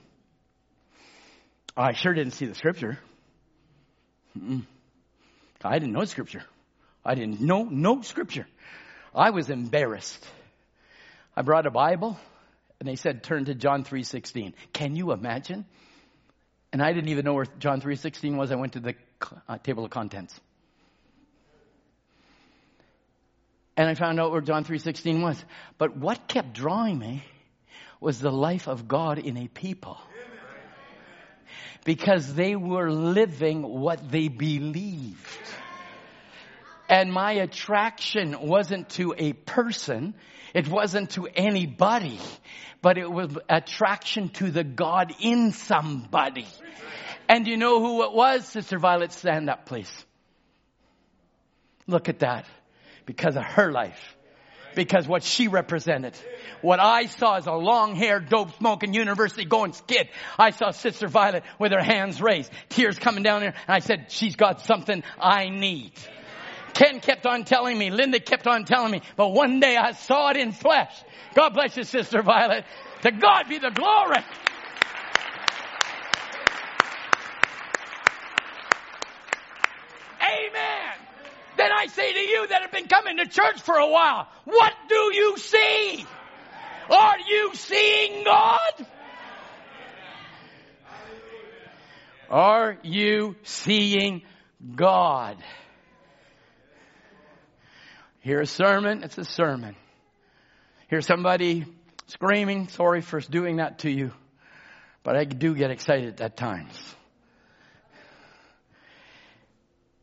Oh, 1.75 1.83
I 1.83 1.91
sure 1.91 2.13
didn't 2.13 2.33
see 2.33 2.45
the 2.45 2.55
scripture. 2.55 2.97
Mm-mm. 4.37 4.65
I 5.61 5.77
didn't 5.77 5.91
know 5.91 6.05
scripture. 6.05 6.43
I 7.03 7.15
didn't 7.15 7.41
know 7.41 7.63
no 7.63 8.01
scripture. 8.01 8.47
I 9.13 9.31
was 9.31 9.49
embarrassed. 9.49 10.25
I 11.35 11.41
brought 11.41 11.65
a 11.65 11.71
Bible 11.71 12.17
and 12.79 12.87
they 12.87 12.95
said 12.95 13.23
turn 13.23 13.45
to 13.45 13.55
John 13.55 13.83
3:16. 13.83 14.53
Can 14.73 14.95
you 14.95 15.11
imagine? 15.11 15.65
And 16.71 16.81
I 16.81 16.93
didn't 16.93 17.09
even 17.09 17.25
know 17.25 17.33
where 17.33 17.47
John 17.59 17.81
3:16 17.81 18.37
was. 18.37 18.51
I 18.51 18.55
went 18.55 18.73
to 18.73 18.79
the 18.79 18.95
uh, 19.47 19.57
table 19.57 19.85
of 19.85 19.91
contents. 19.91 20.39
And 23.75 23.89
I 23.89 23.95
found 23.95 24.19
out 24.19 24.31
where 24.31 24.41
John 24.41 24.63
3:16 24.63 25.21
was. 25.21 25.43
But 25.77 25.97
what 25.97 26.27
kept 26.27 26.53
drawing 26.53 26.99
me 26.99 27.23
was 27.99 28.19
the 28.19 28.31
life 28.31 28.67
of 28.67 28.87
God 28.87 29.19
in 29.19 29.37
a 29.37 29.47
people. 29.47 29.97
Because 31.85 32.33
they 32.33 32.55
were 32.55 32.91
living 32.91 33.63
what 33.63 34.11
they 34.11 34.27
believed. 34.27 35.25
And 36.89 37.13
my 37.13 37.33
attraction 37.33 38.35
wasn't 38.41 38.89
to 38.91 39.13
a 39.15 39.33
person, 39.33 40.15
it 40.55 40.67
wasn't 40.67 41.11
to 41.11 41.27
anybody, 41.27 42.19
but 42.81 42.97
it 42.97 43.09
was 43.09 43.37
attraction 43.47 44.29
to 44.29 44.49
the 44.49 44.63
God 44.63 45.13
in 45.21 45.51
somebody. 45.51 46.47
And 47.27 47.45
you 47.45 47.57
know 47.57 47.79
who 47.79 48.03
it 48.05 48.13
was? 48.13 48.47
Sister 48.47 48.79
Violet, 48.79 49.11
stand 49.11 49.51
up, 49.51 49.67
please. 49.67 49.91
Look 51.85 52.09
at 52.09 52.19
that. 52.19 52.45
Because 53.05 53.35
of 53.35 53.43
her 53.43 53.71
life. 53.71 54.15
Because 54.75 55.07
what 55.07 55.23
she 55.23 55.47
represented. 55.47 56.15
What 56.61 56.79
I 56.79 57.05
saw 57.05 57.35
as 57.35 57.45
a 57.45 57.53
long 57.53 57.95
haired, 57.95 58.29
dope 58.29 58.55
smoking, 58.57 58.95
university 58.95 59.45
going 59.45 59.73
skid. 59.73 60.09
I 60.39 60.51
saw 60.51 60.71
Sister 60.71 61.07
Violet 61.07 61.43
with 61.59 61.71
her 61.71 61.83
hands 61.83 62.19
raised, 62.19 62.51
tears 62.69 62.97
coming 62.97 63.23
down 63.23 63.41
here, 63.41 63.53
and 63.67 63.75
I 63.75 63.79
said, 63.79 64.07
she's 64.09 64.35
got 64.35 64.61
something 64.61 65.03
I 65.19 65.49
need. 65.49 65.91
Ken 66.79 67.01
kept 67.01 67.25
on 67.25 67.43
telling 67.43 67.77
me, 67.77 67.91
Linda 67.91 68.21
kept 68.21 68.47
on 68.47 68.63
telling 68.63 68.89
me, 68.89 69.01
but 69.17 69.33
one 69.33 69.59
day 69.59 69.75
I 69.75 69.91
saw 69.91 70.29
it 70.29 70.37
in 70.37 70.53
flesh. 70.53 70.93
God 71.35 71.49
bless 71.49 71.75
you, 71.75 71.83
Sister 71.83 72.21
Violet. 72.21 72.63
To 73.01 73.11
God 73.11 73.49
be 73.49 73.57
the 73.57 73.69
glory. 73.69 74.23
Amen. 80.21 80.95
Then 81.57 81.69
I 81.69 81.87
say 81.87 82.13
to 82.13 82.19
you 82.19 82.47
that 82.47 82.61
have 82.61 82.71
been 82.71 82.87
coming 82.87 83.17
to 83.17 83.27
church 83.27 83.59
for 83.59 83.75
a 83.75 83.87
while, 83.89 84.29
what 84.45 84.71
do 84.87 85.11
you 85.13 85.37
see? 85.37 86.05
Are 86.89 87.19
you 87.27 87.51
seeing 87.55 88.23
God? 88.23 88.87
Are 92.29 92.77
you 92.83 93.35
seeing 93.43 94.21
God? 94.77 95.35
Hear 98.21 98.41
a 98.41 98.45
sermon, 98.45 99.03
it's 99.03 99.17
a 99.17 99.23
sermon. 99.23 99.75
Hear 100.89 101.01
somebody 101.01 101.65
screaming, 102.07 102.67
sorry 102.67 103.01
for 103.01 103.19
doing 103.21 103.57
that 103.57 103.79
to 103.79 103.89
you. 103.89 104.11
But 105.03 105.15
I 105.15 105.23
do 105.23 105.55
get 105.55 105.71
excited 105.71 106.19
at 106.19 106.35
times. 106.35 106.77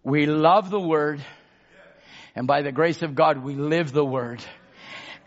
We 0.02 0.26
love 0.26 0.70
the 0.70 0.80
Word, 0.80 1.20
and 2.34 2.46
by 2.46 2.62
the 2.62 2.72
grace 2.72 3.02
of 3.02 3.14
God, 3.14 3.42
we 3.42 3.54
live 3.54 3.92
the 3.92 4.04
Word. 4.04 4.42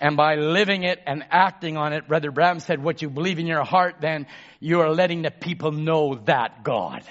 And 0.02 0.16
by 0.16 0.36
living 0.36 0.84
it 0.84 0.99
and 1.06 1.26
acting 1.30 1.76
on 1.76 1.91
it, 1.91 2.07
Brother 2.07 2.32
Branham 2.32 2.61
said, 2.61 2.82
what 2.82 3.02
you 3.02 3.10
believe 3.10 3.38
in 3.38 3.45
your 3.45 3.66
heart, 3.66 3.98
then 3.99 4.26
you 4.61 4.80
are 4.80 4.90
letting 4.90 5.22
the 5.24 5.32
people 5.32 5.74
know 5.74 6.16
that 6.26 6.64
God. 6.64 7.03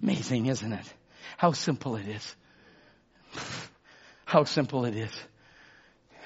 Amazing, 0.00 0.46
isn't 0.46 0.72
it? 0.72 0.94
How 1.38 1.52
simple 1.52 1.94
it 1.94 2.08
is. 2.08 2.34
How 4.24 4.42
simple 4.42 4.86
it 4.86 4.96
is. 4.96 5.12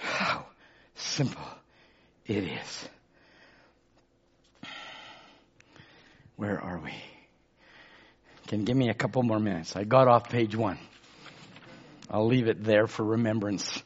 How 0.01 0.47
simple 0.95 1.45
it 2.25 2.45
is. 2.45 2.89
Where 6.37 6.59
are 6.59 6.79
we? 6.79 6.95
Can 8.47 8.65
give 8.65 8.75
me 8.75 8.89
a 8.89 8.95
couple 8.95 9.23
more 9.23 9.39
minutes. 9.39 9.77
I 9.77 9.85
got 9.85 10.09
off 10.09 10.31
page 10.31 10.57
one. 10.57 10.79
I'll 12.09 12.27
leave 12.27 12.49
it 12.49 12.65
there 12.65 12.87
for 12.87 13.05
remembrance. 13.05 13.83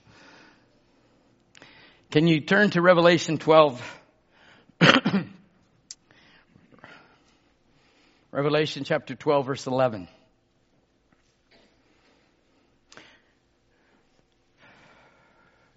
Can 2.13 2.29
you 2.29 2.41
turn 2.41 2.71
to 2.71 2.81
Revelation 2.81 3.39
12? 3.39 4.01
Revelation 8.31 8.85
chapter 8.85 9.17
12 9.17 9.47
verse 9.47 9.67
11. 9.67 10.07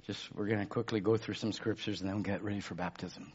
Just, 0.10 0.36
we're 0.36 0.48
going 0.48 0.58
to 0.58 0.66
quickly 0.66 1.02
go 1.02 1.18
through 1.18 1.36
some 1.36 1.52
scriptures 1.52 2.02
and 2.02 2.10
then 2.10 2.24
get 2.24 2.44
ready 2.44 2.62
for 2.62 2.74
baptism. 2.74 3.32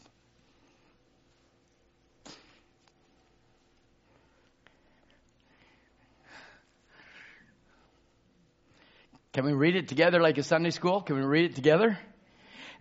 Can 9.31 9.45
we 9.45 9.53
read 9.53 9.77
it 9.77 9.87
together 9.87 10.19
like 10.19 10.37
a 10.37 10.43
Sunday 10.43 10.71
school? 10.71 10.99
Can 10.99 11.15
we 11.15 11.21
read 11.21 11.51
it 11.51 11.55
together? 11.55 11.97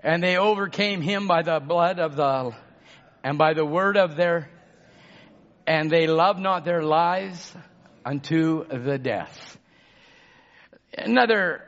And 0.00 0.24
they 0.24 0.38
overcame 0.38 1.00
him 1.00 1.28
by 1.28 1.42
the 1.42 1.60
blood 1.60 2.00
of 2.00 2.16
the, 2.16 2.50
and 3.22 3.38
by 3.38 3.54
the 3.54 3.64
word 3.64 3.96
of 3.96 4.16
their, 4.16 4.50
and 5.68 5.88
they 5.88 6.08
loved 6.08 6.40
not 6.40 6.64
their 6.64 6.82
lives 6.82 7.54
unto 8.04 8.66
the 8.66 8.98
death. 8.98 9.56
Another 10.98 11.62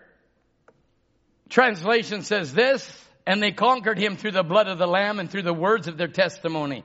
translation 1.48 2.23
says 2.23 2.52
this, 2.52 3.09
and 3.27 3.43
they 3.43 3.52
conquered 3.52 3.98
him 3.98 4.16
through 4.16 4.32
the 4.32 4.44
blood 4.44 4.68
of 4.68 4.78
the 4.78 4.86
Lamb 4.86 5.18
and 5.18 5.31
through 5.31 5.43
the 5.43 5.55
words 5.55 5.89
of 5.89 5.97
their 5.97 6.09
testimony. 6.09 6.85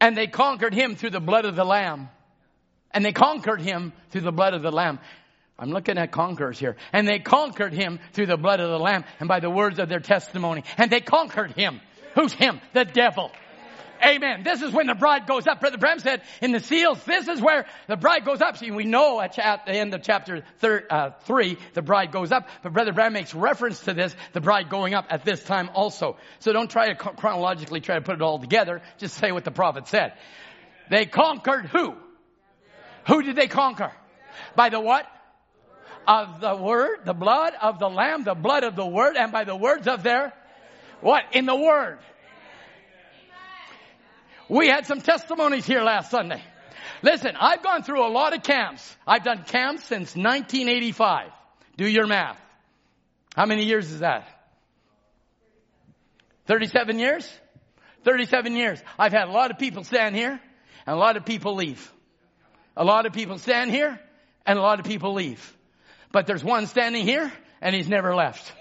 And 0.00 0.16
they 0.16 0.26
conquered 0.26 0.72
him 0.72 0.96
through 0.96 1.10
the 1.10 1.20
blood 1.20 1.44
of 1.44 1.56
the 1.56 1.64
Lamb. 1.64 2.08
And 2.90 3.04
they 3.04 3.12
conquered 3.12 3.60
him 3.60 3.92
through 4.10 4.22
the 4.22 4.32
blood 4.32 4.54
of 4.54 4.62
the 4.62 4.72
Lamb. 4.72 4.98
I'm 5.58 5.70
looking 5.70 5.98
at 5.98 6.10
conquerors 6.10 6.58
here. 6.58 6.76
And 6.92 7.06
they 7.06 7.18
conquered 7.18 7.74
him 7.74 8.00
through 8.12 8.26
the 8.26 8.38
blood 8.38 8.60
of 8.60 8.70
the 8.70 8.78
Lamb 8.78 9.04
and 9.18 9.28
by 9.28 9.40
the 9.40 9.50
words 9.50 9.78
of 9.78 9.88
their 9.88 10.00
testimony. 10.00 10.64
And 10.78 10.90
they 10.90 11.00
conquered 11.00 11.52
him. 11.52 11.80
Who's 12.14 12.32
him? 12.32 12.60
The 12.72 12.86
devil. 12.86 13.30
Amen. 14.02 14.42
This 14.42 14.62
is 14.62 14.72
when 14.72 14.86
the 14.86 14.94
bride 14.94 15.26
goes 15.26 15.46
up. 15.46 15.60
Brother 15.60 15.78
Branham 15.78 16.00
said 16.00 16.22
in 16.40 16.52
the 16.52 16.60
seals, 16.60 17.02
this 17.04 17.28
is 17.28 17.40
where 17.40 17.66
the 17.86 17.96
bride 17.96 18.24
goes 18.24 18.40
up. 18.40 18.56
See, 18.56 18.70
we 18.70 18.84
know 18.84 19.20
at, 19.20 19.34
the 19.34 19.72
end 19.72 19.92
of 19.94 20.02
chapter 20.02 20.42
thir- 20.58 20.86
uh, 20.88 21.10
three, 21.24 21.58
the 21.74 21.82
bride 21.82 22.12
goes 22.12 22.32
up. 22.32 22.48
But 22.62 22.72
Brother 22.72 22.92
Branham 22.92 23.12
makes 23.12 23.34
reference 23.34 23.80
to 23.80 23.94
this, 23.94 24.14
the 24.32 24.40
bride 24.40 24.70
going 24.70 24.94
up 24.94 25.06
at 25.10 25.24
this 25.24 25.42
time 25.42 25.70
also. 25.74 26.16
So 26.38 26.52
don't 26.52 26.70
try 26.70 26.92
to 26.92 26.94
chronologically 26.94 27.80
try 27.80 27.96
to 27.96 28.00
put 28.00 28.14
it 28.14 28.22
all 28.22 28.38
together. 28.38 28.80
Just 28.98 29.16
say 29.16 29.32
what 29.32 29.44
the 29.44 29.50
prophet 29.50 29.88
said. 29.88 30.14
They 30.90 31.06
conquered 31.06 31.66
who? 31.66 31.94
Who 33.06 33.22
did 33.22 33.36
they 33.36 33.48
conquer? 33.48 33.92
By 34.56 34.70
the 34.70 34.80
what? 34.80 35.06
Of 36.06 36.40
the 36.40 36.56
word, 36.56 37.00
the 37.04 37.12
blood 37.12 37.52
of 37.60 37.78
the 37.78 37.88
lamb, 37.88 38.24
the 38.24 38.34
blood 38.34 38.64
of 38.64 38.74
the 38.74 38.86
word, 38.86 39.16
and 39.16 39.30
by 39.30 39.44
the 39.44 39.54
words 39.54 39.86
of 39.86 40.02
their 40.02 40.32
what? 41.00 41.24
In 41.32 41.46
the 41.46 41.56
word. 41.56 41.98
We 44.50 44.66
had 44.66 44.84
some 44.84 45.00
testimonies 45.00 45.64
here 45.64 45.82
last 45.82 46.10
Sunday. 46.10 46.42
Listen, 47.02 47.36
I've 47.38 47.62
gone 47.62 47.84
through 47.84 48.04
a 48.04 48.10
lot 48.10 48.34
of 48.34 48.42
camps. 48.42 48.96
I've 49.06 49.22
done 49.22 49.44
camps 49.44 49.84
since 49.84 50.16
1985. 50.16 51.30
Do 51.76 51.86
your 51.86 52.08
math. 52.08 52.38
How 53.36 53.46
many 53.46 53.64
years 53.64 53.88
is 53.92 54.00
that? 54.00 54.26
37 56.46 56.98
years? 56.98 57.32
37 58.02 58.56
years. 58.56 58.82
I've 58.98 59.12
had 59.12 59.28
a 59.28 59.30
lot 59.30 59.52
of 59.52 59.58
people 59.58 59.84
stand 59.84 60.16
here 60.16 60.40
and 60.84 60.96
a 60.96 60.98
lot 60.98 61.16
of 61.16 61.24
people 61.24 61.54
leave. 61.54 61.92
A 62.76 62.84
lot 62.84 63.06
of 63.06 63.12
people 63.12 63.38
stand 63.38 63.70
here 63.70 64.00
and 64.44 64.58
a 64.58 64.62
lot 64.62 64.80
of 64.80 64.84
people 64.84 65.14
leave. 65.14 65.56
But 66.10 66.26
there's 66.26 66.42
one 66.42 66.66
standing 66.66 67.04
here 67.04 67.32
and 67.60 67.72
he's 67.72 67.88
never 67.88 68.16
left. 68.16 68.52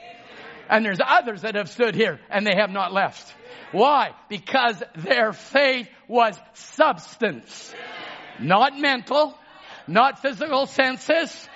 And 0.69 0.85
there's 0.85 0.99
others 1.03 1.41
that 1.41 1.55
have 1.55 1.69
stood 1.69 1.95
here 1.95 2.19
and 2.29 2.45
they 2.45 2.55
have 2.55 2.69
not 2.69 2.93
left. 2.93 3.33
Why? 3.71 4.11
Because 4.29 4.81
their 4.95 5.33
faith 5.33 5.89
was 6.07 6.39
substance. 6.53 7.73
Not 8.39 8.77
mental, 8.77 9.37
not 9.87 10.21
physical 10.21 10.67
senses, 10.67 11.49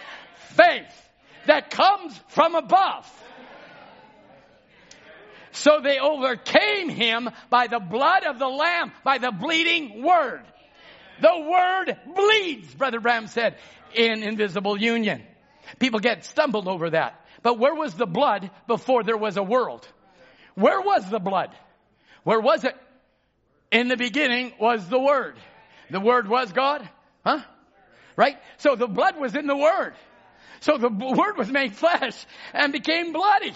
faith 0.55 1.09
that 1.45 1.69
comes 1.69 2.19
from 2.29 2.55
above. 2.55 3.09
So 5.51 5.79
they 5.83 5.99
overcame 5.99 6.89
him 6.89 7.29
by 7.51 7.67
the 7.67 7.79
blood 7.79 8.23
of 8.25 8.39
the 8.39 8.47
Lamb, 8.47 8.91
by 9.03 9.19
the 9.19 9.31
bleeding 9.31 10.03
word. 10.03 10.41
The 11.21 11.47
word 11.47 11.97
bleeds, 12.15 12.73
Brother 12.73 12.99
Branham 12.99 13.27
said, 13.27 13.57
in 13.93 14.23
invisible 14.23 14.77
union. 14.79 15.21
People 15.79 15.99
get 15.99 16.25
stumbled 16.25 16.67
over 16.67 16.89
that. 16.89 17.22
But 17.43 17.59
where 17.59 17.75
was 17.75 17.93
the 17.93 18.05
blood 18.05 18.49
before 18.67 19.03
there 19.03 19.17
was 19.17 19.37
a 19.37 19.43
world? 19.43 19.87
Where 20.55 20.81
was 20.81 21.07
the 21.09 21.19
blood? 21.19 21.53
Where 22.23 22.39
was 22.39 22.63
it? 22.63 22.75
In 23.71 23.89
the 23.89 23.97
beginning 23.97 24.53
was 24.59 24.87
the 24.87 24.99
Word. 24.99 25.35
The 25.89 25.99
Word 25.99 26.27
was 26.27 26.51
God? 26.53 26.87
Huh? 27.25 27.41
Right? 28.15 28.37
So 28.57 28.75
the 28.75 28.87
blood 28.87 29.17
was 29.19 29.35
in 29.35 29.45
the 29.45 29.57
Word. 29.57 29.93
So 30.61 30.77
the 30.77 30.89
Word 30.89 31.37
was 31.37 31.49
made 31.49 31.75
flesh 31.75 32.25
and 32.53 32.71
became 32.71 33.11
bloody. 33.11 33.53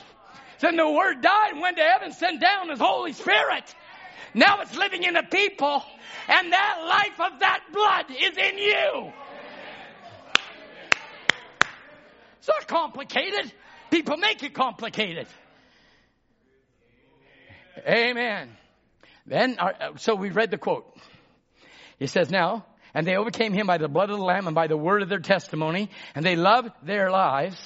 Then 0.59 0.75
the 0.75 0.89
Word 0.89 1.21
died 1.21 1.51
and 1.51 1.61
went 1.61 1.77
to 1.77 1.83
heaven, 1.83 2.11
sent 2.11 2.41
down 2.41 2.69
His 2.69 2.79
Holy 2.79 3.13
Spirit. 3.13 3.73
Now 4.33 4.61
it's 4.61 4.75
living 4.75 5.03
in 5.03 5.13
the 5.13 5.23
people, 5.23 5.83
and 6.27 6.51
that 6.51 6.83
life 6.85 7.31
of 7.31 7.39
that 7.39 7.61
blood 7.71 8.05
is 8.09 8.37
in 8.37 8.57
you. 8.57 9.13
It's 12.39 12.47
not 12.47 12.67
complicated. 12.67 13.53
People 13.91 14.17
make 14.17 14.43
it 14.43 14.53
complicated. 14.53 15.27
Amen. 17.87 18.49
Then, 19.25 19.57
uh, 19.59 19.97
so 19.97 20.15
we 20.15 20.29
read 20.29 20.51
the 20.51 20.57
quote. 20.57 20.97
It 21.99 22.09
says 22.09 22.29
now, 22.29 22.65
and 22.93 23.05
they 23.05 23.15
overcame 23.15 23.53
him 23.53 23.67
by 23.67 23.77
the 23.77 23.87
blood 23.87 24.09
of 24.09 24.17
the 24.17 24.23
Lamb 24.23 24.47
and 24.47 24.55
by 24.55 24.67
the 24.67 24.77
word 24.77 25.01
of 25.01 25.09
their 25.09 25.19
testimony, 25.19 25.89
and 26.15 26.25
they 26.25 26.35
loved 26.35 26.71
their 26.83 27.09
lives 27.09 27.59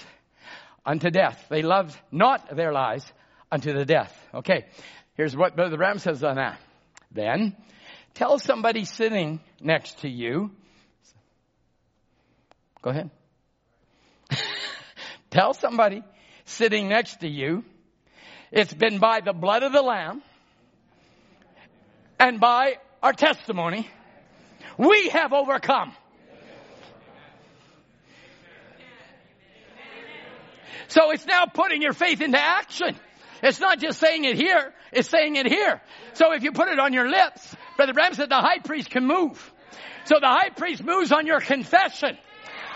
unto 0.85 1.09
death. 1.09 1.45
They 1.49 1.61
loved 1.61 1.97
not 2.11 2.55
their 2.55 2.71
lives 2.71 3.05
unto 3.51 3.73
the 3.73 3.85
death. 3.85 4.13
Okay. 4.33 4.65
Here's 5.15 5.35
what 5.35 5.55
Brother 5.55 5.77
Branham 5.77 5.99
says 5.99 6.23
on 6.23 6.35
that. 6.37 6.59
Then, 7.11 7.55
tell 8.13 8.39
somebody 8.39 8.85
sitting 8.85 9.39
next 9.59 9.99
to 9.99 10.09
you. 10.09 10.51
Go 12.81 12.89
ahead. 12.89 13.11
Tell 15.31 15.53
somebody 15.53 16.03
sitting 16.45 16.89
next 16.89 17.21
to 17.21 17.27
you. 17.27 17.63
It's 18.51 18.73
been 18.73 18.99
by 18.99 19.21
the 19.21 19.33
blood 19.33 19.63
of 19.63 19.71
the 19.71 19.81
Lamb 19.81 20.21
and 22.19 22.39
by 22.39 22.75
our 23.01 23.13
testimony 23.13 23.89
we 24.77 25.09
have 25.09 25.31
overcome. 25.31 25.93
So 30.89 31.11
it's 31.11 31.25
now 31.25 31.45
putting 31.45 31.81
your 31.81 31.93
faith 31.93 32.19
into 32.19 32.37
action. 32.37 32.97
It's 33.41 33.61
not 33.61 33.79
just 33.79 33.99
saying 33.99 34.25
it 34.25 34.35
here, 34.35 34.73
it's 34.91 35.09
saying 35.09 35.37
it 35.37 35.47
here. 35.47 35.81
So 36.13 36.33
if 36.33 36.43
you 36.43 36.51
put 36.51 36.67
it 36.67 36.77
on 36.77 36.91
your 36.91 37.09
lips, 37.09 37.55
Brother 37.77 37.93
Branham 37.93 38.15
said 38.15 38.29
the 38.29 38.35
high 38.35 38.59
priest 38.59 38.89
can 38.89 39.07
move. 39.07 39.53
So 40.03 40.15
the 40.19 40.27
high 40.27 40.49
priest 40.49 40.83
moves 40.83 41.13
on 41.13 41.25
your 41.25 41.39
confession. 41.39 42.17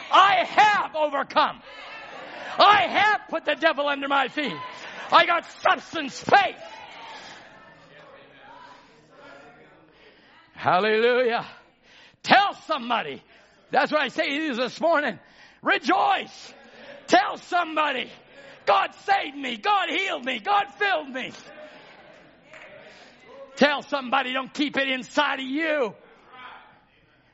I 0.09 0.45
have 0.45 0.95
overcome. 0.95 1.61
I 2.57 2.87
have 2.87 3.21
put 3.29 3.45
the 3.45 3.55
devil 3.55 3.87
under 3.87 4.07
my 4.07 4.27
feet. 4.27 4.55
I 5.11 5.25
got 5.25 5.45
substance 5.61 6.19
faith. 6.19 6.55
Hallelujah. 10.53 11.45
Tell 12.23 12.55
somebody. 12.65 13.21
That's 13.71 13.91
what 13.91 14.01
I 14.01 14.07
say 14.07 14.29
to 14.29 14.33
you 14.33 14.55
this 14.55 14.79
morning. 14.79 15.19
Rejoice. 15.61 16.53
Tell 17.07 17.37
somebody. 17.37 18.09
God 18.65 18.95
saved 19.05 19.35
me. 19.35 19.57
God 19.57 19.89
healed 19.89 20.25
me. 20.25 20.39
God 20.39 20.65
filled 20.77 21.09
me. 21.09 21.31
Tell 23.57 23.83
somebody. 23.83 24.33
Don't 24.33 24.53
keep 24.53 24.77
it 24.77 24.87
inside 24.89 25.39
of 25.39 25.45
you. 25.45 25.93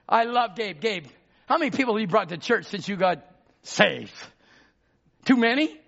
I 0.10 0.26
love 0.26 0.56
Gabe. 0.56 0.82
Gabe, 0.82 1.06
how 1.48 1.58
many 1.58 1.72
people 1.72 1.94
have 1.94 2.02
you 2.02 2.08
brought 2.08 2.30
to 2.30 2.38
church 2.38 2.66
since 2.66 2.88
you 2.90 2.98
got 2.98 3.26
saved? 3.64 4.14
Too 5.26 5.38
many? 5.38 5.80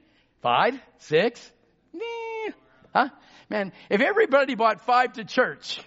Five? 0.42 0.80
Six? 1.00 1.52
Nah. 1.94 2.54
Huh? 2.94 3.10
Man, 3.50 3.72
if 3.90 4.02
everybody 4.02 4.56
bought 4.56 4.82
five 4.86 5.14
to 5.14 5.26
church, 5.26 5.80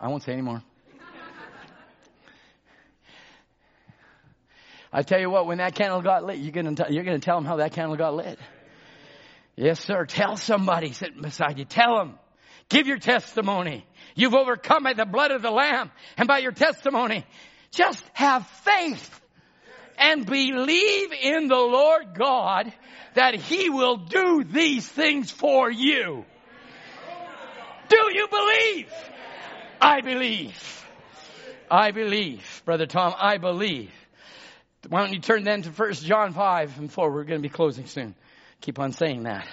I 0.00 0.08
won't 0.08 0.22
say 0.22 0.32
anymore. 0.32 0.62
I 4.92 5.02
tell 5.02 5.20
you 5.20 5.30
what, 5.30 5.46
when 5.46 5.58
that 5.58 5.74
candle 5.74 6.02
got 6.02 6.24
lit, 6.24 6.38
you're 6.38 6.52
gonna, 6.52 6.74
t- 6.74 6.92
you're 6.92 7.04
gonna 7.04 7.20
tell 7.20 7.36
them 7.36 7.44
how 7.44 7.56
that 7.56 7.72
candle 7.72 7.96
got 7.96 8.14
lit. 8.14 8.38
Yes, 9.54 9.78
sir. 9.78 10.04
Tell 10.06 10.36
somebody 10.36 10.92
sitting 10.92 11.22
beside 11.22 11.58
you. 11.58 11.64
Tell 11.64 11.98
them. 11.98 12.18
Give 12.68 12.86
your 12.86 12.98
testimony. 12.98 13.84
You've 14.14 14.34
overcome 14.34 14.84
by 14.84 14.94
the 14.94 15.04
blood 15.04 15.32
of 15.32 15.42
the 15.42 15.50
Lamb 15.50 15.90
and 16.16 16.26
by 16.26 16.38
your 16.38 16.52
testimony. 16.52 17.24
Just 17.70 18.02
have 18.14 18.46
faith 18.64 19.20
and 19.98 20.26
believe 20.26 21.12
in 21.12 21.48
the 21.48 21.54
Lord 21.54 22.14
God 22.14 22.72
that 23.14 23.34
He 23.34 23.70
will 23.70 23.96
do 23.96 24.44
these 24.44 24.88
things 24.88 25.30
for 25.30 25.70
you. 25.70 26.24
Do 27.88 28.10
you 28.12 28.28
believe? 28.28 28.92
I 29.80 30.00
believe. 30.00 30.86
I 31.70 31.90
believe. 31.90 32.62
Brother 32.64 32.86
Tom, 32.86 33.14
I 33.18 33.38
believe. 33.38 33.92
Why 34.88 35.00
don't 35.00 35.12
you 35.12 35.20
turn 35.20 35.44
then 35.44 35.62
to 35.62 35.70
1 35.70 35.92
John 35.94 36.32
5 36.32 36.78
and 36.78 36.92
4. 36.92 37.12
We're 37.12 37.24
going 37.24 37.40
to 37.40 37.48
be 37.48 37.52
closing 37.52 37.86
soon. 37.86 38.14
Keep 38.60 38.78
on 38.78 38.92
saying 38.92 39.24
that. 39.24 39.46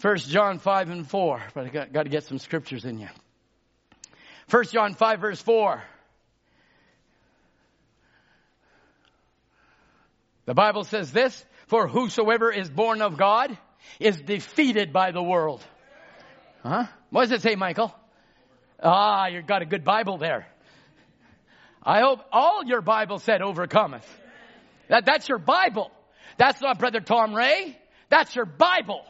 1 0.00 0.16
John 0.18 0.58
5 0.58 0.90
and 0.90 1.08
4. 1.08 1.42
But 1.54 1.66
I 1.66 1.68
got, 1.68 1.92
got 1.92 2.02
to 2.04 2.08
get 2.08 2.24
some 2.24 2.38
scriptures 2.38 2.84
in 2.84 2.98
you. 2.98 3.08
1 4.50 4.64
John 4.66 4.94
5 4.94 5.20
verse 5.20 5.42
4. 5.42 5.82
The 10.48 10.54
Bible 10.54 10.84
says 10.84 11.12
this, 11.12 11.44
for 11.66 11.88
whosoever 11.88 12.50
is 12.50 12.70
born 12.70 13.02
of 13.02 13.18
God 13.18 13.54
is 14.00 14.18
defeated 14.18 14.94
by 14.94 15.10
the 15.10 15.22
world. 15.22 15.62
Huh? 16.62 16.86
What 17.10 17.28
does 17.28 17.32
it 17.32 17.42
say, 17.42 17.54
Michael? 17.54 17.94
Ah, 18.82 19.26
you've 19.26 19.46
got 19.46 19.60
a 19.60 19.66
good 19.66 19.84
Bible 19.84 20.16
there. 20.16 20.46
I 21.82 22.00
hope 22.00 22.20
all 22.32 22.64
your 22.64 22.80
Bible 22.80 23.18
said 23.18 23.42
overcometh. 23.42 24.08
That, 24.88 25.04
that's 25.04 25.28
your 25.28 25.36
Bible. 25.36 25.90
That's 26.38 26.62
not 26.62 26.78
Brother 26.78 27.00
Tom 27.00 27.34
Ray. 27.34 27.78
That's 28.08 28.34
your 28.34 28.46
Bible. 28.46 29.04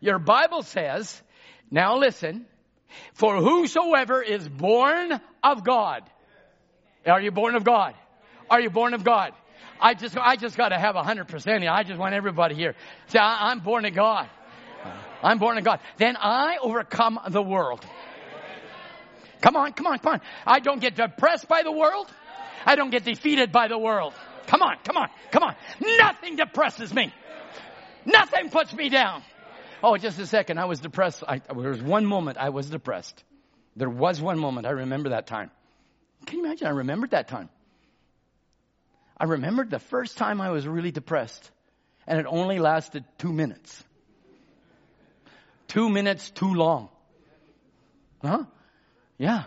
Your 0.00 0.18
Bible 0.18 0.60
says, 0.60 1.22
now 1.70 1.96
listen, 1.96 2.44
for 3.14 3.36
whosoever 3.36 4.20
is 4.20 4.46
born 4.46 5.18
of 5.42 5.64
God. 5.64 6.02
Are 7.06 7.22
you 7.22 7.30
born 7.30 7.54
of 7.54 7.64
God? 7.64 7.94
Are 8.50 8.60
you 8.60 8.68
born 8.68 8.92
of 8.92 9.02
God? 9.02 9.32
I 9.84 9.92
just, 9.92 10.16
I 10.16 10.36
just 10.36 10.56
gotta 10.56 10.78
have 10.78 10.96
a 10.96 11.02
hundred 11.02 11.28
percent 11.28 11.60
here. 11.60 11.70
I 11.70 11.82
just 11.82 12.00
want 12.00 12.14
everybody 12.14 12.54
here. 12.54 12.74
Say, 13.08 13.18
I, 13.18 13.50
I'm 13.50 13.60
born 13.60 13.84
of 13.84 13.94
God. 13.94 14.30
I'm 15.22 15.38
born 15.38 15.58
of 15.58 15.64
God. 15.64 15.78
Then 15.98 16.16
I 16.18 16.56
overcome 16.62 17.20
the 17.28 17.42
world. 17.42 17.84
Come 19.42 19.56
on, 19.56 19.74
come 19.74 19.86
on, 19.86 19.98
come 19.98 20.14
on. 20.14 20.20
I 20.46 20.60
don't 20.60 20.80
get 20.80 20.96
depressed 20.96 21.48
by 21.48 21.62
the 21.62 21.70
world. 21.70 22.10
I 22.64 22.76
don't 22.76 22.88
get 22.88 23.04
defeated 23.04 23.52
by 23.52 23.68
the 23.68 23.76
world. 23.76 24.14
Come 24.46 24.62
on, 24.62 24.76
come 24.84 24.96
on, 24.96 25.10
come 25.30 25.42
on. 25.42 25.54
Nothing 25.98 26.36
depresses 26.36 26.94
me. 26.94 27.12
Nothing 28.06 28.48
puts 28.48 28.72
me 28.72 28.88
down. 28.88 29.22
Oh, 29.82 29.98
just 29.98 30.18
a 30.18 30.26
second. 30.26 30.56
I 30.56 30.64
was 30.64 30.80
depressed. 30.80 31.22
I, 31.28 31.40
there 31.40 31.70
was 31.70 31.82
one 31.82 32.06
moment 32.06 32.38
I 32.38 32.48
was 32.48 32.70
depressed. 32.70 33.22
There 33.76 33.90
was 33.90 34.18
one 34.18 34.38
moment. 34.38 34.66
I 34.66 34.70
remember 34.70 35.10
that 35.10 35.26
time. 35.26 35.50
Can 36.24 36.38
you 36.38 36.46
imagine? 36.46 36.68
I 36.68 36.70
remembered 36.70 37.10
that 37.10 37.28
time. 37.28 37.50
I 39.16 39.24
remembered 39.24 39.70
the 39.70 39.78
first 39.78 40.18
time 40.18 40.40
I 40.40 40.50
was 40.50 40.66
really 40.66 40.90
depressed, 40.90 41.50
and 42.06 42.18
it 42.18 42.26
only 42.28 42.58
lasted 42.58 43.04
two 43.18 43.32
minutes. 43.32 43.82
Two 45.68 45.88
minutes 45.88 46.30
too 46.30 46.52
long. 46.52 46.88
Huh? 48.22 48.44
Yeah. 49.18 49.44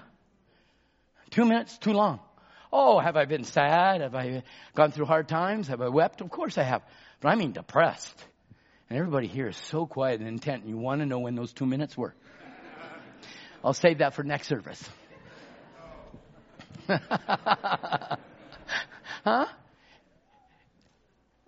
Two 1.31 1.45
minutes 1.45 1.77
too 1.77 1.93
long. 1.93 2.19
Oh, 2.71 2.99
have 2.99 3.15
I 3.15 3.25
been 3.25 3.43
sad? 3.43 4.01
Have 4.01 4.15
I 4.15 4.43
gone 4.75 4.91
through 4.91 5.05
hard 5.05 5.27
times? 5.27 5.67
Have 5.67 5.81
I 5.81 5.89
wept? 5.89 6.21
Of 6.21 6.29
course 6.29 6.57
I 6.57 6.63
have. 6.63 6.81
But 7.21 7.29
I 7.29 7.35
mean 7.35 7.53
depressed. 7.53 8.23
And 8.89 8.97
everybody 8.97 9.27
here 9.27 9.47
is 9.47 9.57
so 9.57 9.85
quiet 9.85 10.19
and 10.19 10.29
intent. 10.29 10.63
and 10.63 10.69
You 10.69 10.77
want 10.77 11.01
to 11.01 11.05
know 11.05 11.19
when 11.19 11.35
those 11.35 11.53
two 11.53 11.65
minutes 11.65 11.97
were. 11.97 12.13
I'll 13.63 13.73
save 13.73 13.97
that 13.99 14.13
for 14.13 14.23
next 14.23 14.47
service. 14.47 14.89
huh? 19.23 19.45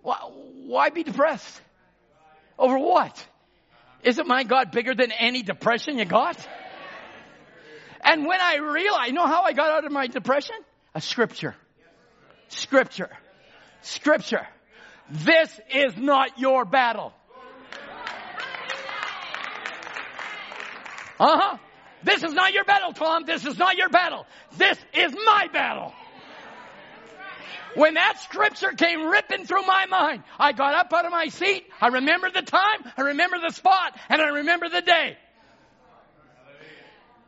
Why, 0.02 0.18
why 0.66 0.90
be 0.90 1.04
depressed? 1.04 1.62
Over 2.58 2.78
what? 2.78 3.28
Isn't 4.04 4.28
my 4.28 4.44
God 4.44 4.72
bigger 4.72 4.96
than 4.96 5.12
any 5.12 5.44
depression 5.44 5.98
you 5.98 6.06
got? 6.06 6.38
And 8.02 8.26
when 8.26 8.40
I 8.40 8.58
realized, 8.58 9.08
you 9.08 9.14
know 9.14 9.28
how 9.28 9.44
I 9.44 9.54
got 9.54 9.70
out 9.72 9.86
of 9.86 9.92
my 9.92 10.08
depression? 10.08 10.56
A 10.96 11.02
scripture. 11.02 11.56
Scripture. 12.48 13.10
Scripture. 13.82 14.48
This 15.10 15.60
is 15.74 15.98
not 15.98 16.40
your 16.40 16.66
battle. 16.66 17.14
Uh 21.20 21.38
huh. 21.38 21.58
This 22.04 22.24
is 22.24 22.32
not 22.32 22.54
your 22.54 22.64
battle, 22.64 22.94
Tom. 22.94 23.26
This 23.26 23.46
is 23.46 23.58
not 23.58 23.76
your 23.76 23.90
battle. 23.90 24.26
This 24.58 24.78
is 24.94 25.14
my 25.26 25.48
battle. 25.52 25.94
When 27.76 27.94
that 27.96 28.20
scripture 28.22 28.72
came 28.72 29.06
ripping 29.06 29.46
through 29.46 29.66
my 29.66 29.86
mind, 29.86 30.24
I 30.40 30.52
got 30.54 30.74
up 30.74 30.92
out 30.94 31.06
of 31.06 31.12
my 31.12 31.28
seat. 31.28 31.66
I 31.80 31.88
remember 31.88 32.30
the 32.32 32.42
time, 32.42 32.92
I 32.98 33.02
remember 33.02 33.38
the 33.40 33.54
spot, 33.54 33.98
and 34.10 34.22
I 34.22 34.28
remember 34.30 34.70
the 34.70 34.82
day. 34.82 35.18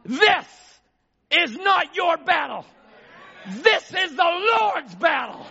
This 0.03 0.45
is 1.30 1.55
not 1.57 1.95
your 1.95 2.18
battle. 2.18 2.65
This 3.47 3.93
is 3.93 4.15
the 4.15 4.57
Lord's 4.59 4.95
battle. 4.95 5.45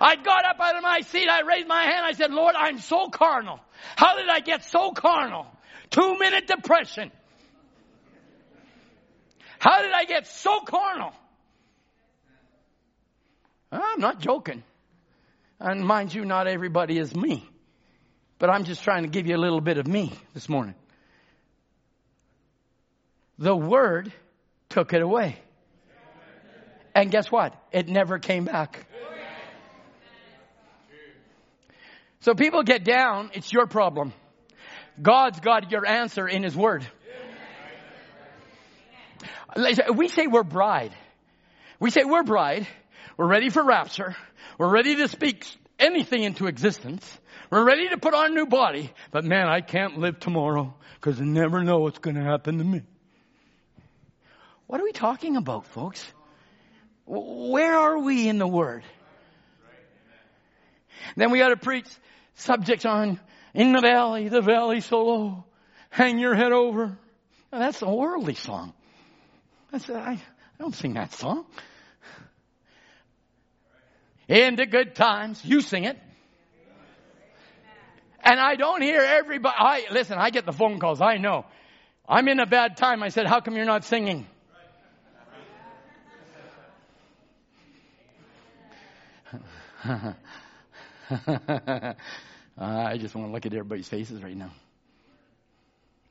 I 0.00 0.16
got 0.16 0.44
up 0.44 0.60
out 0.60 0.76
of 0.76 0.82
my 0.82 1.00
seat. 1.00 1.28
I 1.28 1.40
raised 1.42 1.68
my 1.68 1.82
hand. 1.82 2.04
I 2.04 2.12
said, 2.12 2.30
Lord, 2.30 2.54
I'm 2.56 2.78
so 2.78 3.08
carnal. 3.08 3.60
How 3.96 4.16
did 4.16 4.28
I 4.28 4.40
get 4.40 4.64
so 4.64 4.92
carnal? 4.92 5.46
Two 5.90 6.18
minute 6.18 6.46
depression. 6.46 7.10
How 9.58 9.80
did 9.82 9.92
I 9.92 10.04
get 10.04 10.26
so 10.26 10.60
carnal? 10.60 11.12
I'm 13.72 14.00
not 14.00 14.20
joking. 14.20 14.62
And 15.58 15.84
mind 15.84 16.14
you, 16.14 16.24
not 16.24 16.46
everybody 16.46 16.98
is 16.98 17.14
me. 17.14 17.48
But 18.38 18.50
I'm 18.50 18.64
just 18.64 18.82
trying 18.82 19.04
to 19.04 19.08
give 19.08 19.26
you 19.26 19.36
a 19.36 19.38
little 19.38 19.60
bit 19.60 19.78
of 19.78 19.86
me 19.86 20.12
this 20.34 20.48
morning. 20.48 20.74
The 23.38 23.56
Word 23.56 24.12
took 24.68 24.92
it 24.92 25.02
away. 25.02 25.38
And 26.94 27.10
guess 27.10 27.30
what? 27.30 27.54
It 27.72 27.88
never 27.88 28.18
came 28.18 28.44
back. 28.44 28.86
So 32.20 32.34
people 32.34 32.62
get 32.62 32.84
down, 32.84 33.30
it's 33.34 33.52
your 33.52 33.66
problem. 33.66 34.12
God's 35.00 35.38
got 35.40 35.70
your 35.70 35.86
answer 35.86 36.26
in 36.26 36.42
His 36.42 36.56
Word. 36.56 36.86
We 39.94 40.08
say 40.08 40.26
we're 40.26 40.42
bride. 40.42 40.92
We 41.78 41.90
say 41.90 42.04
we're 42.04 42.24
bride. 42.24 42.66
We're 43.16 43.26
ready 43.26 43.48
for 43.48 43.64
rapture. 43.64 44.14
We're 44.58 44.70
ready 44.70 44.96
to 44.96 45.08
speak 45.08 45.46
anything 45.78 46.22
into 46.22 46.46
existence. 46.46 47.18
We're 47.50 47.64
ready 47.64 47.88
to 47.88 47.96
put 47.96 48.12
on 48.12 48.32
a 48.32 48.34
new 48.34 48.46
body. 48.46 48.92
But 49.10 49.24
man, 49.24 49.48
I 49.48 49.60
can't 49.62 49.98
live 49.98 50.20
tomorrow 50.20 50.74
because 51.00 51.20
I 51.20 51.24
never 51.24 51.62
know 51.62 51.78
what's 51.78 51.98
going 51.98 52.16
to 52.16 52.22
happen 52.22 52.58
to 52.58 52.64
me. 52.64 52.82
What 54.66 54.80
are 54.80 54.84
we 54.84 54.92
talking 54.92 55.36
about, 55.36 55.66
folks? 55.66 56.04
Where 57.06 57.76
are 57.76 57.98
we 57.98 58.28
in 58.28 58.38
the 58.38 58.48
Word? 58.48 58.82
Then 61.16 61.30
we 61.30 61.38
got 61.38 61.48
to 61.48 61.56
preach 61.56 61.88
subjects 62.34 62.84
on 62.84 63.20
in 63.54 63.72
the 63.72 63.80
valley, 63.80 64.28
the 64.28 64.42
valley 64.42 64.80
so 64.80 65.04
low, 65.04 65.44
hang 65.88 66.18
your 66.18 66.34
head 66.34 66.52
over. 66.52 66.98
Now, 67.52 67.58
that's 67.60 67.80
a 67.80 67.88
worldly 67.88 68.34
song. 68.34 68.74
I, 69.72 69.78
I 69.94 70.20
don't 70.58 70.74
sing 70.74 70.94
that 70.94 71.14
song. 71.14 71.46
In 74.28 74.56
the 74.56 74.66
good 74.66 74.94
times, 74.94 75.44
you 75.44 75.60
sing 75.60 75.84
it. 75.84 75.98
And 78.20 78.40
I 78.40 78.56
don't 78.56 78.82
hear 78.82 79.00
everybody, 79.00 79.54
I, 79.56 79.84
listen, 79.92 80.18
I 80.18 80.30
get 80.30 80.46
the 80.46 80.52
phone 80.52 80.80
calls, 80.80 81.00
I 81.00 81.16
know. 81.18 81.44
I'm 82.08 82.26
in 82.28 82.40
a 82.40 82.46
bad 82.46 82.76
time. 82.76 83.02
I 83.02 83.10
said, 83.10 83.26
how 83.26 83.40
come 83.40 83.54
you're 83.54 83.64
not 83.64 83.84
singing? 83.84 84.26
I 92.58 92.98
just 92.98 93.14
want 93.14 93.28
to 93.28 93.32
look 93.32 93.46
at 93.46 93.52
everybody's 93.52 93.88
faces 93.88 94.22
right 94.22 94.36
now. 94.36 94.50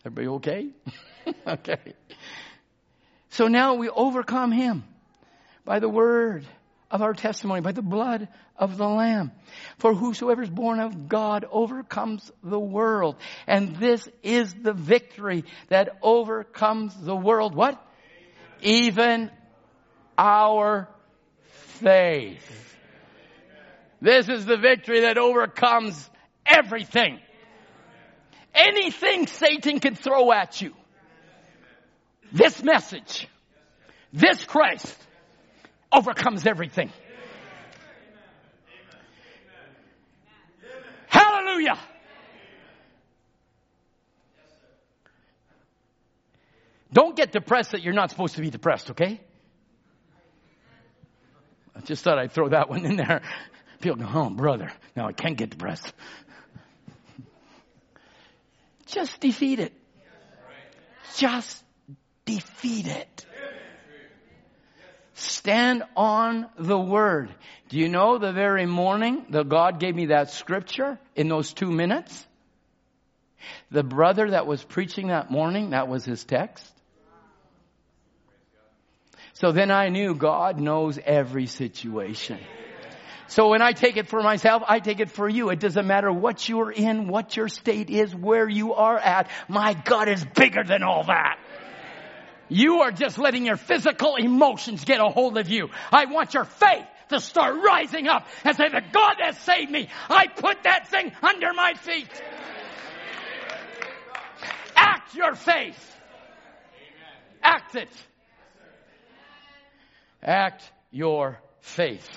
Everybody 0.05 0.27
okay? 0.35 0.69
okay. 1.47 1.93
So 3.29 3.47
now 3.47 3.73
we 3.75 3.89
overcome 3.89 4.51
him 4.53 4.85
by 5.65 5.79
the 5.79 5.89
word 5.89 6.45
of 6.95 7.01
our 7.01 7.13
testimony, 7.13 7.59
by 7.59 7.73
the 7.73 7.81
blood 7.81 8.29
of 8.55 8.77
the 8.77 8.87
Lamb. 8.87 9.33
For 9.79 9.93
whosoever 9.93 10.43
is 10.43 10.49
born 10.49 10.79
of 10.79 11.09
God 11.09 11.45
overcomes 11.51 12.31
the 12.41 12.59
world. 12.59 13.17
And 13.47 13.75
this 13.75 14.07
is 14.23 14.53
the 14.53 14.71
victory 14.71 15.43
that 15.67 15.97
overcomes 16.01 16.95
the 16.95 17.15
world. 17.15 17.53
What? 17.53 17.85
Even 18.61 19.29
our 20.17 20.87
faith. 21.81 22.77
This 23.99 24.29
is 24.29 24.45
the 24.45 24.57
victory 24.57 25.01
that 25.01 25.17
overcomes 25.17 26.09
everything. 26.45 27.19
Anything 28.53 29.27
Satan 29.27 29.81
can 29.81 29.95
throw 29.95 30.31
at 30.31 30.61
you. 30.61 30.73
This 32.31 32.63
message, 32.63 33.27
this 34.13 34.45
Christ 34.45 34.97
overcomes 35.95 36.45
everything. 36.45 36.91
Hallelujah. 41.07 41.79
Don't 46.91 47.15
get 47.15 47.31
depressed 47.31 47.71
that 47.71 47.81
you're 47.81 47.93
not 47.93 48.09
supposed 48.09 48.35
to 48.35 48.41
be 48.41 48.49
depressed, 48.49 48.91
okay? 48.91 49.19
I 51.75 51.81
just 51.81 52.03
thought 52.03 52.17
I'd 52.17 52.31
throw 52.31 52.49
that 52.49 52.69
one 52.75 52.85
in 52.85 52.95
there. 52.95 53.21
People 53.81 53.97
go, 53.97 54.09
oh, 54.13 54.29
brother, 54.29 54.71
now 54.95 55.07
I 55.07 55.11
can't 55.11 55.37
get 55.37 55.49
depressed. 55.49 55.93
Just 58.87 59.19
defeat 59.19 59.59
it. 59.59 59.73
Just 61.17 61.63
defeat 62.25 62.87
it. 62.87 63.25
Stand 65.15 65.83
on 65.95 66.47
the 66.59 66.77
word. 66.77 67.33
Do 67.69 67.79
you 67.79 67.87
know 67.87 68.17
the 68.17 68.33
very 68.33 68.65
morning 68.65 69.25
that 69.29 69.47
God 69.47 69.79
gave 69.79 69.95
me 69.95 70.07
that 70.07 70.29
scripture 70.31 70.99
in 71.15 71.29
those 71.29 71.53
two 71.53 71.71
minutes? 71.71 72.25
The 73.71 73.83
brother 73.83 74.31
that 74.31 74.45
was 74.45 74.61
preaching 74.63 75.07
that 75.07 75.31
morning, 75.31 75.69
that 75.69 75.87
was 75.87 76.03
his 76.03 76.23
text. 76.25 76.69
So 79.33 79.53
then 79.53 79.71
I 79.71 79.87
knew 79.87 80.15
God 80.15 80.59
knows 80.59 80.99
every 81.03 81.45
situation. 81.45 82.39
So 83.27 83.49
when 83.49 83.61
I 83.61 83.71
take 83.71 83.97
it 83.97 84.07
for 84.07 84.21
myself, 84.21 84.63
I 84.67 84.79
take 84.79 84.99
it 84.99 85.11
for 85.11 85.27
you. 85.27 85.49
It 85.49 85.59
doesn't 85.59 85.87
matter 85.87 86.11
what 86.11 86.47
you're 86.47 86.71
in, 86.71 87.07
what 87.07 87.35
your 87.35 87.47
state 87.47 87.89
is, 87.89 88.13
where 88.13 88.47
you 88.47 88.73
are 88.73 88.97
at. 88.97 89.29
My 89.47 89.73
God 89.73 90.09
is 90.09 90.23
bigger 90.23 90.63
than 90.63 90.83
all 90.83 91.05
that. 91.05 91.39
You 92.49 92.81
are 92.81 92.91
just 92.91 93.17
letting 93.17 93.45
your 93.45 93.57
physical 93.57 94.15
emotions 94.15 94.83
get 94.85 94.99
a 94.99 95.09
hold 95.09 95.37
of 95.37 95.49
you. 95.49 95.69
I 95.91 96.05
want 96.05 96.33
your 96.33 96.45
faith 96.45 96.85
to 97.09 97.19
start 97.19 97.55
rising 97.63 98.07
up 98.07 98.27
and 98.43 98.55
say, 98.55 98.69
the 98.69 98.81
God 98.91 99.15
that 99.19 99.35
saved 99.37 99.71
me, 99.71 99.89
I 100.09 100.27
put 100.27 100.63
that 100.63 100.87
thing 100.89 101.11
under 101.21 101.53
my 101.53 101.73
feet. 101.73 102.09
Act 104.75 105.15
your 105.15 105.35
faith. 105.35 105.97
Act 107.43 107.75
it. 107.75 107.89
Act 110.21 110.63
your 110.91 111.39
faith. 111.61 112.09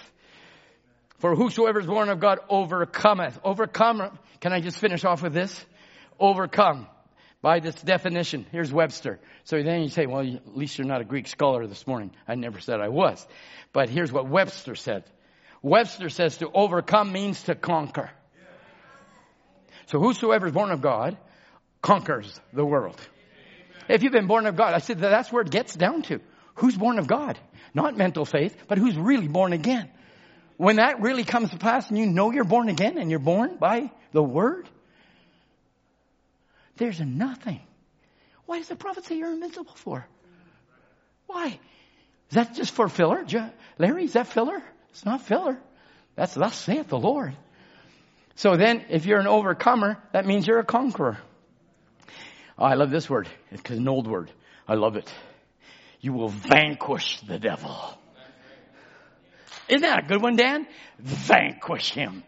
For 1.18 1.34
whosoever 1.34 1.80
is 1.80 1.86
born 1.86 2.08
of 2.08 2.20
God 2.20 2.38
overcometh. 2.48 3.38
Overcome. 3.44 4.18
Can 4.40 4.52
I 4.52 4.60
just 4.60 4.78
finish 4.78 5.04
off 5.04 5.22
with 5.22 5.34
this? 5.34 5.64
Overcome. 6.18 6.86
By 7.40 7.60
this 7.60 7.76
definition. 7.76 8.46
Here's 8.50 8.72
Webster. 8.72 9.20
So 9.44 9.62
then 9.62 9.82
you 9.82 9.88
say, 9.90 10.06
well, 10.06 10.26
at 10.26 10.56
least 10.56 10.76
you're 10.76 10.86
not 10.86 11.00
a 11.00 11.04
Greek 11.04 11.28
scholar 11.28 11.66
this 11.66 11.86
morning. 11.86 12.10
I 12.26 12.34
never 12.34 12.58
said 12.58 12.80
I 12.80 12.88
was. 12.88 13.24
But 13.72 13.88
here's 13.88 14.10
what 14.10 14.28
Webster 14.28 14.74
said. 14.74 15.04
Webster 15.62 16.08
says 16.08 16.38
to 16.38 16.50
overcome 16.50 17.12
means 17.12 17.42
to 17.44 17.54
conquer. 17.54 18.10
So 19.86 20.00
whosoever 20.00 20.48
is 20.48 20.52
born 20.52 20.70
of 20.70 20.80
God 20.80 21.16
conquers 21.80 22.40
the 22.52 22.64
world. 22.64 23.00
If 23.88 24.02
you've 24.02 24.12
been 24.12 24.26
born 24.26 24.46
of 24.46 24.56
God, 24.56 24.74
I 24.74 24.78
said 24.78 24.98
that 24.98 25.08
that's 25.10 25.32
where 25.32 25.42
it 25.42 25.50
gets 25.50 25.74
down 25.74 26.02
to. 26.02 26.20
Who's 26.56 26.76
born 26.76 26.98
of 26.98 27.06
God? 27.06 27.38
Not 27.72 27.96
mental 27.96 28.24
faith, 28.24 28.56
but 28.66 28.78
who's 28.78 28.96
really 28.96 29.28
born 29.28 29.52
again. 29.52 29.88
when 30.58 30.76
that 30.76 31.00
really 31.00 31.24
comes 31.24 31.50
to 31.50 31.56
pass 31.56 31.88
and 31.88 31.96
you 31.96 32.04
know 32.04 32.32
you're 32.32 32.44
born 32.44 32.68
again 32.68 32.98
and 32.98 33.10
you're 33.10 33.20
born 33.20 33.56
by 33.56 33.90
the 34.12 34.22
word, 34.22 34.68
there's 36.78 37.00
nothing. 37.00 37.60
Why 38.46 38.58
does 38.58 38.68
the 38.68 38.76
prophet 38.76 39.04
say 39.04 39.16
you're 39.16 39.32
invincible 39.32 39.74
for? 39.74 40.06
Why? 41.26 41.58
Is 42.30 42.34
that 42.34 42.54
just 42.54 42.72
for 42.72 42.88
filler? 42.88 43.24
Larry, 43.78 44.04
is 44.04 44.14
that 44.14 44.28
filler? 44.28 44.62
It's 44.90 45.04
not 45.04 45.22
filler. 45.22 45.58
That's 46.16 46.34
thus 46.34 46.56
saith 46.56 46.88
the 46.88 46.98
Lord. 46.98 47.36
So 48.36 48.56
then, 48.56 48.84
if 48.88 49.06
you're 49.06 49.20
an 49.20 49.26
overcomer, 49.26 49.98
that 50.12 50.26
means 50.26 50.46
you're 50.46 50.60
a 50.60 50.64
conqueror. 50.64 51.18
Oh, 52.58 52.64
I 52.64 52.74
love 52.74 52.90
this 52.90 53.08
word. 53.08 53.28
It's 53.50 53.68
an 53.70 53.88
old 53.88 54.06
word. 54.06 54.30
I 54.66 54.74
love 54.74 54.96
it. 54.96 55.12
You 56.00 56.12
will 56.12 56.28
vanquish 56.28 57.20
the 57.20 57.38
devil. 57.38 57.76
Isn't 59.68 59.82
that 59.82 60.04
a 60.04 60.06
good 60.06 60.22
one, 60.22 60.36
Dan? 60.36 60.66
Vanquish 60.98 61.90
him. 61.92 62.22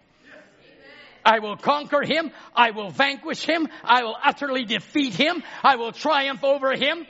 I 1.25 1.41
will 1.41 1.57
conquer 1.57 2.03
him. 2.03 2.33
I 2.55 2.71
will 2.71 2.91
vanquish 2.91 3.45
him. 3.45 3.69
I 3.85 4.03
will 4.05 4.17
utterly 4.23 4.65
defeat 4.65 5.15
him. 5.15 5.43
I 5.63 5.77
will 5.77 5.93
triumph 5.93 6.45
over 6.45 6.73
him 6.73 7.07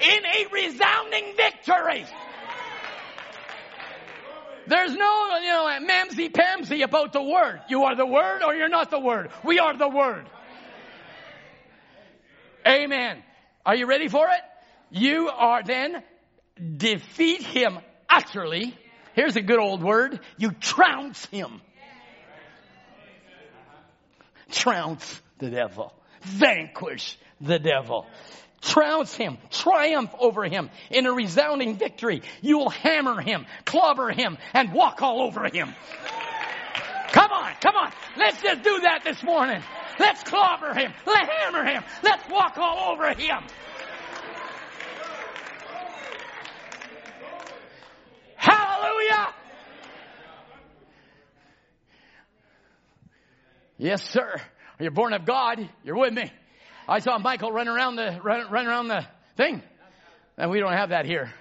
in 0.00 0.24
a 0.26 0.46
resounding 0.52 1.34
victory. 1.36 2.04
There's 4.66 4.94
no, 4.94 5.36
you 5.38 5.48
know, 5.48 5.78
mamsy 5.82 6.30
pamsy 6.30 6.84
about 6.84 7.12
the 7.12 7.22
word. 7.22 7.60
You 7.68 7.84
are 7.84 7.96
the 7.96 8.06
word 8.06 8.42
or 8.42 8.54
you're 8.54 8.68
not 8.68 8.90
the 8.90 9.00
word. 9.00 9.30
We 9.44 9.58
are 9.58 9.76
the 9.76 9.88
word. 9.88 10.28
Amen. 12.66 13.22
Are 13.66 13.74
you 13.74 13.86
ready 13.86 14.08
for 14.08 14.26
it? 14.28 14.40
You 14.90 15.30
are 15.30 15.62
then 15.62 16.02
defeat 16.76 17.42
him 17.42 17.78
utterly. 18.08 18.76
Here's 19.14 19.36
a 19.36 19.42
good 19.42 19.58
old 19.58 19.82
word. 19.82 20.20
You 20.38 20.52
trounce 20.52 21.26
him. 21.26 21.60
Trounce 24.52 25.20
the 25.38 25.50
devil. 25.50 25.92
Vanquish 26.22 27.18
the 27.40 27.58
devil. 27.58 28.06
Trounce 28.60 29.14
him. 29.16 29.38
Triumph 29.50 30.14
over 30.20 30.44
him 30.44 30.70
in 30.90 31.06
a 31.06 31.12
resounding 31.12 31.76
victory. 31.76 32.22
You 32.42 32.58
will 32.58 32.70
hammer 32.70 33.20
him, 33.20 33.46
clobber 33.64 34.10
him, 34.10 34.38
and 34.54 34.72
walk 34.72 35.02
all 35.02 35.22
over 35.22 35.48
him. 35.48 35.74
Come 37.10 37.32
on, 37.32 37.52
come 37.60 37.74
on. 37.74 37.92
Let's 38.16 38.40
just 38.40 38.62
do 38.62 38.80
that 38.80 39.02
this 39.04 39.22
morning. 39.22 39.62
Let's 39.98 40.22
clobber 40.22 40.74
him. 40.74 40.92
Let's 41.06 41.28
hammer 41.28 41.64
him. 41.64 41.82
Let's 42.02 42.28
walk 42.30 42.56
all 42.56 42.92
over 42.92 43.12
him. 43.12 43.42
Hallelujah. 48.36 49.31
Yes, 53.82 54.08
sir. 54.10 54.40
You're 54.78 54.92
born 54.92 55.12
of 55.12 55.26
God. 55.26 55.68
You're 55.82 55.98
with 55.98 56.12
me. 56.12 56.32
I 56.88 57.00
saw 57.00 57.18
Michael 57.18 57.50
run 57.50 57.66
around 57.66 57.96
the 57.96 58.20
run, 58.22 58.48
run 58.48 58.68
around 58.68 58.86
the 58.86 59.04
thing, 59.36 59.60
and 60.38 60.52
we 60.52 60.60
don't 60.60 60.72
have 60.72 60.90
that 60.90 61.04
here. 61.04 61.32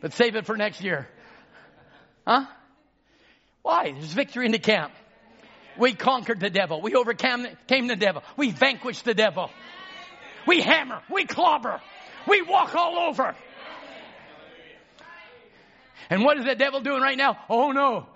But 0.00 0.12
save 0.14 0.34
it 0.34 0.46
for 0.46 0.56
next 0.56 0.82
year, 0.82 1.06
huh? 2.26 2.46
Why? 3.62 3.92
There's 3.92 4.12
victory 4.12 4.44
in 4.44 4.50
the 4.50 4.58
camp. 4.58 4.92
We 5.78 5.94
conquered 5.94 6.40
the 6.40 6.50
devil. 6.50 6.82
We 6.82 6.96
overcame 6.96 7.46
came 7.68 7.86
the 7.86 7.94
devil. 7.94 8.24
We 8.36 8.50
vanquished 8.50 9.04
the 9.04 9.14
devil. 9.14 9.50
We 10.48 10.62
hammer. 10.62 11.00
We 11.12 11.26
clobber. 11.26 11.80
We 12.26 12.42
walk 12.42 12.74
all 12.74 13.08
over. 13.08 13.36
And 16.08 16.24
what 16.24 16.38
is 16.38 16.44
the 16.44 16.56
devil 16.56 16.80
doing 16.80 17.02
right 17.02 17.16
now? 17.16 17.38
Oh 17.48 17.70
no. 17.70 18.08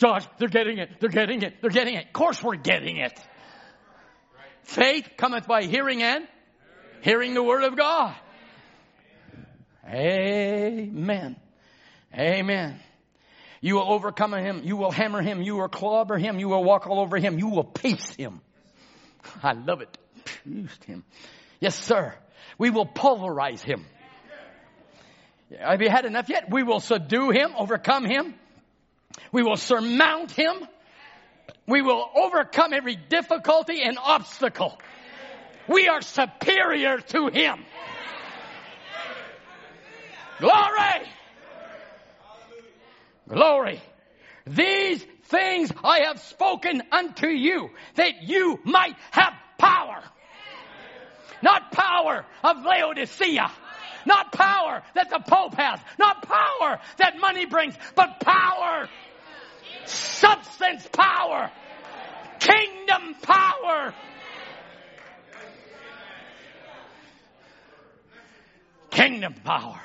Josh, 0.00 0.26
they're 0.38 0.48
getting 0.48 0.78
it. 0.78 0.98
They're 0.98 1.10
getting 1.10 1.42
it. 1.42 1.60
They're 1.60 1.70
getting 1.70 1.94
it. 1.94 2.06
Of 2.06 2.12
course 2.14 2.42
we're 2.42 2.56
getting 2.56 2.96
it. 2.96 3.12
Faith 4.62 5.10
cometh 5.18 5.46
by 5.46 5.64
hearing 5.64 6.02
and 6.02 6.26
hearing 7.02 7.34
the 7.34 7.42
word 7.42 7.64
of 7.64 7.76
God. 7.76 8.16
Amen. 9.86 11.36
Amen. 12.14 12.80
You 13.60 13.74
will 13.74 13.92
overcome 13.92 14.32
him. 14.32 14.62
You 14.64 14.76
will 14.76 14.90
hammer 14.90 15.20
him. 15.20 15.42
You 15.42 15.56
will 15.56 15.68
clobber 15.68 16.16
him. 16.16 16.38
You 16.38 16.48
will 16.48 16.64
walk 16.64 16.86
all 16.86 17.00
over 17.00 17.18
him. 17.18 17.38
You 17.38 17.48
will 17.48 17.64
pace 17.64 18.14
him. 18.14 18.40
I 19.42 19.52
love 19.52 19.82
it. 19.82 19.98
Paste 20.24 20.84
him. 20.84 21.04
Yes, 21.60 21.74
sir. 21.76 22.14
We 22.56 22.70
will 22.70 22.86
pulverize 22.86 23.62
him. 23.62 23.84
Have 25.58 25.82
you 25.82 25.90
had 25.90 26.06
enough 26.06 26.30
yet? 26.30 26.50
We 26.50 26.62
will 26.62 26.80
subdue 26.80 27.30
him, 27.30 27.50
overcome 27.56 28.06
him. 28.06 28.34
We 29.32 29.42
will 29.42 29.56
surmount 29.56 30.32
him. 30.32 30.66
We 31.66 31.82
will 31.82 32.08
overcome 32.14 32.72
every 32.72 32.96
difficulty 32.96 33.82
and 33.82 33.98
obstacle. 33.98 34.78
We 35.68 35.88
are 35.88 36.02
superior 36.02 36.98
to 36.98 37.28
him. 37.28 37.64
Glory! 40.40 41.08
Glory! 43.28 43.80
These 44.46 45.06
things 45.24 45.70
I 45.84 46.00
have 46.06 46.20
spoken 46.20 46.82
unto 46.90 47.28
you 47.28 47.70
that 47.94 48.22
you 48.22 48.58
might 48.64 48.96
have 49.12 49.34
power. 49.58 50.02
Not 51.42 51.70
power 51.72 52.24
of 52.42 52.64
Laodicea. 52.64 53.50
Not 54.06 54.32
power 54.32 54.82
that 54.94 55.10
the 55.10 55.20
Pope 55.20 55.54
has. 55.54 55.78
Not 55.98 56.26
power 56.26 56.80
that 56.98 57.20
money 57.20 57.46
brings, 57.46 57.74
but 57.94 58.20
power. 58.20 58.88
Substance 59.90 60.88
power. 60.92 61.50
Kingdom 62.38 63.14
power. 63.22 63.94
Kingdom 68.90 69.34
power. 69.44 69.80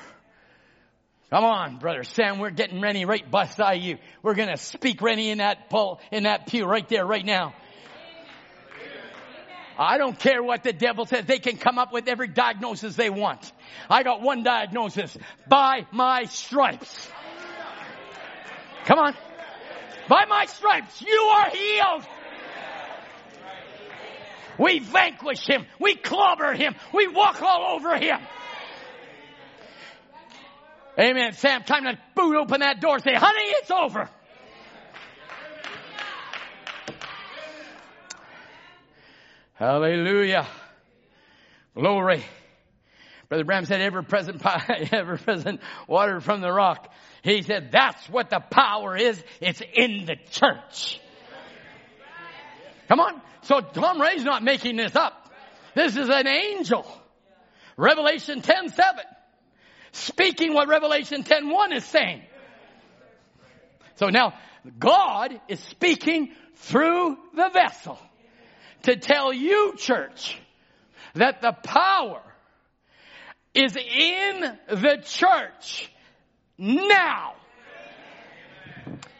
Come 1.30 1.44
on, 1.44 1.78
brother 1.78 2.04
Sam. 2.04 2.38
We're 2.38 2.50
getting 2.50 2.80
Rennie 2.80 3.04
right 3.04 3.28
beside 3.28 3.82
you. 3.82 3.98
We're 4.22 4.34
gonna 4.34 4.56
speak 4.56 5.02
Rennie 5.02 5.30
in 5.30 5.38
that 5.38 5.70
pull, 5.70 6.00
in 6.12 6.22
that 6.22 6.46
pew 6.46 6.66
right 6.66 6.88
there, 6.88 7.04
right 7.04 7.24
now. 7.24 7.54
I 9.78 9.98
don't 9.98 10.18
care 10.18 10.42
what 10.42 10.62
the 10.62 10.72
devil 10.72 11.04
says. 11.04 11.26
They 11.26 11.38
can 11.38 11.58
come 11.58 11.78
up 11.78 11.92
with 11.92 12.08
every 12.08 12.28
diagnosis 12.28 12.96
they 12.96 13.10
want. 13.10 13.52
I 13.90 14.04
got 14.04 14.22
one 14.22 14.42
diagnosis. 14.42 15.16
By 15.48 15.86
my 15.92 16.24
stripes. 16.24 17.10
Come 18.86 18.98
on. 18.98 19.14
By 20.08 20.24
my 20.26 20.46
stripes, 20.46 21.02
you 21.02 21.20
are 21.20 21.50
healed. 21.50 22.06
We 24.58 24.78
vanquish 24.78 25.46
him. 25.46 25.66
We 25.78 25.96
clobber 25.96 26.54
him. 26.54 26.74
We 26.94 27.08
walk 27.08 27.42
all 27.42 27.76
over 27.76 27.96
him. 27.98 28.18
Amen. 30.98 31.32
Sam, 31.34 31.62
time 31.62 31.84
to 31.84 31.98
boot 32.14 32.36
open 32.36 32.60
that 32.60 32.80
door. 32.80 32.98
Say, 33.00 33.12
honey, 33.14 33.52
it's 33.60 33.70
over. 33.70 34.08
Hallelujah. 39.54 40.46
Glory. 41.74 42.24
Brother 43.28 43.44
Branham 43.44 43.66
said, 43.66 43.80
ever 43.80 44.02
present, 44.02 44.40
ever 44.92 45.18
present 45.18 45.60
water 45.86 46.20
from 46.20 46.40
the 46.40 46.52
rock. 46.52 46.92
He 47.26 47.42
said, 47.42 47.72
that's 47.72 48.08
what 48.08 48.30
the 48.30 48.38
power 48.38 48.96
is. 48.96 49.20
It's 49.40 49.60
in 49.74 50.06
the 50.06 50.14
church. 50.30 51.00
Come 52.86 53.00
on. 53.00 53.20
So 53.42 53.60
Tom 53.60 54.00
Ray's 54.00 54.22
not 54.22 54.44
making 54.44 54.76
this 54.76 54.94
up. 54.94 55.34
This 55.74 55.96
is 55.96 56.08
an 56.08 56.28
angel. 56.28 56.86
Revelation 57.76 58.42
10 58.42 58.68
7. 58.68 59.04
Speaking 59.90 60.54
what 60.54 60.68
Revelation 60.68 61.24
10 61.24 61.48
1 61.48 61.72
is 61.72 61.84
saying. 61.86 62.22
So 63.96 64.06
now, 64.06 64.34
God 64.78 65.40
is 65.48 65.58
speaking 65.58 66.30
through 66.54 67.16
the 67.34 67.50
vessel 67.52 67.98
to 68.82 68.94
tell 68.94 69.32
you, 69.32 69.74
church, 69.76 70.38
that 71.14 71.42
the 71.42 71.56
power 71.64 72.22
is 73.52 73.74
in 73.74 74.58
the 74.68 75.02
church 75.04 75.90
now. 76.58 77.34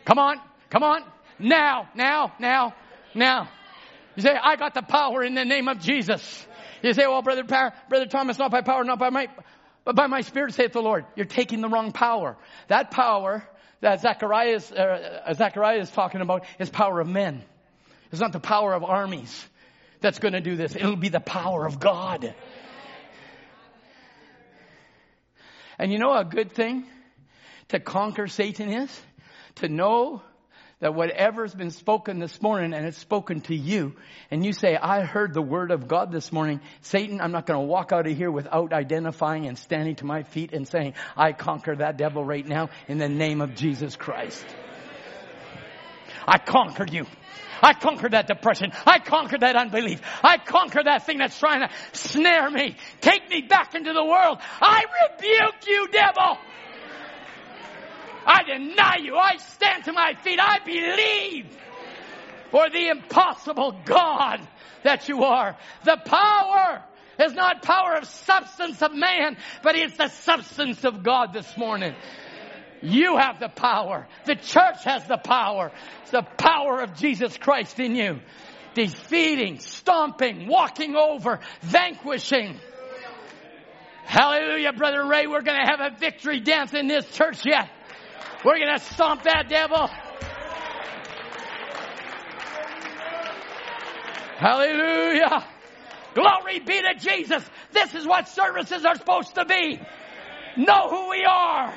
Come 0.04 0.18
on, 0.18 0.40
come 0.70 0.82
on. 0.82 1.02
Now, 1.38 1.88
now, 1.94 2.32
now, 2.38 2.74
now. 3.14 3.48
You 4.14 4.22
say, 4.22 4.34
I 4.34 4.56
got 4.56 4.72
the 4.74 4.82
power 4.82 5.22
in 5.22 5.34
the 5.34 5.44
name 5.44 5.68
of 5.68 5.80
Jesus. 5.80 6.46
You 6.82 6.94
say, 6.94 7.06
well, 7.06 7.22
brother, 7.22 7.42
brother 7.42 8.06
Thomas, 8.06 8.38
not 8.38 8.50
by 8.50 8.62
power, 8.62 8.84
not 8.84 8.98
by 8.98 9.10
might, 9.10 9.30
but 9.84 9.94
by 9.94 10.06
my 10.06 10.22
spirit, 10.22 10.54
saith 10.54 10.72
the 10.72 10.80
Lord. 10.80 11.04
You're 11.16 11.26
taking 11.26 11.60
the 11.60 11.68
wrong 11.68 11.92
power. 11.92 12.36
That 12.68 12.90
power 12.90 13.46
that 13.80 14.00
Zacharias, 14.00 14.72
uh, 14.72 15.34
Zachariah 15.34 15.80
is 15.80 15.90
talking 15.90 16.20
about 16.20 16.44
is 16.58 16.70
power 16.70 17.00
of 17.00 17.08
men. 17.08 17.44
It's 18.10 18.20
not 18.20 18.32
the 18.32 18.40
power 18.40 18.72
of 18.72 18.84
armies 18.84 19.44
that's 20.00 20.18
going 20.18 20.32
to 20.32 20.40
do 20.40 20.56
this. 20.56 20.74
It'll 20.74 20.96
be 20.96 21.08
the 21.08 21.20
power 21.20 21.66
of 21.66 21.78
God. 21.78 22.34
And 25.78 25.92
you 25.92 25.98
know 25.98 26.14
a 26.14 26.24
good 26.24 26.52
thing 26.52 26.86
to 27.68 27.80
conquer 27.80 28.26
Satan 28.26 28.70
is? 28.70 29.00
To 29.56 29.68
know 29.68 30.22
that 30.80 30.94
whatever's 30.94 31.54
been 31.54 31.70
spoken 31.70 32.18
this 32.18 32.42
morning 32.42 32.74
and 32.74 32.86
it's 32.86 32.98
spoken 32.98 33.40
to 33.42 33.54
you 33.54 33.94
and 34.30 34.44
you 34.44 34.52
say, 34.52 34.76
I 34.76 35.02
heard 35.02 35.32
the 35.32 35.40
word 35.40 35.70
of 35.70 35.88
God 35.88 36.12
this 36.12 36.30
morning. 36.30 36.60
Satan, 36.82 37.20
I'm 37.20 37.32
not 37.32 37.46
going 37.46 37.58
to 37.58 37.66
walk 37.66 37.92
out 37.92 38.06
of 38.06 38.16
here 38.16 38.30
without 38.30 38.74
identifying 38.74 39.46
and 39.46 39.56
standing 39.56 39.96
to 39.96 40.04
my 40.04 40.22
feet 40.22 40.52
and 40.52 40.68
saying, 40.68 40.94
I 41.16 41.32
conquer 41.32 41.76
that 41.76 41.96
devil 41.96 42.22
right 42.22 42.46
now 42.46 42.68
in 42.88 42.98
the 42.98 43.08
name 43.08 43.40
of 43.40 43.54
Jesus 43.54 43.96
Christ. 43.96 44.44
I 46.28 46.38
conquered 46.38 46.92
you. 46.92 47.06
I 47.62 47.72
conquered 47.72 48.12
that 48.12 48.26
depression. 48.26 48.72
I 48.84 48.98
conquered 48.98 49.40
that 49.40 49.56
unbelief. 49.56 50.02
I 50.22 50.36
conquered 50.36 50.86
that 50.86 51.06
thing 51.06 51.18
that's 51.18 51.38
trying 51.38 51.66
to 51.66 51.70
snare 51.92 52.50
me. 52.50 52.76
Take 53.00 53.30
me 53.30 53.42
back 53.42 53.74
into 53.74 53.94
the 53.94 54.04
world. 54.04 54.38
I 54.60 54.84
rebuke 55.08 55.66
you, 55.66 55.88
devil. 55.88 56.36
I 58.26 58.42
deny 58.42 58.96
you. 59.00 59.16
I 59.16 59.36
stand 59.36 59.84
to 59.84 59.92
my 59.92 60.14
feet. 60.22 60.40
I 60.40 60.58
believe 60.64 61.56
for 62.50 62.68
the 62.70 62.88
impossible 62.88 63.82
God 63.84 64.40
that 64.82 65.08
you 65.08 65.22
are. 65.22 65.56
The 65.84 65.96
power 66.04 66.82
is 67.20 67.32
not 67.32 67.62
power 67.62 67.94
of 67.94 68.04
substance 68.06 68.82
of 68.82 68.92
man, 68.92 69.36
but 69.62 69.76
it's 69.76 69.96
the 69.96 70.08
substance 70.08 70.84
of 70.84 71.02
God 71.02 71.32
this 71.32 71.56
morning. 71.56 71.94
You 72.82 73.16
have 73.16 73.40
the 73.40 73.48
power. 73.48 74.06
The 74.26 74.34
church 74.34 74.84
has 74.84 75.06
the 75.06 75.16
power. 75.16 75.72
It's 76.02 76.10
the 76.10 76.22
power 76.22 76.80
of 76.80 76.94
Jesus 76.94 77.36
Christ 77.38 77.78
in 77.80 77.94
you. 77.94 78.20
Defeating, 78.74 79.60
stomping, 79.60 80.46
walking 80.46 80.94
over, 80.94 81.40
vanquishing. 81.62 82.60
Hallelujah, 84.04 84.72
Brother 84.72 85.06
Ray. 85.06 85.26
We're 85.26 85.42
going 85.42 85.58
to 85.58 85.66
have 85.66 85.80
a 85.80 85.96
victory 85.96 86.40
dance 86.40 86.74
in 86.74 86.86
this 86.86 87.10
church 87.12 87.44
yet. 87.46 87.70
We're 88.46 88.60
going 88.60 88.78
to 88.78 88.84
stomp 88.94 89.24
that 89.24 89.48
devil. 89.48 89.88
Hallelujah. 94.36 95.44
Glory 96.14 96.60
be 96.60 96.80
to 96.80 96.94
Jesus. 96.96 97.44
This 97.72 97.92
is 97.96 98.06
what 98.06 98.28
services 98.28 98.84
are 98.84 98.94
supposed 98.94 99.34
to 99.34 99.46
be. 99.46 99.80
Know 100.56 100.88
who 100.88 101.10
we 101.10 101.24
are. 101.24 101.74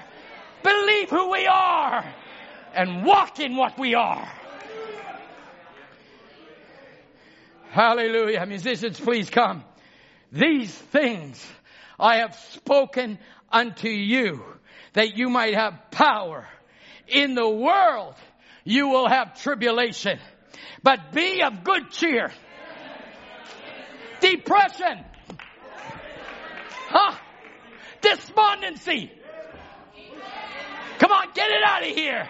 Believe 0.62 1.10
who 1.10 1.32
we 1.32 1.48
are. 1.48 2.06
And 2.76 3.04
walk 3.04 3.40
in 3.40 3.56
what 3.56 3.80
we 3.80 3.96
are. 3.96 4.32
Hallelujah. 7.72 8.46
Musicians, 8.46 9.00
please 9.00 9.32
come. 9.32 9.64
These 10.32 10.72
things 10.72 11.44
I 12.00 12.18
have 12.18 12.36
spoken 12.54 13.18
unto 13.52 13.90
you 13.90 14.44
that 14.94 15.18
you 15.18 15.32
might 15.32 15.56
have 15.56 15.90
power. 15.90 16.48
In 17.12 17.36
the 17.36 17.50
world 17.50 18.16
you 18.64 18.90
will 18.90 19.08
have 19.08 19.42
tribulation, 19.42 20.20
but 20.84 21.12
be 21.12 21.42
of 21.42 21.64
good 21.64 21.92
cheer. 21.92 22.32
Depression. 24.20 25.06
Huh? 26.90 27.16
Despondency. 28.02 29.12
Come 31.00 31.12
on, 31.12 31.28
get 31.34 31.50
it 31.50 31.64
out 31.64 31.82
of 31.82 31.96
here. 31.96 32.28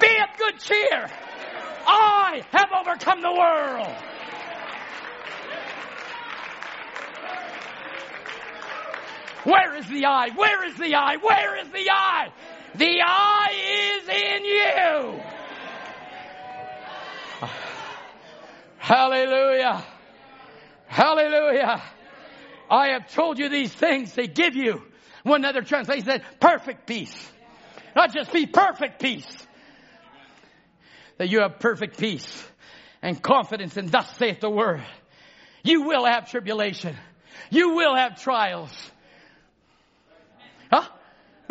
Be 0.00 0.06
of 0.06 0.38
good 0.38 0.58
cheer. 0.60 1.10
I 1.86 2.42
have 2.52 2.68
overcome 2.72 3.20
the 3.20 3.32
world. 3.32 3.94
Where 9.44 9.76
is 9.76 9.88
the 9.88 10.06
eye? 10.06 10.30
Where 10.34 10.64
is 10.68 10.76
the 10.76 10.94
eye? 10.94 11.16
Where 11.16 11.60
is 11.60 11.68
the 11.70 11.90
eye? 11.90 12.32
The 12.74 13.00
eye 13.04 14.00
is 14.00 14.08
in 14.08 14.44
you. 14.44 15.20
Hallelujah. 18.78 19.84
Hallelujah. 20.86 21.82
I 22.70 22.88
have 22.88 23.12
told 23.12 23.38
you 23.38 23.48
these 23.48 23.72
things 23.72 24.14
They 24.14 24.26
give 24.26 24.56
you. 24.56 24.82
One 25.22 25.44
other 25.44 25.62
translation 25.62 26.04
said 26.04 26.22
perfect 26.40 26.86
peace. 26.86 27.30
Not 27.94 28.12
just 28.12 28.32
be 28.32 28.46
perfect 28.46 29.00
peace. 29.00 29.46
That 31.18 31.28
you 31.28 31.40
have 31.40 31.58
perfect 31.60 31.98
peace 31.98 32.44
and 33.02 33.22
confidence 33.22 33.76
and 33.76 33.90
thus 33.90 34.16
saith 34.16 34.40
the 34.40 34.50
word. 34.50 34.82
You 35.62 35.82
will 35.82 36.04
have 36.04 36.30
tribulation. 36.30 36.96
You 37.50 37.74
will 37.74 37.94
have 37.94 38.20
trials. 38.20 38.70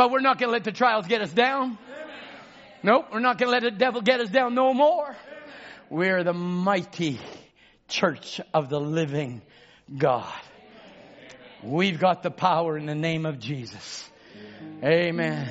But 0.02 0.10
we're 0.10 0.22
not 0.22 0.40
going 0.40 0.48
to 0.48 0.54
let 0.54 0.64
the 0.64 0.72
trials 0.72 1.06
get 1.06 1.22
us 1.22 1.32
down. 1.32 1.78
Nope, 2.82 3.10
we're 3.14 3.20
not 3.20 3.38
going 3.38 3.50
to 3.50 3.52
let 3.52 3.62
the 3.62 3.70
devil 3.70 4.02
get 4.02 4.20
us 4.20 4.30
down 4.30 4.56
no 4.56 4.74
more. 4.74 5.16
We're 5.92 6.24
the 6.24 6.34
mighty 6.34 7.20
church 7.88 8.42
of 8.52 8.68
the 8.68 8.80
living 8.80 9.44
God. 9.96 10.34
We've 11.62 12.00
got 12.00 12.24
the 12.24 12.32
power 12.32 12.80
in 12.80 12.88
the 12.88 12.96
name 12.96 13.28
of 13.28 13.38
Jesus. 13.38 14.10
Amen. 14.84 15.48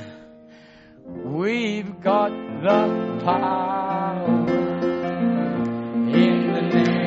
We've 1.07 2.01
got 2.01 2.31
the 2.31 3.23
power 3.25 4.27
in 6.09 6.53
the 6.55 6.63
name 6.63 7.00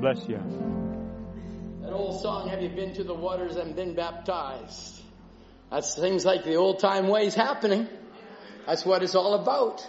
God 0.00 0.14
bless 0.14 0.28
you. 0.28 0.38
That 1.82 1.92
old 1.92 2.20
song, 2.22 2.48
Have 2.48 2.62
You 2.62 2.68
Been 2.68 2.94
to 2.94 3.02
the 3.02 3.14
Waters 3.14 3.56
and 3.56 3.74
Been 3.74 3.96
Baptized? 3.96 5.02
That's 5.72 5.96
things 5.96 6.24
like 6.24 6.44
the 6.44 6.54
old 6.54 6.78
time 6.78 7.08
ways 7.08 7.34
happening. 7.34 7.88
That's 8.64 8.86
what 8.86 9.02
it's 9.02 9.16
all 9.16 9.34
about. 9.34 9.84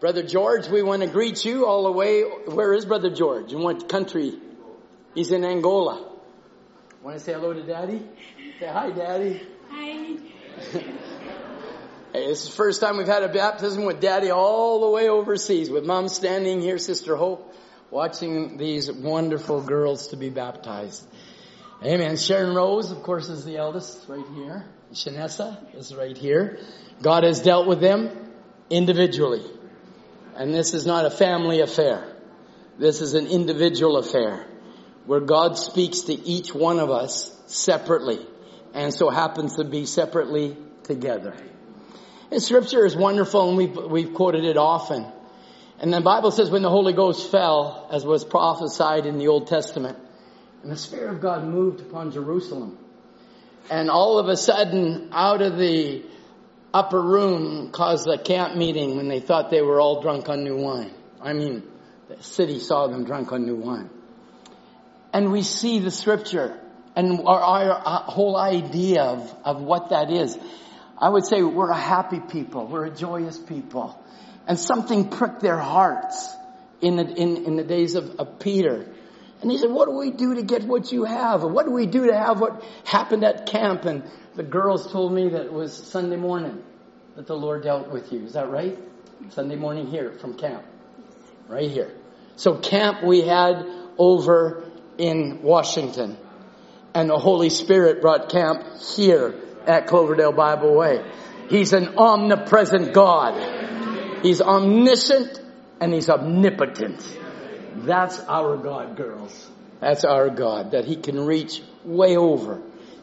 Brother 0.00 0.24
George, 0.24 0.66
we 0.66 0.82
want 0.82 1.02
to 1.02 1.08
greet 1.08 1.44
you 1.44 1.66
all 1.66 1.84
the 1.84 1.92
way. 1.92 2.22
Where 2.22 2.72
is 2.72 2.84
Brother 2.84 3.10
George? 3.10 3.52
In 3.52 3.60
what 3.60 3.88
country? 3.88 4.34
He's 5.14 5.30
in 5.30 5.44
Angola. 5.44 6.04
Want 7.04 7.16
to 7.16 7.22
say 7.22 7.34
hello 7.34 7.52
to 7.52 7.62
Daddy? 7.62 8.02
Say 8.58 8.66
hi, 8.66 8.90
Daddy. 8.90 9.46
Hi. 9.70 10.16
Hey, 12.12 12.28
this 12.28 12.44
is 12.44 12.50
the 12.50 12.54
first 12.54 12.80
time 12.80 12.96
we've 12.96 13.08
had 13.08 13.24
a 13.24 13.28
baptism 13.28 13.86
with 13.86 14.00
Daddy 14.00 14.30
all 14.30 14.82
the 14.82 14.90
way 14.90 15.08
overseas, 15.08 15.68
with 15.68 15.84
Mom 15.84 16.08
standing 16.08 16.60
here, 16.60 16.78
Sister 16.78 17.16
Hope, 17.16 17.52
watching 17.94 18.56
these 18.56 18.90
wonderful 18.90 19.62
girls 19.62 20.08
to 20.08 20.16
be 20.16 20.28
baptized. 20.28 21.06
Amen. 21.80 22.16
Sharon 22.16 22.52
Rose, 22.52 22.90
of 22.90 23.04
course, 23.04 23.28
is 23.28 23.44
the 23.44 23.56
eldest 23.56 24.08
right 24.08 24.26
here. 24.34 24.64
Shanessa 24.92 25.76
is 25.76 25.94
right 25.94 26.16
here. 26.16 26.58
God 27.02 27.22
has 27.22 27.40
dealt 27.40 27.68
with 27.68 27.80
them 27.80 28.10
individually. 28.68 29.44
And 30.34 30.52
this 30.52 30.74
is 30.74 30.84
not 30.84 31.06
a 31.06 31.10
family 31.10 31.60
affair. 31.60 32.16
This 32.80 33.00
is 33.00 33.14
an 33.14 33.28
individual 33.28 33.96
affair 33.98 34.44
where 35.06 35.20
God 35.20 35.56
speaks 35.56 36.00
to 36.00 36.14
each 36.14 36.52
one 36.52 36.80
of 36.80 36.90
us 36.90 37.30
separately 37.46 38.18
and 38.74 38.92
so 38.92 39.08
happens 39.08 39.54
to 39.54 39.64
be 39.64 39.86
separately 39.86 40.56
together. 40.82 41.36
And 42.32 42.42
scripture 42.42 42.84
is 42.84 42.96
wonderful 42.96 43.50
and 43.50 43.56
we've, 43.56 43.76
we've 43.76 44.14
quoted 44.14 44.44
it 44.44 44.56
often. 44.56 45.06
And 45.84 45.92
the 45.92 46.00
Bible 46.00 46.30
says 46.30 46.48
when 46.48 46.62
the 46.62 46.70
Holy 46.70 46.94
Ghost 46.94 47.30
fell, 47.30 47.86
as 47.92 48.06
was 48.06 48.24
prophesied 48.24 49.04
in 49.04 49.18
the 49.18 49.28
Old 49.28 49.48
Testament, 49.48 49.98
and 50.62 50.72
the 50.72 50.78
Spirit 50.78 51.12
of 51.12 51.20
God 51.20 51.44
moved 51.44 51.82
upon 51.82 52.10
Jerusalem. 52.10 52.78
And 53.70 53.90
all 53.90 54.18
of 54.18 54.28
a 54.28 54.36
sudden, 54.38 55.10
out 55.12 55.42
of 55.42 55.58
the 55.58 56.02
upper 56.72 57.02
room 57.02 57.70
caused 57.70 58.08
a 58.08 58.16
camp 58.16 58.56
meeting 58.56 58.96
when 58.96 59.08
they 59.08 59.20
thought 59.20 59.50
they 59.50 59.60
were 59.60 59.78
all 59.78 60.00
drunk 60.00 60.30
on 60.30 60.42
new 60.42 60.56
wine. 60.56 60.94
I 61.20 61.34
mean, 61.34 61.62
the 62.08 62.22
city 62.22 62.60
saw 62.60 62.86
them 62.86 63.04
drunk 63.04 63.30
on 63.32 63.44
new 63.44 63.56
wine. 63.56 63.90
And 65.12 65.32
we 65.32 65.42
see 65.42 65.80
the 65.80 65.90
scripture 65.90 66.58
and 66.96 67.20
our, 67.26 67.40
our, 67.42 68.04
whole 68.04 68.38
idea 68.38 69.02
of, 69.02 69.36
of 69.44 69.60
what 69.60 69.90
that 69.90 70.10
is. 70.10 70.34
I 70.96 71.10
would 71.10 71.26
say 71.26 71.42
we're 71.42 71.68
a 71.68 71.76
happy 71.76 72.20
people. 72.20 72.68
We're 72.68 72.86
a 72.86 72.90
joyous 72.90 73.36
people. 73.36 74.02
And 74.46 74.58
something 74.58 75.08
pricked 75.08 75.40
their 75.40 75.58
hearts 75.58 76.34
in 76.80 76.96
the, 76.96 77.04
in, 77.04 77.44
in 77.46 77.56
the 77.56 77.64
days 77.64 77.94
of, 77.94 78.16
of 78.16 78.38
Peter. 78.38 78.86
And 79.40 79.50
he 79.50 79.58
said, 79.58 79.70
what 79.70 79.88
do 79.88 79.96
we 79.96 80.10
do 80.10 80.34
to 80.34 80.42
get 80.42 80.64
what 80.64 80.92
you 80.92 81.04
have? 81.04 81.42
What 81.42 81.66
do 81.66 81.72
we 81.72 81.86
do 81.86 82.06
to 82.06 82.14
have 82.14 82.40
what 82.40 82.62
happened 82.84 83.24
at 83.24 83.46
camp? 83.46 83.84
And 83.84 84.04
the 84.34 84.42
girls 84.42 84.90
told 84.90 85.12
me 85.12 85.30
that 85.30 85.46
it 85.46 85.52
was 85.52 85.72
Sunday 85.74 86.16
morning 86.16 86.62
that 87.16 87.26
the 87.26 87.36
Lord 87.36 87.62
dealt 87.62 87.90
with 87.90 88.12
you. 88.12 88.24
Is 88.24 88.34
that 88.34 88.50
right? 88.50 88.78
Sunday 89.30 89.56
morning 89.56 89.86
here 89.86 90.12
from 90.12 90.36
camp. 90.36 90.64
Right 91.48 91.70
here. 91.70 91.92
So 92.36 92.56
camp 92.56 93.04
we 93.04 93.22
had 93.22 93.66
over 93.98 94.64
in 94.98 95.42
Washington. 95.42 96.16
And 96.94 97.10
the 97.10 97.18
Holy 97.18 97.50
Spirit 97.50 98.00
brought 98.00 98.30
camp 98.30 98.62
here 98.96 99.34
at 99.66 99.86
Cloverdale 99.86 100.32
Bible 100.32 100.74
Way. 100.74 101.04
He's 101.48 101.72
an 101.72 101.98
omnipresent 101.98 102.92
God. 102.92 103.34
He's 104.24 104.40
omniscient 104.40 105.38
and 105.80 105.92
he's 105.92 106.08
omnipotent. 106.08 107.06
That's 107.76 108.18
our 108.20 108.56
God, 108.56 108.96
girls. 108.96 109.50
That's 109.80 110.06
our 110.06 110.30
God, 110.30 110.70
that 110.70 110.86
he 110.86 110.96
can 110.96 111.20
reach 111.26 111.60
way 111.84 112.16
over 112.16 112.62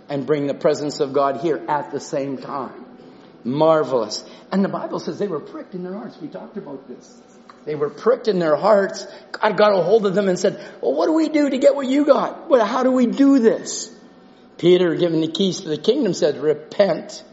and 0.10 0.26
bring 0.26 0.48
the 0.48 0.56
presence 0.56 1.00
of 1.00 1.14
God 1.14 1.38
here 1.38 1.64
at 1.68 1.92
the 1.92 2.00
same 2.00 2.40
time. 2.40 2.86
Marvelous. 3.44 4.24
And 4.52 4.66
the 4.66 4.70
Bible 4.70 4.98
says 5.00 5.20
they 5.20 5.28
were 5.28 5.40
pricked 5.40 5.76
in 5.76 5.84
their 5.84 5.94
hearts. 5.94 6.18
We 6.20 6.28
talked 6.28 6.58
about 6.58 6.88
this. 6.88 7.22
They 7.66 7.76
were 7.76 7.92
pricked 7.92 8.28
in 8.28 8.40
their 8.40 8.56
hearts. 8.56 9.06
God 9.32 9.56
got 9.56 9.78
a 9.78 9.84
hold 9.84 10.08
of 10.08 10.16
them 10.16 10.28
and 10.28 10.40
said, 10.40 10.56
well, 10.82 10.96
what 10.96 11.06
do 11.06 11.14
we 11.14 11.30
do 11.30 11.52
to 11.52 11.58
get 11.60 11.76
what 11.76 11.86
you 11.86 12.04
got? 12.04 12.50
Well, 12.50 12.66
how 12.66 12.82
do 12.82 12.92
we 12.92 13.06
do 13.06 13.38
this? 13.38 13.96
Peter, 14.58 14.96
given 14.96 15.22
the 15.22 15.28
keys 15.28 15.60
to 15.62 15.70
the 15.70 15.78
kingdom, 15.78 16.16
said, 16.16 16.38
repent 16.38 17.24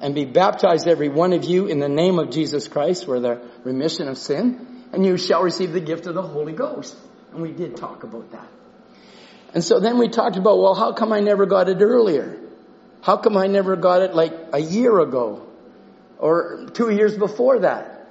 and 0.00 0.14
be 0.14 0.24
baptized 0.24 0.86
every 0.88 1.08
one 1.08 1.32
of 1.32 1.44
you 1.44 1.66
in 1.66 1.78
the 1.78 1.88
name 1.88 2.18
of 2.18 2.30
Jesus 2.30 2.68
Christ 2.68 3.06
for 3.06 3.20
the 3.20 3.40
remission 3.64 4.08
of 4.08 4.18
sin, 4.18 4.84
and 4.92 5.04
you 5.04 5.16
shall 5.16 5.42
receive 5.42 5.72
the 5.72 5.80
gift 5.80 6.06
of 6.06 6.14
the 6.14 6.22
Holy 6.22 6.52
Ghost. 6.52 6.96
And 7.32 7.42
we 7.42 7.52
did 7.52 7.76
talk 7.76 8.02
about 8.02 8.30
that. 8.32 8.48
And 9.54 9.64
so 9.64 9.80
then 9.80 9.98
we 9.98 10.08
talked 10.08 10.36
about, 10.36 10.58
well, 10.58 10.74
how 10.74 10.92
come 10.92 11.12
I 11.12 11.20
never 11.20 11.46
got 11.46 11.68
it 11.68 11.80
earlier? 11.80 12.38
How 13.02 13.16
come 13.16 13.36
I 13.36 13.46
never 13.46 13.76
got 13.76 14.02
it 14.02 14.14
like 14.14 14.32
a 14.52 14.58
year 14.58 14.98
ago? 15.00 15.46
Or 16.18 16.66
two 16.72 16.90
years 16.90 17.16
before 17.16 17.60
that? 17.60 18.08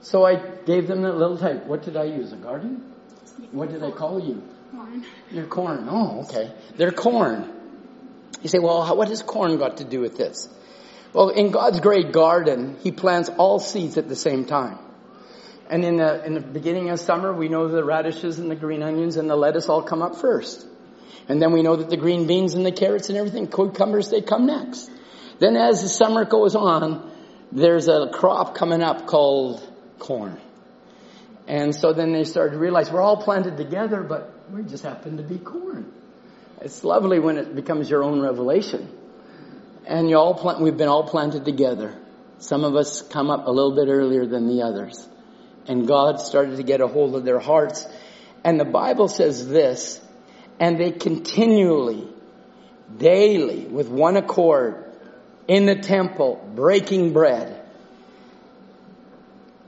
So 0.00 0.24
I 0.24 0.36
gave 0.36 0.88
them 0.88 1.02
that 1.02 1.16
little 1.16 1.38
type. 1.38 1.66
What 1.66 1.82
did 1.82 1.96
I 1.96 2.04
use? 2.04 2.32
A 2.32 2.36
garden? 2.36 2.92
What 3.52 3.70
did 3.70 3.82
I 3.82 3.90
call 3.90 4.20
you? 4.20 4.42
Corn. 4.72 5.04
Your 5.30 5.46
corn. 5.46 5.86
Oh, 5.88 6.22
okay. 6.22 6.52
They're 6.76 6.92
corn. 6.92 7.52
You 8.42 8.48
say, 8.48 8.58
well, 8.58 8.82
how- 8.82 8.96
what 8.96 9.08
has 9.08 9.22
corn 9.22 9.58
got 9.58 9.76
to 9.78 9.84
do 9.84 10.00
with 10.00 10.16
this? 10.16 10.48
Well, 11.12 11.28
in 11.28 11.50
God's 11.50 11.80
great 11.80 12.12
garden, 12.12 12.76
He 12.82 12.90
plants 12.90 13.28
all 13.28 13.58
seeds 13.58 13.98
at 13.98 14.08
the 14.08 14.16
same 14.16 14.44
time. 14.46 14.78
And 15.68 15.84
in 15.84 15.96
the, 15.96 16.24
in 16.24 16.34
the 16.34 16.40
beginning 16.40 16.90
of 16.90 17.00
summer, 17.00 17.32
we 17.32 17.48
know 17.48 17.68
the 17.68 17.84
radishes 17.84 18.38
and 18.38 18.50
the 18.50 18.56
green 18.56 18.82
onions 18.82 19.16
and 19.16 19.28
the 19.28 19.36
lettuce 19.36 19.68
all 19.68 19.82
come 19.82 20.02
up 20.02 20.16
first. 20.16 20.66
And 21.28 21.40
then 21.40 21.52
we 21.52 21.62
know 21.62 21.76
that 21.76 21.88
the 21.88 21.96
green 21.96 22.26
beans 22.26 22.54
and 22.54 22.66
the 22.66 22.72
carrots 22.72 23.08
and 23.08 23.16
everything, 23.16 23.46
cucumbers, 23.46 24.10
they 24.10 24.22
come 24.22 24.46
next. 24.46 24.90
Then 25.38 25.56
as 25.56 25.82
the 25.82 25.88
summer 25.88 26.24
goes 26.24 26.54
on, 26.54 27.10
there's 27.52 27.88
a 27.88 28.10
crop 28.12 28.54
coming 28.54 28.82
up 28.82 29.06
called 29.06 29.66
corn. 29.98 30.38
And 31.46 31.74
so 31.74 31.92
then 31.92 32.12
they 32.12 32.24
started 32.24 32.52
to 32.52 32.58
realize 32.58 32.90
we're 32.90 33.02
all 33.02 33.22
planted 33.22 33.56
together, 33.56 34.02
but 34.02 34.32
we 34.50 34.62
just 34.62 34.82
happen 34.82 35.16
to 35.18 35.22
be 35.22 35.38
corn. 35.38 35.92
It's 36.60 36.84
lovely 36.84 37.18
when 37.18 37.38
it 37.38 37.54
becomes 37.54 37.90
your 37.90 38.02
own 38.02 38.20
revelation. 38.20 38.88
And 39.86 40.08
you 40.08 40.16
all 40.16 40.34
plant, 40.34 40.60
we've 40.60 40.76
been 40.76 40.88
all 40.88 41.08
planted 41.08 41.44
together. 41.44 41.96
Some 42.38 42.64
of 42.64 42.74
us 42.74 43.02
come 43.02 43.30
up 43.30 43.46
a 43.46 43.50
little 43.50 43.74
bit 43.74 43.88
earlier 43.88 44.26
than 44.26 44.48
the 44.48 44.62
others. 44.62 45.08
And 45.66 45.86
God 45.86 46.20
started 46.20 46.56
to 46.56 46.62
get 46.62 46.80
a 46.80 46.86
hold 46.86 47.14
of 47.14 47.24
their 47.24 47.38
hearts. 47.38 47.86
And 48.44 48.58
the 48.58 48.64
Bible 48.64 49.08
says 49.08 49.46
this, 49.46 50.00
and 50.58 50.78
they 50.78 50.90
continually, 50.90 52.08
daily, 52.96 53.66
with 53.66 53.88
one 53.88 54.16
accord, 54.16 54.92
in 55.48 55.66
the 55.66 55.76
temple, 55.76 56.44
breaking 56.54 57.12
bread, 57.12 57.64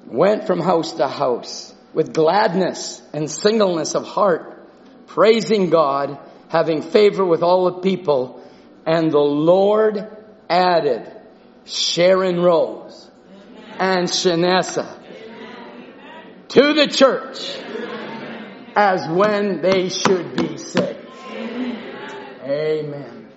went 0.06 0.46
from 0.46 0.60
house 0.60 0.92
to 0.94 1.08
house 1.08 1.74
with 1.92 2.12
gladness 2.12 3.00
and 3.12 3.30
singleness 3.30 3.94
of 3.94 4.04
heart, 4.06 4.68
praising 5.06 5.70
God, 5.70 6.18
having 6.48 6.82
favor 6.82 7.24
with 7.24 7.42
all 7.42 7.64
the 7.66 7.80
people, 7.80 8.43
and 8.86 9.10
the 9.10 9.18
Lord 9.18 10.06
added 10.48 11.10
Sharon 11.64 12.40
Rose 12.40 13.10
and 13.78 14.08
Shanessa 14.08 15.00
to 16.48 16.72
the 16.74 16.86
church 16.86 17.58
as 18.76 19.08
when 19.08 19.62
they 19.62 19.88
should 19.88 20.36
be 20.36 20.56
saved. 20.58 21.00
Amen. 22.42 23.28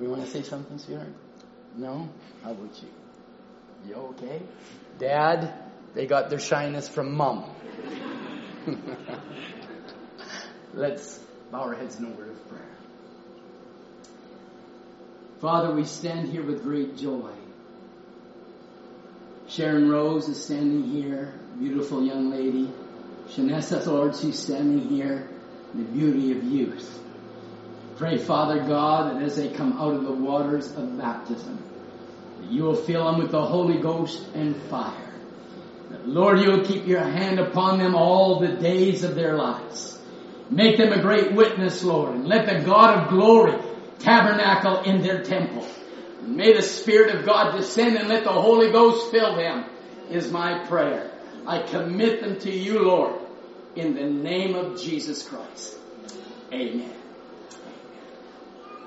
You 0.00 0.08
want 0.08 0.24
to 0.24 0.30
say 0.30 0.42
something, 0.42 0.78
sweetheart? 0.78 1.12
No? 1.76 2.08
How 2.42 2.52
about 2.52 2.82
you? 2.82 2.88
You 3.88 3.94
okay? 3.94 4.42
Dad, 4.98 5.52
they 5.94 6.06
got 6.06 6.30
their 6.30 6.38
shyness 6.38 6.88
from 6.88 7.16
mom. 7.16 7.50
Let's 10.74 11.18
bow 11.50 11.62
our 11.62 11.74
heads 11.74 11.98
in 11.98 12.06
a 12.06 12.10
word 12.10 12.30
of 12.30 12.48
prayer. 12.48 12.71
Father, 15.42 15.74
we 15.74 15.82
stand 15.82 16.28
here 16.28 16.44
with 16.44 16.62
great 16.62 16.96
joy. 16.96 17.32
Sharon 19.48 19.90
Rose 19.90 20.28
is 20.28 20.40
standing 20.40 20.84
here, 20.84 21.34
beautiful 21.58 22.06
young 22.06 22.30
lady. 22.30 22.70
Shanessa, 23.30 23.84
Lord, 23.84 24.14
she's 24.14 24.38
standing 24.38 24.88
here, 24.88 25.28
the 25.74 25.82
beauty 25.82 26.30
of 26.30 26.44
youth. 26.44 26.96
Pray, 27.96 28.18
Father 28.18 28.60
God, 28.60 29.16
that 29.16 29.22
as 29.24 29.34
they 29.34 29.48
come 29.48 29.72
out 29.80 29.94
of 29.94 30.04
the 30.04 30.12
waters 30.12 30.70
of 30.76 30.96
baptism, 30.96 31.60
that 32.40 32.52
you 32.52 32.62
will 32.62 32.76
fill 32.76 33.06
them 33.06 33.18
with 33.18 33.32
the 33.32 33.44
Holy 33.44 33.78
Ghost 33.78 34.24
and 34.36 34.54
fire. 34.70 35.12
That, 35.90 36.06
Lord, 36.06 36.38
you 36.38 36.52
will 36.52 36.64
keep 36.64 36.86
your 36.86 37.02
hand 37.02 37.40
upon 37.40 37.80
them 37.80 37.96
all 37.96 38.38
the 38.38 38.52
days 38.52 39.02
of 39.02 39.16
their 39.16 39.36
lives. 39.36 40.00
Make 40.50 40.76
them 40.76 40.92
a 40.92 41.02
great 41.02 41.32
witness, 41.32 41.82
Lord, 41.82 42.14
and 42.14 42.28
let 42.28 42.46
the 42.46 42.64
God 42.64 42.96
of 42.96 43.08
glory 43.08 43.58
tabernacle 44.02 44.82
in 44.82 45.02
their 45.02 45.22
temple. 45.22 45.66
May 46.22 46.52
the 46.52 46.62
Spirit 46.62 47.14
of 47.14 47.26
God 47.26 47.56
descend 47.56 47.96
and 47.96 48.08
let 48.08 48.24
the 48.24 48.32
Holy 48.32 48.70
Ghost 48.70 49.10
fill 49.10 49.36
them, 49.36 49.64
is 50.10 50.30
my 50.30 50.64
prayer. 50.66 51.10
I 51.46 51.62
commit 51.62 52.20
them 52.20 52.38
to 52.40 52.50
you, 52.50 52.80
Lord, 52.80 53.20
in 53.74 53.94
the 53.94 54.04
name 54.04 54.54
of 54.54 54.80
Jesus 54.80 55.26
Christ. 55.26 55.76
Amen. 56.52 56.92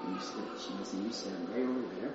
You 0.08 0.20
said, 0.20 0.44
Jesus, 0.56 0.94
you 0.94 1.12
said 1.12 1.50
right 1.50 1.64
over 1.64 1.96
there. 2.00 2.14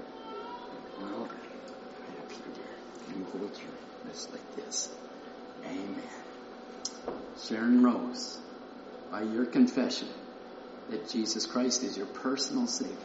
Well, 1.01 1.29
right 1.29 2.19
up 2.23 2.33
here, 2.33 2.55
dear. 2.55 3.19
You 3.19 3.25
hold 3.25 3.51
your 3.59 4.07
wrist 4.07 4.31
like 4.33 4.57
this. 4.57 4.89
Amen. 5.65 6.03
Sharon 7.43 7.83
Rose, 7.83 8.39
by 9.11 9.23
your 9.23 9.45
confession 9.45 10.09
that 10.91 11.09
Jesus 11.09 11.47
Christ 11.47 11.83
is 11.83 11.97
your 11.97 12.07
personal 12.07 12.67
Savior, 12.67 12.97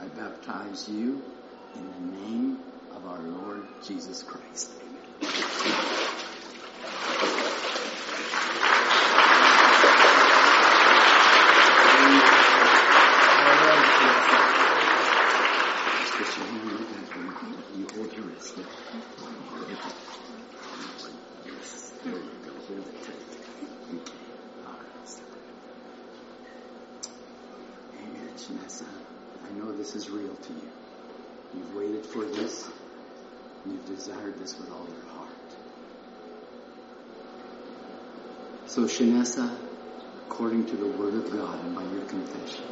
I 0.00 0.06
baptize 0.06 0.88
you 0.88 1.22
in 1.74 1.86
the 1.90 2.18
name 2.18 2.58
of 2.94 3.06
our 3.06 3.20
Lord 3.20 3.66
Jesus 3.84 4.22
Christ. 4.22 4.70
Amen. 4.80 4.96
You 17.76 17.86
hold 17.94 18.12
your 18.12 18.24
wrist 18.26 18.56
there. 18.56 18.66
Yes, 21.46 21.92
there 22.04 22.12
you 22.12 22.18
go. 22.44 22.52
Hold 22.68 22.86
it 22.86 23.04
tight. 23.04 23.14
Okay. 23.94 24.12
All 24.66 24.72
right. 24.72 25.20
Amen, 27.98 28.32
Shanessa. 28.36 28.86
I 29.46 29.58
know 29.58 29.72
this 29.76 29.94
is 29.94 30.10
real 30.10 30.34
to 30.34 30.52
you. 30.52 30.70
You've 31.56 31.74
waited 31.74 32.06
for 32.06 32.24
this. 32.24 32.68
and 33.64 33.72
You've 33.72 33.86
desired 33.86 34.38
this 34.38 34.58
with 34.58 34.70
all 34.70 34.86
your 34.86 35.06
heart. 35.12 35.28
So, 38.66 38.82
Shanessa, 38.82 39.56
according 40.26 40.66
to 40.66 40.76
the 40.76 40.86
Word 40.86 41.14
of 41.14 41.30
God 41.32 41.58
and 41.64 41.74
by 41.74 41.82
your 41.84 42.04
confession, 42.04 42.64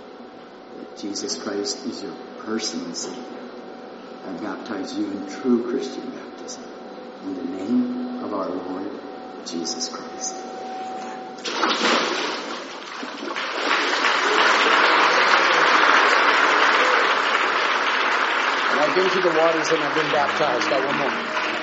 that 0.77 0.97
Jesus 0.99 1.37
Christ 1.43 1.85
is 1.87 2.03
your 2.03 2.15
personal 2.41 2.95
Savior, 2.95 3.25
I 4.25 4.33
baptize 4.89 4.98
you 4.98 5.06
in 5.10 5.28
true 5.28 5.70
Christian 5.70 6.10
baptism 6.10 6.65
in 7.24 7.35
the 7.35 7.44
name 7.56 8.24
of 8.24 8.32
our 8.32 8.48
Lord 8.48 8.90
Jesus 9.46 9.88
Christ. 9.88 10.35
I've 18.80 18.95
been 18.95 19.11
to 19.11 19.21
the 19.21 19.38
waters 19.38 19.69
and 19.69 19.82
I've 19.82 19.95
been 19.95 20.13
baptized. 20.13 20.71
Got 20.71 20.87
one 20.87 20.98
more. 20.98 21.57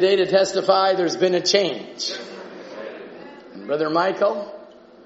Today 0.00 0.16
to 0.16 0.24
testify 0.24 0.94
there's 0.94 1.18
been 1.18 1.34
a 1.34 1.42
change. 1.42 2.14
And 3.52 3.66
Brother 3.66 3.90
Michael, 3.90 4.50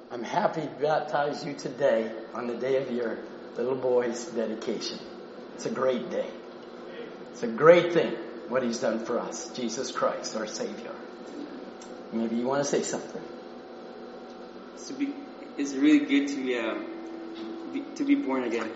I'm 0.08 0.23
happy 0.23 0.60
to 0.60 0.68
baptize 0.81 1.44
you 1.44 1.55
today 1.55 2.12
on 2.32 2.47
the 2.47 2.55
day 2.55 2.81
of 2.81 2.92
your 2.92 3.18
little 3.56 3.74
boy's 3.74 4.24
dedication. 4.26 5.00
It's 5.56 5.66
a 5.66 5.70
great 5.70 6.10
day. 6.10 6.31
It's 7.32 7.42
a 7.42 7.48
great 7.48 7.92
thing 7.92 8.12
what 8.48 8.62
he's 8.62 8.78
done 8.78 9.05
for 9.05 9.18
us, 9.18 9.50
Jesus 9.56 9.90
Christ, 9.90 10.36
our 10.36 10.47
Savior. 10.47 10.94
Maybe 12.12 12.36
you 12.36 12.47
want 12.47 12.62
to 12.62 12.70
say 12.70 12.82
something. 12.82 13.23
It's, 14.74 14.86
to 14.86 14.94
be, 14.94 15.12
it's 15.58 15.73
really 15.73 16.06
good 16.06 16.28
to 16.28 16.36
be, 16.36 16.56
um, 16.56 17.73
be 17.73 17.82
to 17.97 18.05
be 18.05 18.14
born 18.14 18.44
again. 18.44 18.70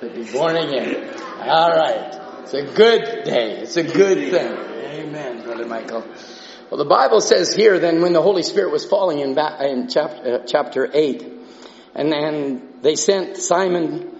To 0.00 0.10
be 0.10 0.30
born 0.30 0.56
again. 0.56 1.18
All 1.40 1.70
right. 1.70 2.42
It's 2.42 2.52
a 2.52 2.64
good 2.64 3.24
day. 3.24 3.60
It's 3.60 3.78
a 3.78 3.82
good 3.82 4.30
thing. 4.30 4.73
Brother 5.54 5.68
Michael. 5.68 6.04
Well, 6.68 6.78
the 6.78 6.84
Bible 6.84 7.20
says 7.20 7.54
here 7.54 7.78
then 7.78 8.02
when 8.02 8.12
the 8.12 8.20
Holy 8.20 8.42
Spirit 8.42 8.72
was 8.72 8.84
falling 8.84 9.20
in, 9.20 9.34
ba- 9.34 9.56
in 9.60 9.88
chapter, 9.88 10.34
uh, 10.34 10.38
chapter 10.44 10.90
8, 10.92 11.24
and 11.94 12.10
then 12.10 12.80
they 12.82 12.96
sent 12.96 13.36
Simon, 13.36 14.18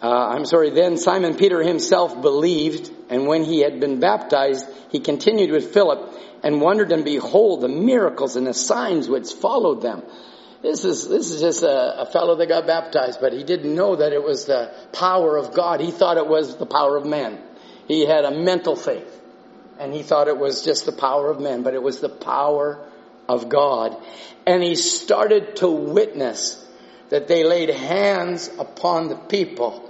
uh, 0.00 0.28
I'm 0.28 0.46
sorry, 0.46 0.70
then 0.70 0.96
Simon 0.96 1.34
Peter 1.34 1.60
himself 1.60 2.22
believed, 2.22 2.92
and 3.10 3.26
when 3.26 3.42
he 3.42 3.62
had 3.62 3.80
been 3.80 3.98
baptized, 3.98 4.64
he 4.90 5.00
continued 5.00 5.50
with 5.50 5.74
Philip 5.74 6.14
and 6.44 6.60
wondered 6.60 6.92
and 6.92 7.04
behold 7.04 7.62
the 7.62 7.68
miracles 7.68 8.36
and 8.36 8.46
the 8.46 8.54
signs 8.54 9.08
which 9.08 9.32
followed 9.32 9.82
them. 9.82 10.04
This 10.62 10.84
is, 10.84 11.08
this 11.08 11.32
is 11.32 11.40
just 11.40 11.64
a, 11.64 12.02
a 12.02 12.06
fellow 12.06 12.36
that 12.36 12.46
got 12.46 12.68
baptized, 12.68 13.20
but 13.20 13.32
he 13.32 13.42
didn't 13.42 13.74
know 13.74 13.96
that 13.96 14.12
it 14.12 14.22
was 14.22 14.44
the 14.44 14.72
power 14.92 15.36
of 15.36 15.52
God. 15.52 15.80
He 15.80 15.90
thought 15.90 16.16
it 16.16 16.28
was 16.28 16.56
the 16.56 16.66
power 16.66 16.96
of 16.96 17.04
man. 17.04 17.40
He 17.88 18.06
had 18.06 18.24
a 18.24 18.30
mental 18.30 18.76
faith. 18.76 19.24
And 19.78 19.92
he 19.92 20.02
thought 20.02 20.28
it 20.28 20.38
was 20.38 20.62
just 20.62 20.86
the 20.86 20.92
power 20.92 21.30
of 21.30 21.40
men, 21.40 21.62
but 21.62 21.74
it 21.74 21.82
was 21.82 22.00
the 22.00 22.08
power 22.08 22.84
of 23.28 23.48
God. 23.48 23.96
And 24.46 24.62
he 24.62 24.74
started 24.74 25.56
to 25.56 25.68
witness 25.70 26.62
that 27.10 27.28
they 27.28 27.44
laid 27.44 27.70
hands 27.70 28.50
upon 28.58 29.08
the 29.08 29.16
people, 29.16 29.88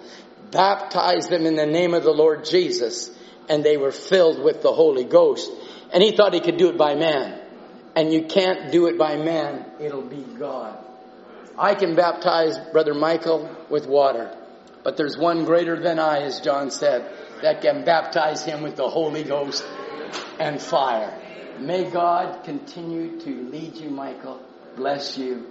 baptized 0.51 1.31
them 1.31 1.47
in 1.47 1.57
the 1.57 1.67
name 1.67 1.95
of 1.95 2.03
the 2.03 2.13
Lord 2.13 2.45
Jesus, 2.45 3.11
and 3.49 3.65
they 3.65 3.77
were 3.77 3.93
filled 3.93 4.43
with 4.43 4.63
the 4.63 4.73
Holy 4.73 5.05
Ghost. 5.05 5.51
And 5.93 6.03
he 6.03 6.13
thought 6.13 6.35
he 6.35 6.41
could 6.41 6.57
do 6.57 6.69
it 6.69 6.77
by 6.77 6.95
man. 6.95 7.41
And 7.95 8.13
you 8.13 8.25
can't 8.25 8.71
do 8.71 8.89
it 8.89 8.99
by 8.99 9.17
man, 9.17 9.65
it'll 9.81 10.03
be 10.03 10.23
God. 10.39 10.77
I 11.59 11.75
can 11.75 11.95
baptize 11.95 12.59
Brother 12.59 12.93
Michael 12.93 13.49
with 13.71 13.87
water, 13.87 14.37
but 14.83 14.99
there's 14.99 15.17
one 15.17 15.47
greater 15.47 15.81
than 15.81 15.99
I, 15.99 16.21
as 16.21 16.41
John 16.41 16.71
said, 16.71 17.11
that 17.43 17.63
can 17.63 17.85
baptize 17.85 18.45
him 18.45 18.63
with 18.63 18.77
the 18.77 18.89
Holy 18.89 19.25
Ghost 19.25 19.65
and 20.39 20.61
fire. 20.61 21.13
May 21.59 21.91
God 21.91 22.45
continue 22.45 23.21
to 23.21 23.31
lead 23.51 23.77
you, 23.77 23.91
Michael, 23.91 24.41
bless 24.77 25.17
you, 25.17 25.47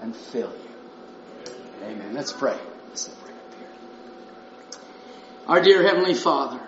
and 0.00 0.14
fill 0.14 0.52
you. 0.52 1.54
Amen. 1.82 2.14
Let's 2.14 2.32
pray. 2.32 2.58
Let's 2.88 3.08
pray. 3.08 3.34
Our 5.46 5.60
dear 5.60 5.82
Heavenly 5.82 6.14
Father, 6.14 6.60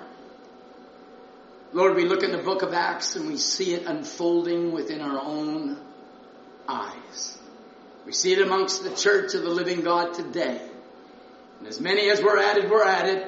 Lord, 1.73 1.97
we 1.97 2.05
look 2.05 2.23
in 2.23 2.33
the 2.33 2.43
book 2.43 2.63
of 2.63 2.75
Acts 2.75 3.17
and 3.17 3.29
we 3.29 3.37
see 3.37 3.75
it 3.75 3.87
unfolding 3.87 4.73
within 4.73 5.01
our 5.01 5.19
own 5.19 5.79
eyes. 6.69 7.39
We 8.05 8.13
see 8.13 8.33
it 8.33 8.43
amongst 8.43 8.83
the 8.83 8.95
church 8.95 9.35
of 9.35 9.43
the 9.43 9.51
living 9.51 9.83
God 9.83 10.15
today. 10.15 10.61
And 11.59 11.69
as 11.69 11.81
many 11.81 12.11
as 12.11 12.21
were 12.21 12.39
added 12.39 12.71
were 12.71 12.85
added. 12.85 13.27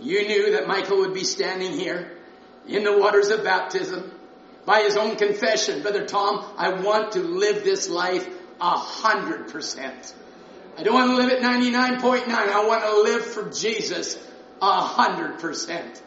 You 0.00 0.26
knew 0.26 0.52
that 0.52 0.66
Michael 0.66 0.98
would 0.98 1.14
be 1.14 1.24
standing 1.24 1.72
here 1.72 2.12
in 2.66 2.84
the 2.84 2.96
waters 2.96 3.28
of 3.28 3.44
baptism 3.44 4.10
by 4.64 4.82
his 4.82 4.96
own 4.96 5.16
confession. 5.16 5.82
Brother 5.82 6.06
Tom, 6.06 6.44
I 6.56 6.70
want 6.80 7.12
to 7.12 7.20
live 7.20 7.64
this 7.64 7.88
life 7.88 8.26
a 8.60 8.70
hundred 8.70 9.48
percent. 9.48 10.14
I 10.78 10.84
don't 10.84 10.94
want 10.94 11.10
to 11.10 11.16
live 11.16 11.30
at 11.30 11.40
99.9. 11.42 12.28
I 12.28 12.66
want 12.66 12.84
to 12.84 13.02
live 13.02 13.24
for 13.24 13.50
Jesus 13.50 14.16
a 14.60 14.80
hundred 14.80 15.38
percent. 15.40 16.02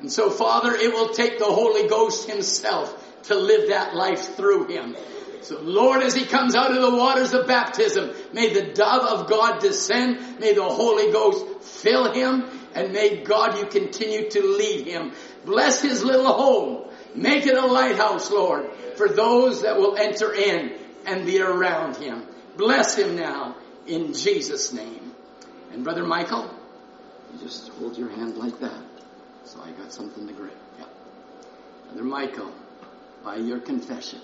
And 0.00 0.10
so 0.10 0.30
Father, 0.30 0.74
it 0.74 0.92
will 0.92 1.10
take 1.10 1.38
the 1.38 1.44
Holy 1.44 1.88
Ghost 1.88 2.28
himself 2.28 2.96
to 3.24 3.34
live 3.36 3.68
that 3.68 3.94
life 3.94 4.34
through 4.36 4.66
him. 4.68 4.96
So 5.42 5.60
Lord, 5.60 6.02
as 6.02 6.14
he 6.14 6.24
comes 6.26 6.54
out 6.54 6.70
of 6.70 6.82
the 6.82 6.96
waters 6.96 7.32
of 7.32 7.46
baptism, 7.46 8.10
may 8.32 8.52
the 8.52 8.72
dove 8.72 9.02
of 9.02 9.28
God 9.28 9.60
descend, 9.60 10.38
may 10.38 10.54
the 10.54 10.64
Holy 10.64 11.12
Ghost 11.12 11.62
fill 11.62 12.12
him, 12.12 12.44
and 12.74 12.92
may 12.92 13.22
God 13.22 13.58
you 13.58 13.66
continue 13.66 14.28
to 14.30 14.42
lead 14.42 14.86
him. 14.86 15.12
Bless 15.44 15.80
his 15.80 16.04
little 16.04 16.32
home. 16.32 16.90
Make 17.14 17.46
it 17.46 17.56
a 17.56 17.66
lighthouse, 17.66 18.30
Lord, 18.30 18.70
for 18.96 19.08
those 19.08 19.62
that 19.62 19.76
will 19.76 19.96
enter 19.96 20.32
in 20.32 20.76
and 21.06 21.26
be 21.26 21.40
around 21.40 21.96
him. 21.96 22.24
Bless 22.56 22.96
him 22.96 23.16
now 23.16 23.56
in 23.86 24.12
Jesus' 24.12 24.72
name. 24.72 25.12
And 25.72 25.82
Brother 25.82 26.04
Michael, 26.04 26.50
you 27.32 27.40
just 27.40 27.68
hold 27.70 27.96
your 27.96 28.10
hand 28.10 28.36
like 28.36 28.60
that. 28.60 28.82
So 29.44 29.60
I 29.62 29.70
got 29.72 29.92
something 29.92 30.26
to 30.26 30.32
grip. 30.32 30.56
Yeah. 30.78 30.84
Brother 31.86 32.04
Michael, 32.04 32.52
by 33.24 33.36
your 33.36 33.58
confession 33.58 34.20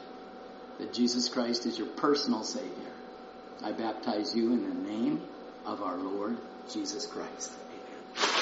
that 0.79 0.93
Jesus 0.93 1.29
Christ 1.29 1.67
is 1.67 1.79
your 1.79 1.89
personal 1.89 2.43
Savior, 2.43 2.71
I 3.63 3.73
baptize 3.73 4.35
you 4.35 4.53
in 4.53 4.69
the 4.69 4.91
name 4.91 5.23
of 5.65 5.83
our 5.83 5.97
Lord 5.97 6.37
Jesus 6.71 7.07
Christ. 7.07 7.53
Amen. 7.71 8.37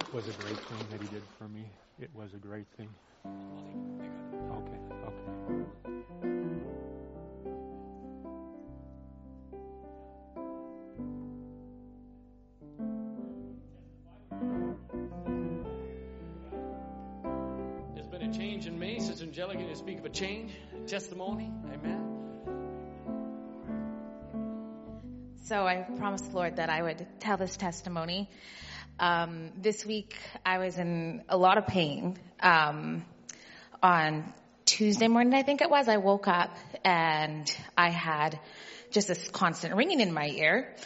It 0.00 0.14
was 0.14 0.28
a 0.28 0.32
great 0.32 0.58
thing 0.58 0.86
that 0.90 1.00
he 1.00 1.08
did 1.08 1.22
for 1.38 1.48
me. 1.48 1.64
It 2.00 2.10
was 2.14 2.34
a 2.34 2.38
great 2.38 2.66
thing. 2.76 3.91
Sister 19.32 19.44
Angelica, 19.44 19.66
you 19.66 19.74
speak 19.74 19.98
of 19.98 20.04
a 20.04 20.10
change, 20.10 20.52
testimony. 20.86 21.50
Amen. 21.72 22.04
So 25.44 25.66
I 25.66 25.86
promised 25.96 26.30
the 26.30 26.36
Lord 26.36 26.56
that 26.56 26.68
I 26.68 26.82
would 26.82 27.06
tell 27.18 27.38
this 27.38 27.56
testimony. 27.56 28.28
Um, 29.00 29.52
this 29.56 29.86
week 29.86 30.18
I 30.44 30.58
was 30.58 30.76
in 30.76 31.22
a 31.30 31.38
lot 31.38 31.56
of 31.56 31.66
pain. 31.66 32.18
Um, 32.40 33.06
on 33.82 34.34
Tuesday 34.66 35.08
morning, 35.08 35.32
I 35.32 35.42
think 35.42 35.62
it 35.62 35.70
was, 35.70 35.88
I 35.88 35.96
woke 35.96 36.28
up 36.28 36.54
and 36.84 37.50
I 37.74 37.88
had 37.88 38.38
just 38.90 39.08
this 39.08 39.30
constant 39.30 39.74
ringing 39.76 40.00
in 40.00 40.12
my 40.12 40.26
ear. 40.28 40.76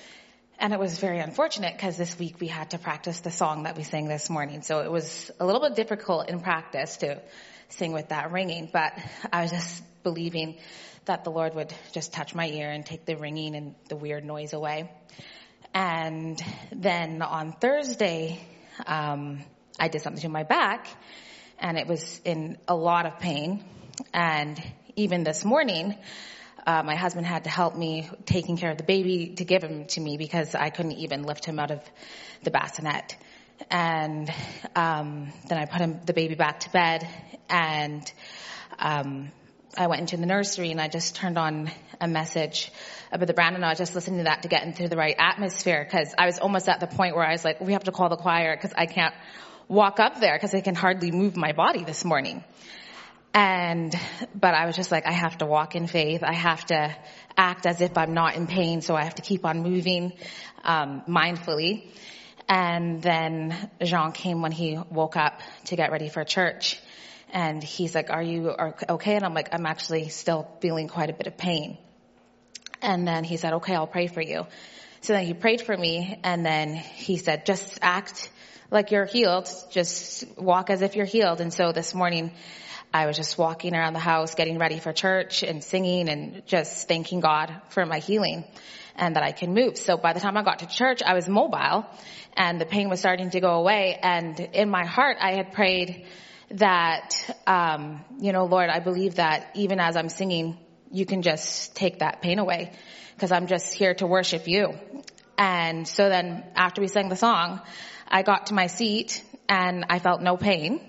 And 0.60 0.73
it 0.73 0.78
was 0.78 1.00
very 1.00 1.18
unfortunate 1.18 1.75
because 1.75 1.97
this 1.97 2.16
week 2.16 2.41
we 2.41 2.47
had 2.47 2.70
to 2.70 2.78
practice 2.78 3.18
the 3.20 3.33
song 3.33 3.65
that 3.65 3.76
we 3.76 3.83
sang 3.83 4.07
this 4.07 4.31
morning. 4.31 4.62
So 4.62 4.83
it 4.83 4.91
was 4.92 5.33
a 5.41 5.44
little 5.44 5.60
bit 5.60 5.75
difficult 5.75 6.28
in 6.28 6.41
practice 6.41 6.99
to 6.99 7.20
sing 7.69 7.93
with 7.93 8.09
that 8.09 8.33
ringing, 8.33 8.69
but 8.73 8.93
I 9.33 9.43
was 9.43 9.51
just 9.51 9.83
believing 10.03 10.59
that 11.07 11.25
the 11.25 11.31
Lord 11.31 11.55
would 11.55 11.73
just 11.93 12.12
touch 12.12 12.35
my 12.35 12.47
ear 12.47 12.70
and 12.70 12.85
take 12.85 13.05
the 13.05 13.17
ringing 13.17 13.55
and 13.55 13.75
the 13.89 13.97
weird 13.97 14.25
noise 14.25 14.53
away. 14.53 14.91
And 15.75 16.41
then 16.73 17.23
on 17.23 17.53
Thursday, 17.53 18.41
um, 18.86 19.41
I 19.78 19.89
did 19.89 20.03
something 20.03 20.23
to 20.23 20.28
my 20.28 20.43
back 20.43 20.89
and 21.59 21.78
it 21.78 21.86
was 21.86 22.20
in 22.25 22.59
a 22.69 22.75
lot 22.75 23.07
of 23.07 23.19
pain. 23.19 23.65
And 24.12 24.61
even 24.97 25.23
this 25.23 25.45
morning, 25.45 25.97
uh, 26.67 26.83
my 26.83 26.97
husband 26.97 27.27
had 27.27 27.45
to 27.45 27.51
help 27.51 27.77
me 27.77 28.11
taking 28.25 28.57
care 28.57 28.70
of 28.70 28.78
the 28.78 28.85
baby 28.85 29.35
to 29.36 29.45
give 29.45 29.62
him 29.62 29.86
to 29.86 30.01
me 30.01 30.17
because 30.17 30.55
I 30.55 30.70
couldn't 30.70 30.99
even 30.99 31.23
lift 31.23 31.45
him 31.45 31.59
out 31.59 31.70
of 31.70 31.81
the 32.43 32.51
bassinet. 32.51 33.17
And 33.70 34.33
um, 34.75 35.33
then 35.49 35.59
I 35.59 35.65
put 35.67 35.81
him, 35.81 36.01
the 36.05 36.12
baby 36.12 36.35
back 36.35 36.60
to 36.60 36.70
bed, 36.70 37.09
and 37.49 38.10
um, 38.78 39.31
I 39.76 39.86
went 39.89 40.01
into 40.01 40.17
the 40.17 40.26
nursery 40.26 40.70
and 40.70 40.81
I 40.81 40.89
just 40.89 41.17
turned 41.17 41.39
on 41.39 41.70
a 42.01 42.09
message 42.09 42.70
about 43.12 43.26
the 43.26 43.35
Branham. 43.35 43.62
I 43.62 43.70
was 43.70 43.78
just 43.78 43.94
listening 43.94 44.18
to 44.18 44.25
that 44.25 44.43
to 44.43 44.49
get 44.49 44.62
into 44.62 44.89
the 44.89 44.97
right 44.97 45.15
atmosphere 45.18 45.85
because 45.85 46.15
I 46.18 46.26
was 46.26 46.39
almost 46.39 46.68
at 46.68 46.81
the 46.81 46.86
point 46.86 47.15
where 47.15 47.25
I 47.25 47.33
was 47.33 47.44
like, 47.44 47.60
we 47.60 47.73
have 47.73 47.85
to 47.85 47.93
call 47.93 48.09
the 48.09 48.17
choir 48.17 48.57
because 48.57 48.73
I 48.76 48.86
can't 48.86 49.15
walk 49.68 50.01
up 50.01 50.20
there 50.20 50.35
because 50.36 50.55
I 50.55 50.60
can 50.60 50.75
hardly 50.75 51.10
move 51.10 51.36
my 51.36 51.52
body 51.52 51.85
this 51.85 52.05
morning. 52.05 52.43
And, 53.35 53.94
but 54.35 54.55
I 54.55 54.65
was 54.65 54.76
just 54.76 54.91
like, 54.91 55.07
I 55.07 55.12
have 55.12 55.39
to 55.39 55.47
walk 55.47 55.75
in 55.75 55.86
faith. 55.86 56.23
I 56.23 56.33
have 56.33 56.65
to 56.67 56.97
act 57.36 57.67
as 57.67 57.83
if 57.83 57.99
I'm 57.99 58.15
not 58.15 58.35
in 58.35 58.47
pain. 58.47 58.81
So 58.81 58.97
I 58.97 59.05
have 59.05 59.17
to 59.17 59.23
keep 59.23 59.44
on 59.44 59.62
moving, 59.62 60.15
um, 60.65 61.02
mindfully. 61.07 61.91
And 62.49 63.02
then 63.02 63.70
Jean 63.83 64.12
came 64.12 64.41
when 64.41 64.52
he 64.52 64.78
woke 64.91 65.16
up 65.16 65.41
to 65.66 65.76
get 65.76 65.91
ready 65.91 66.08
for 66.08 66.25
church. 66.25 66.81
And 67.33 67.62
he's 67.62 67.94
like, 67.94 68.10
are 68.10 68.23
you 68.23 68.55
okay? 68.89 69.16
And 69.16 69.25
I'm 69.25 69.34
like, 69.34 69.49
I'm 69.52 69.66
actually 69.66 70.08
still 70.10 70.49
feeling 70.60 70.89
quite 70.89 71.10
a 71.10 71.12
bit 71.12 71.26
of 71.26 71.36
pain. 71.36 71.76
And 72.81 73.07
then 73.07 73.25
he 73.25 73.36
said, 73.36 73.55
okay, 73.55 73.75
I'll 73.75 73.86
pray 73.86 74.07
for 74.07 74.20
you. 74.20 74.47
So 75.00 75.12
then 75.12 75.26
he 75.26 75.34
prayed 75.34 75.60
for 75.60 75.76
me 75.76 76.18
and 76.23 76.47
then 76.47 76.75
he 76.75 77.16
said, 77.16 77.47
just 77.47 77.78
act 77.83 78.31
like 78.70 78.91
you're 78.91 79.07
healed. 79.07 79.49
Just 79.70 80.25
walk 80.39 80.70
as 80.70 80.83
if 80.83 80.94
you're 80.94 81.07
healed. 81.07 81.41
And 81.41 81.52
so 81.52 81.73
this 81.73 81.94
morning 81.94 82.33
I 82.94 83.07
was 83.07 83.16
just 83.16 83.36
walking 83.36 83.75
around 83.75 83.94
the 83.94 83.99
house, 83.99 84.34
getting 84.34 84.58
ready 84.58 84.78
for 84.78 84.92
church 84.92 85.42
and 85.42 85.62
singing 85.62 86.08
and 86.08 86.47
just 86.47 86.86
thanking 86.86 87.20
God 87.20 87.55
for 87.70 87.84
my 87.84 87.99
healing 87.99 88.44
and 88.97 89.16
that 89.16 89.23
I 89.23 89.33
can 89.33 89.55
move. 89.55 89.76
So 89.76 89.97
by 89.97 90.12
the 90.12 90.20
time 90.20 90.36
I 90.36 90.42
got 90.42 90.60
to 90.60 90.66
church, 90.66 91.02
I 91.02 91.15
was 91.15 91.28
mobile 91.28 91.86
and 92.36 92.60
the 92.60 92.66
pain 92.66 92.89
was 92.89 93.00
starting 93.00 93.31
to 93.31 93.41
go 93.41 93.55
away. 93.55 93.99
And 94.02 94.39
in 94.39 94.68
my 94.68 94.84
heart, 94.84 95.16
I 95.20 95.34
had 95.34 95.52
prayed 95.52 96.07
that, 96.52 97.15
um, 97.47 98.05
you 98.18 98.33
know, 98.33 98.44
Lord, 98.44 98.70
I 98.70 98.81
believe 98.81 99.16
that 99.16 99.50
even 99.55 99.81
as 99.81 99.97
I'm 99.97 100.08
singing, 100.08 100.58
you 100.91 101.07
can 101.07 101.23
just 101.23 101.75
take 101.75 101.99
that 102.00 102.23
pain 102.23 102.39
away 102.39 102.73
because 103.15 103.33
I'm 103.33 103.47
just 103.47 103.75
here 103.75 103.94
to 103.94 104.07
worship 104.07 104.47
you. 104.47 104.75
And 105.39 105.86
so 105.86 106.08
then 106.08 106.44
after 106.55 106.81
we 106.81 106.89
sang 106.89 107.08
the 107.08 107.16
song, 107.16 107.60
I 108.08 108.23
got 108.23 108.47
to 108.47 108.55
my 108.55 108.68
seat 108.68 109.23
and 109.49 109.86
I 109.91 109.99
felt 109.99 110.23
no 110.23 110.36
pain. 110.36 110.81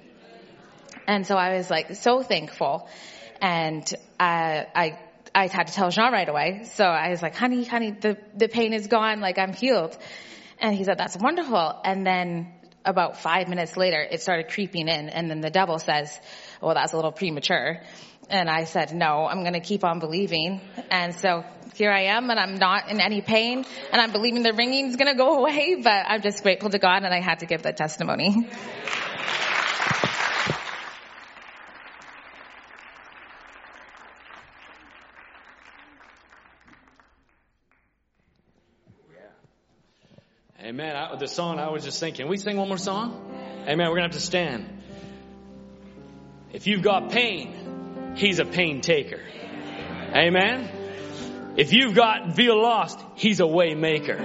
And 1.07 1.25
so 1.25 1.35
I 1.35 1.57
was 1.57 1.69
like 1.69 1.95
so 1.95 2.21
thankful. 2.21 2.87
And 3.41 3.91
I, 4.19 4.67
I, 4.75 4.99
I 5.33 5.47
had 5.47 5.67
to 5.67 5.73
tell 5.73 5.89
Jean 5.89 6.11
right 6.11 6.27
away. 6.27 6.63
So 6.73 6.83
I 6.83 7.09
was 7.09 7.21
like, 7.21 7.35
honey, 7.35 7.63
honey, 7.63 7.91
the, 7.91 8.17
the 8.35 8.47
pain 8.47 8.73
is 8.73 8.87
gone. 8.87 9.19
Like 9.19 9.37
I'm 9.37 9.53
healed. 9.53 9.97
And 10.59 10.75
he 10.75 10.83
said, 10.83 10.97
that's 10.97 11.17
wonderful. 11.17 11.79
And 11.83 12.05
then 12.05 12.53
about 12.85 13.17
five 13.19 13.47
minutes 13.47 13.77
later, 13.77 13.99
it 13.99 14.21
started 14.21 14.49
creeping 14.49 14.87
in. 14.87 15.09
And 15.09 15.29
then 15.29 15.41
the 15.41 15.49
devil 15.49 15.77
says, 15.79 16.17
well, 16.61 16.73
that's 16.73 16.93
a 16.93 16.95
little 16.95 17.11
premature. 17.11 17.81
And 18.29 18.49
I 18.49 18.65
said, 18.65 18.93
no, 18.93 19.25
I'm 19.25 19.41
going 19.41 19.53
to 19.53 19.59
keep 19.61 19.83
on 19.83 19.99
believing. 19.99 20.61
And 20.89 21.15
so 21.15 21.45
here 21.75 21.91
I 21.91 22.05
am 22.05 22.29
and 22.29 22.39
I'm 22.39 22.55
not 22.55 22.89
in 22.89 22.99
any 22.99 23.21
pain 23.21 23.65
and 23.91 24.01
I'm 24.01 24.11
believing 24.11 24.43
the 24.43 24.53
ringing 24.53 24.87
is 24.87 24.95
going 24.95 25.11
to 25.11 25.17
go 25.17 25.37
away, 25.39 25.75
but 25.81 26.05
I'm 26.07 26.21
just 26.21 26.43
grateful 26.43 26.69
to 26.69 26.79
God 26.79 27.03
and 27.03 27.13
I 27.13 27.21
had 27.21 27.39
to 27.39 27.45
give 27.45 27.63
that 27.63 27.77
testimony. 27.77 28.49
Amen. 40.67 40.97
I, 40.97 41.15
the 41.15 41.29
song 41.29 41.59
I 41.59 41.69
was 41.69 41.85
just 41.85 41.97
thinking, 41.97 42.27
we 42.27 42.35
sing 42.35 42.57
one 42.57 42.67
more 42.67 42.77
song? 42.77 43.31
Amen. 43.69 43.87
We're 43.87 43.99
going 43.99 43.99
to 43.99 44.01
have 44.01 44.11
to 44.11 44.19
stand. 44.19 44.67
If 46.51 46.67
you've 46.67 46.81
got 46.81 47.09
pain, 47.09 48.15
He's 48.17 48.39
a 48.39 48.43
pain 48.43 48.81
taker. 48.81 49.21
Amen. 50.13 51.55
If 51.55 51.71
you've 51.71 51.95
got 51.95 52.35
feel 52.35 52.61
lost, 52.61 52.99
He's 53.15 53.39
a 53.39 53.47
way 53.47 53.75
maker. 53.75 54.17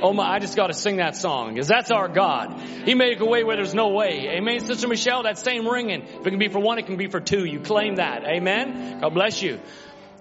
Oh 0.00 0.12
my, 0.12 0.22
I 0.22 0.38
just 0.38 0.54
got 0.54 0.68
to 0.68 0.72
sing 0.72 0.98
that 0.98 1.16
song 1.16 1.54
because 1.54 1.66
that's 1.66 1.90
our 1.90 2.06
God. 2.06 2.60
He 2.84 2.94
make 2.94 3.18
a 3.18 3.26
way 3.26 3.42
where 3.42 3.56
there's 3.56 3.74
no 3.74 3.88
way. 3.88 4.28
Amen. 4.36 4.60
Sister 4.60 4.86
Michelle, 4.86 5.24
that 5.24 5.36
same 5.36 5.66
ringing. 5.66 6.02
If 6.02 6.24
it 6.24 6.30
can 6.30 6.38
be 6.38 6.48
for 6.48 6.60
one, 6.60 6.78
it 6.78 6.86
can 6.86 6.96
be 6.96 7.08
for 7.08 7.18
two. 7.18 7.44
You 7.44 7.58
claim 7.58 7.96
that. 7.96 8.22
Amen. 8.22 9.00
God 9.00 9.14
bless 9.14 9.42
you. 9.42 9.58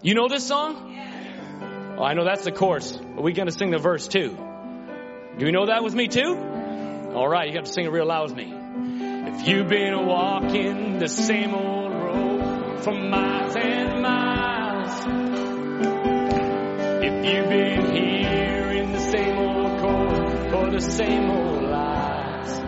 You 0.02 0.16
know 0.16 0.28
this 0.28 0.48
song? 0.48 0.98
Oh, 2.00 2.04
I 2.04 2.16
know 2.16 2.26
that's 2.26 2.46
the 2.46 2.52
chorus. 2.52 2.98
Are 2.98 3.22
we 3.22 3.34
going 3.34 3.48
to 3.48 3.54
sing 3.54 3.70
the 3.70 3.78
verse 3.78 4.08
too? 4.08 4.36
Do 5.38 5.46
you 5.46 5.52
know 5.52 5.66
that 5.68 5.84
with 5.84 5.96
me 5.96 6.08
too? 6.08 6.36
All 7.16 7.28
right, 7.28 7.48
you 7.48 7.56
have 7.56 7.64
to 7.66 7.72
sing 7.72 7.86
it 7.86 7.92
real 7.92 8.06
loud 8.06 8.30
with 8.30 8.38
me. 8.38 8.54
If 8.54 9.48
you've 9.48 9.68
been 9.68 10.06
walking 10.06 11.00
the 11.00 11.08
same 11.08 11.54
old 11.56 11.92
road 11.94 12.84
for 12.84 12.94
miles 12.94 13.56
and 13.56 14.02
miles, 14.02 15.06
if 17.04 17.26
you've 17.26 17.50
been 17.50 17.96
hearing 17.96 18.92
the 18.92 19.00
same 19.00 19.38
old 19.38 19.80
chord 19.80 20.54
or 20.54 20.72
the 20.72 20.82
same 20.82 21.30
old 21.30 21.64
lies, 21.64 22.60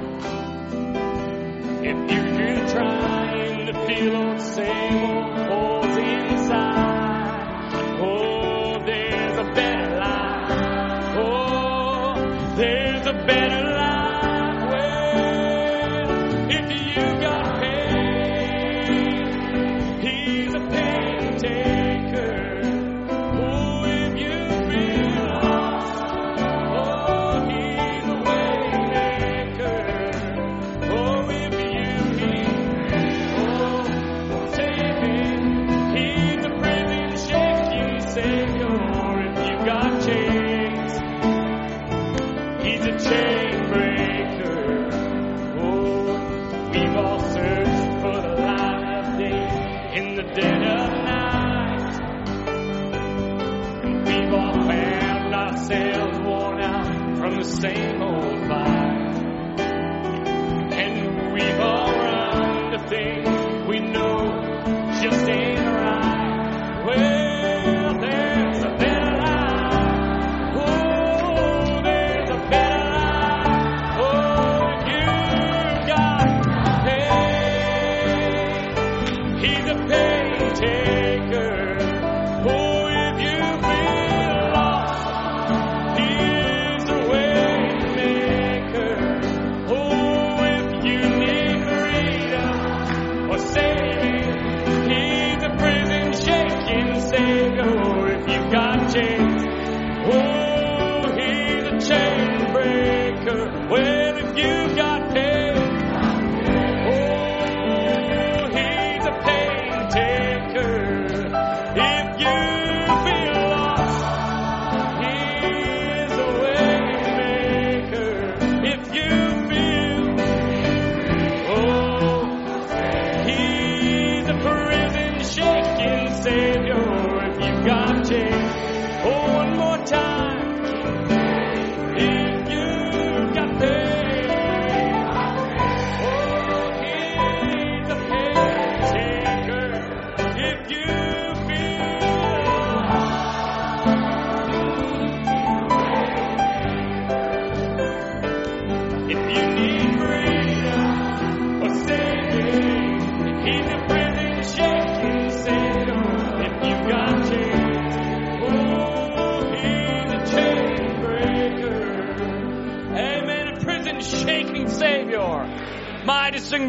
if 1.82 1.98
you've 2.11 2.38
been 2.38 2.67
trying 2.69 3.66
to 3.67 3.74
feel 3.88 4.35
the 4.35 4.40
same 4.40 5.03
old 5.03 5.12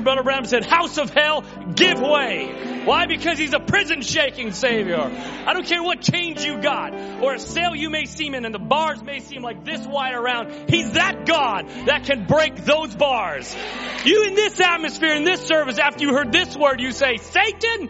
brother 0.04 0.22
Branham 0.22 0.44
said, 0.44 0.64
House 0.64 0.98
of 0.98 1.10
hell, 1.10 1.42
give 1.74 2.00
way. 2.00 2.82
Why? 2.84 3.06
Because 3.06 3.38
he's 3.38 3.54
a 3.54 3.60
prison 3.60 4.02
shaking 4.02 4.52
savior. 4.52 5.00
I 5.00 5.52
don't 5.52 5.66
care 5.66 5.82
what 5.82 6.02
chains 6.02 6.44
you 6.44 6.60
got 6.60 6.94
or 7.22 7.34
a 7.34 7.38
cell 7.38 7.74
you 7.74 7.90
may 7.90 8.04
seem 8.04 8.34
in 8.34 8.44
and 8.44 8.54
the 8.54 8.58
bars 8.58 9.02
may 9.02 9.20
seem 9.20 9.42
like 9.42 9.64
this 9.64 9.84
wide 9.86 10.14
around. 10.14 10.68
He's 10.68 10.92
that 10.92 11.26
God 11.26 11.68
that 11.86 12.04
can 12.04 12.26
break 12.26 12.56
those 12.64 12.94
bars. 12.94 13.56
You 14.04 14.26
in 14.26 14.34
this 14.34 14.60
atmosphere, 14.60 15.14
in 15.14 15.24
this 15.24 15.40
service, 15.40 15.78
after 15.78 16.04
you 16.04 16.14
heard 16.14 16.30
this 16.30 16.56
word, 16.56 16.80
you 16.80 16.92
say, 16.92 17.16
Satan, 17.16 17.88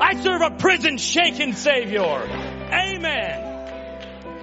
I 0.00 0.20
serve 0.20 0.42
a 0.42 0.50
prison 0.50 0.98
shaking 0.98 1.54
savior. 1.54 2.02
Amen. 2.02 3.48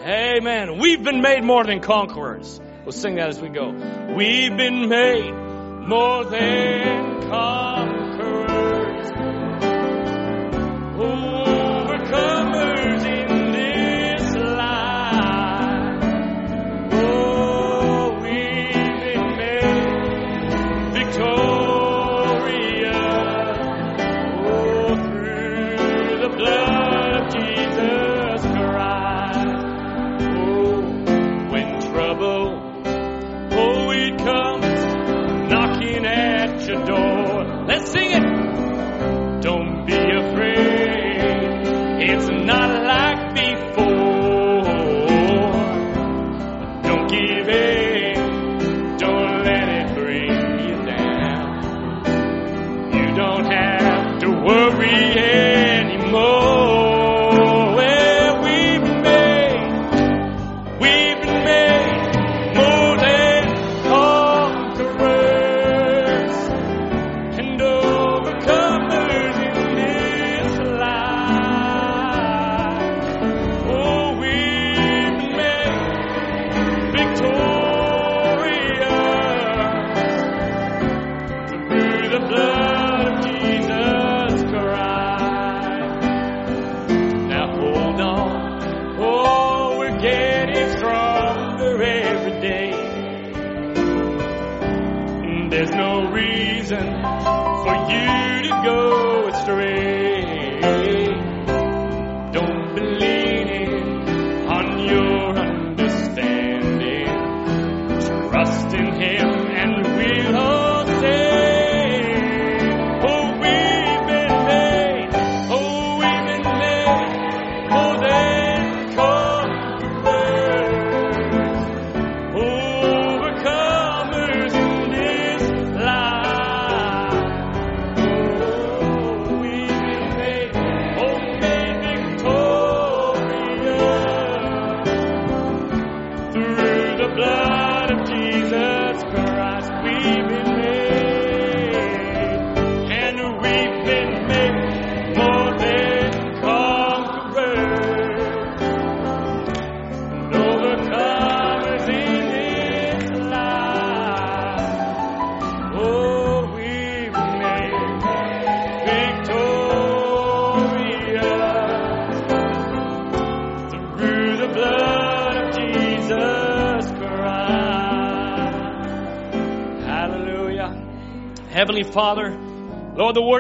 Amen. 0.06 0.80
We've 0.80 1.04
been 1.04 1.22
made 1.22 1.44
more 1.44 1.66
than 1.66 1.82
conquerors. 1.82 2.60
We'll 2.86 2.94
sing 2.94 3.16
that 3.16 3.30
as 3.30 3.40
we 3.40 3.50
go. 3.50 3.70
We've 4.16 4.56
been 4.56 4.88
made 4.88 5.49
more 5.90 6.24
than 6.24 7.28
conquerors. 7.32 7.99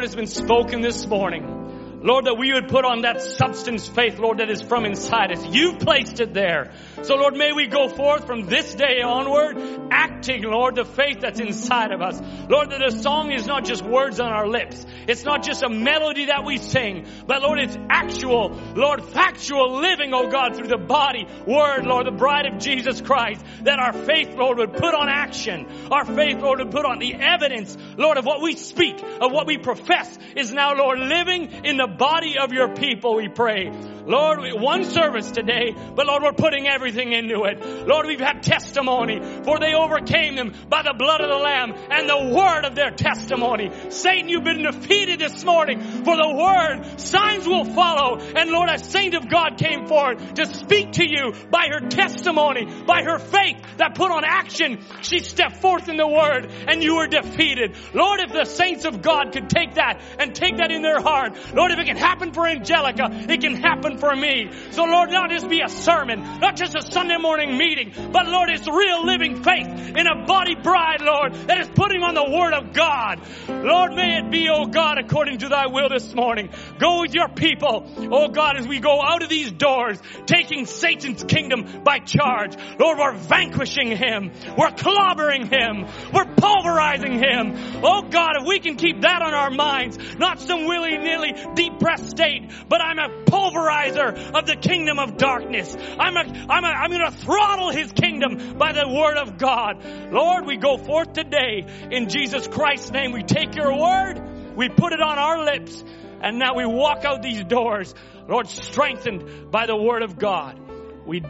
Has 0.10 0.16
been 0.16 0.26
spoken 0.26 0.82
this 0.82 1.06
morning. 1.06 1.70
Lord, 2.02 2.26
that 2.26 2.36
we 2.36 2.54
would 2.54 2.70
put 2.70 2.86
on 2.86 3.02
that 3.02 3.22
substance 3.22 3.86
faith, 3.86 4.20
Lord, 4.20 4.38
that 4.38 4.50
is 4.50 4.62
from 4.62 4.86
inside 4.86 5.34
us. 5.34 5.46
You've 5.46 5.80
placed 5.80 6.22
it 6.22 6.34
there. 6.34 6.72
So 7.02 7.16
Lord, 7.16 7.36
may 7.36 7.52
we 7.52 7.68
go 7.68 7.90
forth 7.90 8.26
from 8.26 8.46
this 8.46 8.74
day 8.74 9.02
onward, 9.02 9.58
acting, 9.92 10.44
Lord, 10.44 10.76
the 10.76 10.86
faith 10.86 11.20
that's 11.20 11.42
inside 11.42 11.92
of 11.92 12.02
us. 12.02 12.22
Lord, 12.50 12.70
that 12.72 12.82
a 12.82 12.92
song 12.92 13.34
is 13.34 13.46
not 13.46 13.66
just 13.66 13.84
words 13.84 14.22
on 14.22 14.32
our 14.32 14.48
lips. 14.48 14.86
It's 15.10 15.26
not 15.26 15.44
just 15.44 15.62
a 15.62 15.70
melody 15.70 16.28
that 16.28 16.46
we 16.46 16.58
sing, 16.58 17.06
but 17.28 17.42
Lord, 17.42 17.60
it's 17.60 17.78
actual, 17.90 18.52
Lord, 18.76 19.04
factual 19.04 19.80
living, 19.82 20.14
oh 20.14 20.30
God, 20.30 20.56
through 20.56 20.68
the 20.70 20.78
body, 20.78 21.28
word, 21.46 21.86
Lord, 21.86 22.08
the 22.08 22.12
bride 22.12 22.46
of 22.46 22.60
Jesus 22.60 23.02
Christ, 23.02 23.44
that 23.64 23.80
our 23.80 23.92
faith, 23.92 24.36
Lord, 24.36 24.58
would 24.58 24.74
put 24.74 24.96
on 24.96 25.10
action. 25.10 25.68
Our 25.92 26.06
faith, 26.06 26.38
Lord, 26.38 26.60
would 26.60 26.72
put 26.72 26.86
on 26.86 27.00
the 27.00 27.16
evidence, 27.16 27.76
Lord, 28.00 28.18
of 28.18 28.26
what 28.26 28.42
we 28.42 28.56
speak, 28.56 28.96
of 29.22 29.32
what 29.32 29.46
we 29.46 29.58
profess 29.58 30.18
is 30.36 30.54
now, 30.54 30.74
Lord, 30.74 31.00
living 31.00 31.52
in 31.66 31.76
the 31.76 31.88
body 31.88 32.38
of 32.40 32.54
your 32.54 32.74
people, 32.74 33.16
we 33.16 33.28
pray. 33.28 33.70
Lord, 34.06 34.40
one 34.54 34.86
service 34.86 35.30
today, 35.30 35.76
but 35.96 36.08
Lord, 36.08 36.24
we're 36.24 36.32
putting 36.32 36.66
everything 36.68 37.12
into 37.12 37.44
it. 37.44 37.88
Lord, 37.88 38.08
we've 38.08 38.20
had 38.20 38.42
testimony, 38.42 39.20
for 39.44 39.60
they 39.60 39.74
overcame 39.74 40.36
them 40.36 40.54
by 40.70 40.82
the 40.82 40.94
blood 40.98 41.22
of 41.22 41.30
the 41.30 41.36
Lamb 41.36 41.74
and 41.90 42.10
the 42.10 42.36
word 42.36 42.66
of 42.66 42.76
their 42.76 42.92
testimony. 42.92 43.72
Satan, 43.90 44.30
you've 44.30 44.44
been 44.44 44.64
defeated 44.64 45.20
this 45.20 45.44
morning 45.44 45.80
for 46.04 46.16
the 46.16 46.36
word. 46.36 47.00
Signs 47.00 47.48
will 47.48 47.66
follow. 47.66 48.20
And 48.20 48.50
Lord, 48.52 48.70
a 48.70 48.78
saint 48.78 49.14
of 49.16 49.30
God 49.30 49.58
came 49.58 49.88
forward 49.88 50.36
to 50.36 50.46
speak 50.46 50.94
to 50.94 51.06
you 51.08 51.34
by 51.50 51.68
her 51.72 51.88
testimony, 51.88 52.66
by 52.86 53.04
her 53.04 53.20
faith 53.20 53.58
that 53.78 53.96
put 53.96 54.12
on 54.12 54.24
action. 54.26 54.84
She 55.02 55.20
stepped 55.20 55.58
forth 55.58 55.90
in 55.90 55.98
the 55.98 56.08
word 56.08 56.52
and 56.68 56.84
you 56.84 56.96
were 56.96 57.08
defeated. 57.08 57.76
Lord, 57.94 58.20
if 58.20 58.32
the 58.32 58.46
saints 58.46 58.86
of 58.86 59.02
God 59.02 59.32
could 59.34 59.50
take 59.50 59.76
that 59.76 60.02
and 60.20 60.36
take 60.36 60.58
that 60.58 60.72
in 60.72 60.82
their 60.82 61.02
heart, 61.02 61.38
Lord, 61.54 61.72
if 61.72 61.80
it 61.80 61.86
can 61.86 61.98
happen 61.98 62.32
for 62.34 62.48
Angelica, 62.48 63.10
it 63.30 63.42
can 63.42 63.56
happen 63.56 63.98
for 63.98 64.16
me. 64.16 64.50
So 64.72 64.86
Lord, 64.86 65.10
not 65.12 65.30
just 65.30 65.50
be 65.50 65.62
a 65.62 65.70
sermon, 65.70 66.22
not 66.40 66.56
just 66.56 66.76
a 66.76 66.82
Sunday 66.82 67.18
morning 67.18 67.58
meeting, 67.58 67.94
but 68.12 68.28
Lord, 68.28 68.50
it's 68.50 68.68
real 68.68 69.06
living 69.06 69.29
faith 69.38 69.96
in 69.96 70.08
a 70.08 70.26
body 70.26 70.56
bride, 70.56 71.02
Lord, 71.02 71.34
that 71.48 71.60
is 71.60 71.70
putting 71.70 72.04
on 72.04 72.14
the 72.14 72.30
Word 72.30 72.54
of 72.54 72.74
God. 72.74 73.22
Lord, 73.48 73.94
may 73.94 74.20
it 74.20 74.32
be, 74.32 74.50
oh 74.50 74.66
God, 74.66 74.98
according 74.98 75.40
to 75.40 75.50
thy 75.50 75.68
will 75.68 75.90
this 75.90 76.14
morning. 76.14 76.50
Go 76.80 77.02
with 77.02 77.14
your 77.14 77.30
people, 77.30 77.92
oh 78.12 78.30
God, 78.30 78.58
as 78.58 78.68
we 78.68 78.80
go 78.80 79.02
out 79.02 79.24
of 79.24 79.30
these 79.30 79.52
doors, 79.52 80.00
taking 80.26 80.66
Satan's 80.66 81.24
kingdom 81.24 81.84
by 81.84 82.00
charge. 82.00 82.56
Lord, 82.80 82.98
we're 82.98 83.14
vanquishing 83.14 83.96
him. 83.96 84.32
We're 84.58 84.72
clobbering 84.72 85.50
him. 85.50 85.86
We're 86.14 86.34
pulverizing 86.36 87.14
him. 87.14 87.54
Oh 87.84 88.04
God, 88.10 88.38
if 88.40 88.48
we 88.48 88.60
can 88.60 88.76
keep 88.76 89.02
that 89.02 89.22
on 89.22 89.34
our 89.34 89.50
minds, 89.50 89.98
not 90.18 90.40
some 90.40 90.66
willy-nilly 90.66 91.34
depressed 91.56 92.10
state, 92.10 92.52
but 92.68 92.82
I'm 92.82 93.00
a 93.00 93.24
pulverizer 93.26 94.34
of 94.34 94.46
the 94.46 94.56
kingdom 94.56 95.00
of 95.00 95.18
darkness. 95.18 95.76
I'm 96.00 96.16
a, 96.18 96.46
I'm 96.50 96.64
a, 96.64 96.68
I'm 96.68 96.92
gonna 96.92 97.12
throttle 97.12 97.72
his 97.72 97.92
kingdom 97.92 98.58
by 98.58 98.74
the 98.74 98.88
word 98.88 99.18
of 99.20 99.38
God. 99.38 99.84
Lord, 100.12 100.46
we 100.46 100.58
go 100.58 100.78
forth 100.78 101.14
today 101.14 101.66
in 101.92 102.10
Jesus 102.10 102.48
Christ's 102.48 102.92
name. 102.92 103.12
We 103.12 103.24
take 103.24 103.56
your 103.56 103.78
word, 103.78 104.56
we 104.56 104.70
put 104.70 104.94
it 104.94 105.02
on 105.02 105.18
our 105.18 105.44
lips, 105.44 105.84
and 106.22 106.40
now 106.40 106.56
we 106.56 106.66
walk 106.66 107.06
out 107.06 107.22
these 107.22 107.44
doors, 107.44 107.94
Lord, 108.28 108.48
strengthened 108.48 109.52
by 109.52 109.66
the 109.66 109.76
word 109.76 110.02
of 110.02 110.18
God. 110.18 110.60
We 111.06 111.22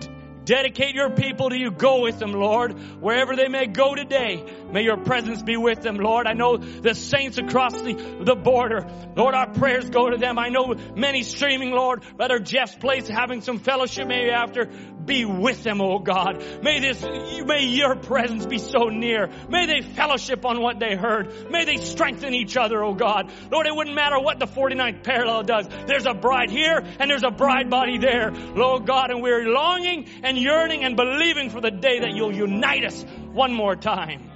dedicate 0.49 0.95
your 0.95 1.11
people 1.11 1.51
to 1.51 1.55
you. 1.55 1.69
Go 1.69 2.01
with 2.01 2.17
them, 2.17 2.33
Lord, 2.33 2.73
wherever 2.99 3.35
they 3.35 3.47
may 3.47 3.67
go 3.67 3.93
today. 3.93 4.43
May 4.71 4.81
your 4.81 4.97
presence 4.97 5.43
be 5.43 5.57
with 5.57 5.83
them, 5.83 5.97
Lord. 5.97 6.25
I 6.25 6.33
know 6.33 6.57
the 6.57 6.95
saints 6.95 7.37
across 7.37 7.73
the, 7.73 7.93
the 8.23 8.35
border. 8.35 8.87
Lord, 9.15 9.35
our 9.35 9.47
prayers 9.51 9.91
go 9.91 10.09
to 10.09 10.17
them. 10.17 10.39
I 10.39 10.49
know 10.49 10.73
many 10.95 11.21
streaming, 11.21 11.69
Lord. 11.69 12.03
Brother 12.17 12.39
Jeff's 12.39 12.73
place 12.73 13.07
having 13.07 13.41
some 13.41 13.59
fellowship 13.59 14.07
maybe 14.07 14.31
after. 14.31 14.65
Be 15.05 15.23
with 15.23 15.63
them, 15.63 15.81
oh 15.81 15.99
God. 15.99 16.43
May 16.63 16.79
this, 16.79 17.01
may 17.01 17.65
your 17.65 17.95
presence 17.95 18.45
be 18.47 18.57
so 18.57 18.85
near. 18.85 19.29
May 19.49 19.67
they 19.67 19.81
fellowship 19.81 20.45
on 20.45 20.61
what 20.61 20.79
they 20.79 20.95
heard. 20.95 21.51
May 21.51 21.65
they 21.65 21.77
strengthen 21.77 22.33
each 22.33 22.57
other, 22.57 22.83
oh 22.83 22.95
God. 22.95 23.31
Lord, 23.51 23.67
it 23.67 23.75
wouldn't 23.75 23.95
matter 23.95 24.19
what 24.19 24.39
the 24.39 24.47
49th 24.47 25.03
parallel 25.03 25.43
does. 25.43 25.67
There's 25.87 26.05
a 26.07 26.13
bride 26.13 26.49
here 26.49 26.83
and 26.99 27.09
there's 27.09 27.23
a 27.23 27.31
bride 27.31 27.69
body 27.69 27.99
there. 27.99 28.31
Lord 28.31 28.87
God, 28.87 29.11
and 29.11 29.21
we're 29.21 29.47
longing 29.47 30.07
and 30.23 30.38
yearning 30.39 30.83
and 30.83 30.95
believing 30.95 31.49
for 31.49 31.61
the 31.61 31.71
day 31.71 31.99
that 31.99 32.15
you'll 32.15 32.35
unite 32.35 32.85
us 32.85 33.03
one 33.31 33.53
more 33.53 33.75
time. 33.75 34.31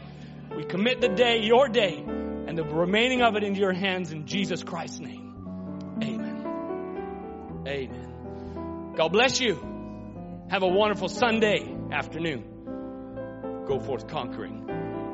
We 0.56 0.64
commit 0.64 1.02
the 1.02 1.10
day, 1.10 1.42
your 1.42 1.68
day, 1.68 1.98
and 1.98 2.58
the 2.58 2.64
remaining 2.64 3.22
of 3.22 3.36
it 3.36 3.44
into 3.44 3.60
your 3.60 3.74
hands 3.74 4.12
in 4.12 4.28
Jesus 4.28 4.64
Christ's 4.64 5.00
name. 5.00 6.00
Amen. 6.04 7.64
Amen. 7.68 8.94
God 8.96 9.10
bless 9.12 9.40
you. 9.40 9.56
Have 10.50 10.62
a 10.62 10.68
wonderful 10.68 11.10
Sunday 11.10 11.76
afternoon. 11.92 13.64
Go 13.68 13.80
forth 13.80 14.08
conquering, 14.08 14.68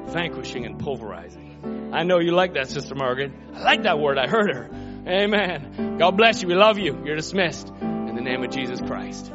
vanquishing, 0.08 0.66
and 0.66 0.80
pulverizing. 0.80 1.92
I 1.94 2.04
know 2.04 2.20
you 2.20 2.32
like 2.32 2.56
that, 2.56 2.68
Sister 2.68 2.96
Margaret. 2.96 3.32
I 3.54 3.62
like 3.62 3.84
that 3.84 4.00
word. 4.00 4.18
I 4.18 4.28
heard 4.28 4.54
her. 4.54 4.70
Amen. 5.08 5.98
God 5.98 6.18
bless 6.18 6.42
you. 6.42 6.48
We 6.48 6.56
love 6.56 6.78
you. 6.78 7.04
You're 7.06 7.16
dismissed 7.16 7.70
in 7.70 8.16
the 8.16 8.22
name 8.22 8.44
of 8.44 8.50
Jesus 8.52 8.82
Christ. 8.82 9.32